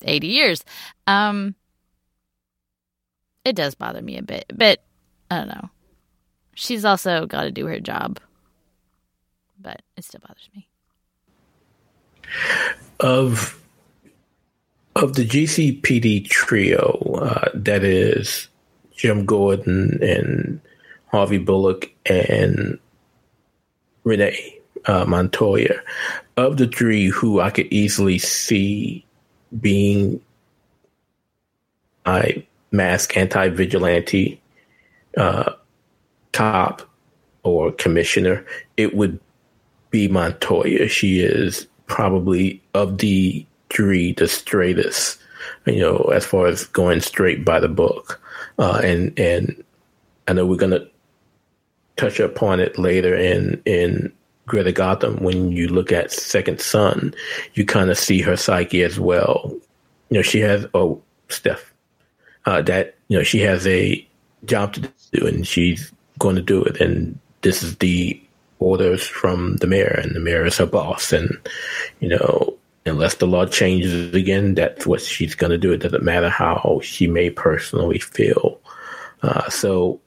80 0.02 0.26
years. 0.26 0.64
Um 1.06 1.54
it 3.44 3.54
does 3.54 3.76
bother 3.76 4.02
me 4.02 4.18
a 4.18 4.22
bit, 4.22 4.46
but 4.52 4.82
I 5.30 5.36
don't 5.36 5.46
know. 5.46 5.70
She's 6.56 6.84
also 6.84 7.26
got 7.26 7.44
to 7.44 7.52
do 7.52 7.66
her 7.66 7.78
job. 7.78 8.18
But 9.60 9.82
it 9.96 10.04
still 10.04 10.20
bothers 10.26 10.48
me. 10.54 10.68
Of 13.00 13.60
of 14.96 15.14
the 15.14 15.26
GCPD 15.26 16.28
trio, 16.28 17.18
uh, 17.20 17.50
that 17.54 17.82
is 17.82 18.48
Jim 18.96 19.24
Gordon 19.24 19.98
and 20.02 20.60
Harvey 21.06 21.38
Bullock 21.38 21.92
and 22.06 22.78
Renee 24.04 24.60
uh, 24.86 25.04
Montoya. 25.04 25.80
Of 26.36 26.56
the 26.56 26.68
three, 26.68 27.08
who 27.08 27.40
I 27.40 27.50
could 27.50 27.66
easily 27.72 28.18
see 28.18 29.04
being 29.60 30.20
a 32.06 32.46
mask 32.70 33.16
anti 33.16 33.48
vigilante 33.48 34.40
uh, 35.16 35.52
cop 36.32 36.82
or 37.42 37.72
commissioner, 37.72 38.44
it 38.76 38.94
would 38.94 39.20
be 39.94 40.08
Montoya. 40.08 40.88
She 40.88 41.20
is 41.20 41.68
probably 41.86 42.60
of 42.74 42.98
the 42.98 43.46
three 43.70 44.12
the 44.12 44.26
straightest, 44.26 45.20
you 45.66 45.78
know, 45.78 46.10
as 46.12 46.26
far 46.26 46.48
as 46.48 46.64
going 46.66 47.00
straight 47.00 47.44
by 47.44 47.60
the 47.60 47.68
book. 47.68 48.20
Uh, 48.58 48.80
and 48.82 49.16
and 49.16 49.62
I 50.26 50.32
know 50.32 50.46
we're 50.46 50.56
gonna 50.56 50.84
touch 51.96 52.18
upon 52.18 52.58
it 52.58 52.76
later 52.76 53.14
in 53.14 53.62
in 53.66 54.12
Greater 54.46 54.72
Gotham. 54.72 55.22
When 55.22 55.52
you 55.52 55.68
look 55.68 55.92
at 55.92 56.10
Second 56.10 56.60
Son, 56.60 57.14
you 57.54 57.64
kind 57.64 57.88
of 57.88 57.96
see 57.96 58.20
her 58.20 58.36
psyche 58.36 58.82
as 58.82 58.98
well. 58.98 59.54
You 60.10 60.18
know, 60.18 60.22
she 60.22 60.40
has 60.40 60.66
oh 60.74 61.00
Steph, 61.28 61.72
uh, 62.46 62.62
that 62.62 62.96
you 63.06 63.16
know 63.16 63.22
she 63.22 63.38
has 63.42 63.64
a 63.68 64.04
job 64.44 64.72
to 64.72 64.80
do 65.12 65.24
and 65.24 65.46
she's 65.46 65.92
going 66.18 66.34
to 66.34 66.42
do 66.42 66.64
it, 66.64 66.80
and 66.80 67.16
this 67.42 67.62
is 67.62 67.76
the 67.76 68.20
orders 68.64 69.06
from 69.06 69.56
the 69.56 69.66
mayor, 69.66 70.00
and 70.02 70.14
the 70.14 70.20
mayor 70.20 70.46
is 70.46 70.58
her 70.58 70.66
boss, 70.66 71.12
and 71.12 71.38
you 72.00 72.08
know 72.08 72.56
unless 72.86 73.14
the 73.14 73.26
law 73.26 73.46
changes 73.46 74.14
again, 74.14 74.54
that's 74.54 74.86
what 74.86 75.00
she's 75.00 75.34
going 75.34 75.50
to 75.50 75.58
do. 75.58 75.72
It 75.72 75.78
doesn't 75.78 76.02
matter 76.02 76.28
how 76.28 76.80
she 76.82 77.06
may 77.06 77.30
personally 77.30 77.98
feel. 77.98 78.60
Uh, 79.22 79.48
so 79.48 80.00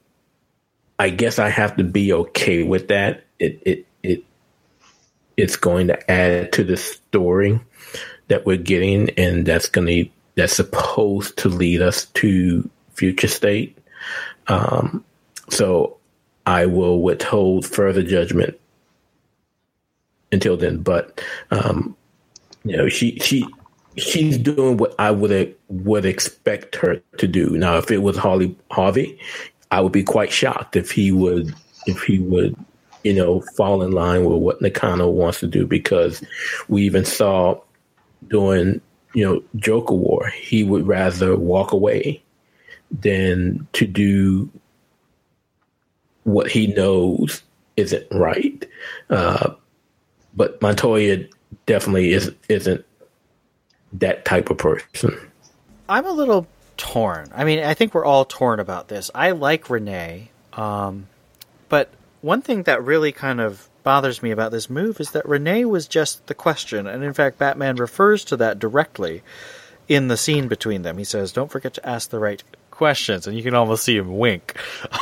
I 0.98 1.10
guess 1.10 1.38
I 1.38 1.48
have 1.48 1.76
to 1.76 1.84
be 1.84 2.12
okay 2.12 2.62
with 2.62 2.88
that. 2.88 3.24
It 3.38 3.60
it 3.64 3.86
it 4.02 4.24
it's 5.36 5.56
going 5.56 5.88
to 5.88 6.10
add 6.10 6.52
to 6.52 6.64
the 6.64 6.76
story 6.76 7.60
that 8.28 8.46
we're 8.46 8.56
getting, 8.56 9.10
and 9.10 9.46
that's 9.46 9.68
going 9.68 9.86
to 9.86 10.10
that's 10.34 10.54
supposed 10.54 11.36
to 11.38 11.48
lead 11.48 11.82
us 11.82 12.06
to 12.06 12.68
future 12.94 13.28
state. 13.28 13.76
Um, 14.46 15.04
so 15.50 15.97
I 16.48 16.64
will 16.64 17.02
withhold 17.02 17.66
further 17.66 18.02
judgment 18.02 18.58
until 20.32 20.56
then. 20.56 20.78
But 20.78 21.22
um, 21.50 21.94
you 22.64 22.74
know, 22.74 22.88
she 22.88 23.18
she 23.18 23.46
she's 23.98 24.38
doing 24.38 24.78
what 24.78 24.94
I 24.98 25.10
would 25.10 25.54
would 25.68 26.06
expect 26.06 26.74
her 26.76 27.02
to 27.18 27.28
do. 27.28 27.50
Now, 27.50 27.76
if 27.76 27.90
it 27.90 27.98
was 27.98 28.16
Harley 28.16 28.56
Harvey, 28.70 29.18
I 29.70 29.82
would 29.82 29.92
be 29.92 30.02
quite 30.02 30.32
shocked 30.32 30.74
if 30.74 30.90
he 30.90 31.12
would 31.12 31.54
if 31.86 32.02
he 32.02 32.18
would 32.18 32.56
you 33.04 33.12
know 33.12 33.42
fall 33.54 33.82
in 33.82 33.92
line 33.92 34.24
with 34.24 34.38
what 34.38 34.62
Nakano 34.62 35.06
wants 35.10 35.40
to 35.40 35.46
do 35.46 35.66
because 35.66 36.24
we 36.68 36.82
even 36.84 37.04
saw 37.04 37.60
during 38.28 38.80
you 39.12 39.22
know 39.22 39.42
Joker 39.56 39.92
War 39.92 40.28
he 40.28 40.64
would 40.64 40.86
rather 40.86 41.36
walk 41.36 41.72
away 41.72 42.22
than 42.90 43.68
to 43.74 43.86
do 43.86 44.50
what 46.28 46.50
he 46.50 46.66
knows 46.66 47.42
isn't 47.76 48.06
right. 48.10 48.68
Uh, 49.08 49.54
but 50.34 50.60
Montoya 50.60 51.24
definitely 51.66 52.12
is, 52.12 52.32
isn't 52.48 52.84
that 53.94 54.24
type 54.24 54.50
of 54.50 54.58
person. 54.58 55.18
I'm 55.88 56.04
a 56.04 56.12
little 56.12 56.46
torn. 56.76 57.30
I 57.34 57.44
mean, 57.44 57.60
I 57.60 57.74
think 57.74 57.94
we're 57.94 58.04
all 58.04 58.26
torn 58.26 58.60
about 58.60 58.88
this. 58.88 59.10
I 59.14 59.30
like 59.30 59.70
Renee, 59.70 60.30
um, 60.52 61.08
but 61.68 61.90
one 62.20 62.42
thing 62.42 62.64
that 62.64 62.84
really 62.84 63.12
kind 63.12 63.40
of 63.40 63.68
bothers 63.82 64.22
me 64.22 64.30
about 64.30 64.52
this 64.52 64.68
move 64.68 65.00
is 65.00 65.12
that 65.12 65.26
Renee 65.26 65.64
was 65.64 65.88
just 65.88 66.26
the 66.26 66.34
question, 66.34 66.86
and 66.86 67.02
in 67.02 67.14
fact, 67.14 67.38
Batman 67.38 67.76
refers 67.76 68.24
to 68.26 68.36
that 68.36 68.58
directly 68.58 69.22
in 69.88 70.08
the 70.08 70.16
scene 70.18 70.46
between 70.46 70.82
them. 70.82 70.98
He 70.98 71.04
says, 71.04 71.32
"Don't 71.32 71.50
forget 71.50 71.74
to 71.74 71.88
ask 71.88 72.10
the 72.10 72.18
right 72.18 72.42
questions," 72.70 73.26
and 73.26 73.36
you 73.36 73.42
can 73.42 73.54
almost 73.54 73.84
see 73.84 73.96
him 73.96 74.18
wink. 74.18 74.56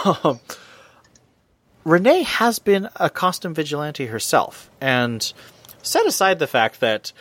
Renee 1.87 2.25
has 2.25 2.59
been 2.59 2.89
a 2.97 3.09
costume 3.09 3.55
vigilante 3.55 4.07
herself, 4.07 4.69
and 4.81 5.33
set 5.83 6.05
aside 6.05 6.41
the 6.41 6.49
fact 6.49 6.81
that 6.81 7.13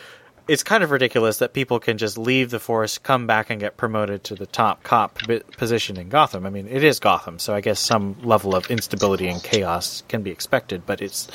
it's 0.47 0.63
kind 0.63 0.83
of 0.83 0.89
ridiculous 0.89 1.37
that 1.37 1.53
people 1.53 1.79
can 1.79 1.99
just 1.99 2.17
leave 2.17 2.49
the 2.49 2.59
force, 2.59 2.97
come 2.97 3.27
back, 3.27 3.51
and 3.51 3.59
get 3.59 3.77
promoted 3.77 4.23
to 4.23 4.33
the 4.33 4.47
top 4.47 4.81
cop 4.81 5.19
position 5.55 5.97
in 5.97 6.09
Gotham. 6.09 6.47
I 6.47 6.49
mean, 6.49 6.67
it 6.67 6.83
is 6.83 6.99
Gotham, 6.99 7.37
so 7.37 7.53
I 7.53 7.61
guess 7.61 7.79
some 7.79 8.15
level 8.23 8.55
of 8.55 8.71
instability 8.71 9.27
and 9.27 9.43
chaos 9.43 10.01
can 10.07 10.23
be 10.23 10.31
expected, 10.31 10.83
but 10.87 10.99
it's 10.99 11.27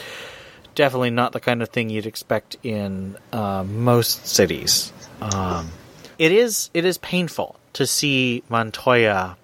definitely 0.74 1.10
not 1.10 1.30
the 1.30 1.38
kind 1.38 1.62
of 1.62 1.68
thing 1.68 1.88
you'd 1.88 2.06
expect 2.06 2.56
in 2.64 3.16
uh, 3.32 3.62
most 3.62 4.26
cities. 4.26 4.92
Um, 5.20 5.70
it 6.18 6.32
is 6.32 6.68
it 6.74 6.84
is 6.84 6.98
painful 6.98 7.60
to 7.74 7.86
see 7.86 8.42
Montoya 8.48 9.36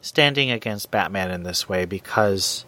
standing 0.00 0.50
against 0.50 0.90
Batman 0.90 1.30
in 1.30 1.42
this 1.42 1.68
way 1.68 1.84
because 1.84 2.64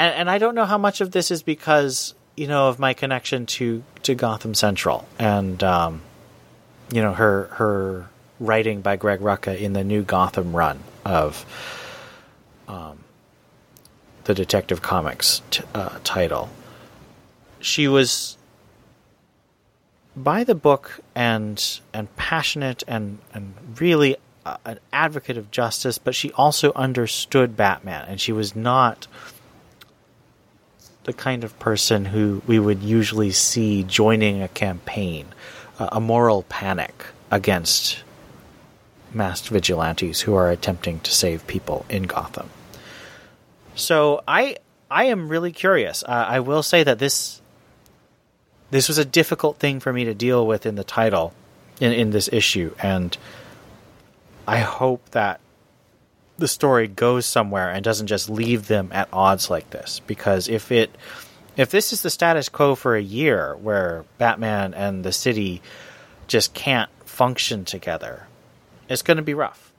and, 0.00 0.14
and 0.14 0.30
I 0.30 0.38
don't 0.38 0.54
know 0.54 0.64
how 0.64 0.78
much 0.78 1.02
of 1.02 1.10
this 1.12 1.30
is 1.30 1.42
because 1.42 2.14
you 2.34 2.46
know 2.46 2.68
of 2.68 2.78
my 2.78 2.94
connection 2.94 3.46
to 3.46 3.84
to 4.02 4.14
Gotham 4.14 4.54
Central 4.54 5.06
and 5.18 5.62
um, 5.62 6.00
you 6.90 7.02
know 7.02 7.12
her 7.12 7.44
her 7.52 8.08
writing 8.40 8.80
by 8.80 8.96
Greg 8.96 9.20
Rucka 9.20 9.56
in 9.58 9.74
the 9.74 9.84
new 9.84 10.02
Gotham 10.02 10.56
run 10.56 10.80
of 11.04 11.44
um, 12.66 12.98
the 14.24 14.34
Detective 14.34 14.80
Comics 14.80 15.42
t- 15.50 15.62
uh, 15.74 15.98
title. 16.02 16.48
She 17.60 17.86
was 17.86 18.38
by 20.16 20.44
the 20.44 20.54
book 20.54 21.00
and 21.14 21.80
and 21.92 22.14
passionate 22.16 22.82
and 22.88 23.18
and 23.34 23.52
really 23.78 24.16
uh, 24.46 24.56
an 24.64 24.80
advocate 24.94 25.36
of 25.36 25.50
justice, 25.50 25.98
but 25.98 26.14
she 26.14 26.32
also 26.32 26.72
understood 26.72 27.54
Batman, 27.54 28.06
and 28.08 28.18
she 28.18 28.32
was 28.32 28.56
not 28.56 29.06
the 31.04 31.12
kind 31.12 31.44
of 31.44 31.58
person 31.58 32.04
who 32.04 32.42
we 32.46 32.58
would 32.58 32.82
usually 32.82 33.30
see 33.30 33.82
joining 33.84 34.42
a 34.42 34.48
campaign, 34.48 35.26
uh, 35.78 35.88
a 35.92 36.00
moral 36.00 36.42
panic 36.44 37.04
against 37.30 38.02
masked 39.12 39.48
vigilantes 39.48 40.20
who 40.20 40.34
are 40.34 40.50
attempting 40.50 41.00
to 41.00 41.10
save 41.10 41.46
people 41.46 41.84
in 41.88 42.04
Gotham. 42.04 42.48
So 43.74 44.22
I 44.28 44.56
I 44.90 45.04
am 45.04 45.28
really 45.28 45.52
curious. 45.52 46.02
Uh, 46.02 46.26
I 46.28 46.40
will 46.40 46.62
say 46.62 46.82
that 46.84 46.98
this 46.98 47.40
this 48.70 48.88
was 48.88 48.98
a 48.98 49.04
difficult 49.04 49.58
thing 49.58 49.80
for 49.80 49.92
me 49.92 50.04
to 50.04 50.14
deal 50.14 50.46
with 50.46 50.66
in 50.66 50.74
the 50.74 50.84
title 50.84 51.32
in 51.80 51.92
in 51.92 52.10
this 52.10 52.28
issue, 52.32 52.74
and 52.82 53.16
I 54.46 54.58
hope 54.58 55.10
that 55.10 55.40
the 56.40 56.48
story 56.48 56.88
goes 56.88 57.26
somewhere 57.26 57.70
and 57.70 57.84
doesn't 57.84 58.08
just 58.08 58.28
leave 58.28 58.66
them 58.66 58.90
at 58.92 59.08
odds 59.12 59.50
like 59.50 59.70
this. 59.70 60.00
Because 60.06 60.48
if 60.48 60.72
it 60.72 60.90
if 61.56 61.70
this 61.70 61.92
is 61.92 62.02
the 62.02 62.10
status 62.10 62.48
quo 62.48 62.74
for 62.74 62.96
a 62.96 63.02
year 63.02 63.56
where 63.56 64.04
Batman 64.18 64.74
and 64.74 65.04
the 65.04 65.12
city 65.12 65.62
just 66.26 66.54
can't 66.54 66.90
function 67.04 67.64
together, 67.64 68.26
it's 68.88 69.02
going 69.02 69.18
to 69.18 69.22
be 69.22 69.34
rough. 69.34 69.72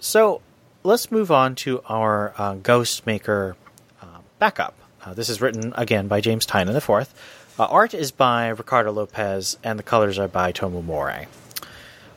So 0.00 0.40
let's 0.82 1.12
move 1.12 1.30
on 1.30 1.54
to 1.56 1.82
our 1.86 2.34
uh, 2.36 2.54
Ghostmaker 2.54 3.54
uh, 4.02 4.06
backup. 4.38 4.74
Uh, 5.04 5.14
this 5.14 5.28
is 5.28 5.40
written 5.40 5.72
again 5.76 6.08
by 6.08 6.20
James 6.20 6.46
Tynion 6.46 6.74
IV. 6.76 7.14
Uh, 7.58 7.64
art 7.64 7.94
is 7.94 8.10
by 8.10 8.48
Ricardo 8.48 8.92
Lopez, 8.92 9.58
and 9.62 9.78
the 9.78 9.82
colors 9.82 10.18
are 10.18 10.28
by 10.28 10.52
Tomeu 10.52 10.82
Morey. 10.82 11.26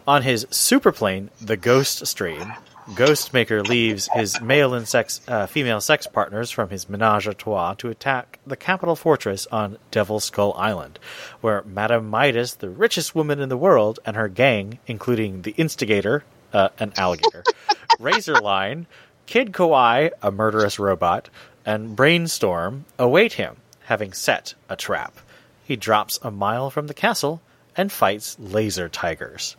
On 0.08 0.22
his 0.22 0.48
superplane, 0.50 1.30
the 1.40 1.58
Ghost 1.58 2.06
Stream, 2.08 2.54
Ghostmaker 2.90 3.66
leaves 3.66 4.10
his 4.14 4.42
male 4.42 4.74
and 4.74 4.88
sex, 4.88 5.22
uh, 5.28 5.46
female 5.48 5.80
sex 5.80 6.06
partners 6.06 6.52
from 6.52 6.70
his 6.70 6.90
menage 6.90 7.28
a 7.28 7.34
trois 7.34 7.74
to 7.76 7.90
attack 7.90 8.40
the 8.46 8.58
capital 8.58 8.96
fortress 8.96 9.48
on 9.52 9.78
Devil 9.90 10.20
Skull 10.20 10.54
Island, 10.58 11.00
where 11.42 11.64
Madame 11.64 12.10
Midas, 12.10 12.56
the 12.56 12.70
richest 12.70 13.16
woman 13.16 13.40
in 13.40 13.50
the 13.50 13.58
world, 13.58 14.00
and 14.06 14.16
her 14.16 14.28
gang, 14.28 14.80
including 14.86 15.44
the 15.44 15.52
instigator, 15.52 16.24
uh, 16.52 16.70
an 16.78 16.94
alligator, 16.98 17.44
Razorline, 18.00 18.86
Kid 19.26 19.54
Kawaii, 19.54 20.12
a 20.22 20.32
murderous 20.32 20.78
robot, 20.78 21.30
and 21.66 21.96
Brainstorm 21.96 22.86
await 23.00 23.34
him, 23.34 23.56
having 23.86 24.12
set 24.12 24.54
a 24.68 24.76
trap. 24.76 25.18
He 25.64 25.78
drops 25.78 26.20
a 26.22 26.32
mile 26.32 26.70
from 26.70 26.88
the 26.88 26.94
castle 26.94 27.42
and 27.78 27.92
fights 27.92 28.36
laser 28.40 28.90
tigers. 28.90 29.56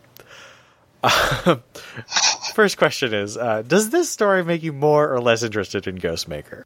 First 2.54 2.78
question 2.78 3.12
is: 3.12 3.36
uh, 3.36 3.62
Does 3.62 3.90
this 3.90 4.08
story 4.08 4.44
make 4.44 4.62
you 4.62 4.72
more 4.72 5.12
or 5.12 5.20
less 5.20 5.42
interested 5.42 5.88
in 5.88 5.98
Ghostmaker? 5.98 6.60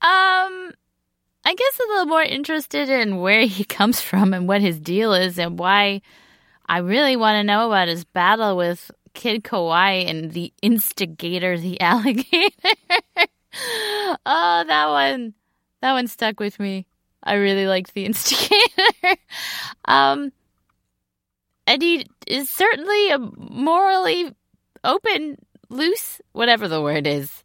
Um, 0.00 0.72
I 1.44 1.54
guess 1.54 1.80
a 1.80 1.88
little 1.88 2.06
more 2.06 2.22
interested 2.22 2.88
in 2.88 3.18
where 3.18 3.44
he 3.44 3.62
comes 3.78 4.00
from 4.00 4.32
and 4.32 4.48
what 4.48 4.62
his 4.62 4.80
deal 4.80 5.12
is, 5.12 5.38
and 5.38 5.58
why. 5.58 6.00
I 6.66 6.78
really 6.78 7.14
want 7.16 7.36
to 7.36 7.44
know 7.44 7.66
about 7.66 7.88
his 7.88 8.04
battle 8.04 8.56
with 8.56 8.90
Kid 9.12 9.44
Kawaii 9.44 10.08
and 10.08 10.32
the 10.32 10.50
instigator, 10.62 11.58
the 11.58 11.78
alligator. 11.82 12.70
oh, 14.24 14.64
that 14.66 14.88
one, 14.88 15.34
that 15.82 15.92
one 15.92 16.06
stuck 16.06 16.40
with 16.40 16.58
me. 16.58 16.86
I 17.22 17.34
really 17.34 17.66
liked 17.66 17.92
the 17.92 18.06
instigator. 18.06 19.20
um, 19.84 20.32
and 21.66 21.82
he 21.82 22.06
is 22.26 22.48
certainly 22.48 23.10
a 23.10 23.18
morally 23.18 24.34
open, 24.84 25.38
loose, 25.68 26.20
whatever 26.32 26.68
the 26.68 26.82
word 26.82 27.06
is, 27.06 27.42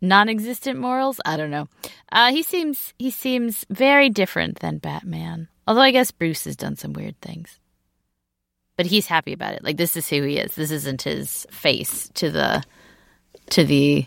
non-existent 0.00 0.78
morals. 0.78 1.20
I 1.24 1.36
don't 1.36 1.50
know. 1.50 1.68
Uh, 2.10 2.30
he 2.30 2.42
seems 2.42 2.92
he 2.98 3.10
seems 3.10 3.64
very 3.70 4.10
different 4.10 4.60
than 4.60 4.78
Batman. 4.78 5.48
Although 5.66 5.80
I 5.80 5.92
guess 5.92 6.10
Bruce 6.10 6.44
has 6.44 6.56
done 6.56 6.76
some 6.76 6.92
weird 6.92 7.20
things, 7.20 7.58
but 8.76 8.86
he's 8.86 9.06
happy 9.06 9.32
about 9.32 9.54
it. 9.54 9.64
Like 9.64 9.76
this 9.76 9.96
is 9.96 10.08
who 10.08 10.22
he 10.22 10.38
is. 10.38 10.54
This 10.54 10.70
isn't 10.70 11.02
his 11.02 11.46
face 11.50 12.10
to 12.14 12.30
the 12.30 12.62
to 13.50 13.64
the 13.64 14.06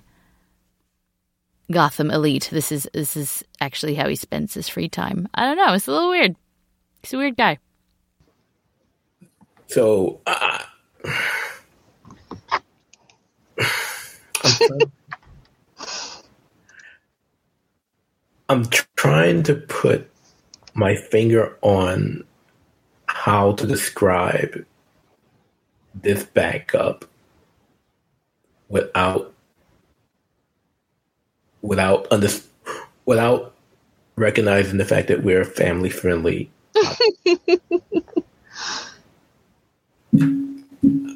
Gotham 1.71 2.11
elite. 2.11 2.49
This 2.51 2.71
is 2.71 2.87
this 2.93 3.17
is 3.17 3.43
actually 3.59 3.95
how 3.95 4.07
he 4.07 4.15
spends 4.15 4.53
his 4.53 4.69
free 4.69 4.89
time. 4.89 5.27
I 5.33 5.45
don't 5.45 5.57
know. 5.57 5.73
It's 5.73 5.87
a 5.87 5.91
little 5.91 6.09
weird. 6.09 6.35
He's 7.01 7.13
a 7.13 7.17
weird 7.17 7.37
guy. 7.37 7.57
So, 9.67 10.21
uh, 10.27 10.59
I'm, 18.49 18.65
trying, 18.95 19.43
to 19.43 19.55
put 19.55 20.09
my 20.73 20.95
finger 20.95 21.57
on 21.61 22.23
how 23.07 23.53
to 23.53 23.65
describe 23.65 24.65
this 25.95 26.23
backup 26.23 27.05
without 28.69 29.33
without 31.61 32.07
under, 32.11 32.29
without 33.05 33.55
recognizing 34.15 34.77
the 34.77 34.85
fact 34.85 35.07
that 35.07 35.23
we're 35.23 35.43
family 35.43 35.89
friendly. 35.89 36.51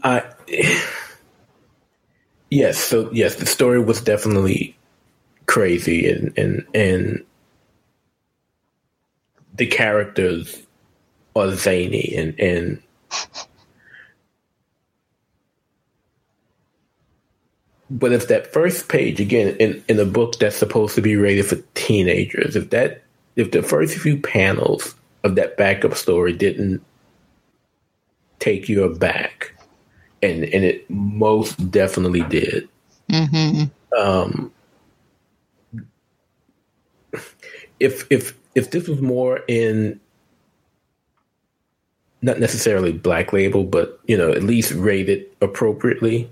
I 0.02 0.24
yes, 2.50 2.78
so 2.78 3.12
yes, 3.12 3.36
the 3.36 3.46
story 3.46 3.80
was 3.80 4.02
definitely 4.02 4.76
crazy 5.50 6.08
and 6.08 6.38
and 6.38 6.64
and 6.76 7.26
the 9.56 9.66
characters 9.66 10.62
are 11.36 11.56
zany 11.56 12.14
and 12.16 12.40
and 12.40 12.82
but 17.90 18.12
if 18.12 18.28
that 18.28 18.54
first 18.54 18.90
page 18.90 19.20
again 19.20 19.56
in 19.60 19.84
in 19.88 20.00
a 20.00 20.06
book 20.06 20.38
that's 20.38 20.56
supposed 20.56 20.94
to 20.94 21.02
be 21.02 21.16
rated 21.16 21.48
for 21.48 21.56
teenagers 21.74 22.56
if 22.56 22.70
that 22.70 23.02
if 23.36 23.50
the 23.50 23.64
first 23.64 23.98
few 23.98 24.20
panels 24.20 24.94
of 25.24 25.34
that 25.34 25.58
backup 25.58 25.96
story 25.96 26.32
didn't 26.32 26.80
take 28.38 28.70
you 28.70 28.84
aback 28.84 29.56
and 30.22 30.44
and 30.44 30.64
it 30.64 30.90
most 30.90 31.72
definitely 31.72 32.22
did 32.24 32.68
Mm-hmm. 33.10 33.64
um 34.00 34.52
if 37.80 38.06
if 38.12 38.38
if 38.54 38.70
this 38.72 38.88
was 38.88 39.02
more 39.02 39.42
in 39.48 40.00
not 42.22 42.40
necessarily 42.40 42.92
black 42.92 43.34
label 43.34 43.64
but 43.64 44.00
you 44.06 44.16
know 44.16 44.32
at 44.32 44.44
least 44.44 44.74
rated 44.74 45.26
appropriately 45.42 46.30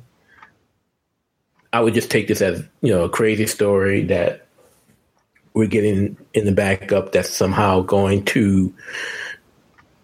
i 1.73 1.79
would 1.79 1.95
just 1.95 2.11
take 2.11 2.27
this 2.27 2.41
as 2.41 2.63
you 2.81 2.93
know 2.93 3.05
a 3.05 3.09
crazy 3.09 3.47
story 3.47 4.03
that 4.03 4.45
we're 5.55 5.65
getting 5.65 6.15
in 6.35 6.45
the 6.45 6.51
backup 6.51 7.11
that's 7.11 7.31
somehow 7.31 7.81
going 7.81 8.23
to 8.25 8.71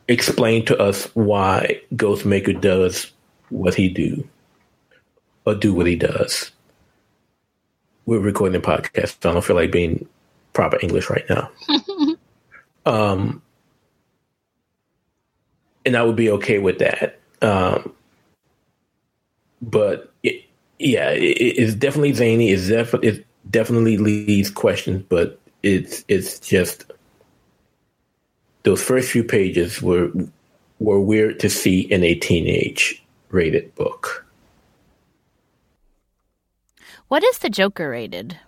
explain 0.08 0.66
to 0.66 0.78
us 0.80 1.06
why 1.14 1.80
ghostmaker 1.94 2.60
does 2.60 3.13
what 3.54 3.76
he 3.76 3.88
do 3.88 4.28
or 5.46 5.56
do 5.56 5.74
what 5.74 5.88
he 5.88 5.96
does 5.96 6.52
we're 8.06 8.20
recording 8.20 8.60
a 8.60 8.64
podcast 8.64 9.22
so 9.22 9.30
i 9.30 9.34
don't 9.34 9.44
feel 9.44 9.56
like 9.56 9.72
being 9.72 10.08
proper 10.54 10.78
english 10.82 11.10
right 11.10 11.26
now 11.30 11.50
um 12.86 13.42
and 15.86 15.98
I 15.98 16.04
would 16.04 16.16
be 16.16 16.30
okay 16.32 16.60
with 16.60 16.80
that. 16.80 17.20
Um, 17.42 17.94
but 19.62 20.12
it, 20.24 20.44
yeah, 20.80 21.12
it, 21.12 21.38
it's 21.38 21.76
definitely 21.76 22.14
zany. 22.14 22.52
It's 22.52 22.70
definitely 22.70 23.10
it 23.10 23.26
definitely 23.50 23.98
leaves 23.98 24.50
questions, 24.50 25.04
but 25.10 25.40
it's 25.62 26.04
it's 26.08 26.40
just 26.40 26.92
those 28.64 28.82
first 28.82 29.12
few 29.12 29.24
pages 29.24 29.82
were 29.82 30.12
were 30.80 31.02
weird 31.02 31.40
to 31.40 31.50
see 31.50 31.82
in 31.82 32.04
a 32.04 32.16
teenage 32.16 33.03
rated 33.34 33.74
book. 33.76 34.26
What 37.08 37.24
is 37.24 37.40
the 37.40 37.50
Joker 37.50 37.90
rated? 37.90 38.40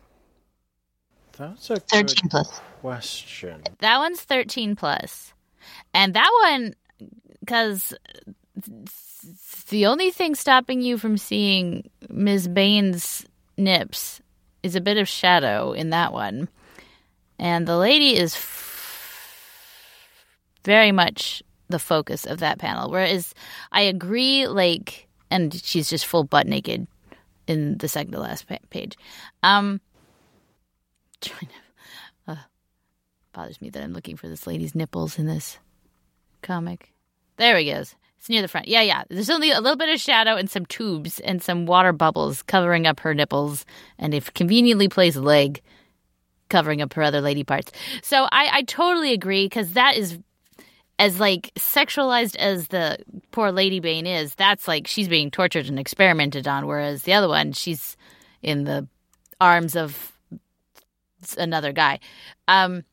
That's 1.34 1.70
a 1.70 1.78
13 1.78 2.06
good 2.06 2.30
plus. 2.30 2.62
question. 2.82 3.64
That 3.80 3.98
one's 3.98 4.22
13 4.22 4.76
plus. 4.76 5.34
And 5.94 6.14
that 6.14 6.32
one, 6.44 6.76
because 7.40 7.94
the 9.70 9.86
only 9.88 10.12
thing 10.12 10.36
stopping 10.36 10.82
you 10.82 10.98
from 10.98 11.18
seeing 11.18 11.90
Ms. 12.10 12.48
Bane's 12.48 13.26
nips 13.58 14.22
is 14.64 14.76
a 14.76 14.82
bit 14.82 14.98
of 14.98 15.10
shadow 15.10 15.74
in 15.74 15.90
that 15.90 16.14
one. 16.14 16.48
And 17.38 17.68
the 17.68 17.78
lady 17.78 18.16
is 18.16 18.34
f- 18.34 20.08
very 20.64 20.92
much 20.92 21.44
the 21.70 21.80
focus 21.80 22.26
of 22.26 22.40
that 22.40 22.60
panel. 22.60 22.90
Whereas 22.90 23.34
I 23.72 23.82
agree, 23.82 24.48
like, 24.48 25.08
and 25.30 25.54
she's 25.54 25.90
just 25.90 26.06
full 26.06 26.24
butt 26.24 26.48
naked 26.48 26.88
in 27.48 27.78
the 27.78 27.88
second 27.88 28.14
to 28.14 28.20
last 28.20 28.46
page. 28.70 28.98
Um, 29.44 29.82
trying 31.22 31.48
to, 31.48 32.32
uh, 32.32 32.36
bothers 33.34 33.62
me 33.62 33.70
that 33.70 33.84
I'm 33.84 33.94
looking 33.94 34.18
for 34.18 34.28
this 34.28 34.48
lady's 34.48 34.76
nipples 34.76 35.18
in 35.18 35.26
this 35.26 35.58
comic. 36.42 36.92
There 37.38 37.58
he 37.58 37.72
goes. 37.72 37.96
It's 38.18 38.30
near 38.30 38.42
the 38.42 38.48
front. 38.48 38.68
Yeah, 38.68 38.82
yeah. 38.82 39.04
There's 39.10 39.30
only 39.30 39.52
a 39.52 39.60
little 39.60 39.78
bit 39.78 39.90
of 39.90 40.00
shadow 40.00 40.36
and 40.36 40.50
some 40.50 40.66
tubes 40.66 41.20
and 41.20 41.44
some 41.44 41.66
water 41.66 41.92
bubbles 41.92 42.42
covering 42.42 42.88
up 42.88 43.02
her 43.02 43.14
nipples, 43.14 43.66
and 44.00 44.14
if 44.14 44.34
conveniently 44.34 44.88
placed 44.88 45.18
leg 45.18 45.62
covering 46.50 46.82
up 46.82 46.94
her 46.94 47.04
other 47.04 47.22
lady 47.22 47.44
parts. 47.44 47.72
So 48.02 48.24
I, 48.32 48.50
I 48.52 48.62
totally 48.64 49.14
agree 49.14 49.46
because 49.46 49.74
that 49.74 49.96
is 49.96 50.18
as 50.98 51.20
like 51.20 51.52
sexualized 51.56 52.36
as 52.38 52.68
the 52.70 52.98
poor 53.32 53.52
Lady 53.52 53.80
Bane 53.80 54.08
is. 54.08 54.36
That's 54.36 54.68
like 54.68 54.88
she's 54.88 55.08
being 55.08 55.32
tortured 55.32 55.68
and 55.68 55.80
experimented 55.80 56.48
on, 56.48 56.68
whereas 56.68 57.04
the 57.04 57.14
other 57.14 57.28
one, 57.28 57.52
she's 57.52 57.98
in 58.42 58.64
the 58.64 58.88
arms 59.42 59.76
of 59.76 60.14
another 61.38 61.74
guy. 61.74 62.00
Um, 62.48 62.84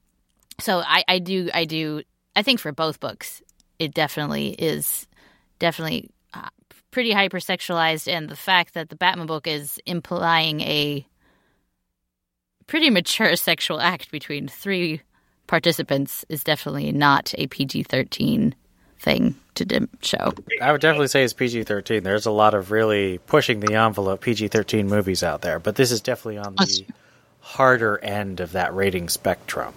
so 0.61 0.79
I, 0.79 1.05
I 1.09 1.19
do, 1.19 1.51
I 1.53 1.65
do, 1.65 2.03
I 2.35 2.43
think 2.43 2.61
for 2.61 2.73
both 2.73 3.01
books, 3.01 3.43
it 3.79 3.95
definitely 3.95 4.51
is 4.51 5.07
definitely 5.59 6.11
uh, 6.35 6.49
pretty 6.91 7.13
hypersexualized, 7.13 8.13
and 8.13 8.29
the 8.29 8.37
fact 8.37 8.75
that 8.75 8.89
the 8.89 8.97
Batman 8.97 9.27
book 9.27 9.47
is 9.47 9.81
implying 9.87 10.61
a 10.61 11.07
pretty 12.67 12.91
mature 12.91 13.37
sexual 13.37 13.81
act 13.81 14.11
between 14.11 14.49
three 14.49 15.01
participants 15.47 16.25
is 16.29 16.45
definitely 16.45 16.93
not 16.93 17.35
a 17.39 17.47
PG 17.47 17.85
thirteen 17.85 18.55
thing 19.03 19.35
to 19.57 19.65
dim- 19.65 19.89
show. 20.01 20.33
I 20.61 20.73
would 20.73 20.81
definitely 20.81 21.09
say 21.09 21.25
it's 21.25 21.33
PG 21.33 21.65
13. 21.65 22.05
There's 22.05 22.25
a 22.25 22.31
lot 22.31 22.55
of 22.55 22.71
really 22.71 23.19
pushing 23.19 23.61
the 23.61 23.75
envelope 23.75 24.21
PG 24.21 24.49
13 24.49 24.87
movies 24.87 25.23
out 25.23 25.43
there, 25.43 25.59
but 25.59 25.75
this 25.75 25.91
is 25.91 26.01
definitely 26.01 26.39
on 26.39 26.55
the 26.55 26.87
harder 27.41 27.99
end 27.99 28.41
of 28.41 28.53
that 28.53 28.75
rating 28.75 29.09
spectrum. 29.09 29.75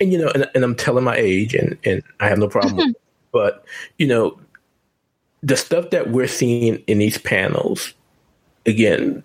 And 0.00 0.12
you 0.12 0.18
know, 0.18 0.30
and, 0.34 0.48
and 0.54 0.64
I'm 0.64 0.74
telling 0.74 1.04
my 1.04 1.16
age, 1.16 1.54
and 1.54 1.78
and 1.84 2.02
I 2.20 2.28
have 2.28 2.38
no 2.38 2.48
problem. 2.48 2.76
with 2.76 2.88
it. 2.90 3.00
But 3.32 3.64
you 3.96 4.06
know, 4.06 4.38
the 5.42 5.56
stuff 5.56 5.90
that 5.90 6.10
we're 6.10 6.28
seeing 6.28 6.82
in 6.86 6.98
these 6.98 7.18
panels, 7.18 7.94
again, 8.66 9.24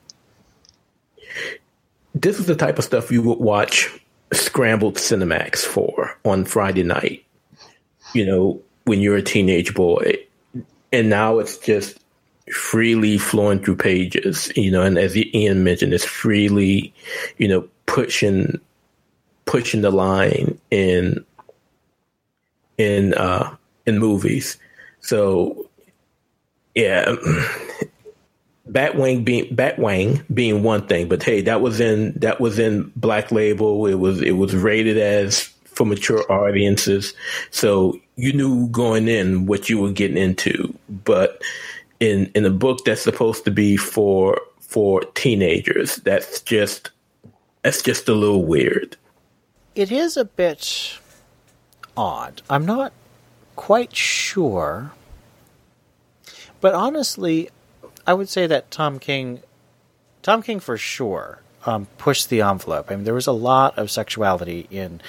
this 2.16 2.40
is 2.40 2.46
the 2.46 2.56
type 2.56 2.78
of 2.78 2.86
stuff 2.86 3.12
you 3.12 3.22
would 3.24 3.40
watch 3.40 3.92
scrambled 4.34 4.96
Cinemax 4.96 5.60
for 5.60 6.18
on 6.24 6.46
Friday 6.46 6.84
night. 6.84 7.26
You 8.14 8.26
know, 8.26 8.62
when 8.86 9.02
you're 9.02 9.16
a 9.16 9.22
teenage 9.22 9.74
boy, 9.74 10.18
and 10.92 11.10
now 11.10 11.40
it's 11.40 11.58
just 11.58 11.98
freely 12.52 13.18
flowing 13.18 13.64
through 13.64 13.78
pages. 13.78 14.52
You 14.56 14.72
know, 14.72 14.84
and 14.84 14.98
as 14.98 15.16
Ian 15.18 15.64
mentioned, 15.64 15.94
it's 15.94 16.06
freely, 16.06 16.94
you 17.38 17.48
know, 17.48 17.68
pushing 17.86 18.60
pushing 19.46 19.82
the 19.82 19.92
line 19.92 20.60
in 20.72 21.24
in 22.78 23.14
uh 23.16 23.56
in 23.86 24.00
movies. 24.00 24.58
So 25.00 25.70
yeah, 26.76 27.16
Batwing 28.70 29.26
being 29.26 29.54
Batwing 29.56 30.24
being 30.34 30.64
one 30.64 30.88
thing, 30.88 31.10
but 31.10 31.22
hey, 31.22 31.42
that 31.42 31.62
was 31.62 31.80
in 31.82 32.14
that 32.20 32.40
was 32.40 32.60
in 32.60 32.92
Black 32.96 33.32
Label. 33.32 33.86
It 33.88 33.96
was 33.96 34.22
it 34.22 34.34
was 34.34 34.56
rated 34.56 34.98
as 34.98 35.42
for 35.66 35.86
mature 35.86 36.32
audiences, 36.32 37.14
so 37.52 38.00
you 38.16 38.32
knew 38.32 38.68
going 38.70 39.08
in 39.08 39.48
what 39.48 39.70
you 39.70 39.82
were 39.82 39.92
getting 39.92 40.18
into. 40.18 40.74
But 40.90 41.42
in 42.00 42.32
in 42.36 42.46
a 42.46 42.50
book 42.50 42.86
that's 42.86 43.02
supposed 43.02 43.44
to 43.46 43.52
be 43.52 43.76
for 43.76 44.40
for 44.62 45.02
teenagers, 45.14 45.98
that's 45.98 46.42
just 46.42 46.90
that's 47.64 47.82
just 47.82 48.08
a 48.08 48.14
little 48.14 48.46
weird. 48.46 48.96
It 49.76 49.92
is 49.92 50.16
a 50.16 50.26
bit 50.26 51.00
odd. 51.98 52.42
I'm 52.50 52.66
not 52.66 52.94
quite 53.56 53.96
sure. 53.96 54.94
But 56.62 56.74
honestly, 56.74 57.50
I 58.06 58.14
would 58.14 58.30
say 58.30 58.48
that 58.48 58.72
Tom 58.72 59.00
King, 59.00 59.42
Tom 60.22 60.42
King 60.42 60.60
for 60.60 60.78
sure, 60.78 61.40
um, 61.66 61.88
pushed 61.98 62.30
the 62.30 62.42
envelope. 62.42 62.92
I 62.92 62.96
mean, 62.96 63.06
there 63.06 63.14
was 63.14 63.28
a 63.28 63.32
lot 63.32 63.78
of 63.78 63.90
sexuality 63.90 64.68
in 64.70 65.02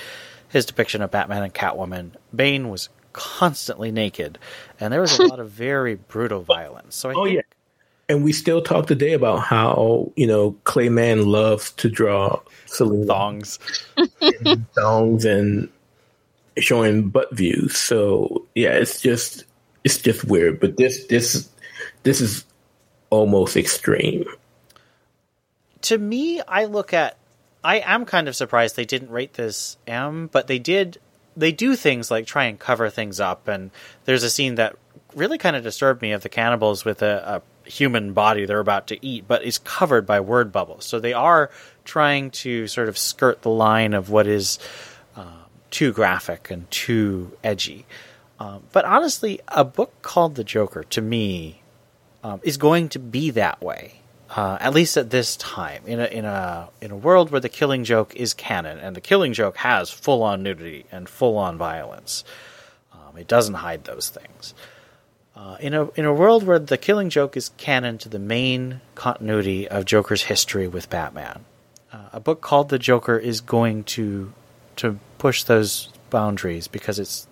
his 0.48 0.64
depiction 0.64 1.02
of 1.02 1.10
Batman 1.10 1.42
and 1.42 1.52
Catwoman. 1.52 2.12
Bane 2.34 2.68
was 2.68 2.88
constantly 3.12 3.90
naked, 3.90 4.38
and 4.78 4.92
there 4.92 5.00
was 5.00 5.18
a 5.18 5.26
lot 5.26 5.40
of 5.40 5.50
very 5.50 5.94
brutal 5.94 6.42
violence. 6.42 6.94
So 6.96 7.10
I 7.10 7.14
oh 7.14 7.24
think 7.24 7.36
yeah, 7.36 7.42
and 8.08 8.22
we 8.22 8.32
still 8.32 8.62
talk 8.62 8.86
today 8.86 9.12
about 9.12 9.40
how 9.40 10.12
you 10.16 10.26
know 10.26 10.56
Clay 10.64 10.88
Mann 10.88 11.26
loves 11.26 11.72
to 11.72 11.88
draw 11.88 12.40
Selina 12.66 13.06
thongs, 13.06 13.58
thongs, 14.74 15.24
and 15.24 15.68
showing 16.58 17.08
butt 17.08 17.34
views. 17.34 17.76
So 17.76 18.46
yeah, 18.54 18.72
it's 18.72 19.00
just 19.00 19.44
it's 19.82 19.98
just 19.98 20.24
weird. 20.24 20.60
But 20.60 20.76
this 20.76 21.06
this 21.06 21.48
this 22.02 22.20
is 22.20 22.44
almost 23.14 23.56
extreme. 23.56 24.24
to 25.82 25.98
me, 25.98 26.40
I 26.40 26.64
look 26.64 26.92
at. 26.92 27.16
I 27.62 27.76
am 27.78 28.04
kind 28.04 28.28
of 28.28 28.36
surprised 28.36 28.76
they 28.76 28.84
didn't 28.84 29.10
rate 29.10 29.34
this 29.34 29.78
M, 29.86 30.28
but 30.32 30.46
they 30.48 30.58
did. 30.58 30.98
They 31.36 31.52
do 31.52 31.76
things 31.76 32.10
like 32.10 32.26
try 32.26 32.44
and 32.44 32.58
cover 32.58 32.90
things 32.90 33.20
up, 33.20 33.48
and 33.48 33.70
there's 34.04 34.22
a 34.22 34.30
scene 34.30 34.56
that 34.56 34.76
really 35.14 35.38
kind 35.38 35.56
of 35.56 35.62
disturbed 35.62 36.02
me 36.02 36.12
of 36.12 36.22
the 36.22 36.28
cannibals 36.28 36.84
with 36.84 37.02
a, 37.02 37.42
a 37.66 37.68
human 37.68 38.12
body 38.12 38.44
they're 38.44 38.60
about 38.60 38.88
to 38.88 39.06
eat, 39.06 39.24
but 39.26 39.42
is 39.42 39.58
covered 39.58 40.06
by 40.06 40.20
word 40.20 40.52
bubbles. 40.52 40.84
So 40.84 41.00
they 41.00 41.12
are 41.12 41.50
trying 41.84 42.30
to 42.30 42.66
sort 42.66 42.88
of 42.88 42.98
skirt 42.98 43.42
the 43.42 43.50
line 43.50 43.94
of 43.94 44.10
what 44.10 44.26
is 44.26 44.58
um, 45.16 45.44
too 45.70 45.92
graphic 45.92 46.50
and 46.50 46.70
too 46.70 47.32
edgy. 47.42 47.86
Um, 48.38 48.62
but 48.72 48.84
honestly, 48.84 49.40
a 49.48 49.64
book 49.64 49.92
called 50.02 50.34
The 50.34 50.44
Joker 50.44 50.84
to 50.84 51.00
me 51.00 51.62
um, 52.24 52.40
is 52.42 52.56
going 52.56 52.88
to 52.88 52.98
be 52.98 53.30
that 53.30 53.62
way. 53.62 54.00
Uh, 54.30 54.56
at 54.58 54.74
least 54.74 54.96
at 54.96 55.10
this 55.10 55.36
time, 55.36 55.82
in 55.86 56.00
a 56.00 56.06
in 56.06 56.24
a 56.24 56.68
in 56.80 56.90
a 56.90 56.96
world 56.96 57.30
where 57.30 57.40
the 57.40 57.48
Killing 57.48 57.84
Joke 57.84 58.16
is 58.16 58.34
canon, 58.34 58.78
and 58.78 58.96
the 58.96 59.00
Killing 59.00 59.32
Joke 59.32 59.58
has 59.58 59.90
full 59.90 60.24
on 60.24 60.42
nudity 60.42 60.86
and 60.90 61.08
full 61.08 61.36
on 61.36 61.56
violence, 61.56 62.24
um, 62.92 63.16
it 63.16 63.28
doesn't 63.28 63.54
hide 63.54 63.84
those 63.84 64.08
things. 64.08 64.54
Uh, 65.36 65.56
in 65.60 65.72
a 65.74 65.88
in 65.90 66.04
a 66.04 66.12
world 66.12 66.42
where 66.42 66.58
the 66.58 66.78
Killing 66.78 67.10
Joke 67.10 67.36
is 67.36 67.50
canon 67.58 67.98
to 67.98 68.08
the 68.08 68.18
main 68.18 68.80
continuity 68.96 69.68
of 69.68 69.84
Joker's 69.84 70.22
history 70.22 70.66
with 70.66 70.90
Batman, 70.90 71.44
uh, 71.92 72.08
a 72.14 72.18
book 72.18 72.40
called 72.40 72.70
The 72.70 72.78
Joker 72.78 73.16
is 73.16 73.40
going 73.40 73.84
to 73.84 74.32
to 74.76 74.98
push 75.18 75.44
those 75.44 75.90
boundaries 76.10 76.66
because 76.66 76.98
it's 76.98 77.28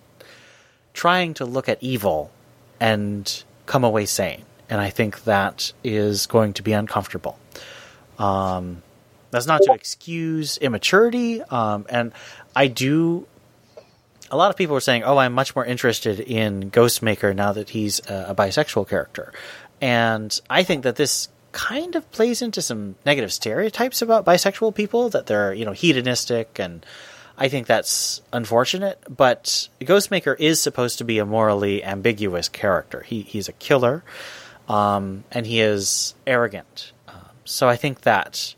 trying 0.93 1.33
to 1.33 1.45
look 1.45 1.67
at 1.67 1.79
evil 1.81 2.31
and 2.79 3.43
come 3.65 3.83
away 3.83 4.05
sane. 4.05 4.45
And 4.69 4.79
I 4.79 4.89
think 4.89 5.23
that 5.25 5.73
is 5.83 6.25
going 6.25 6.53
to 6.53 6.63
be 6.63 6.73
uncomfortable. 6.73 7.37
Um, 8.17 8.81
that's 9.31 9.47
not 9.47 9.61
to 9.63 9.73
excuse 9.73 10.57
immaturity. 10.57 11.41
Um, 11.41 11.85
and 11.89 12.11
I 12.55 12.67
do. 12.67 13.27
A 14.31 14.37
lot 14.37 14.49
of 14.49 14.57
people 14.57 14.75
are 14.75 14.81
saying, 14.81 15.03
"Oh, 15.03 15.17
I'm 15.17 15.33
much 15.33 15.55
more 15.55 15.65
interested 15.65 16.19
in 16.19 16.71
Ghostmaker 16.71 17.35
now 17.35 17.53
that 17.53 17.69
he's 17.69 17.99
a, 18.09 18.27
a 18.29 18.35
bisexual 18.35 18.87
character," 18.87 19.33
and 19.81 20.39
I 20.49 20.63
think 20.63 20.83
that 20.83 20.95
this 20.95 21.29
kind 21.51 21.95
of 21.95 22.11
plays 22.11 22.41
into 22.41 22.61
some 22.61 22.95
negative 23.05 23.31
stereotypes 23.31 24.01
about 24.01 24.25
bisexual 24.25 24.73
people 24.73 25.09
that 25.09 25.27
they're 25.27 25.53
you 25.53 25.65
know 25.65 25.71
hedonistic 25.71 26.59
and 26.59 26.83
I 27.37 27.49
think 27.49 27.65
that's 27.65 28.21
unfortunate, 28.31 29.01
but 29.09 29.67
Ghostmaker 29.81 30.35
is 30.39 30.61
supposed 30.61 30.99
to 30.99 31.03
be 31.03 31.17
a 31.17 31.25
morally 31.25 31.83
ambiguous 31.83 32.47
character. 32.47 33.01
He 33.01 33.21
he's 33.21 33.49
a 33.49 33.53
killer, 33.53 34.03
um, 34.67 35.23
and 35.31 35.45
he 35.45 35.59
is 35.61 36.15
arrogant. 36.25 36.91
Um, 37.07 37.29
so 37.45 37.67
I 37.67 37.75
think 37.75 38.01
that 38.01 38.55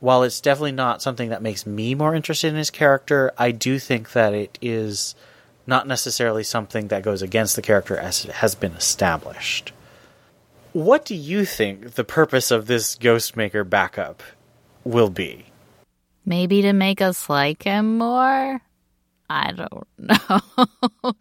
while 0.00 0.22
it's 0.22 0.40
definitely 0.40 0.72
not 0.72 1.02
something 1.02 1.30
that 1.30 1.42
makes 1.42 1.66
me 1.66 1.94
more 1.94 2.14
interested 2.14 2.48
in 2.48 2.56
his 2.56 2.70
character, 2.70 3.32
I 3.36 3.50
do 3.50 3.78
think 3.78 4.12
that 4.12 4.32
it 4.32 4.58
is 4.62 5.14
not 5.66 5.86
necessarily 5.86 6.44
something 6.44 6.88
that 6.88 7.02
goes 7.02 7.20
against 7.20 7.56
the 7.56 7.62
character 7.62 7.96
as 7.96 8.24
it 8.24 8.30
has 8.32 8.54
been 8.54 8.72
established. 8.72 9.72
What 10.72 11.04
do 11.04 11.14
you 11.14 11.44
think 11.44 11.94
the 11.94 12.04
purpose 12.04 12.50
of 12.50 12.66
this 12.66 12.96
Ghostmaker 12.96 13.68
backup 13.68 14.22
will 14.84 15.10
be? 15.10 15.46
Maybe 16.24 16.62
to 16.62 16.72
make 16.72 17.00
us 17.00 17.28
like 17.28 17.64
him 17.64 17.98
more? 17.98 18.60
I 19.30 19.52
don't 19.52 19.86
know. 19.98 21.12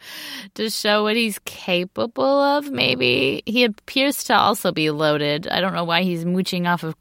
to 0.55 0.69
show 0.69 1.03
what 1.03 1.15
he's 1.15 1.39
capable 1.39 2.23
of, 2.23 2.69
maybe. 2.71 3.43
He 3.45 3.65
appears 3.65 4.23
to 4.25 4.35
also 4.35 4.71
be 4.71 4.89
loaded. 4.91 5.47
I 5.47 5.59
don't 5.59 5.73
know 5.73 5.83
why 5.83 6.03
he's 6.03 6.23
mooching 6.23 6.67
off 6.67 6.83
of 6.83 6.95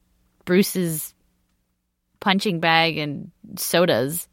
Bruce's 0.45 1.15
punching 2.21 2.61
bag 2.61 2.99
and 2.99 3.31
sodas, 3.57 4.29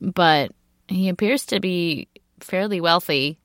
but 0.00 0.52
he 0.88 1.08
appears 1.08 1.46
to 1.46 1.60
be 1.60 2.08
fairly 2.40 2.80
wealthy. 2.80 3.38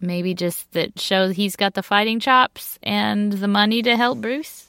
Maybe 0.00 0.34
just 0.34 0.72
that 0.72 0.98
shows 0.98 1.36
he's 1.36 1.54
got 1.54 1.74
the 1.74 1.82
fighting 1.82 2.18
chops 2.18 2.78
and 2.82 3.30
the 3.32 3.46
money 3.46 3.82
to 3.82 3.96
help 3.96 4.20
Bruce. 4.20 4.68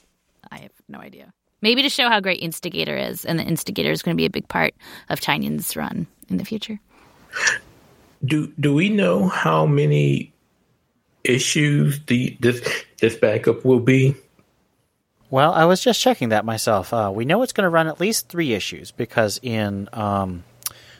I 0.51 0.59
have 0.59 0.71
no 0.87 0.99
idea. 0.99 1.33
Maybe 1.61 1.81
to 1.83 1.89
show 1.89 2.09
how 2.09 2.19
great 2.19 2.41
Instigator 2.41 2.95
is, 2.97 3.23
and 3.23 3.39
the 3.39 3.43
Instigator 3.43 3.89
is 3.89 4.01
going 4.03 4.15
to 4.15 4.21
be 4.21 4.25
a 4.25 4.29
big 4.29 4.49
part 4.49 4.73
of 5.09 5.21
Tynion's 5.21 5.75
run 5.77 6.07
in 6.33 6.37
the 6.37 6.45
future. 6.45 6.79
Do 8.23 8.51
do 8.59 8.73
we 8.73 8.89
know 8.89 9.27
how 9.27 9.65
many 9.65 10.33
issues 11.23 11.99
the 12.07 12.37
this 12.39 12.61
this 12.99 13.15
backup 13.15 13.63
will 13.65 13.79
be? 13.79 14.15
Well, 15.29 15.51
I 15.51 15.65
was 15.65 15.81
just 15.81 15.99
checking 15.99 16.29
that 16.29 16.45
myself. 16.45 16.93
Uh, 16.93 17.11
we 17.13 17.25
know 17.25 17.41
it's 17.41 17.53
going 17.53 17.63
to 17.63 17.69
run 17.69 17.87
at 17.87 17.99
least 17.99 18.29
three 18.29 18.53
issues 18.53 18.91
because 18.91 19.39
in 19.41 19.89
um, 19.91 20.43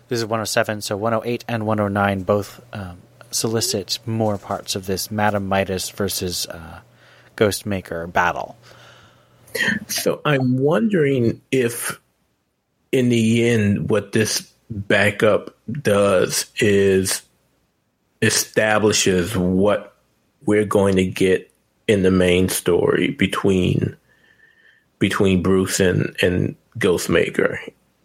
this 0.08 0.20
is 0.20 0.26
107, 0.26 0.82
so 0.82 0.98
108 0.98 1.46
and 1.48 1.68
109 1.68 2.24
both 2.24 2.60
um, 2.74 2.98
solicit 3.30 4.00
more 4.06 4.38
parts 4.38 4.76
of 4.76 4.86
this 4.86 5.12
Madam 5.12 5.48
Midas 5.48 5.90
versus 5.90 6.48
uh, 6.48 6.80
Ghostmaker 7.38 8.12
battle. 8.12 8.58
So 9.88 10.22
I'm 10.26 10.58
wondering 10.58 11.40
if, 11.52 12.00
in 12.92 13.10
the 13.10 13.48
end, 13.48 13.90
what 13.90 14.14
this 14.14 14.53
backup 14.74 15.56
does 15.72 16.46
is 16.60 17.22
establishes 18.22 19.38
what 19.38 19.96
we're 20.46 20.66
going 20.66 20.96
to 20.96 21.06
get 21.06 21.52
in 21.88 22.04
the 22.04 22.12
main 22.12 22.50
story 22.50 23.12
between 23.12 23.96
between 25.00 25.44
Bruce 25.44 25.80
and 25.80 26.16
and 26.22 26.56
Ghostmaker. 26.80 27.58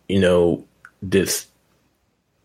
You 0.09 0.21
know 0.21 0.65
this 1.03 1.47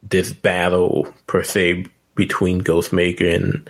this 0.04 0.32
battle 0.34 1.12
per 1.28 1.44
se 1.44 1.86
between 2.16 2.62
Ghostmaker 2.62 3.34
and 3.34 3.70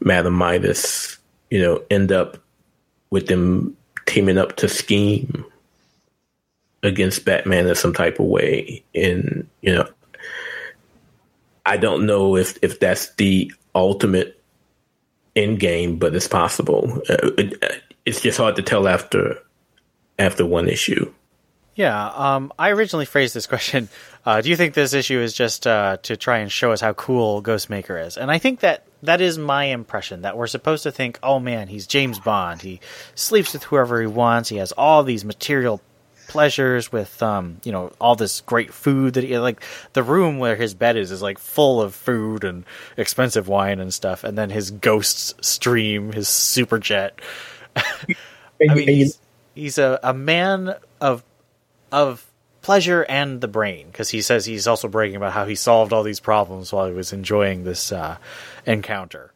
Madam 0.00 0.34
Midas, 0.34 1.18
you 1.50 1.60
know, 1.60 1.82
end 1.90 2.10
up 2.10 2.38
with 3.10 3.26
them 3.26 3.76
teaming 4.06 4.38
up 4.38 4.56
to 4.56 4.68
scheme 4.68 5.44
against 6.82 7.24
Batman 7.24 7.66
in 7.66 7.74
some 7.74 7.92
type 7.92 8.18
of 8.18 8.26
way. 8.26 8.82
And, 8.94 9.48
you 9.60 9.74
know, 9.74 9.88
I 11.66 11.76
don't 11.76 12.06
know 12.06 12.36
if, 12.36 12.58
if 12.62 12.80
that's 12.80 13.14
the 13.14 13.52
ultimate 13.74 14.42
end 15.36 15.60
game, 15.60 15.98
but 15.98 16.14
it's 16.14 16.28
possible. 16.28 17.02
Uh, 17.08 17.30
it, 17.38 17.82
it's 18.04 18.20
just 18.20 18.38
hard 18.38 18.56
to 18.56 18.62
tell 18.62 18.88
after 18.88 19.38
after 20.18 20.44
one 20.44 20.68
issue. 20.68 21.12
Yeah, 21.74 22.08
um, 22.08 22.52
I 22.58 22.70
originally 22.70 23.06
phrased 23.06 23.34
this 23.34 23.46
question. 23.54 23.88
Uh, 24.26 24.40
do 24.40 24.50
you 24.50 24.56
think 24.56 24.74
this 24.74 24.92
issue 24.92 25.18
is 25.18 25.32
just 25.32 25.66
uh, 25.66 25.96
to 26.02 26.16
try 26.16 26.38
and 26.38 26.52
show 26.52 26.72
us 26.72 26.80
how 26.80 26.92
cool 26.92 27.42
Ghostmaker 27.42 28.06
is? 28.06 28.16
And 28.16 28.30
I 28.30 28.38
think 28.38 28.60
that 28.60 28.86
that 29.02 29.20
is 29.20 29.38
my 29.38 29.64
impression 29.64 30.22
that 30.22 30.36
we're 30.36 30.46
supposed 30.46 30.82
to 30.82 30.92
think, 30.92 31.18
oh 31.22 31.38
man, 31.38 31.68
he's 31.68 31.86
James 31.86 32.18
Bond. 32.18 32.60
He 32.60 32.80
sleeps 33.14 33.54
with 33.54 33.64
whoever 33.64 34.00
he 34.00 34.06
wants. 34.06 34.50
He 34.50 34.56
has 34.56 34.72
all 34.72 35.02
these 35.04 35.24
material 35.24 35.80
pleasures 36.30 36.92
with, 36.92 37.20
um, 37.24 37.60
you 37.64 37.72
know, 37.72 37.92
all 38.00 38.14
this 38.14 38.40
great 38.42 38.72
food 38.72 39.14
that 39.14 39.24
he 39.24 39.36
like. 39.36 39.64
The 39.94 40.04
room 40.04 40.38
where 40.38 40.54
his 40.54 40.74
bed 40.74 40.96
is 40.96 41.10
is 41.10 41.20
like 41.20 41.40
full 41.40 41.82
of 41.82 41.92
food 41.92 42.44
and 42.44 42.64
expensive 42.96 43.48
wine 43.48 43.80
and 43.80 43.92
stuff. 43.92 44.22
And 44.22 44.38
then 44.38 44.48
his 44.48 44.70
ghosts 44.70 45.34
stream 45.40 46.12
his 46.12 46.28
super 46.28 46.78
jet. 46.78 47.18
I 47.76 47.84
mean, 48.60 48.86
he's, 48.86 49.18
he's 49.56 49.76
a, 49.78 49.98
a 50.04 50.14
man 50.14 50.76
of 51.00 51.24
of 51.90 52.24
pleasure 52.62 53.04
and 53.08 53.40
the 53.40 53.48
brain 53.48 53.88
because 53.88 54.10
he 54.10 54.22
says 54.22 54.44
he's 54.44 54.68
also 54.68 54.86
bragging 54.86 55.16
about 55.16 55.32
how 55.32 55.46
he 55.46 55.56
solved 55.56 55.92
all 55.92 56.04
these 56.04 56.20
problems 56.20 56.72
while 56.72 56.86
he 56.86 56.92
was 56.92 57.12
enjoying 57.12 57.64
this 57.64 57.90
uh, 57.90 58.16
encounter. 58.66 59.32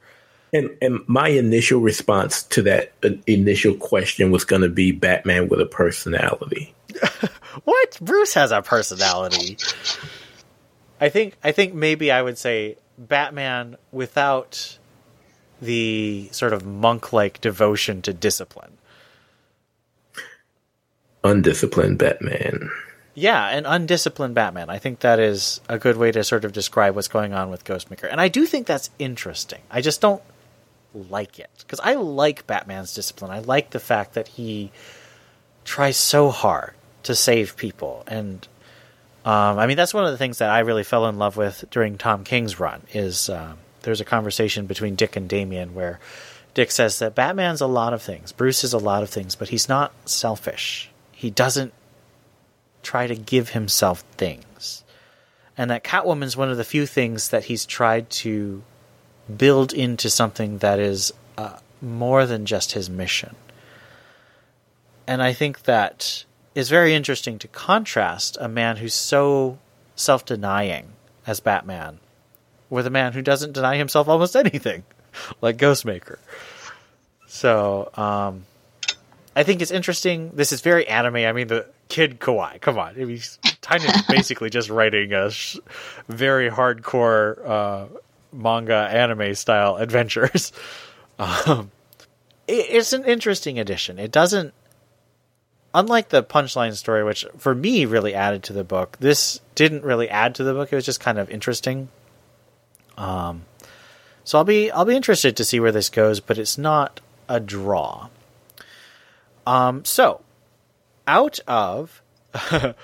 And, 0.53 0.71
and 0.81 1.01
my 1.09 1.29
initial 1.31 1.81
response 1.81 2.45
to 2.45 2.63
that 2.63 2.93
uh, 3.03 3.11
initial 3.27 3.75
question 3.75 4.31
was 4.31 4.45
going 4.45 4.63
to 4.63 4.69
be 4.69 4.93
Batman 4.93 5.49
with 5.49 5.61
a 5.61 5.67
personality. 5.67 6.73
what? 7.65 7.99
Bruce 8.01 8.35
has 8.35 8.53
a 8.53 8.63
personality. 8.63 9.59
I 11.01 11.09
think 11.09 11.37
I 11.43 11.53
think 11.53 11.75
maybe 11.75 12.11
I 12.11 12.23
would 12.23 12.39
say 12.39 12.77
Batman 12.99 13.77
without 13.93 14.79
the 15.61 16.29
sort 16.33 16.53
of 16.53 16.65
monk-like 16.67 17.41
devotion 17.41 18.03
to 18.03 18.13
discipline 18.13 18.79
undisciplined 21.25 21.99
Batman. 21.99 22.71
Yeah, 23.15 23.49
an 23.49 23.65
undisciplined 23.67 24.35
Batman. 24.35 24.71
I 24.71 24.79
think 24.79 25.01
that 25.01 25.19
is 25.19 25.61
a 25.69 25.79
good 25.79 25.97
way 25.97 26.13
to 26.13 26.23
sort 26.23 26.45
of 26.45 26.53
describe 26.53 26.95
what's 26.95 27.09
going 27.09 27.33
on 27.33 27.51
with 27.51 27.65
Ghostmaker. 27.65 28.09
And 28.11 28.21
I 28.21 28.29
do 28.29 28.45
think 28.45 28.67
that's 28.67 28.91
interesting. 28.99 29.61
I 29.71 29.81
just 29.81 30.01
don't 30.01 30.23
like 30.93 31.39
it. 31.39 31.51
Because 31.59 31.81
I 31.81 31.95
like 31.95 32.47
Batman's 32.47 32.95
discipline. 32.95 33.31
I 33.31 33.39
like 33.39 33.71
the 33.71 33.81
fact 33.81 34.15
that 34.15 34.29
he 34.29 34.71
tries 35.65 35.97
so 35.97 36.31
hard 36.31 36.75
to 37.05 37.15
save 37.15 37.57
people. 37.57 38.05
And 38.07 38.47
um, 39.25 39.59
I 39.59 39.67
mean, 39.67 39.77
that's 39.77 39.95
one 39.95 40.05
of 40.05 40.11
the 40.11 40.19
things 40.19 40.39
that 40.39 40.51
I 40.51 40.61
really 40.61 40.85
fell 40.85 41.07
in 41.07 41.19
love 41.19 41.37
with 41.37 41.65
during 41.71 41.97
Tom 41.97 42.25
King's 42.25 42.61
run 42.61 42.83
is 42.93 43.31
um, 43.31 43.59
there's 43.83 44.01
a 44.01 44.05
conversation 44.05 44.67
between 44.67 44.97
Dick 44.97 45.17
and 45.17 45.29
Damian 45.29 45.75
where 45.75 46.01
Dick 46.53 46.71
says 46.71 46.99
that 46.99 47.15
Batman's 47.15 47.61
a 47.61 47.67
lot 47.67 47.95
of 47.95 48.03
things. 48.03 48.33
Bruce 48.33 48.65
is 48.65 48.73
a 48.73 48.79
lot 48.79 49.03
of 49.03 49.11
things, 49.11 49.35
but 49.35 49.49
he's 49.49 49.69
not 49.69 49.93
selfish 50.05 50.91
he 51.25 51.31
doesn't 51.31 51.73
try 52.83 53.07
to 53.07 53.15
give 53.15 53.49
himself 53.49 54.01
things. 54.19 54.85
And 55.57 55.71
that 55.71 55.83
Catwoman's 55.83 56.37
one 56.37 56.51
of 56.51 56.59
the 56.59 56.65
few 56.65 56.85
things 56.85 57.31
that 57.31 57.45
he's 57.45 57.65
tried 57.65 58.11
to 58.11 58.63
build 59.35 59.73
into 59.73 60.11
something 60.11 60.59
that 60.59 60.79
is 60.79 61.15
uh, 61.39 61.57
more 61.81 62.27
than 62.27 62.45
just 62.45 62.73
his 62.73 62.91
mission. 62.91 63.37
And 65.07 65.23
I 65.23 65.33
think 65.33 65.63
that 65.63 66.27
is 66.55 66.69
very 66.69 66.95
interesting 66.95 67.39
to 67.41 67.49
contrast 67.49 68.37
a 68.41 68.49
man 68.49 68.77
who's 68.77 68.95
so 68.95 69.59
self 69.97 70.25
denying 70.25 70.93
as 71.27 71.41
Batman 71.41 71.99
with 72.71 72.87
a 72.87 72.91
man 72.91 73.13
who 73.13 73.23
doesn't 73.23 73.53
deny 73.53 73.77
himself 73.77 74.09
almost 74.09 74.37
anything, 74.45 74.85
like 75.41 75.57
Ghostmaker. 75.57 76.19
So, 77.27 77.91
um, 77.95 78.45
I 79.37 79.43
think 79.43 79.61
it's 79.61 79.71
interesting. 79.71 80.31
This 80.35 80.53
is 80.53 80.61
very 80.61 80.87
anime. 80.87 81.17
I 81.17 81.33
mean, 81.33 81.49
the 81.49 81.67
kid 81.89 82.21
Kawaii. 82.21 82.61
Come 82.61 82.79
on, 82.79 82.95
I 82.95 82.99
mean, 82.99 83.09
he's 83.09 83.39
Tynion 83.63 83.95
is 83.95 84.03
basically 84.09 84.51
just 84.51 84.71
writing 84.71 85.13
a 85.13 85.31
sh- 85.31 85.59
very 86.09 86.51
hardcore 86.51 87.49
uh, 87.49 87.87
manga 88.33 88.75
anime 88.75 89.35
style 89.35 89.77
adventures. 89.77 90.53
Um, 91.17 91.71
it, 92.49 92.67
it's 92.71 92.93
an 92.93 93.05
interesting 93.05 93.61
addition. 93.61 94.01
It 94.01 94.11
doesn't, 94.11 94.53
unlike 95.75 96.11
the 96.11 96.23
punchline 96.23 96.75
story, 96.75 97.03
which 97.03 97.27
for 97.37 97.55
me 97.55 97.85
really 97.85 98.15
added 98.15 98.45
to 98.45 98.53
the 98.53 98.65
book. 98.65 98.97
This 99.01 99.41
didn't 99.57 99.85
really 99.85 100.09
add 100.09 100.37
to 100.37 100.45
the 100.45 100.55
book. 100.55 100.73
It 100.73 100.77
was 100.77 100.87
just 100.87 101.01
kind 101.01 101.19
of 101.19 101.29
interesting. 101.29 101.89
Um, 102.97 103.45
so 104.23 104.39
I'll 104.39 104.45
be 104.45 104.71
I'll 104.71 104.85
be 104.85 104.97
interested 104.97 105.37
to 105.37 105.45
see 105.45 105.61
where 105.61 105.73
this 105.73 105.91
goes, 105.91 106.21
but 106.21 106.39
it's 106.39 106.57
not 106.57 107.01
a 107.29 107.41
draw. 107.41 108.09
Um, 109.47 109.85
so, 109.85 110.23
out 111.07 111.39
of 111.47 112.01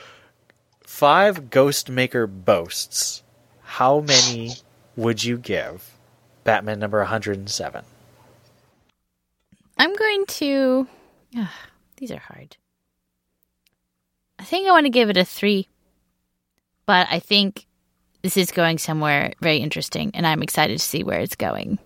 five 0.83 1.45
Ghostmaker 1.51 2.29
boasts, 2.45 3.23
how 3.63 4.01
many 4.01 4.53
would 4.97 5.25
you 5.25 5.39
give 5.39 5.97
Batman 6.45 6.79
number 6.79 6.99
107? 6.99 7.85
I'm 9.79 9.97
going 9.97 10.27
to. 10.27 10.87
Uh, 11.39 11.47
these 11.97 12.11
are 12.11 12.19
hard. 12.19 12.57
I 14.41 14.43
think 14.43 14.67
I 14.67 14.73
want 14.73 14.87
to 14.87 14.91
give 14.91 15.11
it 15.11 15.19
a 15.19 15.25
three, 15.25 15.69
but 16.87 17.07
I 17.11 17.19
think 17.19 17.67
this 18.23 18.39
is 18.39 18.51
going 18.51 18.79
somewhere 18.79 19.35
very 19.43 19.59
interesting, 19.59 20.13
and 20.15 20.27
I'm 20.27 20.43
excited 20.43 20.79
to 20.79 20.85
see 20.85 21.05
where 21.05 21.21
it's 21.21 21.37
going. 21.37 21.79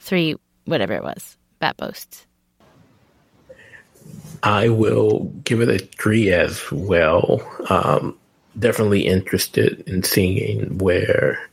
Three, 0.00 0.34
whatever 0.64 0.94
it 0.94 1.04
was. 1.04 1.36
Bat 1.60 1.76
boasts. 1.76 2.26
I 4.42 4.70
will 4.70 5.32
give 5.44 5.60
it 5.60 5.68
a 5.68 5.78
three 5.78 6.32
as 6.32 6.60
well. 6.72 7.40
Um, 7.70 8.18
definitely 8.58 9.06
interested 9.06 9.84
in 9.86 10.02
seeing 10.02 10.78
where 10.78 11.48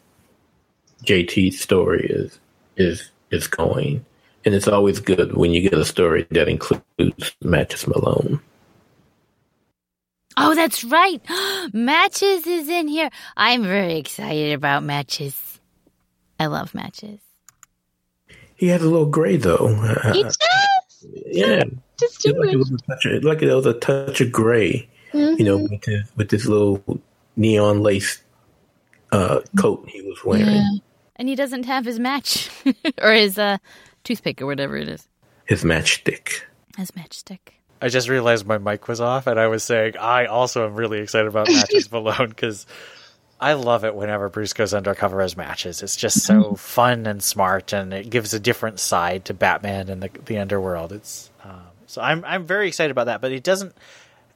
JT's 1.03 1.61
story 1.61 2.07
is 2.09 2.39
is 2.77 3.11
is 3.29 3.45
going, 3.45 4.03
and 4.49 4.55
it's 4.55 4.67
always 4.67 4.99
good 4.99 5.33
when 5.37 5.51
you 5.51 5.61
get 5.61 5.75
a 5.75 5.85
story 5.85 6.25
that 6.31 6.47
includes 6.47 7.35
Matches 7.43 7.85
Malone. 7.85 8.39
Oh, 10.37 10.55
that's 10.55 10.83
right. 10.83 11.21
Matches 11.71 12.47
is 12.47 12.67
in 12.67 12.87
here. 12.87 13.11
I'm 13.37 13.61
very 13.61 13.99
excited 13.99 14.53
about 14.53 14.81
Matches. 14.81 15.59
I 16.39 16.47
love 16.47 16.73
Matches. 16.73 17.19
He 18.55 18.69
has 18.69 18.81
a 18.81 18.89
little 18.89 19.05
gray 19.05 19.37
though. 19.37 19.67
He 20.13 20.23
does. 20.23 20.37
Yeah. 21.27 21.65
Just 21.99 22.21
do 22.23 22.31
like 22.33 22.47
it. 22.49 22.53
it 22.55 22.57
was 22.57 22.71
a 22.71 22.77
touch 22.77 23.05
of, 23.05 23.23
like 23.23 23.43
it 23.43 23.53
was 23.53 23.67
a 23.67 23.73
touch 23.75 24.19
of 24.21 24.31
gray, 24.31 24.89
Mm-hmm. 25.13 25.37
you 25.37 25.45
know, 25.45 25.57
with 25.57 25.81
this, 25.83 26.09
with 26.15 26.29
this 26.29 26.45
little 26.47 26.83
neon 27.35 27.83
lace 27.83 28.19
uh, 29.11 29.41
coat 29.59 29.87
he 29.87 30.01
was 30.01 30.25
wearing. 30.25 30.47
Yeah. 30.47 30.69
And 31.17 31.27
he 31.29 31.35
doesn't 31.35 31.65
have 31.65 31.85
his 31.85 31.99
match 31.99 32.49
or 33.01 33.11
his 33.11 33.37
uh, 33.37 33.57
toothpick 34.09 34.41
or 34.41 34.47
whatever 34.47 34.75
it 34.75 34.89
is. 34.89 35.07
His 35.45 35.63
matchstick. 35.63 36.41
His 36.77 36.91
matchstick. 36.91 37.39
I 37.81 37.89
just 37.89 38.09
realized 38.09 38.45
my 38.45 38.57
mic 38.57 38.87
was 38.87 38.99
off, 38.99 39.27
and 39.27 39.39
I 39.39 39.47
was 39.47 39.63
saying 39.63 39.97
I 39.97 40.25
also 40.25 40.65
am 40.65 40.75
really 40.75 40.99
excited 40.99 41.27
about 41.27 41.47
Matches 41.47 41.91
Malone 41.91 42.29
because 42.29 42.65
I 43.39 43.53
love 43.53 43.85
it 43.85 43.95
whenever 43.95 44.27
Bruce 44.27 44.53
goes 44.53 44.73
undercover 44.73 45.21
as 45.21 45.37
Matches. 45.37 45.81
It's 45.83 45.95
just 45.95 46.23
so 46.23 46.55
fun 46.55 47.05
and 47.05 47.21
smart, 47.23 47.71
and 47.71 47.93
it 47.93 48.09
gives 48.09 48.33
a 48.33 48.39
different 48.39 48.79
side 48.79 49.25
to 49.25 49.33
Batman 49.33 49.89
and 49.89 50.01
the 50.01 50.09
the 50.25 50.39
underworld. 50.39 50.91
It's 50.91 51.29
um, 51.43 51.61
so 51.85 52.01
I'm 52.01 52.25
I'm 52.25 52.45
very 52.45 52.67
excited 52.67 52.91
about 52.91 53.05
that, 53.05 53.21
but 53.21 53.31
it 53.31 53.43
doesn't. 53.43 53.75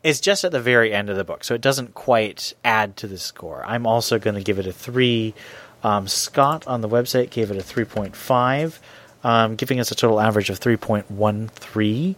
It's 0.03 0.19
just 0.19 0.43
at 0.43 0.51
the 0.51 0.61
very 0.61 0.93
end 0.93 1.09
of 1.09 1.17
the 1.17 1.23
book, 1.23 1.43
so 1.43 1.55
it 1.55 1.61
doesn't 1.61 1.95
quite 1.95 2.53
add 2.63 2.95
to 2.97 3.07
the 3.07 3.17
score. 3.17 3.63
I'm 3.65 3.87
also 3.87 4.19
going 4.19 4.35
to 4.35 4.43
give 4.43 4.59
it 4.59 4.67
a 4.67 4.73
three. 4.73 5.33
Um, 5.81 6.07
Scott 6.07 6.65
on 6.67 6.79
the 6.81 6.89
website 6.89 7.29
gave 7.29 7.51
it 7.51 7.57
a 7.57 7.63
three 7.63 7.85
point 7.85 8.15
five, 8.15 8.79
um, 9.23 9.55
giving 9.55 9.79
us 9.79 9.91
a 9.91 9.95
total 9.95 10.19
average 10.19 10.49
of 10.49 10.57
three 10.57 10.77
point 10.77 11.09
one 11.09 11.47
three. 11.49 12.15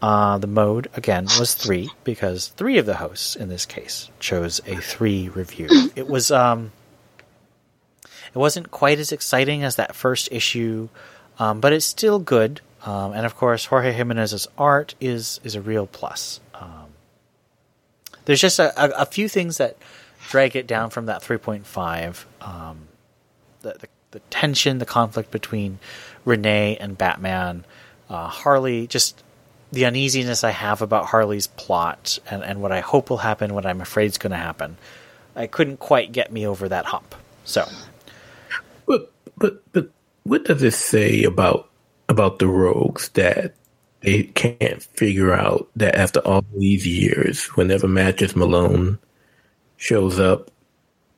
Uh, 0.00 0.36
the 0.38 0.48
mode 0.48 0.88
again 0.94 1.26
was 1.38 1.54
three 1.54 1.88
because 2.02 2.48
three 2.48 2.76
of 2.78 2.86
the 2.86 2.96
hosts 2.96 3.36
in 3.36 3.48
this 3.48 3.64
case 3.64 4.10
chose 4.18 4.60
a 4.66 4.76
three 4.76 5.28
review. 5.28 5.68
It 5.96 6.08
was 6.08 6.30
um, 6.30 6.72
it 8.04 8.38
wasn't 8.38 8.70
quite 8.70 8.98
as 8.98 9.12
exciting 9.12 9.62
as 9.62 9.76
that 9.76 9.94
first 9.94 10.28
issue, 10.32 10.88
um, 11.38 11.60
but 11.60 11.72
it's 11.72 11.86
still 11.86 12.18
good. 12.18 12.60
Um, 12.84 13.12
and 13.12 13.24
of 13.24 13.36
course, 13.36 13.66
Jorge 13.66 13.92
Jimenez's 13.92 14.48
art 14.58 14.94
is 15.00 15.40
is 15.44 15.54
a 15.54 15.60
real 15.60 15.86
plus. 15.86 16.40
Um, 16.54 16.86
there's 18.24 18.40
just 18.40 18.58
a, 18.58 18.72
a, 18.76 19.02
a 19.02 19.06
few 19.06 19.28
things 19.28 19.58
that 19.58 19.76
drag 20.28 20.56
it 20.56 20.66
down 20.66 20.90
from 20.90 21.06
that 21.06 21.22
3.5. 21.22 22.24
Um, 22.40 22.88
the, 23.62 23.74
the 23.80 23.88
the 24.12 24.20
tension, 24.30 24.78
the 24.78 24.86
conflict 24.86 25.30
between 25.30 25.78
Renee 26.24 26.76
and 26.76 26.96
Batman, 26.96 27.64
uh, 28.08 28.28
Harley, 28.28 28.86
just 28.86 29.22
the 29.72 29.86
uneasiness 29.86 30.44
I 30.44 30.50
have 30.50 30.82
about 30.82 31.06
Harley's 31.06 31.46
plot 31.46 32.18
and, 32.30 32.42
and 32.44 32.60
what 32.60 32.72
I 32.72 32.80
hope 32.80 33.10
will 33.10 33.16
happen, 33.18 33.54
what 33.54 33.66
I'm 33.66 33.80
afraid 33.80 34.06
is 34.06 34.18
going 34.18 34.32
to 34.32 34.36
happen. 34.36 34.76
I 35.34 35.46
couldn't 35.46 35.78
quite 35.78 36.12
get 36.12 36.30
me 36.30 36.46
over 36.46 36.68
that 36.68 36.84
hump. 36.84 37.14
So, 37.44 37.66
but 38.86 39.10
but 39.38 39.62
but 39.72 39.88
what 40.24 40.44
does 40.44 40.62
it 40.62 40.74
say 40.74 41.24
about 41.24 41.68
about 42.08 42.38
the 42.38 42.46
rogues 42.46 43.08
that 43.10 43.54
they 44.00 44.24
can't 44.24 44.82
figure 44.82 45.32
out 45.32 45.68
that 45.76 45.96
after 45.96 46.20
all 46.20 46.44
these 46.54 46.86
years, 46.86 47.46
whenever 47.56 47.88
Matches 47.88 48.36
Malone 48.36 48.98
shows 49.76 50.18
up, 50.20 50.50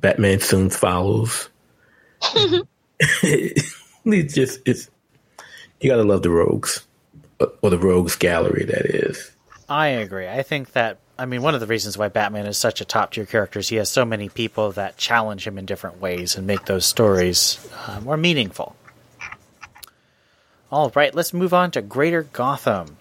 Batman 0.00 0.40
soon 0.40 0.70
follows. 0.70 1.48
it's 3.00 4.34
just 4.34 4.60
it's 4.64 4.90
you 5.80 5.90
gotta 5.90 6.04
love 6.04 6.22
the 6.22 6.30
rogues 6.30 6.84
or 7.62 7.70
the 7.70 7.78
rogues 7.78 8.16
gallery 8.16 8.64
that 8.64 8.86
is. 8.86 9.30
I 9.68 9.88
agree. 9.88 10.28
I 10.28 10.42
think 10.42 10.72
that 10.72 10.98
i 11.16 11.26
mean 11.26 11.42
one 11.42 11.54
of 11.54 11.60
the 11.60 11.66
reasons 11.66 11.96
why 11.96 12.08
batman 12.08 12.44
is 12.44 12.58
such 12.58 12.80
a 12.80 12.84
top 12.84 13.12
tier 13.12 13.24
character 13.24 13.60
is 13.60 13.68
he 13.68 13.76
has 13.76 13.88
so 13.88 14.04
many 14.04 14.28
people 14.28 14.72
that 14.72 14.96
challenge 14.96 15.46
him 15.46 15.58
in 15.58 15.64
different 15.64 16.00
ways 16.00 16.36
and 16.36 16.44
make 16.44 16.64
those 16.64 16.84
stories 16.84 17.64
uh, 17.86 18.00
more 18.00 18.16
meaningful. 18.16 18.74
All 20.72 20.90
right 20.94 21.14
let's 21.14 21.32
move 21.32 21.54
on 21.54 21.70
to 21.72 21.82
greater 21.82 22.24
gotham. 22.24 22.96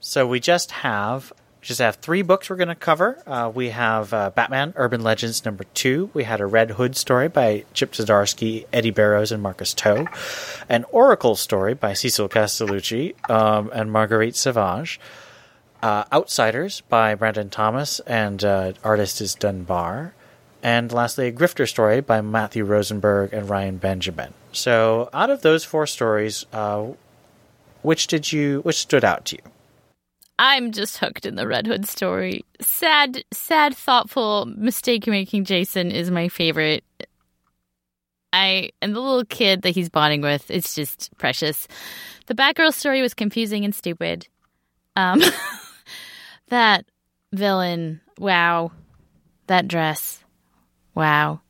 So 0.00 0.26
we 0.26 0.40
just 0.40 0.70
have 0.70 1.32
just 1.60 1.80
have 1.80 1.96
three 1.96 2.22
books 2.22 2.48
we're 2.48 2.56
going 2.56 2.68
to 2.68 2.74
cover. 2.74 3.20
Uh, 3.26 3.50
we 3.52 3.70
have 3.70 4.12
uh, 4.12 4.30
Batman 4.30 4.72
Urban 4.76 5.02
Legends 5.02 5.44
number 5.44 5.64
two. 5.74 6.10
We 6.14 6.24
had 6.24 6.40
a 6.40 6.46
Red 6.46 6.72
Hood 6.72 6.96
story 6.96 7.28
by 7.28 7.64
Chip 7.74 7.92
Zdarsky, 7.92 8.66
Eddy 8.72 8.90
Barrows, 8.90 9.32
and 9.32 9.42
Marcus 9.42 9.74
To. 9.74 10.06
An 10.68 10.84
Oracle 10.90 11.36
story 11.36 11.74
by 11.74 11.94
Cecil 11.94 12.28
Castellucci 12.28 13.14
um, 13.30 13.70
and 13.74 13.90
Marguerite 13.90 14.36
Savage. 14.36 15.00
Uh, 15.82 16.04
Outsiders 16.12 16.80
by 16.88 17.14
Brandon 17.14 17.50
Thomas 17.50 18.00
and 18.00 18.42
uh, 18.44 18.72
artist 18.82 19.20
is 19.20 19.34
Dunbar. 19.34 20.14
And 20.62 20.92
lastly, 20.92 21.28
a 21.28 21.32
Grifter 21.32 21.68
story 21.68 22.00
by 22.00 22.20
Matthew 22.20 22.64
Rosenberg 22.64 23.32
and 23.32 23.48
Ryan 23.48 23.76
Benjamin. 23.76 24.34
So, 24.52 25.08
out 25.12 25.30
of 25.30 25.42
those 25.42 25.64
four 25.64 25.86
stories, 25.86 26.46
uh, 26.52 26.88
which 27.82 28.08
did 28.08 28.32
you 28.32 28.60
which 28.62 28.76
stood 28.76 29.04
out 29.04 29.24
to 29.26 29.36
you? 29.36 29.52
I'm 30.38 30.70
just 30.72 30.98
hooked 30.98 31.26
in 31.26 31.34
the 31.34 31.48
Red 31.48 31.66
Hood 31.66 31.88
story. 31.88 32.44
Sad, 32.60 33.24
sad, 33.32 33.76
thoughtful, 33.76 34.46
mistake 34.46 35.06
making 35.06 35.44
Jason 35.44 35.90
is 35.90 36.10
my 36.10 36.28
favorite. 36.28 36.84
I 38.32 38.70
and 38.80 38.94
the 38.94 39.00
little 39.00 39.24
kid 39.24 39.62
that 39.62 39.70
he's 39.70 39.88
bonding 39.88 40.20
with, 40.20 40.50
it's 40.50 40.74
just 40.74 41.10
precious. 41.18 41.66
The 42.26 42.34
Batgirl 42.34 42.72
story 42.72 43.02
was 43.02 43.14
confusing 43.14 43.64
and 43.64 43.74
stupid. 43.74 44.28
Um, 44.96 45.22
that 46.48 46.84
villain, 47.32 48.00
wow. 48.18 48.70
That 49.46 49.66
dress, 49.66 50.22
wow. 50.94 51.40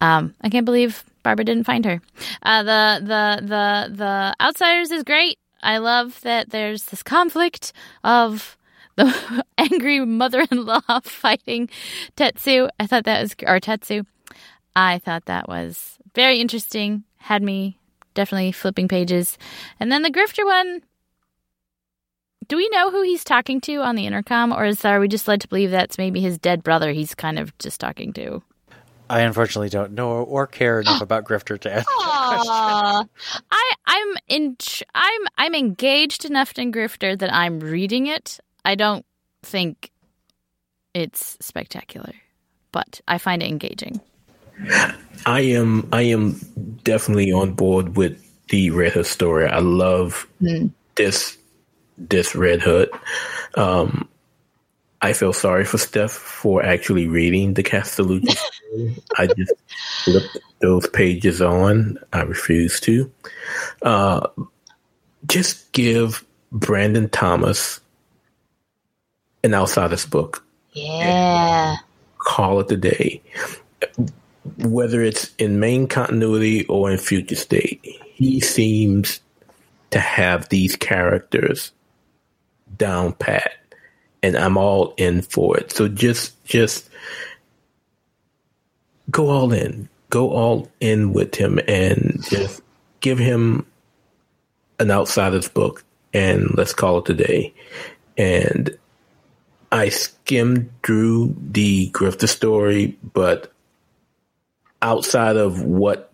Um, 0.00 0.34
I 0.40 0.48
can't 0.48 0.64
believe 0.64 1.04
Barbara 1.22 1.44
didn't 1.44 1.64
find 1.64 1.84
her. 1.84 2.00
Uh, 2.42 2.62
the 2.62 3.00
the 3.00 3.46
the 3.46 3.94
the 3.94 4.34
Outsiders 4.40 4.90
is 4.90 5.04
great. 5.04 5.38
I 5.62 5.78
love 5.78 6.20
that 6.22 6.50
there's 6.50 6.84
this 6.86 7.02
conflict 7.02 7.72
of 8.02 8.56
the 8.96 9.44
angry 9.58 10.04
mother-in-law 10.04 11.00
fighting 11.04 11.68
Tetsu. 12.16 12.68
I 12.78 12.86
thought 12.86 13.04
that 13.04 13.22
was 13.22 13.34
or 13.46 13.60
Tetsu. 13.60 14.06
I 14.74 14.98
thought 14.98 15.26
that 15.26 15.48
was 15.48 15.98
very 16.14 16.40
interesting. 16.40 17.04
Had 17.18 17.42
me 17.42 17.78
definitely 18.14 18.52
flipping 18.52 18.88
pages. 18.88 19.38
And 19.80 19.90
then 19.90 20.02
the 20.02 20.10
grifter 20.10 20.44
one. 20.44 20.82
Do 22.48 22.56
we 22.56 22.68
know 22.70 22.90
who 22.90 23.02
he's 23.02 23.24
talking 23.24 23.60
to 23.62 23.76
on 23.76 23.94
the 23.94 24.06
intercom, 24.06 24.52
or 24.52 24.64
is 24.64 24.84
are 24.84 25.00
we 25.00 25.08
just 25.08 25.28
led 25.28 25.40
to 25.42 25.48
believe 25.48 25.70
that's 25.70 25.96
maybe 25.96 26.20
his 26.20 26.38
dead 26.38 26.62
brother? 26.62 26.92
He's 26.92 27.14
kind 27.14 27.38
of 27.38 27.56
just 27.58 27.80
talking 27.80 28.12
to. 28.14 28.42
I 29.12 29.20
unfortunately 29.20 29.68
don't 29.68 29.92
know 29.92 30.22
or 30.22 30.46
care 30.46 30.80
enough 30.80 31.02
about 31.02 31.24
Grifter 31.26 31.58
to 31.60 31.72
answer 31.72 31.86
I 33.50 33.72
I'm 33.86 34.14
in 34.26 34.56
I'm 34.94 35.20
I'm 35.36 35.54
engaged 35.54 36.24
enough 36.24 36.56
in 36.56 36.72
Grifter 36.72 37.18
that 37.18 37.32
I'm 37.32 37.60
reading 37.60 38.06
it. 38.06 38.40
I 38.64 38.74
don't 38.74 39.04
think 39.42 39.90
it's 40.94 41.36
spectacular, 41.40 42.14
but 42.72 43.02
I 43.06 43.18
find 43.18 43.42
it 43.42 43.50
engaging. 43.50 44.00
I 45.26 45.40
am 45.40 45.88
I 45.92 46.02
am 46.02 46.40
definitely 46.82 47.32
on 47.32 47.52
board 47.52 47.96
with 47.96 48.18
the 48.48 48.70
Red 48.70 48.92
Hood 48.92 49.06
story. 49.06 49.46
I 49.46 49.58
love 49.58 50.26
mm. 50.40 50.70
this 50.94 51.36
this 51.98 52.34
Red 52.34 52.62
Hood. 52.62 52.88
Um, 53.56 54.08
I 55.02 55.12
feel 55.12 55.32
sorry 55.32 55.64
for 55.64 55.78
Steph 55.78 56.12
for 56.12 56.62
actually 56.62 57.08
reading 57.08 57.54
the 57.54 57.64
Castellucci 57.64 58.30
story. 58.36 59.02
I 59.18 59.26
just 59.26 59.52
flipped 60.04 60.38
those 60.60 60.88
pages 60.88 61.42
on. 61.42 61.98
I 62.12 62.22
refuse 62.22 62.78
to. 62.80 63.10
Uh, 63.82 64.28
just 65.26 65.72
give 65.72 66.24
Brandon 66.52 67.08
Thomas 67.08 67.80
an 69.42 69.54
outsider's 69.54 70.06
book. 70.06 70.44
Yeah. 70.70 71.76
Call 72.18 72.60
it 72.60 72.70
a 72.70 72.76
day. 72.76 73.20
Whether 74.58 75.02
it's 75.02 75.34
in 75.36 75.58
main 75.58 75.88
continuity 75.88 76.64
or 76.66 76.92
in 76.92 76.98
future 76.98 77.34
state, 77.34 77.80
he 78.14 78.38
seems 78.38 79.20
to 79.90 79.98
have 79.98 80.48
these 80.48 80.76
characters 80.76 81.72
down 82.78 83.14
pat 83.14 83.61
and 84.22 84.36
I'm 84.36 84.56
all 84.56 84.94
in 84.96 85.22
for 85.22 85.58
it. 85.58 85.72
So 85.72 85.88
just 85.88 86.42
just 86.44 86.88
go 89.10 89.28
all 89.28 89.52
in. 89.52 89.88
Go 90.10 90.30
all 90.30 90.70
in 90.80 91.12
with 91.12 91.34
him 91.34 91.58
and 91.66 92.22
just 92.28 92.62
give 93.00 93.18
him 93.18 93.66
an 94.78 94.90
outsider's 94.90 95.48
book 95.48 95.84
and 96.12 96.50
let's 96.56 96.74
call 96.74 96.98
it 96.98 97.08
a 97.08 97.14
day. 97.14 97.54
And 98.18 98.76
I 99.70 99.88
skimmed 99.88 100.70
through 100.82 101.34
the 101.40 101.90
Grifter 101.92 102.28
story, 102.28 102.98
but 103.14 103.50
outside 104.82 105.36
of 105.36 105.62
what 105.62 106.12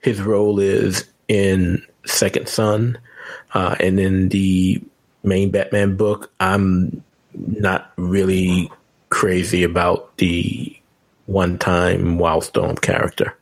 his 0.00 0.20
role 0.20 0.60
is 0.60 1.08
in 1.26 1.84
Second 2.06 2.48
Son 2.48 2.98
uh, 3.52 3.74
and 3.80 3.98
in 3.98 4.28
the 4.28 4.80
main 5.24 5.50
Batman 5.50 5.96
book, 5.96 6.30
I'm 6.38 7.02
not 7.34 7.92
really 7.96 8.70
crazy 9.08 9.62
about 9.62 10.16
the 10.18 10.76
one 11.26 11.58
time 11.58 12.18
Wildstorm 12.18 12.80
character. 12.80 13.36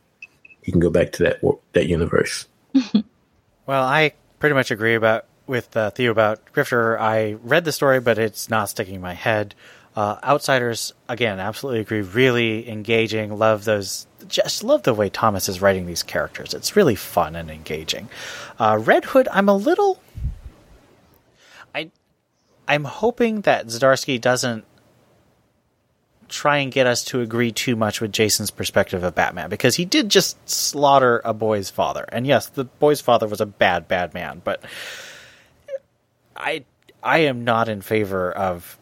You 0.63 0.71
can 0.71 0.79
go 0.79 0.89
back 0.89 1.11
to 1.13 1.23
that 1.23 1.41
that 1.73 1.87
universe. 1.87 2.47
well, 3.65 3.83
I 3.83 4.13
pretty 4.39 4.53
much 4.53 4.71
agree 4.71 4.95
about 4.95 5.25
with 5.47 5.75
uh, 5.75 5.89
Theo 5.89 6.11
about 6.11 6.53
Grifter. 6.53 6.99
I 6.99 7.33
read 7.43 7.65
the 7.65 7.71
story, 7.71 7.99
but 7.99 8.19
it's 8.19 8.49
not 8.49 8.69
sticking 8.69 8.95
in 8.95 9.01
my 9.01 9.13
head. 9.13 9.55
Uh, 9.95 10.19
Outsiders, 10.23 10.93
again, 11.09 11.39
absolutely 11.39 11.81
agree. 11.81 12.01
Really 12.01 12.69
engaging. 12.69 13.37
Love 13.37 13.65
those. 13.65 14.05
Just 14.27 14.63
love 14.63 14.83
the 14.83 14.93
way 14.93 15.09
Thomas 15.09 15.49
is 15.49 15.61
writing 15.61 15.87
these 15.87 16.03
characters. 16.03 16.53
It's 16.53 16.75
really 16.75 16.95
fun 16.95 17.35
and 17.35 17.49
engaging. 17.49 18.07
Uh, 18.59 18.77
Red 18.79 19.03
Hood, 19.05 19.27
I'm 19.31 19.49
a 19.49 19.55
little 19.55 19.99
I'm 22.69 22.83
hoping 22.83 23.41
that 23.41 23.65
Zdarsky 23.65 24.21
doesn't 24.21 24.63
try 26.27 26.57
and 26.59 26.71
get 26.71 26.85
us 26.85 27.03
to 27.05 27.21
agree 27.21 27.51
too 27.51 27.75
much 27.75 27.99
with 27.99 28.13
Jason's 28.13 28.51
perspective 28.51 29.03
of 29.03 29.15
Batman 29.15 29.49
because 29.49 29.75
he 29.75 29.85
did 29.85 30.07
just 30.09 30.37
slaughter 30.47 31.19
a 31.25 31.33
boy's 31.33 31.71
father. 31.71 32.05
And 32.09 32.27
yes, 32.27 32.45
the 32.45 32.65
boy's 32.65 33.01
father 33.01 33.27
was 33.27 33.41
a 33.41 33.47
bad 33.47 33.87
bad 33.87 34.13
man, 34.13 34.41
but 34.43 34.63
I 36.37 36.63
I 37.01 37.19
am 37.19 37.43
not 37.43 37.69
in 37.69 37.81
favor 37.81 38.31
of 38.31 38.77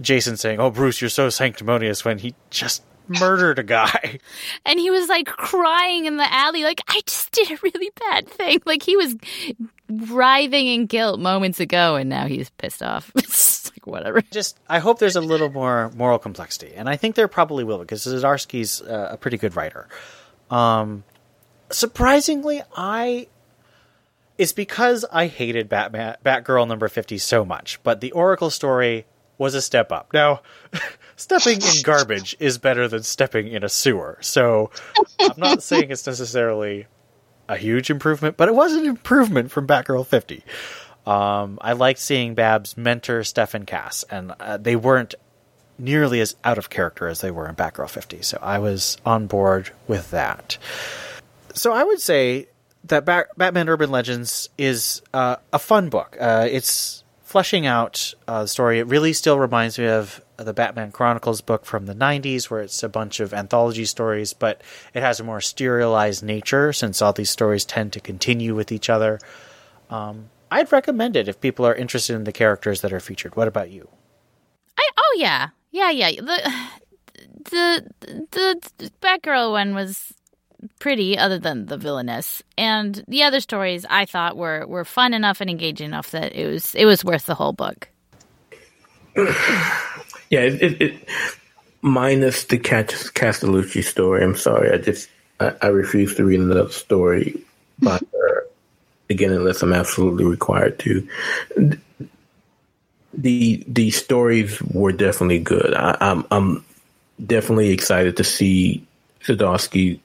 Jason 0.00 0.38
saying, 0.38 0.58
"Oh 0.58 0.70
Bruce, 0.70 1.02
you're 1.02 1.10
so 1.10 1.28
sanctimonious" 1.28 2.06
when 2.06 2.18
he 2.18 2.34
just 2.48 2.82
murdered 3.08 3.58
a 3.58 3.62
guy. 3.62 4.18
And 4.64 4.80
he 4.80 4.90
was 4.90 5.08
like 5.08 5.26
crying 5.26 6.06
in 6.06 6.16
the 6.16 6.32
alley, 6.32 6.64
like, 6.64 6.80
I 6.88 7.00
just 7.06 7.30
did 7.30 7.52
a 7.52 7.58
really 7.62 7.90
bad 8.00 8.28
thing. 8.28 8.60
Like 8.66 8.82
he 8.82 8.96
was 8.96 9.14
writhing 9.88 10.66
in 10.66 10.86
guilt 10.86 11.20
moments 11.20 11.60
ago, 11.60 11.96
and 11.96 12.08
now 12.08 12.26
he's 12.26 12.50
pissed 12.50 12.82
off. 12.82 13.12
like, 13.14 13.86
whatever. 13.86 14.20
Just, 14.32 14.58
I 14.68 14.78
hope 14.78 14.98
there's 14.98 15.16
a 15.16 15.20
little 15.20 15.50
more 15.50 15.90
moral 15.96 16.18
complexity. 16.18 16.72
And 16.74 16.88
I 16.88 16.96
think 16.96 17.14
there 17.14 17.28
probably 17.28 17.64
will, 17.64 17.78
because 17.78 18.04
Zdarsky's 18.06 18.82
uh, 18.82 19.10
a 19.12 19.16
pretty 19.16 19.36
good 19.38 19.56
writer. 19.56 19.88
Um, 20.50 21.04
surprisingly, 21.70 22.62
I 22.76 23.28
it's 24.38 24.52
because 24.52 25.04
I 25.10 25.28
hated 25.28 25.68
Batman 25.68 26.16
Batgirl 26.24 26.68
number 26.68 26.88
50 26.88 27.18
so 27.18 27.44
much, 27.44 27.82
but 27.82 28.00
the 28.00 28.12
Oracle 28.12 28.50
story 28.50 29.06
was 29.38 29.54
a 29.54 29.62
step 29.62 29.92
up. 29.92 30.12
Now, 30.12 30.42
stepping 31.16 31.60
in 31.60 31.82
garbage 31.82 32.36
is 32.38 32.58
better 32.58 32.88
than 32.88 33.02
stepping 33.02 33.48
in 33.48 33.64
a 33.64 33.68
sewer. 33.68 34.18
So, 34.20 34.70
I'm 35.20 35.38
not 35.38 35.62
saying 35.62 35.90
it's 35.90 36.06
necessarily 36.06 36.86
a 37.48 37.56
huge 37.56 37.90
improvement, 37.90 38.36
but 38.36 38.48
it 38.48 38.54
was 38.54 38.74
an 38.74 38.84
improvement 38.84 39.50
from 39.50 39.66
Batgirl 39.66 40.06
50. 40.06 40.42
Um, 41.06 41.58
I 41.60 41.72
liked 41.72 42.00
seeing 42.00 42.34
Babs 42.34 42.76
mentor 42.76 43.22
Steph 43.22 43.54
and 43.54 43.66
Cass, 43.66 44.04
and 44.10 44.32
uh, 44.40 44.56
they 44.56 44.74
weren't 44.76 45.14
nearly 45.78 46.20
as 46.20 46.34
out 46.42 46.58
of 46.58 46.70
character 46.70 47.06
as 47.06 47.20
they 47.20 47.30
were 47.30 47.48
in 47.48 47.54
Batgirl 47.54 47.88
50. 47.88 48.22
So 48.22 48.38
I 48.42 48.58
was 48.58 48.96
on 49.04 49.26
board 49.26 49.70
with 49.86 50.10
that. 50.10 50.58
So 51.54 51.72
I 51.72 51.84
would 51.84 52.00
say 52.00 52.48
that 52.84 53.04
Bat- 53.04 53.28
Batman 53.36 53.68
Urban 53.68 53.90
Legends 53.90 54.48
is 54.58 55.02
uh, 55.12 55.36
a 55.52 55.58
fun 55.58 55.88
book. 55.90 56.16
Uh, 56.18 56.48
it's 56.50 57.04
fleshing 57.22 57.66
out 57.66 58.14
uh, 58.26 58.42
the 58.42 58.48
story. 58.48 58.78
It 58.78 58.86
really 58.86 59.12
still 59.12 59.38
reminds 59.38 59.78
me 59.78 59.86
of 59.86 60.20
the 60.36 60.52
Batman 60.52 60.92
Chronicles 60.92 61.40
book 61.40 61.64
from 61.64 61.86
the 61.86 61.94
90s, 61.94 62.50
where 62.50 62.60
it's 62.60 62.82
a 62.82 62.88
bunch 62.88 63.20
of 63.20 63.32
anthology 63.32 63.84
stories, 63.84 64.32
but 64.32 64.62
it 64.94 65.02
has 65.02 65.20
a 65.20 65.24
more 65.24 65.40
serialized 65.40 66.22
nature 66.22 66.72
since 66.72 67.00
all 67.00 67.12
these 67.12 67.30
stories 67.30 67.64
tend 67.64 67.92
to 67.94 68.00
continue 68.00 68.54
with 68.54 68.70
each 68.72 68.90
other. 68.90 69.18
Um, 69.90 70.30
I'd 70.50 70.70
recommend 70.72 71.16
it 71.16 71.28
if 71.28 71.40
people 71.40 71.66
are 71.66 71.74
interested 71.74 72.14
in 72.14 72.24
the 72.24 72.32
characters 72.32 72.80
that 72.82 72.92
are 72.92 73.00
featured. 73.00 73.36
What 73.36 73.48
about 73.48 73.70
you? 73.70 73.88
I 74.78 74.88
oh 74.96 75.16
yeah, 75.18 75.48
yeah, 75.70 75.90
yeah. 75.90 76.10
The 76.10 77.86
the 78.30 78.70
the 78.78 78.90
Batgirl 79.00 79.52
one 79.52 79.74
was 79.74 80.12
pretty, 80.78 81.18
other 81.18 81.38
than 81.38 81.66
the 81.66 81.76
villainess, 81.76 82.42
and 82.56 83.02
the 83.08 83.22
other 83.22 83.40
stories 83.40 83.84
I 83.88 84.04
thought 84.04 84.36
were 84.36 84.66
were 84.66 84.84
fun 84.84 85.14
enough 85.14 85.40
and 85.40 85.50
engaging 85.50 85.86
enough 85.86 86.10
that 86.12 86.32
it 86.34 86.46
was 86.46 86.74
it 86.74 86.84
was 86.84 87.04
worth 87.04 87.26
the 87.26 87.34
whole 87.34 87.52
book. 87.52 87.88
yeah, 90.30 90.40
it, 90.40 90.62
it, 90.62 90.82
it 90.82 91.08
minus 91.82 92.44
the 92.44 92.58
Castellucci 92.58 93.84
story. 93.84 94.24
I'm 94.24 94.36
sorry, 94.36 94.72
I 94.72 94.78
just 94.78 95.08
I, 95.40 95.52
I 95.62 95.66
refuse 95.68 96.14
to 96.16 96.24
read 96.24 96.40
another 96.40 96.68
story 96.70 97.40
by 97.80 97.98
her 98.12 98.46
again 99.08 99.32
unless 99.32 99.62
I'm 99.62 99.72
absolutely 99.72 100.24
required 100.24 100.78
to. 100.80 101.08
The 103.14 103.64
the 103.66 103.90
stories 103.90 104.60
were 104.62 104.92
definitely 104.92 105.38
good. 105.38 105.74
I, 105.74 105.96
I'm 106.00 106.26
I'm 106.30 106.64
definitely 107.24 107.70
excited 107.70 108.16
to 108.18 108.24
see 108.24 108.86
Zdarsky 109.22 110.00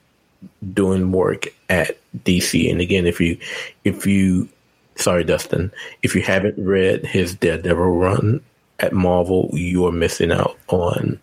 doing 0.72 1.12
work 1.12 1.48
at 1.68 1.98
DC. 2.24 2.70
And 2.70 2.80
again, 2.80 3.06
if 3.06 3.20
you 3.20 3.38
if 3.84 4.06
you 4.06 4.48
sorry 4.96 5.24
Dustin, 5.24 5.72
if 6.02 6.14
you 6.14 6.22
haven't 6.22 6.58
read 6.58 7.04
his 7.04 7.34
Daredevil 7.34 7.96
run 7.98 8.40
at 8.82 8.92
Marvel, 8.92 9.48
you 9.52 9.86
are 9.86 9.92
missing 9.92 10.32
out 10.32 10.58
on 10.68 11.18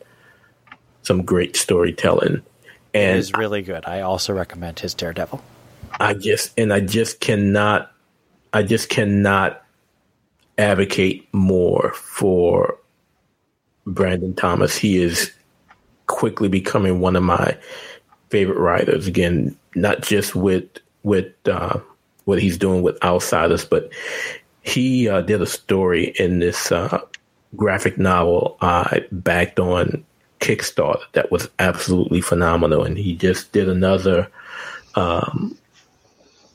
some 1.03 1.23
great 1.23 1.55
storytelling. 1.55 2.41
And 2.93 3.17
it 3.17 3.19
is 3.19 3.33
really 3.33 3.61
good. 3.61 3.85
I 3.85 4.01
also 4.01 4.33
recommend 4.33 4.79
his 4.79 4.93
Daredevil. 4.93 5.43
I 5.99 6.13
just 6.13 6.57
and 6.57 6.73
I 6.73 6.79
just 6.79 7.19
cannot 7.19 7.91
I 8.53 8.63
just 8.63 8.89
cannot 8.89 9.63
advocate 10.57 11.27
more 11.33 11.93
for 11.93 12.77
Brandon 13.85 14.33
Thomas. 14.33 14.75
He 14.75 15.01
is 15.01 15.31
quickly 16.07 16.47
becoming 16.47 16.99
one 16.99 17.15
of 17.15 17.23
my 17.23 17.57
favorite 18.29 18.59
writers. 18.59 19.07
Again, 19.07 19.57
not 19.75 20.01
just 20.01 20.35
with 20.35 20.67
with 21.03 21.31
uh, 21.47 21.79
what 22.25 22.41
he's 22.41 22.57
doing 22.57 22.81
with 22.81 23.03
Outsiders, 23.03 23.65
but 23.65 23.91
he 24.61 25.07
uh, 25.07 25.21
did 25.21 25.41
a 25.41 25.47
story 25.47 26.13
in 26.19 26.39
this 26.39 26.71
uh, 26.71 27.01
graphic 27.55 27.97
novel 27.97 28.57
I 28.61 29.05
backed 29.11 29.59
on 29.59 30.05
Kickstarter 30.39 31.03
that 31.13 31.31
was 31.31 31.49
absolutely 31.59 32.21
phenomenal, 32.21 32.83
and 32.83 32.97
he 32.97 33.15
just 33.15 33.51
did 33.51 33.67
another 33.67 34.29
um, 34.95 35.57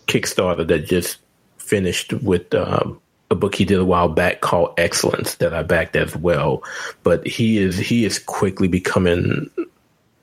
Kickstarter 0.07 0.67
that 0.67 0.87
just 0.87 1.19
finished 1.59 2.13
with 2.13 2.55
um, 2.55 3.01
a 3.31 3.35
book 3.35 3.55
he 3.55 3.65
did 3.65 3.79
a 3.79 3.85
while 3.85 4.09
back 4.09 4.41
called 4.41 4.75
Excellence 4.79 5.37
that 5.37 5.55
I 5.55 5.63
backed 5.63 5.97
as 5.97 6.17
well. 6.17 6.63
But 7.03 7.27
he 7.27 7.59
is 7.59 7.79
he 7.79 8.05
is 8.05 8.19
quickly 8.19 8.69
becoming 8.69 9.51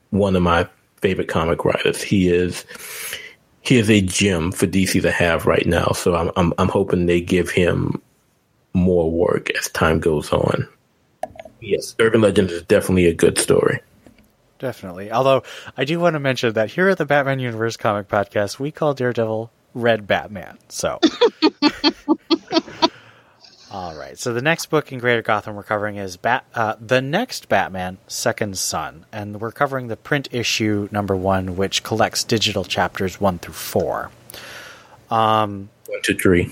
one 0.09 0.35
of 0.35 0.43
my 0.43 0.67
favorite 0.97 1.27
comic 1.27 1.65
writers. 1.65 2.01
He 2.01 2.29
is 2.29 2.65
he 3.61 3.77
is 3.77 3.89
a 3.89 4.01
gem 4.01 4.51
for 4.51 4.65
DC 4.65 5.01
to 5.01 5.11
have 5.11 5.45
right 5.45 5.65
now. 5.65 5.91
So 5.93 6.15
I'm 6.15 6.31
I'm, 6.35 6.53
I'm 6.57 6.69
hoping 6.69 7.05
they 7.05 7.21
give 7.21 7.49
him 7.49 8.01
more 8.73 9.09
work 9.11 9.49
as 9.57 9.69
time 9.69 9.99
goes 9.99 10.31
on. 10.31 10.67
Yes, 11.59 11.95
Urban 11.99 12.21
Legends 12.21 12.51
is 12.51 12.63
definitely 12.63 13.05
a 13.05 13.13
good 13.13 13.37
story. 13.37 13.81
Definitely. 14.59 15.11
Although 15.11 15.43
I 15.75 15.85
do 15.85 15.99
want 15.99 16.13
to 16.13 16.19
mention 16.19 16.53
that 16.53 16.71
here 16.71 16.89
at 16.89 16.97
the 16.97 17.05
Batman 17.05 17.39
Universe 17.39 17.77
Comic 17.77 18.07
Podcast, 18.07 18.59
we 18.59 18.71
call 18.71 18.93
Daredevil 18.93 19.51
Red 19.73 20.07
Batman. 20.07 20.57
So. 20.69 20.99
All 23.71 23.95
right. 23.95 24.19
So 24.19 24.33
the 24.33 24.41
next 24.41 24.65
book 24.65 24.91
in 24.91 24.99
Greater 24.99 25.21
Gotham 25.21 25.55
we're 25.55 25.63
covering 25.63 25.95
is 25.95 26.17
Bat, 26.17 26.45
uh, 26.53 26.75
the 26.79 27.01
next 27.01 27.47
Batman, 27.47 27.97
Second 28.05 28.57
Son, 28.57 29.05
and 29.13 29.39
we're 29.39 29.53
covering 29.53 29.87
the 29.87 29.95
print 29.95 30.27
issue 30.31 30.89
number 30.91 31.15
one, 31.15 31.55
which 31.55 31.81
collects 31.81 32.25
digital 32.25 32.65
chapters 32.65 33.21
one 33.21 33.39
through 33.39 33.53
four. 33.53 34.11
Um, 35.09 35.69
one, 35.87 36.01
two, 36.03 36.15
three. 36.15 36.51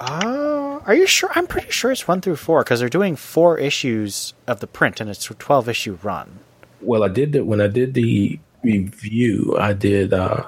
Uh, 0.00 0.80
are 0.84 0.94
you 0.94 1.06
sure? 1.06 1.30
I'm 1.34 1.46
pretty 1.46 1.70
sure 1.70 1.90
it's 1.92 2.08
one 2.08 2.20
through 2.20 2.36
four 2.36 2.62
because 2.62 2.80
they're 2.80 2.88
doing 2.88 3.16
four 3.16 3.58
issues 3.58 4.34
of 4.46 4.60
the 4.60 4.66
print, 4.66 5.00
and 5.00 5.08
it's 5.08 5.30
a 5.30 5.34
twelve 5.34 5.68
issue 5.68 5.98
run. 6.02 6.40
Well, 6.80 7.02
I 7.02 7.08
did 7.08 7.32
that 7.32 7.44
when 7.44 7.60
I 7.60 7.68
did 7.68 7.94
the 7.94 8.38
review. 8.62 9.56
I 9.58 9.72
did 9.72 10.12
uh, 10.12 10.44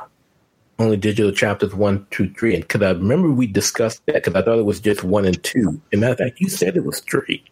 only 0.79 0.97
digital 0.97 1.33
chapters 1.33 1.75
one, 1.75 2.07
two, 2.11 2.31
three. 2.31 2.55
And 2.55 2.63
because 2.63 2.83
I 2.83 2.91
remember 2.91 3.31
we 3.31 3.47
discussed 3.47 4.05
that 4.07 4.17
because 4.17 4.35
I 4.35 4.43
thought 4.43 4.59
it 4.59 4.65
was 4.65 4.81
just 4.81 5.05
one 5.05 5.25
and 5.25 5.43
two. 5.43 5.81
And 5.93 6.01
matter 6.01 6.13
of 6.13 6.19
fact, 6.19 6.41
you 6.41 6.49
said 6.49 6.77
it 6.77 6.85
was 6.85 7.01
three. 7.01 7.43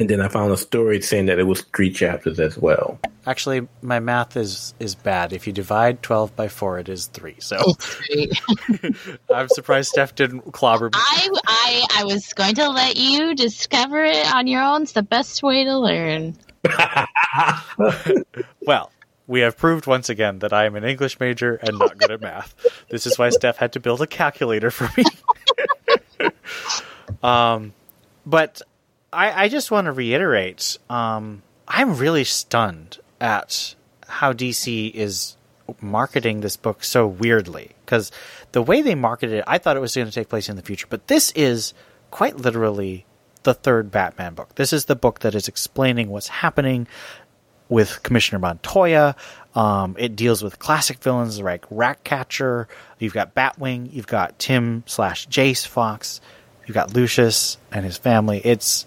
And 0.00 0.08
then 0.08 0.20
I 0.20 0.28
found 0.28 0.52
a 0.52 0.56
story 0.56 1.00
saying 1.00 1.26
that 1.26 1.40
it 1.40 1.44
was 1.44 1.62
three 1.74 1.90
chapters 1.90 2.38
as 2.38 2.56
well. 2.56 3.00
Actually, 3.26 3.66
my 3.82 3.98
math 3.98 4.36
is 4.36 4.72
is 4.78 4.94
bad. 4.94 5.32
If 5.32 5.46
you 5.46 5.52
divide 5.52 6.02
twelve 6.02 6.34
by 6.36 6.46
four, 6.46 6.78
it 6.78 6.88
is 6.88 7.06
three. 7.06 7.34
So 7.40 7.74
I'm 9.34 9.48
surprised 9.48 9.90
Steph 9.90 10.14
didn't 10.14 10.52
clobber 10.52 10.86
me. 10.86 10.90
I, 10.94 11.28
I 11.46 11.86
I 11.96 12.04
was 12.04 12.32
going 12.32 12.54
to 12.56 12.68
let 12.68 12.96
you 12.96 13.34
discover 13.34 14.04
it 14.04 14.32
on 14.32 14.46
your 14.46 14.62
own. 14.62 14.82
It's 14.82 14.92
the 14.92 15.02
best 15.02 15.42
way 15.42 15.64
to 15.64 15.76
learn. 15.76 16.36
well, 18.66 18.92
we 19.26 19.40
have 19.40 19.56
proved 19.56 19.86
once 19.86 20.08
again 20.08 20.38
that 20.40 20.52
I 20.52 20.64
am 20.64 20.76
an 20.76 20.84
English 20.84 21.20
major 21.20 21.56
and 21.56 21.78
not 21.78 21.98
good 21.98 22.10
at 22.10 22.20
math. 22.20 22.54
This 22.88 23.06
is 23.06 23.18
why 23.18 23.30
Steph 23.30 23.56
had 23.58 23.72
to 23.74 23.80
build 23.80 24.00
a 24.00 24.06
calculator 24.06 24.70
for 24.70 24.88
me. 24.96 26.30
um, 27.22 27.74
but 28.24 28.62
I, 29.12 29.44
I 29.44 29.48
just 29.48 29.70
want 29.70 29.86
to 29.86 29.92
reiterate 29.92 30.78
um, 30.90 31.42
I'm 31.66 31.96
really 31.96 32.24
stunned 32.24 32.98
at 33.20 33.74
how 34.06 34.32
DC 34.32 34.92
is 34.92 35.36
marketing 35.80 36.40
this 36.40 36.56
book 36.56 36.82
so 36.82 37.06
weirdly. 37.06 37.70
Because 37.84 38.10
the 38.52 38.62
way 38.62 38.82
they 38.82 38.94
marketed 38.94 39.38
it, 39.38 39.44
I 39.46 39.58
thought 39.58 39.76
it 39.76 39.80
was 39.80 39.94
going 39.94 40.08
to 40.08 40.12
take 40.12 40.28
place 40.28 40.48
in 40.48 40.56
the 40.56 40.62
future. 40.62 40.86
But 40.88 41.06
this 41.06 41.30
is 41.32 41.74
quite 42.10 42.36
literally 42.36 43.04
the 43.42 43.54
third 43.54 43.90
Batman 43.90 44.34
book. 44.34 44.54
This 44.54 44.72
is 44.72 44.86
the 44.86 44.96
book 44.96 45.20
that 45.20 45.34
is 45.34 45.48
explaining 45.48 46.08
what's 46.08 46.28
happening 46.28 46.86
with 47.68 48.02
Commissioner 48.02 48.38
Montoya. 48.38 49.14
Um, 49.54 49.96
it 49.98 50.16
deals 50.16 50.42
with 50.42 50.58
classic 50.58 50.98
villains 50.98 51.40
like 51.40 51.66
Ratcatcher. 51.70 52.68
You've 52.98 53.14
got 53.14 53.34
Batwing. 53.34 53.92
You've 53.92 54.06
got 54.06 54.38
Tim 54.38 54.84
slash 54.86 55.28
Jace 55.28 55.66
Fox. 55.66 56.20
You've 56.68 56.74
got 56.74 56.92
Lucius 56.92 57.56
and 57.72 57.82
his 57.84 57.96
family. 57.96 58.42
It's 58.44 58.84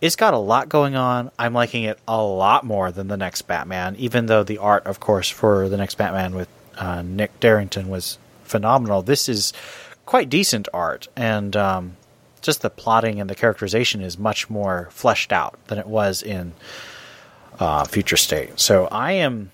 it's 0.00 0.14
got 0.14 0.32
a 0.34 0.38
lot 0.38 0.68
going 0.68 0.94
on. 0.94 1.32
I'm 1.36 1.52
liking 1.52 1.82
it 1.82 1.98
a 2.06 2.22
lot 2.22 2.64
more 2.64 2.92
than 2.92 3.08
the 3.08 3.16
next 3.16 3.42
Batman, 3.42 3.96
even 3.96 4.26
though 4.26 4.44
the 4.44 4.58
art, 4.58 4.86
of 4.86 5.00
course, 5.00 5.28
for 5.28 5.68
the 5.68 5.76
next 5.76 5.96
Batman 5.96 6.36
with 6.36 6.48
uh, 6.76 7.02
Nick 7.02 7.40
Derington 7.40 7.88
was 7.88 8.18
phenomenal. 8.44 9.02
This 9.02 9.28
is 9.28 9.52
quite 10.06 10.30
decent 10.30 10.68
art, 10.72 11.08
and 11.16 11.56
um, 11.56 11.96
just 12.40 12.62
the 12.62 12.70
plotting 12.70 13.20
and 13.20 13.28
the 13.28 13.34
characterization 13.34 14.00
is 14.00 14.16
much 14.16 14.48
more 14.48 14.88
fleshed 14.92 15.32
out 15.32 15.58
than 15.66 15.78
it 15.78 15.88
was 15.88 16.22
in 16.22 16.52
uh, 17.58 17.82
future 17.82 18.16
state. 18.16 18.60
So 18.60 18.86
I 18.92 19.12
am 19.12 19.50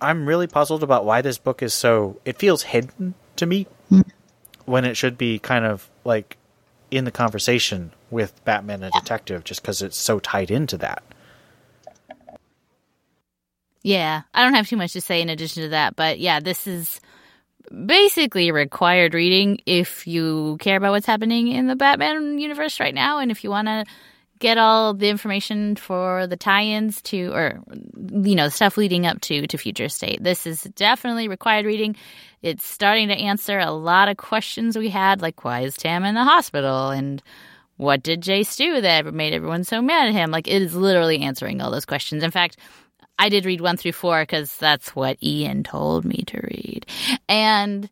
I'm 0.00 0.26
really 0.26 0.48
puzzled 0.48 0.82
about 0.82 1.04
why 1.04 1.22
this 1.22 1.38
book 1.38 1.62
is 1.62 1.72
so 1.72 2.20
it 2.24 2.38
feels 2.38 2.64
hidden 2.64 3.14
to 3.36 3.46
me 3.46 3.68
mm. 3.90 4.04
When 4.66 4.84
it 4.84 4.96
should 4.96 5.18
be 5.18 5.38
kind 5.38 5.64
of 5.64 5.90
like 6.04 6.36
in 6.90 7.04
the 7.04 7.10
conversation 7.10 7.92
with 8.10 8.44
Batman 8.44 8.82
and 8.82 8.92
Detective 8.92 9.44
just 9.44 9.62
because 9.62 9.82
it's 9.82 9.96
so 9.96 10.18
tied 10.18 10.50
into 10.50 10.76
that. 10.78 11.02
Yeah, 13.82 14.22
I 14.32 14.42
don't 14.42 14.54
have 14.54 14.68
too 14.68 14.76
much 14.76 14.94
to 14.94 15.00
say 15.00 15.20
in 15.20 15.28
addition 15.28 15.64
to 15.64 15.68
that, 15.70 15.94
but 15.94 16.18
yeah, 16.18 16.40
this 16.40 16.66
is 16.66 17.00
basically 17.86 18.50
required 18.50 19.14
reading 19.14 19.58
if 19.66 20.06
you 20.06 20.56
care 20.60 20.76
about 20.76 20.92
what's 20.92 21.06
happening 21.06 21.48
in 21.48 21.66
the 21.66 21.76
Batman 21.76 22.38
universe 22.38 22.78
right 22.78 22.94
now 22.94 23.18
and 23.18 23.30
if 23.30 23.42
you 23.42 23.50
want 23.50 23.68
to 23.68 23.84
get 24.44 24.58
all 24.58 24.92
the 24.92 25.08
information 25.08 25.74
for 25.74 26.26
the 26.26 26.36
tie-ins 26.36 27.00
to 27.00 27.32
or 27.32 27.62
you 27.96 28.34
know 28.34 28.50
stuff 28.50 28.76
leading 28.76 29.06
up 29.06 29.18
to 29.22 29.46
to 29.46 29.56
future 29.56 29.88
state. 29.88 30.22
This 30.22 30.46
is 30.46 30.64
definitely 30.76 31.28
required 31.28 31.64
reading. 31.64 31.96
It's 32.42 32.66
starting 32.66 33.08
to 33.08 33.14
answer 33.14 33.58
a 33.58 33.70
lot 33.70 34.10
of 34.10 34.18
questions 34.18 34.76
we 34.76 34.90
had 34.90 35.22
like 35.22 35.44
why 35.44 35.60
is 35.60 35.78
tam 35.78 36.04
in 36.04 36.14
the 36.14 36.24
hospital? 36.24 36.90
And 36.90 37.22
what 37.78 38.02
did 38.02 38.20
jace 38.20 38.54
do 38.58 38.82
that 38.82 39.14
made 39.14 39.32
everyone 39.32 39.64
so 39.64 39.80
mad 39.80 40.08
at 40.08 40.12
him? 40.12 40.30
Like 40.30 40.46
it 40.46 40.60
is 40.60 40.76
literally 40.76 41.22
answering 41.22 41.62
all 41.62 41.70
those 41.70 41.86
questions. 41.86 42.22
In 42.22 42.30
fact 42.30 42.58
i 43.18 43.30
did 43.30 43.46
read 43.46 43.62
one 43.62 43.76
through 43.78 43.92
four 43.92 44.20
because 44.22 44.54
that's 44.56 44.94
what 44.94 45.16
ian 45.22 45.62
told 45.62 46.04
me 46.04 46.22
to 46.26 46.38
read. 46.42 46.84
And 47.30 47.88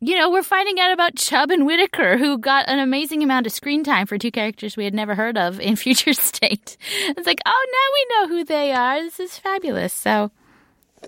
you 0.00 0.16
know, 0.16 0.30
we're 0.30 0.44
finding 0.44 0.78
out 0.78 0.92
about 0.92 1.16
Chubb 1.16 1.50
and 1.50 1.66
Whitaker, 1.66 2.16
who 2.16 2.38
got 2.38 2.68
an 2.68 2.78
amazing 2.78 3.22
amount 3.22 3.46
of 3.46 3.52
screen 3.52 3.82
time 3.82 4.06
for 4.06 4.16
two 4.16 4.30
characters 4.30 4.76
we 4.76 4.84
had 4.84 4.94
never 4.94 5.14
heard 5.14 5.36
of 5.36 5.60
in 5.60 5.76
Future 5.76 6.12
State. 6.12 6.76
It's 7.06 7.26
like, 7.26 7.40
oh, 7.44 7.66
now 7.72 8.28
we 8.28 8.28
know 8.28 8.36
who 8.36 8.44
they 8.44 8.72
are. 8.72 9.02
This 9.02 9.18
is 9.18 9.38
fabulous. 9.38 9.92
So, 9.92 10.30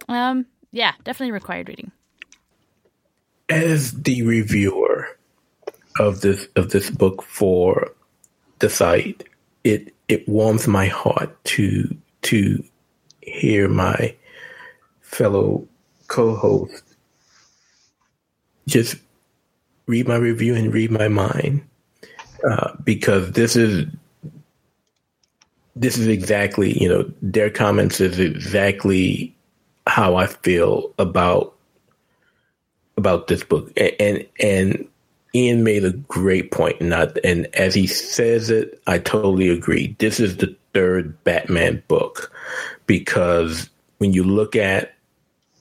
um, 0.08 0.46
yeah, 0.72 0.92
definitely 1.04 1.32
required 1.32 1.68
reading. 1.68 1.92
As 3.48 3.92
the 3.92 4.22
reviewer 4.22 5.08
of 5.98 6.20
this 6.20 6.46
of 6.54 6.70
this 6.70 6.88
book 6.88 7.22
for 7.22 7.92
the 8.60 8.70
site, 8.70 9.24
it 9.64 9.92
it 10.08 10.28
warms 10.28 10.68
my 10.68 10.86
heart 10.86 11.44
to 11.44 11.96
to 12.22 12.62
hear 13.22 13.68
my 13.68 14.14
fellow 15.00 15.66
co-host 16.06 16.89
just 18.70 18.96
read 19.86 20.08
my 20.08 20.16
review 20.16 20.54
and 20.54 20.72
read 20.72 20.90
my 20.90 21.08
mind 21.08 21.66
uh, 22.48 22.72
because 22.84 23.32
this 23.32 23.56
is 23.56 23.86
this 25.76 25.98
is 25.98 26.06
exactly 26.06 26.80
you 26.80 26.88
know 26.88 27.10
their 27.22 27.50
comments 27.50 28.00
is 28.00 28.18
exactly 28.18 29.34
how 29.86 30.16
I 30.16 30.26
feel 30.26 30.94
about 30.98 31.56
about 32.96 33.26
this 33.26 33.42
book. 33.42 33.72
And 33.98 34.26
and 34.38 34.86
Ian 35.34 35.64
made 35.64 35.84
a 35.84 35.92
great 35.92 36.50
point 36.50 36.80
not 36.80 37.18
and 37.24 37.46
as 37.54 37.74
he 37.74 37.86
says 37.86 38.50
it 38.50 38.80
I 38.86 38.98
totally 38.98 39.48
agree. 39.48 39.96
This 39.98 40.20
is 40.20 40.36
the 40.36 40.54
third 40.72 41.22
Batman 41.24 41.82
book 41.88 42.32
because 42.86 43.68
when 43.98 44.12
you 44.12 44.22
look 44.22 44.54
at 44.54 44.94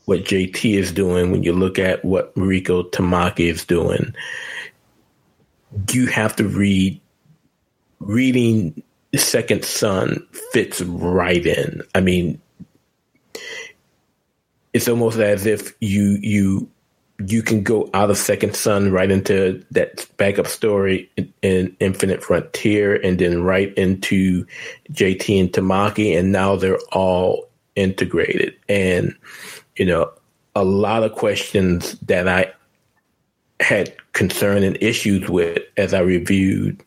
what 0.09 0.23
JT 0.23 0.73
is 0.73 0.91
doing, 0.91 1.29
when 1.29 1.43
you 1.43 1.53
look 1.53 1.77
at 1.77 2.03
what 2.03 2.33
Mariko 2.33 2.89
Tamaki 2.89 3.51
is 3.51 3.63
doing, 3.63 4.11
you 5.91 6.07
have 6.07 6.35
to 6.37 6.47
read 6.47 6.99
reading 7.99 8.81
Second 9.15 9.63
Son 9.63 10.25
fits 10.51 10.81
right 10.81 11.45
in. 11.45 11.83
I 11.93 12.01
mean, 12.01 12.41
it's 14.73 14.87
almost 14.87 15.19
as 15.19 15.45
if 15.45 15.75
you 15.79 16.17
you 16.23 16.67
you 17.27 17.43
can 17.43 17.61
go 17.61 17.87
out 17.93 18.09
of 18.09 18.17
Second 18.17 18.55
Son 18.55 18.91
right 18.91 19.11
into 19.11 19.63
that 19.69 20.07
backup 20.17 20.47
story 20.47 21.07
in, 21.17 21.31
in, 21.43 21.77
Infinite 21.79 22.23
Frontier, 22.23 22.95
and 22.95 23.19
then 23.19 23.43
right 23.43 23.71
into 23.75 24.43
JT 24.91 25.39
and 25.39 25.51
Tamaki, 25.51 26.17
and 26.17 26.31
now 26.31 26.55
they're 26.55 26.79
all 26.93 27.47
integrated. 27.75 28.55
And 28.67 29.15
you 29.79 29.85
know, 29.85 30.11
a 30.55 30.63
lot 30.63 31.03
of 31.03 31.13
questions 31.13 31.93
that 32.01 32.27
I 32.27 32.51
had 33.61 33.95
concern 34.13 34.61
and 34.61 34.77
issues 34.81 35.27
with 35.29 35.63
as 35.77 35.93
I 35.93 36.01
reviewed 36.01 36.83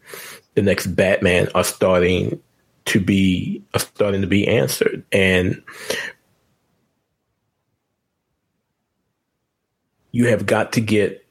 the 0.54 0.62
next 0.62 0.88
Batman 0.88 1.48
are 1.54 1.64
starting 1.64 2.40
to 2.84 3.00
be 3.00 3.62
are 3.72 3.80
starting 3.80 4.20
to 4.20 4.26
be 4.26 4.46
answered. 4.46 5.04
And 5.10 5.62
you 10.10 10.26
have 10.26 10.44
got 10.44 10.72
to 10.72 10.82
get 10.82 11.26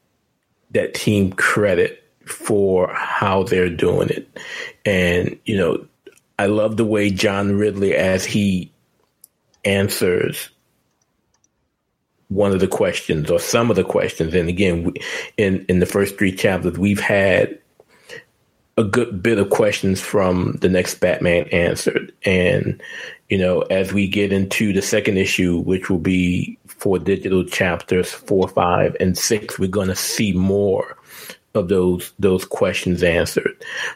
that 0.72 0.94
team 0.94 1.32
credit 1.32 2.02
for 2.26 2.92
how 2.92 3.44
they're 3.44 3.70
doing 3.70 4.08
it. 4.08 4.36
And, 4.84 5.38
you 5.44 5.56
know, 5.56 5.86
I 6.40 6.46
love 6.46 6.76
the 6.76 6.84
way 6.84 7.10
John 7.10 7.56
Ridley 7.56 7.94
as 7.94 8.24
he 8.24 8.72
answers 9.64 10.48
one 12.34 12.52
of 12.52 12.60
the 12.60 12.68
questions 12.68 13.30
or 13.30 13.38
some 13.38 13.70
of 13.70 13.76
the 13.76 13.84
questions. 13.84 14.34
And 14.34 14.48
again, 14.48 14.92
in 15.36 15.64
in 15.68 15.78
the 15.78 15.86
first 15.86 16.18
three 16.18 16.32
chapters, 16.32 16.78
we've 16.78 17.00
had 17.00 17.58
a 18.78 18.84
good 18.84 19.22
bit 19.22 19.38
of 19.38 19.50
questions 19.50 20.00
from 20.00 20.52
the 20.60 20.68
next 20.68 21.00
Batman 21.00 21.46
answered. 21.48 22.12
And 22.24 22.80
you 23.28 23.38
know, 23.38 23.60
as 23.62 23.92
we 23.92 24.08
get 24.08 24.32
into 24.32 24.72
the 24.72 24.82
second 24.82 25.18
issue, 25.18 25.58
which 25.58 25.90
will 25.90 25.98
be 25.98 26.58
for 26.66 26.98
digital 26.98 27.44
chapters 27.44 28.10
four, 28.10 28.48
five, 28.48 28.96
and 29.00 29.16
six, 29.16 29.58
we're 29.58 29.68
going 29.68 29.88
to 29.88 29.96
see 29.96 30.32
more 30.32 30.96
of 31.54 31.68
those 31.68 32.12
those 32.18 32.44
questions 32.44 33.02
answered. 33.02 33.54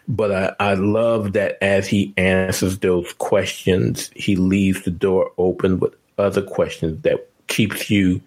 But 0.09 0.33
I, 0.33 0.71
I 0.71 0.75
love 0.75 1.33
that 1.33 1.59
as 1.63 1.89
he 1.89 2.13
answers 2.17 2.79
those 2.79 3.13
questions, 3.15 4.11
he 4.15 4.37
leaves 4.37 4.83
the 4.83 4.91
door 4.91 5.33
open 5.39 5.81
with 5.81 5.95
other 6.19 6.43
questions 6.43 7.03
that 7.03 7.29
keeps 7.47 7.91
you 7.91 8.21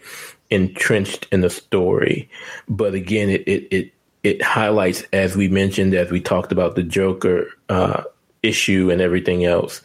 entrenched 0.50 1.28
in 1.32 1.41
the 1.41 1.50
story. 1.50 2.30
But 2.68 2.94
again, 2.94 3.30
it 3.30 3.48
it 3.48 3.68
it, 3.72 3.94
it 4.24 4.41
highlights, 4.41 5.04
as 5.14 5.36
we 5.36 5.48
mentioned, 5.48 5.94
as 5.94 6.12
we 6.12 6.22
talked 6.22 6.52
about 6.52 6.76
the 6.76 6.84
Joker 6.84 7.48
uh, 7.70 8.04
issue 8.44 8.90
and 8.91 9.02
everything 9.02 9.46
else, 9.46 9.82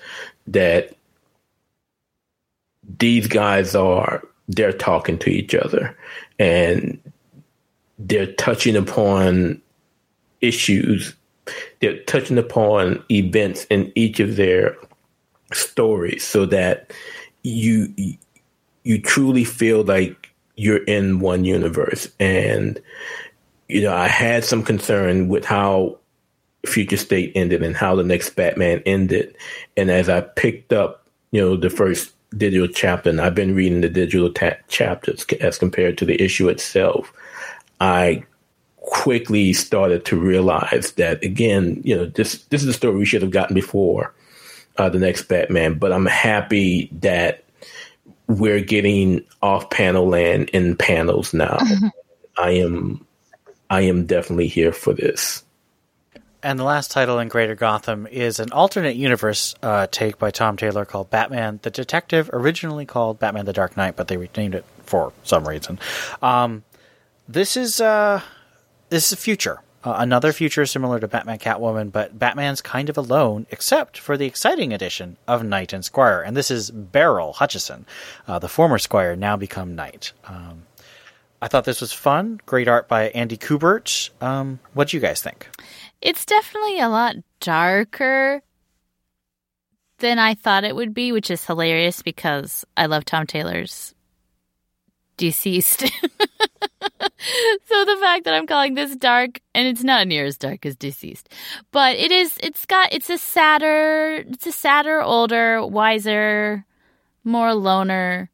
that 0.47 0.97
these 2.98 3.27
guys 3.27 3.74
are 3.74 4.23
they're 4.48 4.73
talking 4.73 5.19
to 5.19 5.31
each 5.31 5.55
other 5.55 5.97
and 6.39 6.98
they're 7.98 8.32
touching 8.35 8.77
upon 8.77 9.61
issues 10.40 11.15
they're 11.81 12.02
touching 12.05 12.39
upon 12.39 13.02
events 13.11 13.65
in 13.66 13.93
each 13.94 14.20
of 14.20 14.36
their 14.36 14.77
stories 15.52 16.24
so 16.24 16.47
that 16.47 16.93
you 17.43 17.93
you 18.85 19.01
truly 19.01 19.44
feel 19.44 19.82
like 19.82 20.31
you're 20.56 20.85
in 20.85 21.19
one 21.19 21.44
universe. 21.44 22.09
And, 22.20 22.81
you 23.69 23.82
know, 23.82 23.94
I 23.94 24.09
had 24.09 24.44
some 24.44 24.62
concern 24.62 25.28
with 25.28 25.44
how 25.44 25.98
Future 26.66 26.97
State 26.97 27.32
ended 27.35 27.62
and 27.62 27.77
how 27.77 27.97
the 27.97 28.05
next 28.05 28.31
Batman 28.31 28.82
ended. 28.86 29.35
And 29.77 29.90
as 29.90 30.09
I 30.09 30.20
picked 30.20 30.73
up, 30.73 31.06
you 31.32 31.40
know, 31.40 31.56
the 31.56 31.70
first 31.70 32.12
digital 32.36 32.69
chapter, 32.69 33.11
and 33.11 33.20
I've 33.20 33.35
been 33.35 33.55
reading 33.55 33.81
the 33.81 33.89
digital 33.89 34.32
ta- 34.32 34.56
chapters 34.69 35.24
as 35.40 35.59
compared 35.59 35.98
to 35.98 36.05
the 36.05 36.20
issue 36.23 36.48
itself, 36.48 37.12
I 37.81 38.24
quickly 38.77 39.52
started 39.52 40.05
to 40.05 40.16
realize 40.16 40.93
that 40.93 41.24
again, 41.24 41.81
you 41.85 41.97
know, 41.97 42.06
this 42.06 42.44
this 42.44 42.62
is 42.62 42.69
a 42.69 42.73
story 42.73 42.97
we 42.97 43.06
should 43.06 43.23
have 43.23 43.31
gotten 43.31 43.55
before 43.55 44.12
uh, 44.77 44.89
the 44.89 44.98
next 44.98 45.23
Batman. 45.23 45.78
But 45.78 45.93
I'm 45.93 46.06
happy 46.06 46.90
that 47.01 47.43
we're 48.26 48.60
getting 48.60 49.24
off 49.42 49.70
panel 49.70 50.09
land 50.09 50.51
in 50.51 50.76
panels 50.76 51.34
now. 51.34 51.59
I 52.38 52.51
am 52.51 53.06
I 53.70 53.82
am 53.82 54.06
definitely 54.06 54.48
here 54.48 54.72
for 54.72 54.92
this. 54.92 55.44
And 56.42 56.59
the 56.59 56.64
last 56.64 56.90
title 56.90 57.18
in 57.20 57.28
Greater 57.28 57.55
Gotham 57.55 58.06
is 58.06 58.38
an 58.38 58.52
alternate 58.52 58.96
universe 58.96 59.55
uh, 59.62 59.86
take 59.90 60.18
by 60.18 60.30
Tom 60.30 60.59
Taylor 60.59 60.84
called 60.84 61.09
Batman 61.09 61.59
the 61.62 61.70
Detective, 61.70 62.28
originally 62.34 62.84
called 62.84 63.18
Batman 63.18 63.46
the 63.46 63.55
Dark 63.55 63.78
Knight, 63.78 63.96
but 63.96 64.09
they 64.09 64.18
renamed 64.18 64.55
it 64.55 64.64
for 64.84 65.14
some 65.22 65.48
reason. 65.48 65.78
Um, 66.20 66.62
this 67.26 67.56
is 67.56 67.80
uh, 67.80 68.20
this 68.90 69.06
is 69.06 69.12
a 69.12 69.16
future. 69.16 69.60
Uh, 69.85 69.97
another 69.98 70.32
future 70.32 70.65
similar 70.65 70.98
to 70.98 71.06
Batman 71.06 71.39
Catwoman, 71.39 71.93
but 71.93 72.19
Batman's 72.19 72.62
kind 72.62 72.89
of 72.89 72.97
alone, 72.97 73.47
except 73.51 73.98
for 73.98 74.16
the 74.16 74.24
exciting 74.27 74.73
addition 74.73 75.19
of 75.28 75.44
Knight 75.44 75.74
and 75.74 75.85
Squire. 75.85 76.23
And 76.23 76.35
this 76.35 76.51
is 76.51 76.70
Beryl 76.70 77.35
Hutchison, 77.35 77.85
uh, 78.27 78.39
the 78.39 78.48
former 78.48 78.78
Squire, 78.78 79.15
now 79.15 79.36
become 79.36 79.74
Knight. 79.74 80.12
Um, 80.24 80.62
I 81.43 81.48
thought 81.48 81.66
this 81.66 81.82
was 81.82 81.93
fun. 81.93 82.40
Great 82.47 82.69
art 82.69 82.89
by 82.89 83.09
Andy 83.11 83.36
Kubert. 83.36 84.09
Um, 84.23 84.59
what 84.73 84.89
do 84.89 84.97
you 84.97 85.01
guys 85.02 85.23
think? 85.23 85.48
It's 86.01 86.24
definitely 86.24 86.81
a 86.81 86.89
lot 86.89 87.16
darker 87.40 88.43
than 89.98 90.19
I 90.19 90.35
thought 90.35 90.65
it 90.65 90.74
would 90.74 90.94
be, 90.94 91.12
which 91.12 91.31
is 91.31 91.44
hilarious 91.44 92.01
because 92.01 92.65
I 92.77 92.86
love 92.86 93.05
Tom 93.05 93.27
Taylor's 93.27 93.93
DCeased. 95.16 95.91
so 95.91 97.85
the 97.85 97.97
fact 98.01 98.24
that 98.24 98.35
I'm 98.35 98.47
calling 98.47 98.74
this 98.74 98.97
dark, 98.97 99.41
and 99.55 99.66
it's 99.66 99.85
not 99.85 100.07
near 100.07 100.24
as 100.24 100.39
dark 100.39 100.65
as 100.66 100.77
DCeased, 100.77 101.24
but 101.73 101.97
it 101.97 102.12
is. 102.12 102.39
It's 102.43 102.66
got. 102.66 102.93
It's 102.93 103.11
a 103.11 103.19
sadder. 103.19 104.24
It's 104.27 104.47
a 104.47 104.53
sadder, 104.53 105.03
older, 105.03 105.65
wiser, 105.65 106.65
more 107.24 107.55
loner 107.55 108.31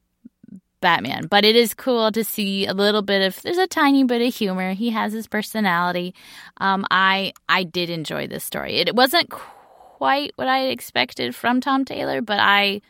Batman, 0.81 1.27
but 1.27 1.45
it 1.45 1.57
is 1.57 1.75
cool 1.75 2.11
to 2.13 2.25
see 2.25 2.67
a 2.67 2.73
little 2.73 3.03
bit 3.03 3.23
of 3.23 3.41
there's 3.43 3.59
a 3.59 3.67
tiny 3.67 4.05
bit 4.05 4.27
of 4.27 4.35
humor. 4.35 4.73
He 4.73 4.91
has 4.91 5.13
his 5.13 5.27
personality. 5.27 6.15
Um, 6.57 6.87
I 6.91 7.33
I 7.49 7.65
did 7.65 7.91
enjoy 7.91 8.27
this 8.27 8.45
story. 8.45 8.77
It, 8.77 8.95
wasn't 8.95 9.31
quite 9.31 10.33
what 10.37 10.49
I 10.49 10.67
expected 10.69 11.35
from 11.35 11.61
Tom 11.61 11.85
Taylor, 11.85 12.23
but 12.23 12.39
I 12.41 12.81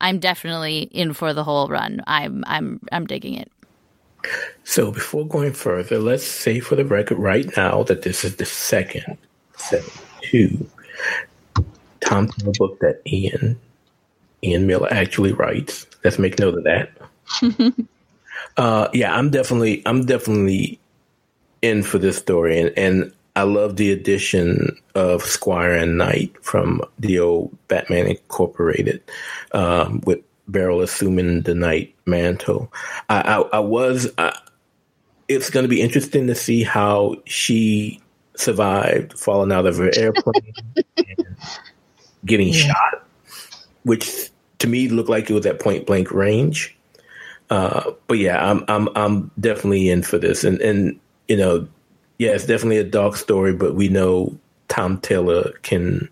I'm 0.00 0.18
definitely 0.18 0.82
in 0.92 1.12
for 1.12 1.32
the 1.32 1.44
whole 1.44 1.68
run. 1.68 2.02
I'm 2.06 2.44
I'm 2.46 2.80
I'm 2.92 3.06
digging 3.06 3.34
it. 3.34 3.50
So 4.64 4.90
before 4.90 5.26
going 5.26 5.52
further, 5.52 5.98
let's 5.98 6.24
say 6.24 6.60
for 6.60 6.76
the 6.76 6.84
record 6.84 7.18
right 7.18 7.50
now 7.56 7.84
that 7.84 8.02
this 8.02 8.24
is 8.24 8.36
the 8.36 8.44
second 8.44 9.16
seven 9.56 9.90
two 10.22 10.68
Tom 12.00 12.28
Taylor 12.28 12.52
book 12.58 12.78
that 12.80 13.00
Ian 13.06 13.58
Ian 14.42 14.66
Miller 14.66 14.92
actually 14.92 15.32
writes. 15.32 15.86
Let's 16.04 16.18
make 16.18 16.38
note 16.38 16.58
of 16.58 16.64
that. 16.64 16.90
uh, 18.56 18.88
yeah, 18.92 19.14
I'm 19.14 19.30
definitely 19.30 19.82
I'm 19.86 20.04
definitely 20.06 20.78
in 21.62 21.82
for 21.82 21.98
this 21.98 22.16
story, 22.16 22.60
and, 22.60 22.72
and 22.78 23.12
I 23.38 23.42
love 23.42 23.76
the 23.76 23.92
addition 23.92 24.76
of 24.96 25.22
Squire 25.22 25.74
and 25.74 25.96
Knight 25.96 26.34
from 26.42 26.82
the 26.98 27.20
old 27.20 27.56
Batman 27.68 28.08
Incorporated 28.08 29.00
um, 29.52 30.00
with 30.04 30.18
Beryl 30.48 30.80
assuming 30.80 31.42
the 31.42 31.54
Knight 31.54 31.94
mantle. 32.04 32.72
I, 33.08 33.20
I, 33.20 33.40
I 33.52 33.58
was. 33.60 34.12
I, 34.18 34.36
it's 35.28 35.50
going 35.50 35.62
to 35.62 35.68
be 35.68 35.80
interesting 35.80 36.26
to 36.26 36.34
see 36.34 36.64
how 36.64 37.14
she 37.26 38.02
survived 38.34 39.16
falling 39.16 39.52
out 39.52 39.66
of 39.66 39.76
her 39.76 39.92
airplane 39.94 40.54
and 40.96 41.38
getting 42.24 42.48
yeah. 42.48 42.72
shot, 42.72 43.06
which 43.84 44.30
to 44.58 44.66
me 44.66 44.88
looked 44.88 45.10
like 45.10 45.30
it 45.30 45.34
was 45.34 45.46
at 45.46 45.60
point 45.60 45.86
blank 45.86 46.10
range. 46.10 46.76
Uh, 47.50 47.92
but 48.08 48.18
yeah, 48.18 48.50
I'm 48.50 48.64
I'm 48.66 48.88
I'm 48.96 49.30
definitely 49.38 49.90
in 49.90 50.02
for 50.02 50.18
this, 50.18 50.42
and 50.42 50.60
and 50.60 50.98
you 51.28 51.36
know, 51.36 51.68
yeah, 52.18 52.30
it's 52.30 52.46
definitely 52.46 52.78
a 52.78 52.84
dark 52.84 53.16
story, 53.16 53.52
but 53.52 53.74
we 53.74 53.88
know 53.88 54.36
Tom 54.68 54.98
Taylor 54.98 55.52
can 55.62 56.08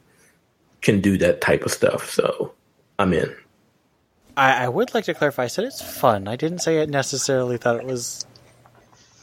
can 0.80 1.00
do 1.00 1.18
that 1.18 1.40
type 1.40 1.64
of 1.64 1.72
stuff, 1.72 2.10
so 2.10 2.54
I'm 2.98 3.12
in. 3.12 3.34
I, 4.36 4.64
I 4.64 4.68
would 4.68 4.94
like 4.94 5.04
to 5.06 5.14
clarify. 5.14 5.44
I 5.44 5.46
said 5.48 5.64
it's 5.64 5.82
fun. 5.82 6.28
I 6.28 6.36
didn't 6.36 6.60
say 6.60 6.80
I 6.80 6.84
necessarily 6.86 7.58
thought 7.58 7.76
it 7.76 7.86
was 7.86 8.24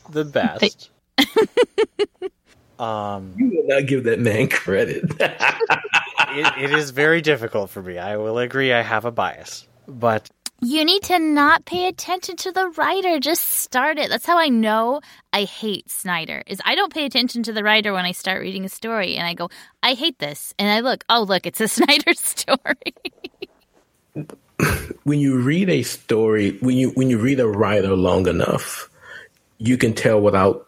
the 0.10 0.26
best. 0.26 0.89
um, 2.80 3.34
you 3.38 3.49
will 3.49 3.68
not 3.68 3.88
give 3.88 4.03
that 4.03 4.19
man 4.19 4.49
credit. 4.49 5.05
it, 5.19 6.53
it 6.57 6.73
is 6.73 6.89
very 6.89 7.22
difficult 7.22 7.69
for 7.69 7.81
me. 7.81 7.97
I 7.97 8.18
will 8.18 8.39
agree. 8.39 8.73
I 8.73 8.81
have 8.81 9.05
a 9.05 9.11
bias, 9.11 9.68
but 9.88 10.30
you 10.64 10.85
need 10.85 11.03
to 11.03 11.19
not 11.19 11.65
pay 11.65 11.88
attention 11.88 12.35
to 12.38 12.52
the 12.52 12.69
writer. 12.77 13.19
Just 13.19 13.44
start 13.44 13.98
it. 13.98 14.10
That's 14.10 14.26
how 14.26 14.40
I 14.40 14.49
know 14.49 15.02
I 15.31 15.44
hate 15.44 15.90
Snyder. 15.90 16.44
Is 16.48 16.61
I 16.65 16.76
don't 16.76 16.94
pay 16.94 17.06
attention 17.06 17.44
to 17.44 17.53
the 17.53 17.64
writer 17.64 17.94
when 17.94 18.06
I 18.06 18.11
start 18.11 18.41
reading 18.41 18.64
a 18.65 18.69
story 18.69 19.15
and 19.15 19.27
I 19.27 19.34
go, 19.34 19.49
I 19.81 19.94
hate 19.94 20.19
this. 20.19 20.53
And 20.57 20.69
I 20.69 20.80
look, 20.80 21.03
oh 21.10 21.23
look, 21.23 21.45
it's 21.45 21.61
a 21.61 21.68
Snyder 21.68 22.14
story. 22.14 22.94
when 25.03 25.19
you 25.19 25.41
read 25.41 25.69
a 25.69 25.84
story, 25.84 26.57
when 26.61 26.77
you 26.77 26.91
when 26.91 27.10
you 27.10 27.18
read 27.18 27.40
a 27.40 27.48
writer 27.48 27.95
long 27.95 28.27
enough, 28.27 28.90
you 29.57 29.77
can 29.77 29.94
tell 29.94 30.22
without 30.22 30.68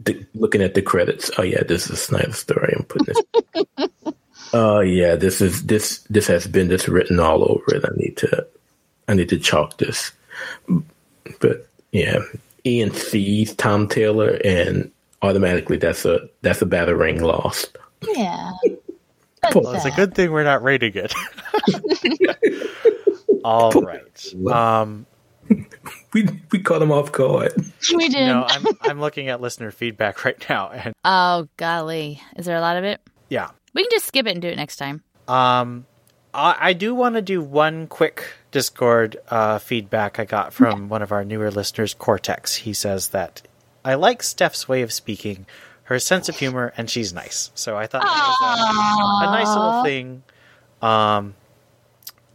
the, 0.00 0.26
looking 0.34 0.62
at 0.62 0.74
the 0.74 0.82
credits. 0.82 1.30
Oh 1.38 1.42
yeah, 1.42 1.62
this 1.62 1.84
is 1.84 1.90
a 1.90 1.96
Snyder 1.96 2.32
story. 2.32 2.74
I'm 2.76 2.84
putting 2.84 3.14
this. 3.14 3.86
Oh 4.52 4.76
uh, 4.76 4.80
yeah, 4.82 5.16
this 5.16 5.40
is 5.40 5.64
this 5.64 6.06
this 6.10 6.28
has 6.28 6.46
been 6.46 6.68
just 6.68 6.86
written 6.86 7.18
all 7.18 7.42
over 7.42 7.74
it. 7.74 7.84
I 7.84 7.88
need 7.96 8.16
to 8.18 8.46
I 9.08 9.14
need 9.14 9.28
to 9.30 9.38
chalk 9.38 9.78
this. 9.78 10.12
But 11.40 11.68
yeah, 11.92 12.18
Ian 12.66 12.92
sees 12.92 13.54
Tom 13.54 13.88
Taylor, 13.88 14.38
and 14.44 14.90
automatically 15.22 15.76
that's 15.76 16.04
a 16.04 16.28
that's 16.42 16.62
a 16.62 16.66
battering 16.66 17.22
lost. 17.22 17.76
Yeah. 18.14 18.52
well, 19.54 19.74
it's 19.74 19.84
a 19.84 19.90
good 19.90 20.14
thing 20.14 20.32
we're 20.32 20.44
not 20.44 20.62
rating 20.62 20.92
it. 20.94 21.14
All 23.44 23.72
right. 23.72 24.34
Um, 24.50 25.06
we 26.12 26.28
we 26.50 26.58
caught 26.60 26.80
him 26.80 26.92
off 26.92 27.12
guard. 27.12 27.52
We 27.94 28.08
did. 28.08 28.26
No, 28.26 28.44
I'm 28.48 28.66
I'm 28.82 29.00
looking 29.00 29.28
at 29.28 29.40
listener 29.40 29.70
feedback 29.70 30.24
right 30.24 30.42
now, 30.48 30.70
and 30.70 30.94
oh 31.04 31.48
golly, 31.56 32.22
is 32.36 32.46
there 32.46 32.56
a 32.56 32.60
lot 32.60 32.76
of 32.76 32.84
it? 32.84 33.00
Yeah, 33.28 33.50
we 33.74 33.82
can 33.82 33.90
just 33.90 34.06
skip 34.06 34.26
it 34.26 34.30
and 34.30 34.40
do 34.40 34.48
it 34.48 34.56
next 34.56 34.76
time. 34.76 35.02
Um, 35.28 35.86
I, 36.32 36.56
I 36.60 36.72
do 36.72 36.94
want 36.94 37.16
to 37.16 37.22
do 37.22 37.42
one 37.42 37.86
quick 37.86 38.26
Discord 38.54 39.16
uh, 39.30 39.58
feedback 39.58 40.20
I 40.20 40.24
got 40.24 40.52
from 40.52 40.88
one 40.88 41.02
of 41.02 41.10
our 41.10 41.24
newer 41.24 41.50
listeners, 41.50 41.92
Cortex. 41.92 42.54
He 42.54 42.72
says 42.72 43.08
that 43.08 43.42
I 43.84 43.94
like 43.94 44.22
Steph's 44.22 44.68
way 44.68 44.82
of 44.82 44.92
speaking, 44.92 45.46
her 45.82 45.98
sense 45.98 46.28
of 46.28 46.38
humor, 46.38 46.72
and 46.76 46.88
she's 46.88 47.12
nice. 47.12 47.50
So 47.56 47.76
I 47.76 47.88
thought 47.88 48.02
that 48.02 48.12
was 48.12 49.26
a, 49.26 49.28
a 49.28 49.32
nice 49.32 49.48
little 49.48 49.82
thing. 49.82 50.22
Um, 50.80 51.34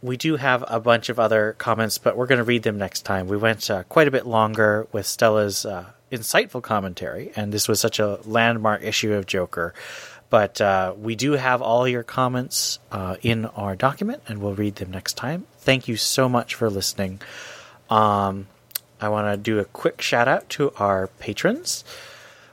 we 0.02 0.18
do 0.18 0.36
have 0.36 0.62
a 0.68 0.78
bunch 0.78 1.08
of 1.08 1.18
other 1.18 1.54
comments, 1.56 1.96
but 1.96 2.18
we're 2.18 2.26
going 2.26 2.36
to 2.36 2.44
read 2.44 2.64
them 2.64 2.76
next 2.76 3.06
time. 3.06 3.26
We 3.26 3.38
went 3.38 3.70
uh, 3.70 3.84
quite 3.84 4.06
a 4.06 4.10
bit 4.10 4.26
longer 4.26 4.88
with 4.92 5.06
Stella's 5.06 5.64
uh, 5.64 5.86
insightful 6.12 6.62
commentary, 6.62 7.32
and 7.34 7.50
this 7.50 7.66
was 7.66 7.80
such 7.80 7.98
a 7.98 8.20
landmark 8.26 8.82
issue 8.82 9.14
of 9.14 9.24
Joker 9.24 9.72
but 10.30 10.60
uh, 10.60 10.94
we 10.96 11.16
do 11.16 11.32
have 11.32 11.60
all 11.60 11.86
your 11.86 12.04
comments 12.04 12.78
uh, 12.92 13.16
in 13.20 13.46
our 13.46 13.76
document, 13.76 14.22
and 14.28 14.40
we'll 14.40 14.54
read 14.54 14.76
them 14.76 14.92
next 14.92 15.14
time. 15.14 15.46
Thank 15.58 15.88
you 15.88 15.96
so 15.96 16.28
much 16.28 16.54
for 16.54 16.70
listening. 16.70 17.20
Um, 17.90 18.46
I 19.00 19.08
want 19.08 19.32
to 19.32 19.36
do 19.36 19.58
a 19.58 19.64
quick 19.64 20.00
shout 20.00 20.28
out 20.28 20.48
to 20.50 20.72
our 20.76 21.08
patrons. 21.18 21.84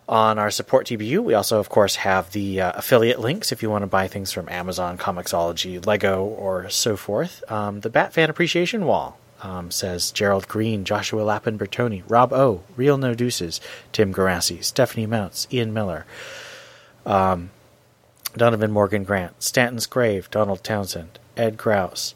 On 0.09 0.39
our 0.39 0.49
support 0.49 0.87
TBU, 0.87 1.21
we 1.21 1.33
also, 1.33 1.59
of 1.59 1.67
course, 1.67 1.97
have 1.97 2.31
the 2.31 2.61
uh, 2.61 2.71
affiliate 2.75 3.19
links 3.19 3.51
if 3.51 3.61
you 3.61 3.69
want 3.69 3.83
to 3.83 3.87
buy 3.87 4.07
things 4.07 4.31
from 4.31 4.47
Amazon, 4.47 4.97
Comixology, 4.97 5.85
Lego, 5.85 6.23
or 6.23 6.69
so 6.69 6.95
forth. 6.95 7.43
Um, 7.51 7.81
the 7.81 7.89
Bat 7.89 8.13
Fan 8.13 8.29
Appreciation 8.29 8.85
Wall 8.85 9.19
um, 9.43 9.69
says 9.69 10.11
Gerald 10.11 10.47
Green, 10.47 10.85
Joshua 10.85 11.23
Lappin 11.23 11.57
Bertoni, 11.57 12.03
Rob 12.07 12.31
O, 12.31 12.63
Real 12.77 12.97
No 12.97 13.13
Deuces, 13.13 13.59
Tim 13.91 14.13
Garassi, 14.13 14.63
Stephanie 14.63 15.05
Mounts, 15.05 15.45
Ian 15.51 15.73
Miller. 15.73 16.05
Um, 17.05 17.49
Donovan 18.37 18.71
Morgan 18.71 19.03
Grant, 19.03 19.41
Stanton's 19.41 19.85
Grave, 19.85 20.29
Donald 20.31 20.63
Townsend, 20.63 21.19
Ed 21.35 21.57
Kraus, 21.57 22.15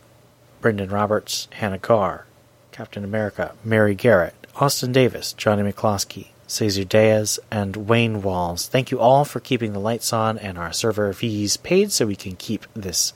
Brendan 0.62 0.90
Roberts, 0.90 1.48
Hannah 1.54 1.80
Carr, 1.80 2.26
Captain 2.72 3.04
America, 3.04 3.54
Mary 3.64 3.96
Garrett, 3.96 4.36
Austin 4.56 4.92
Davis, 4.92 5.34
Johnny 5.34 5.70
McCloskey, 5.70 6.28
Cesar 6.48 6.84
Diaz, 6.84 7.40
and 7.50 7.76
Wayne 7.76 8.22
Walls. 8.22 8.68
Thank 8.68 8.92
you 8.92 9.00
all 9.00 9.26
for 9.26 9.40
keeping 9.40 9.74
the 9.74 9.80
lights 9.80 10.12
on 10.14 10.38
and 10.38 10.58
our 10.58 10.74
server 10.74 11.12
fees 11.14 11.58
paid 11.58 11.92
so 11.92 12.06
we 12.06 12.16
can 12.16 12.36
keep 12.36 12.66
this 12.74 13.14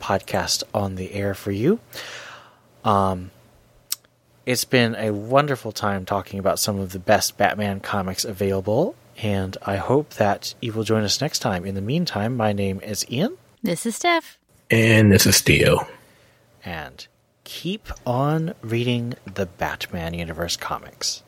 podcast 0.00 0.62
on 0.72 0.94
the 0.94 1.12
air 1.12 1.34
for 1.34 1.52
you. 1.52 1.78
Um, 2.84 3.30
it's 4.46 4.64
been 4.64 4.96
a 4.96 5.10
wonderful 5.10 5.72
time 5.72 6.04
talking 6.04 6.38
about 6.38 6.58
some 6.58 6.80
of 6.80 6.92
the 6.92 6.98
best 6.98 7.36
Batman 7.36 7.80
comics 7.80 8.24
available, 8.24 8.94
and 9.22 9.56
I 9.62 9.76
hope 9.76 10.14
that 10.14 10.54
you 10.60 10.72
will 10.72 10.84
join 10.84 11.04
us 11.04 11.20
next 11.20 11.40
time. 11.40 11.64
In 11.64 11.74
the 11.74 11.80
meantime, 11.80 12.36
my 12.36 12.52
name 12.52 12.80
is 12.80 13.04
Ian. 13.10 13.36
This 13.62 13.84
is 13.84 13.96
Steph. 13.96 14.38
And 14.70 15.12
this 15.12 15.26
is 15.26 15.40
Theo. 15.40 15.86
And 16.64 17.06
keep 17.44 17.88
on 18.06 18.54
reading 18.62 19.14
the 19.32 19.46
Batman 19.46 20.14
Universe 20.14 20.56
comics. 20.56 21.22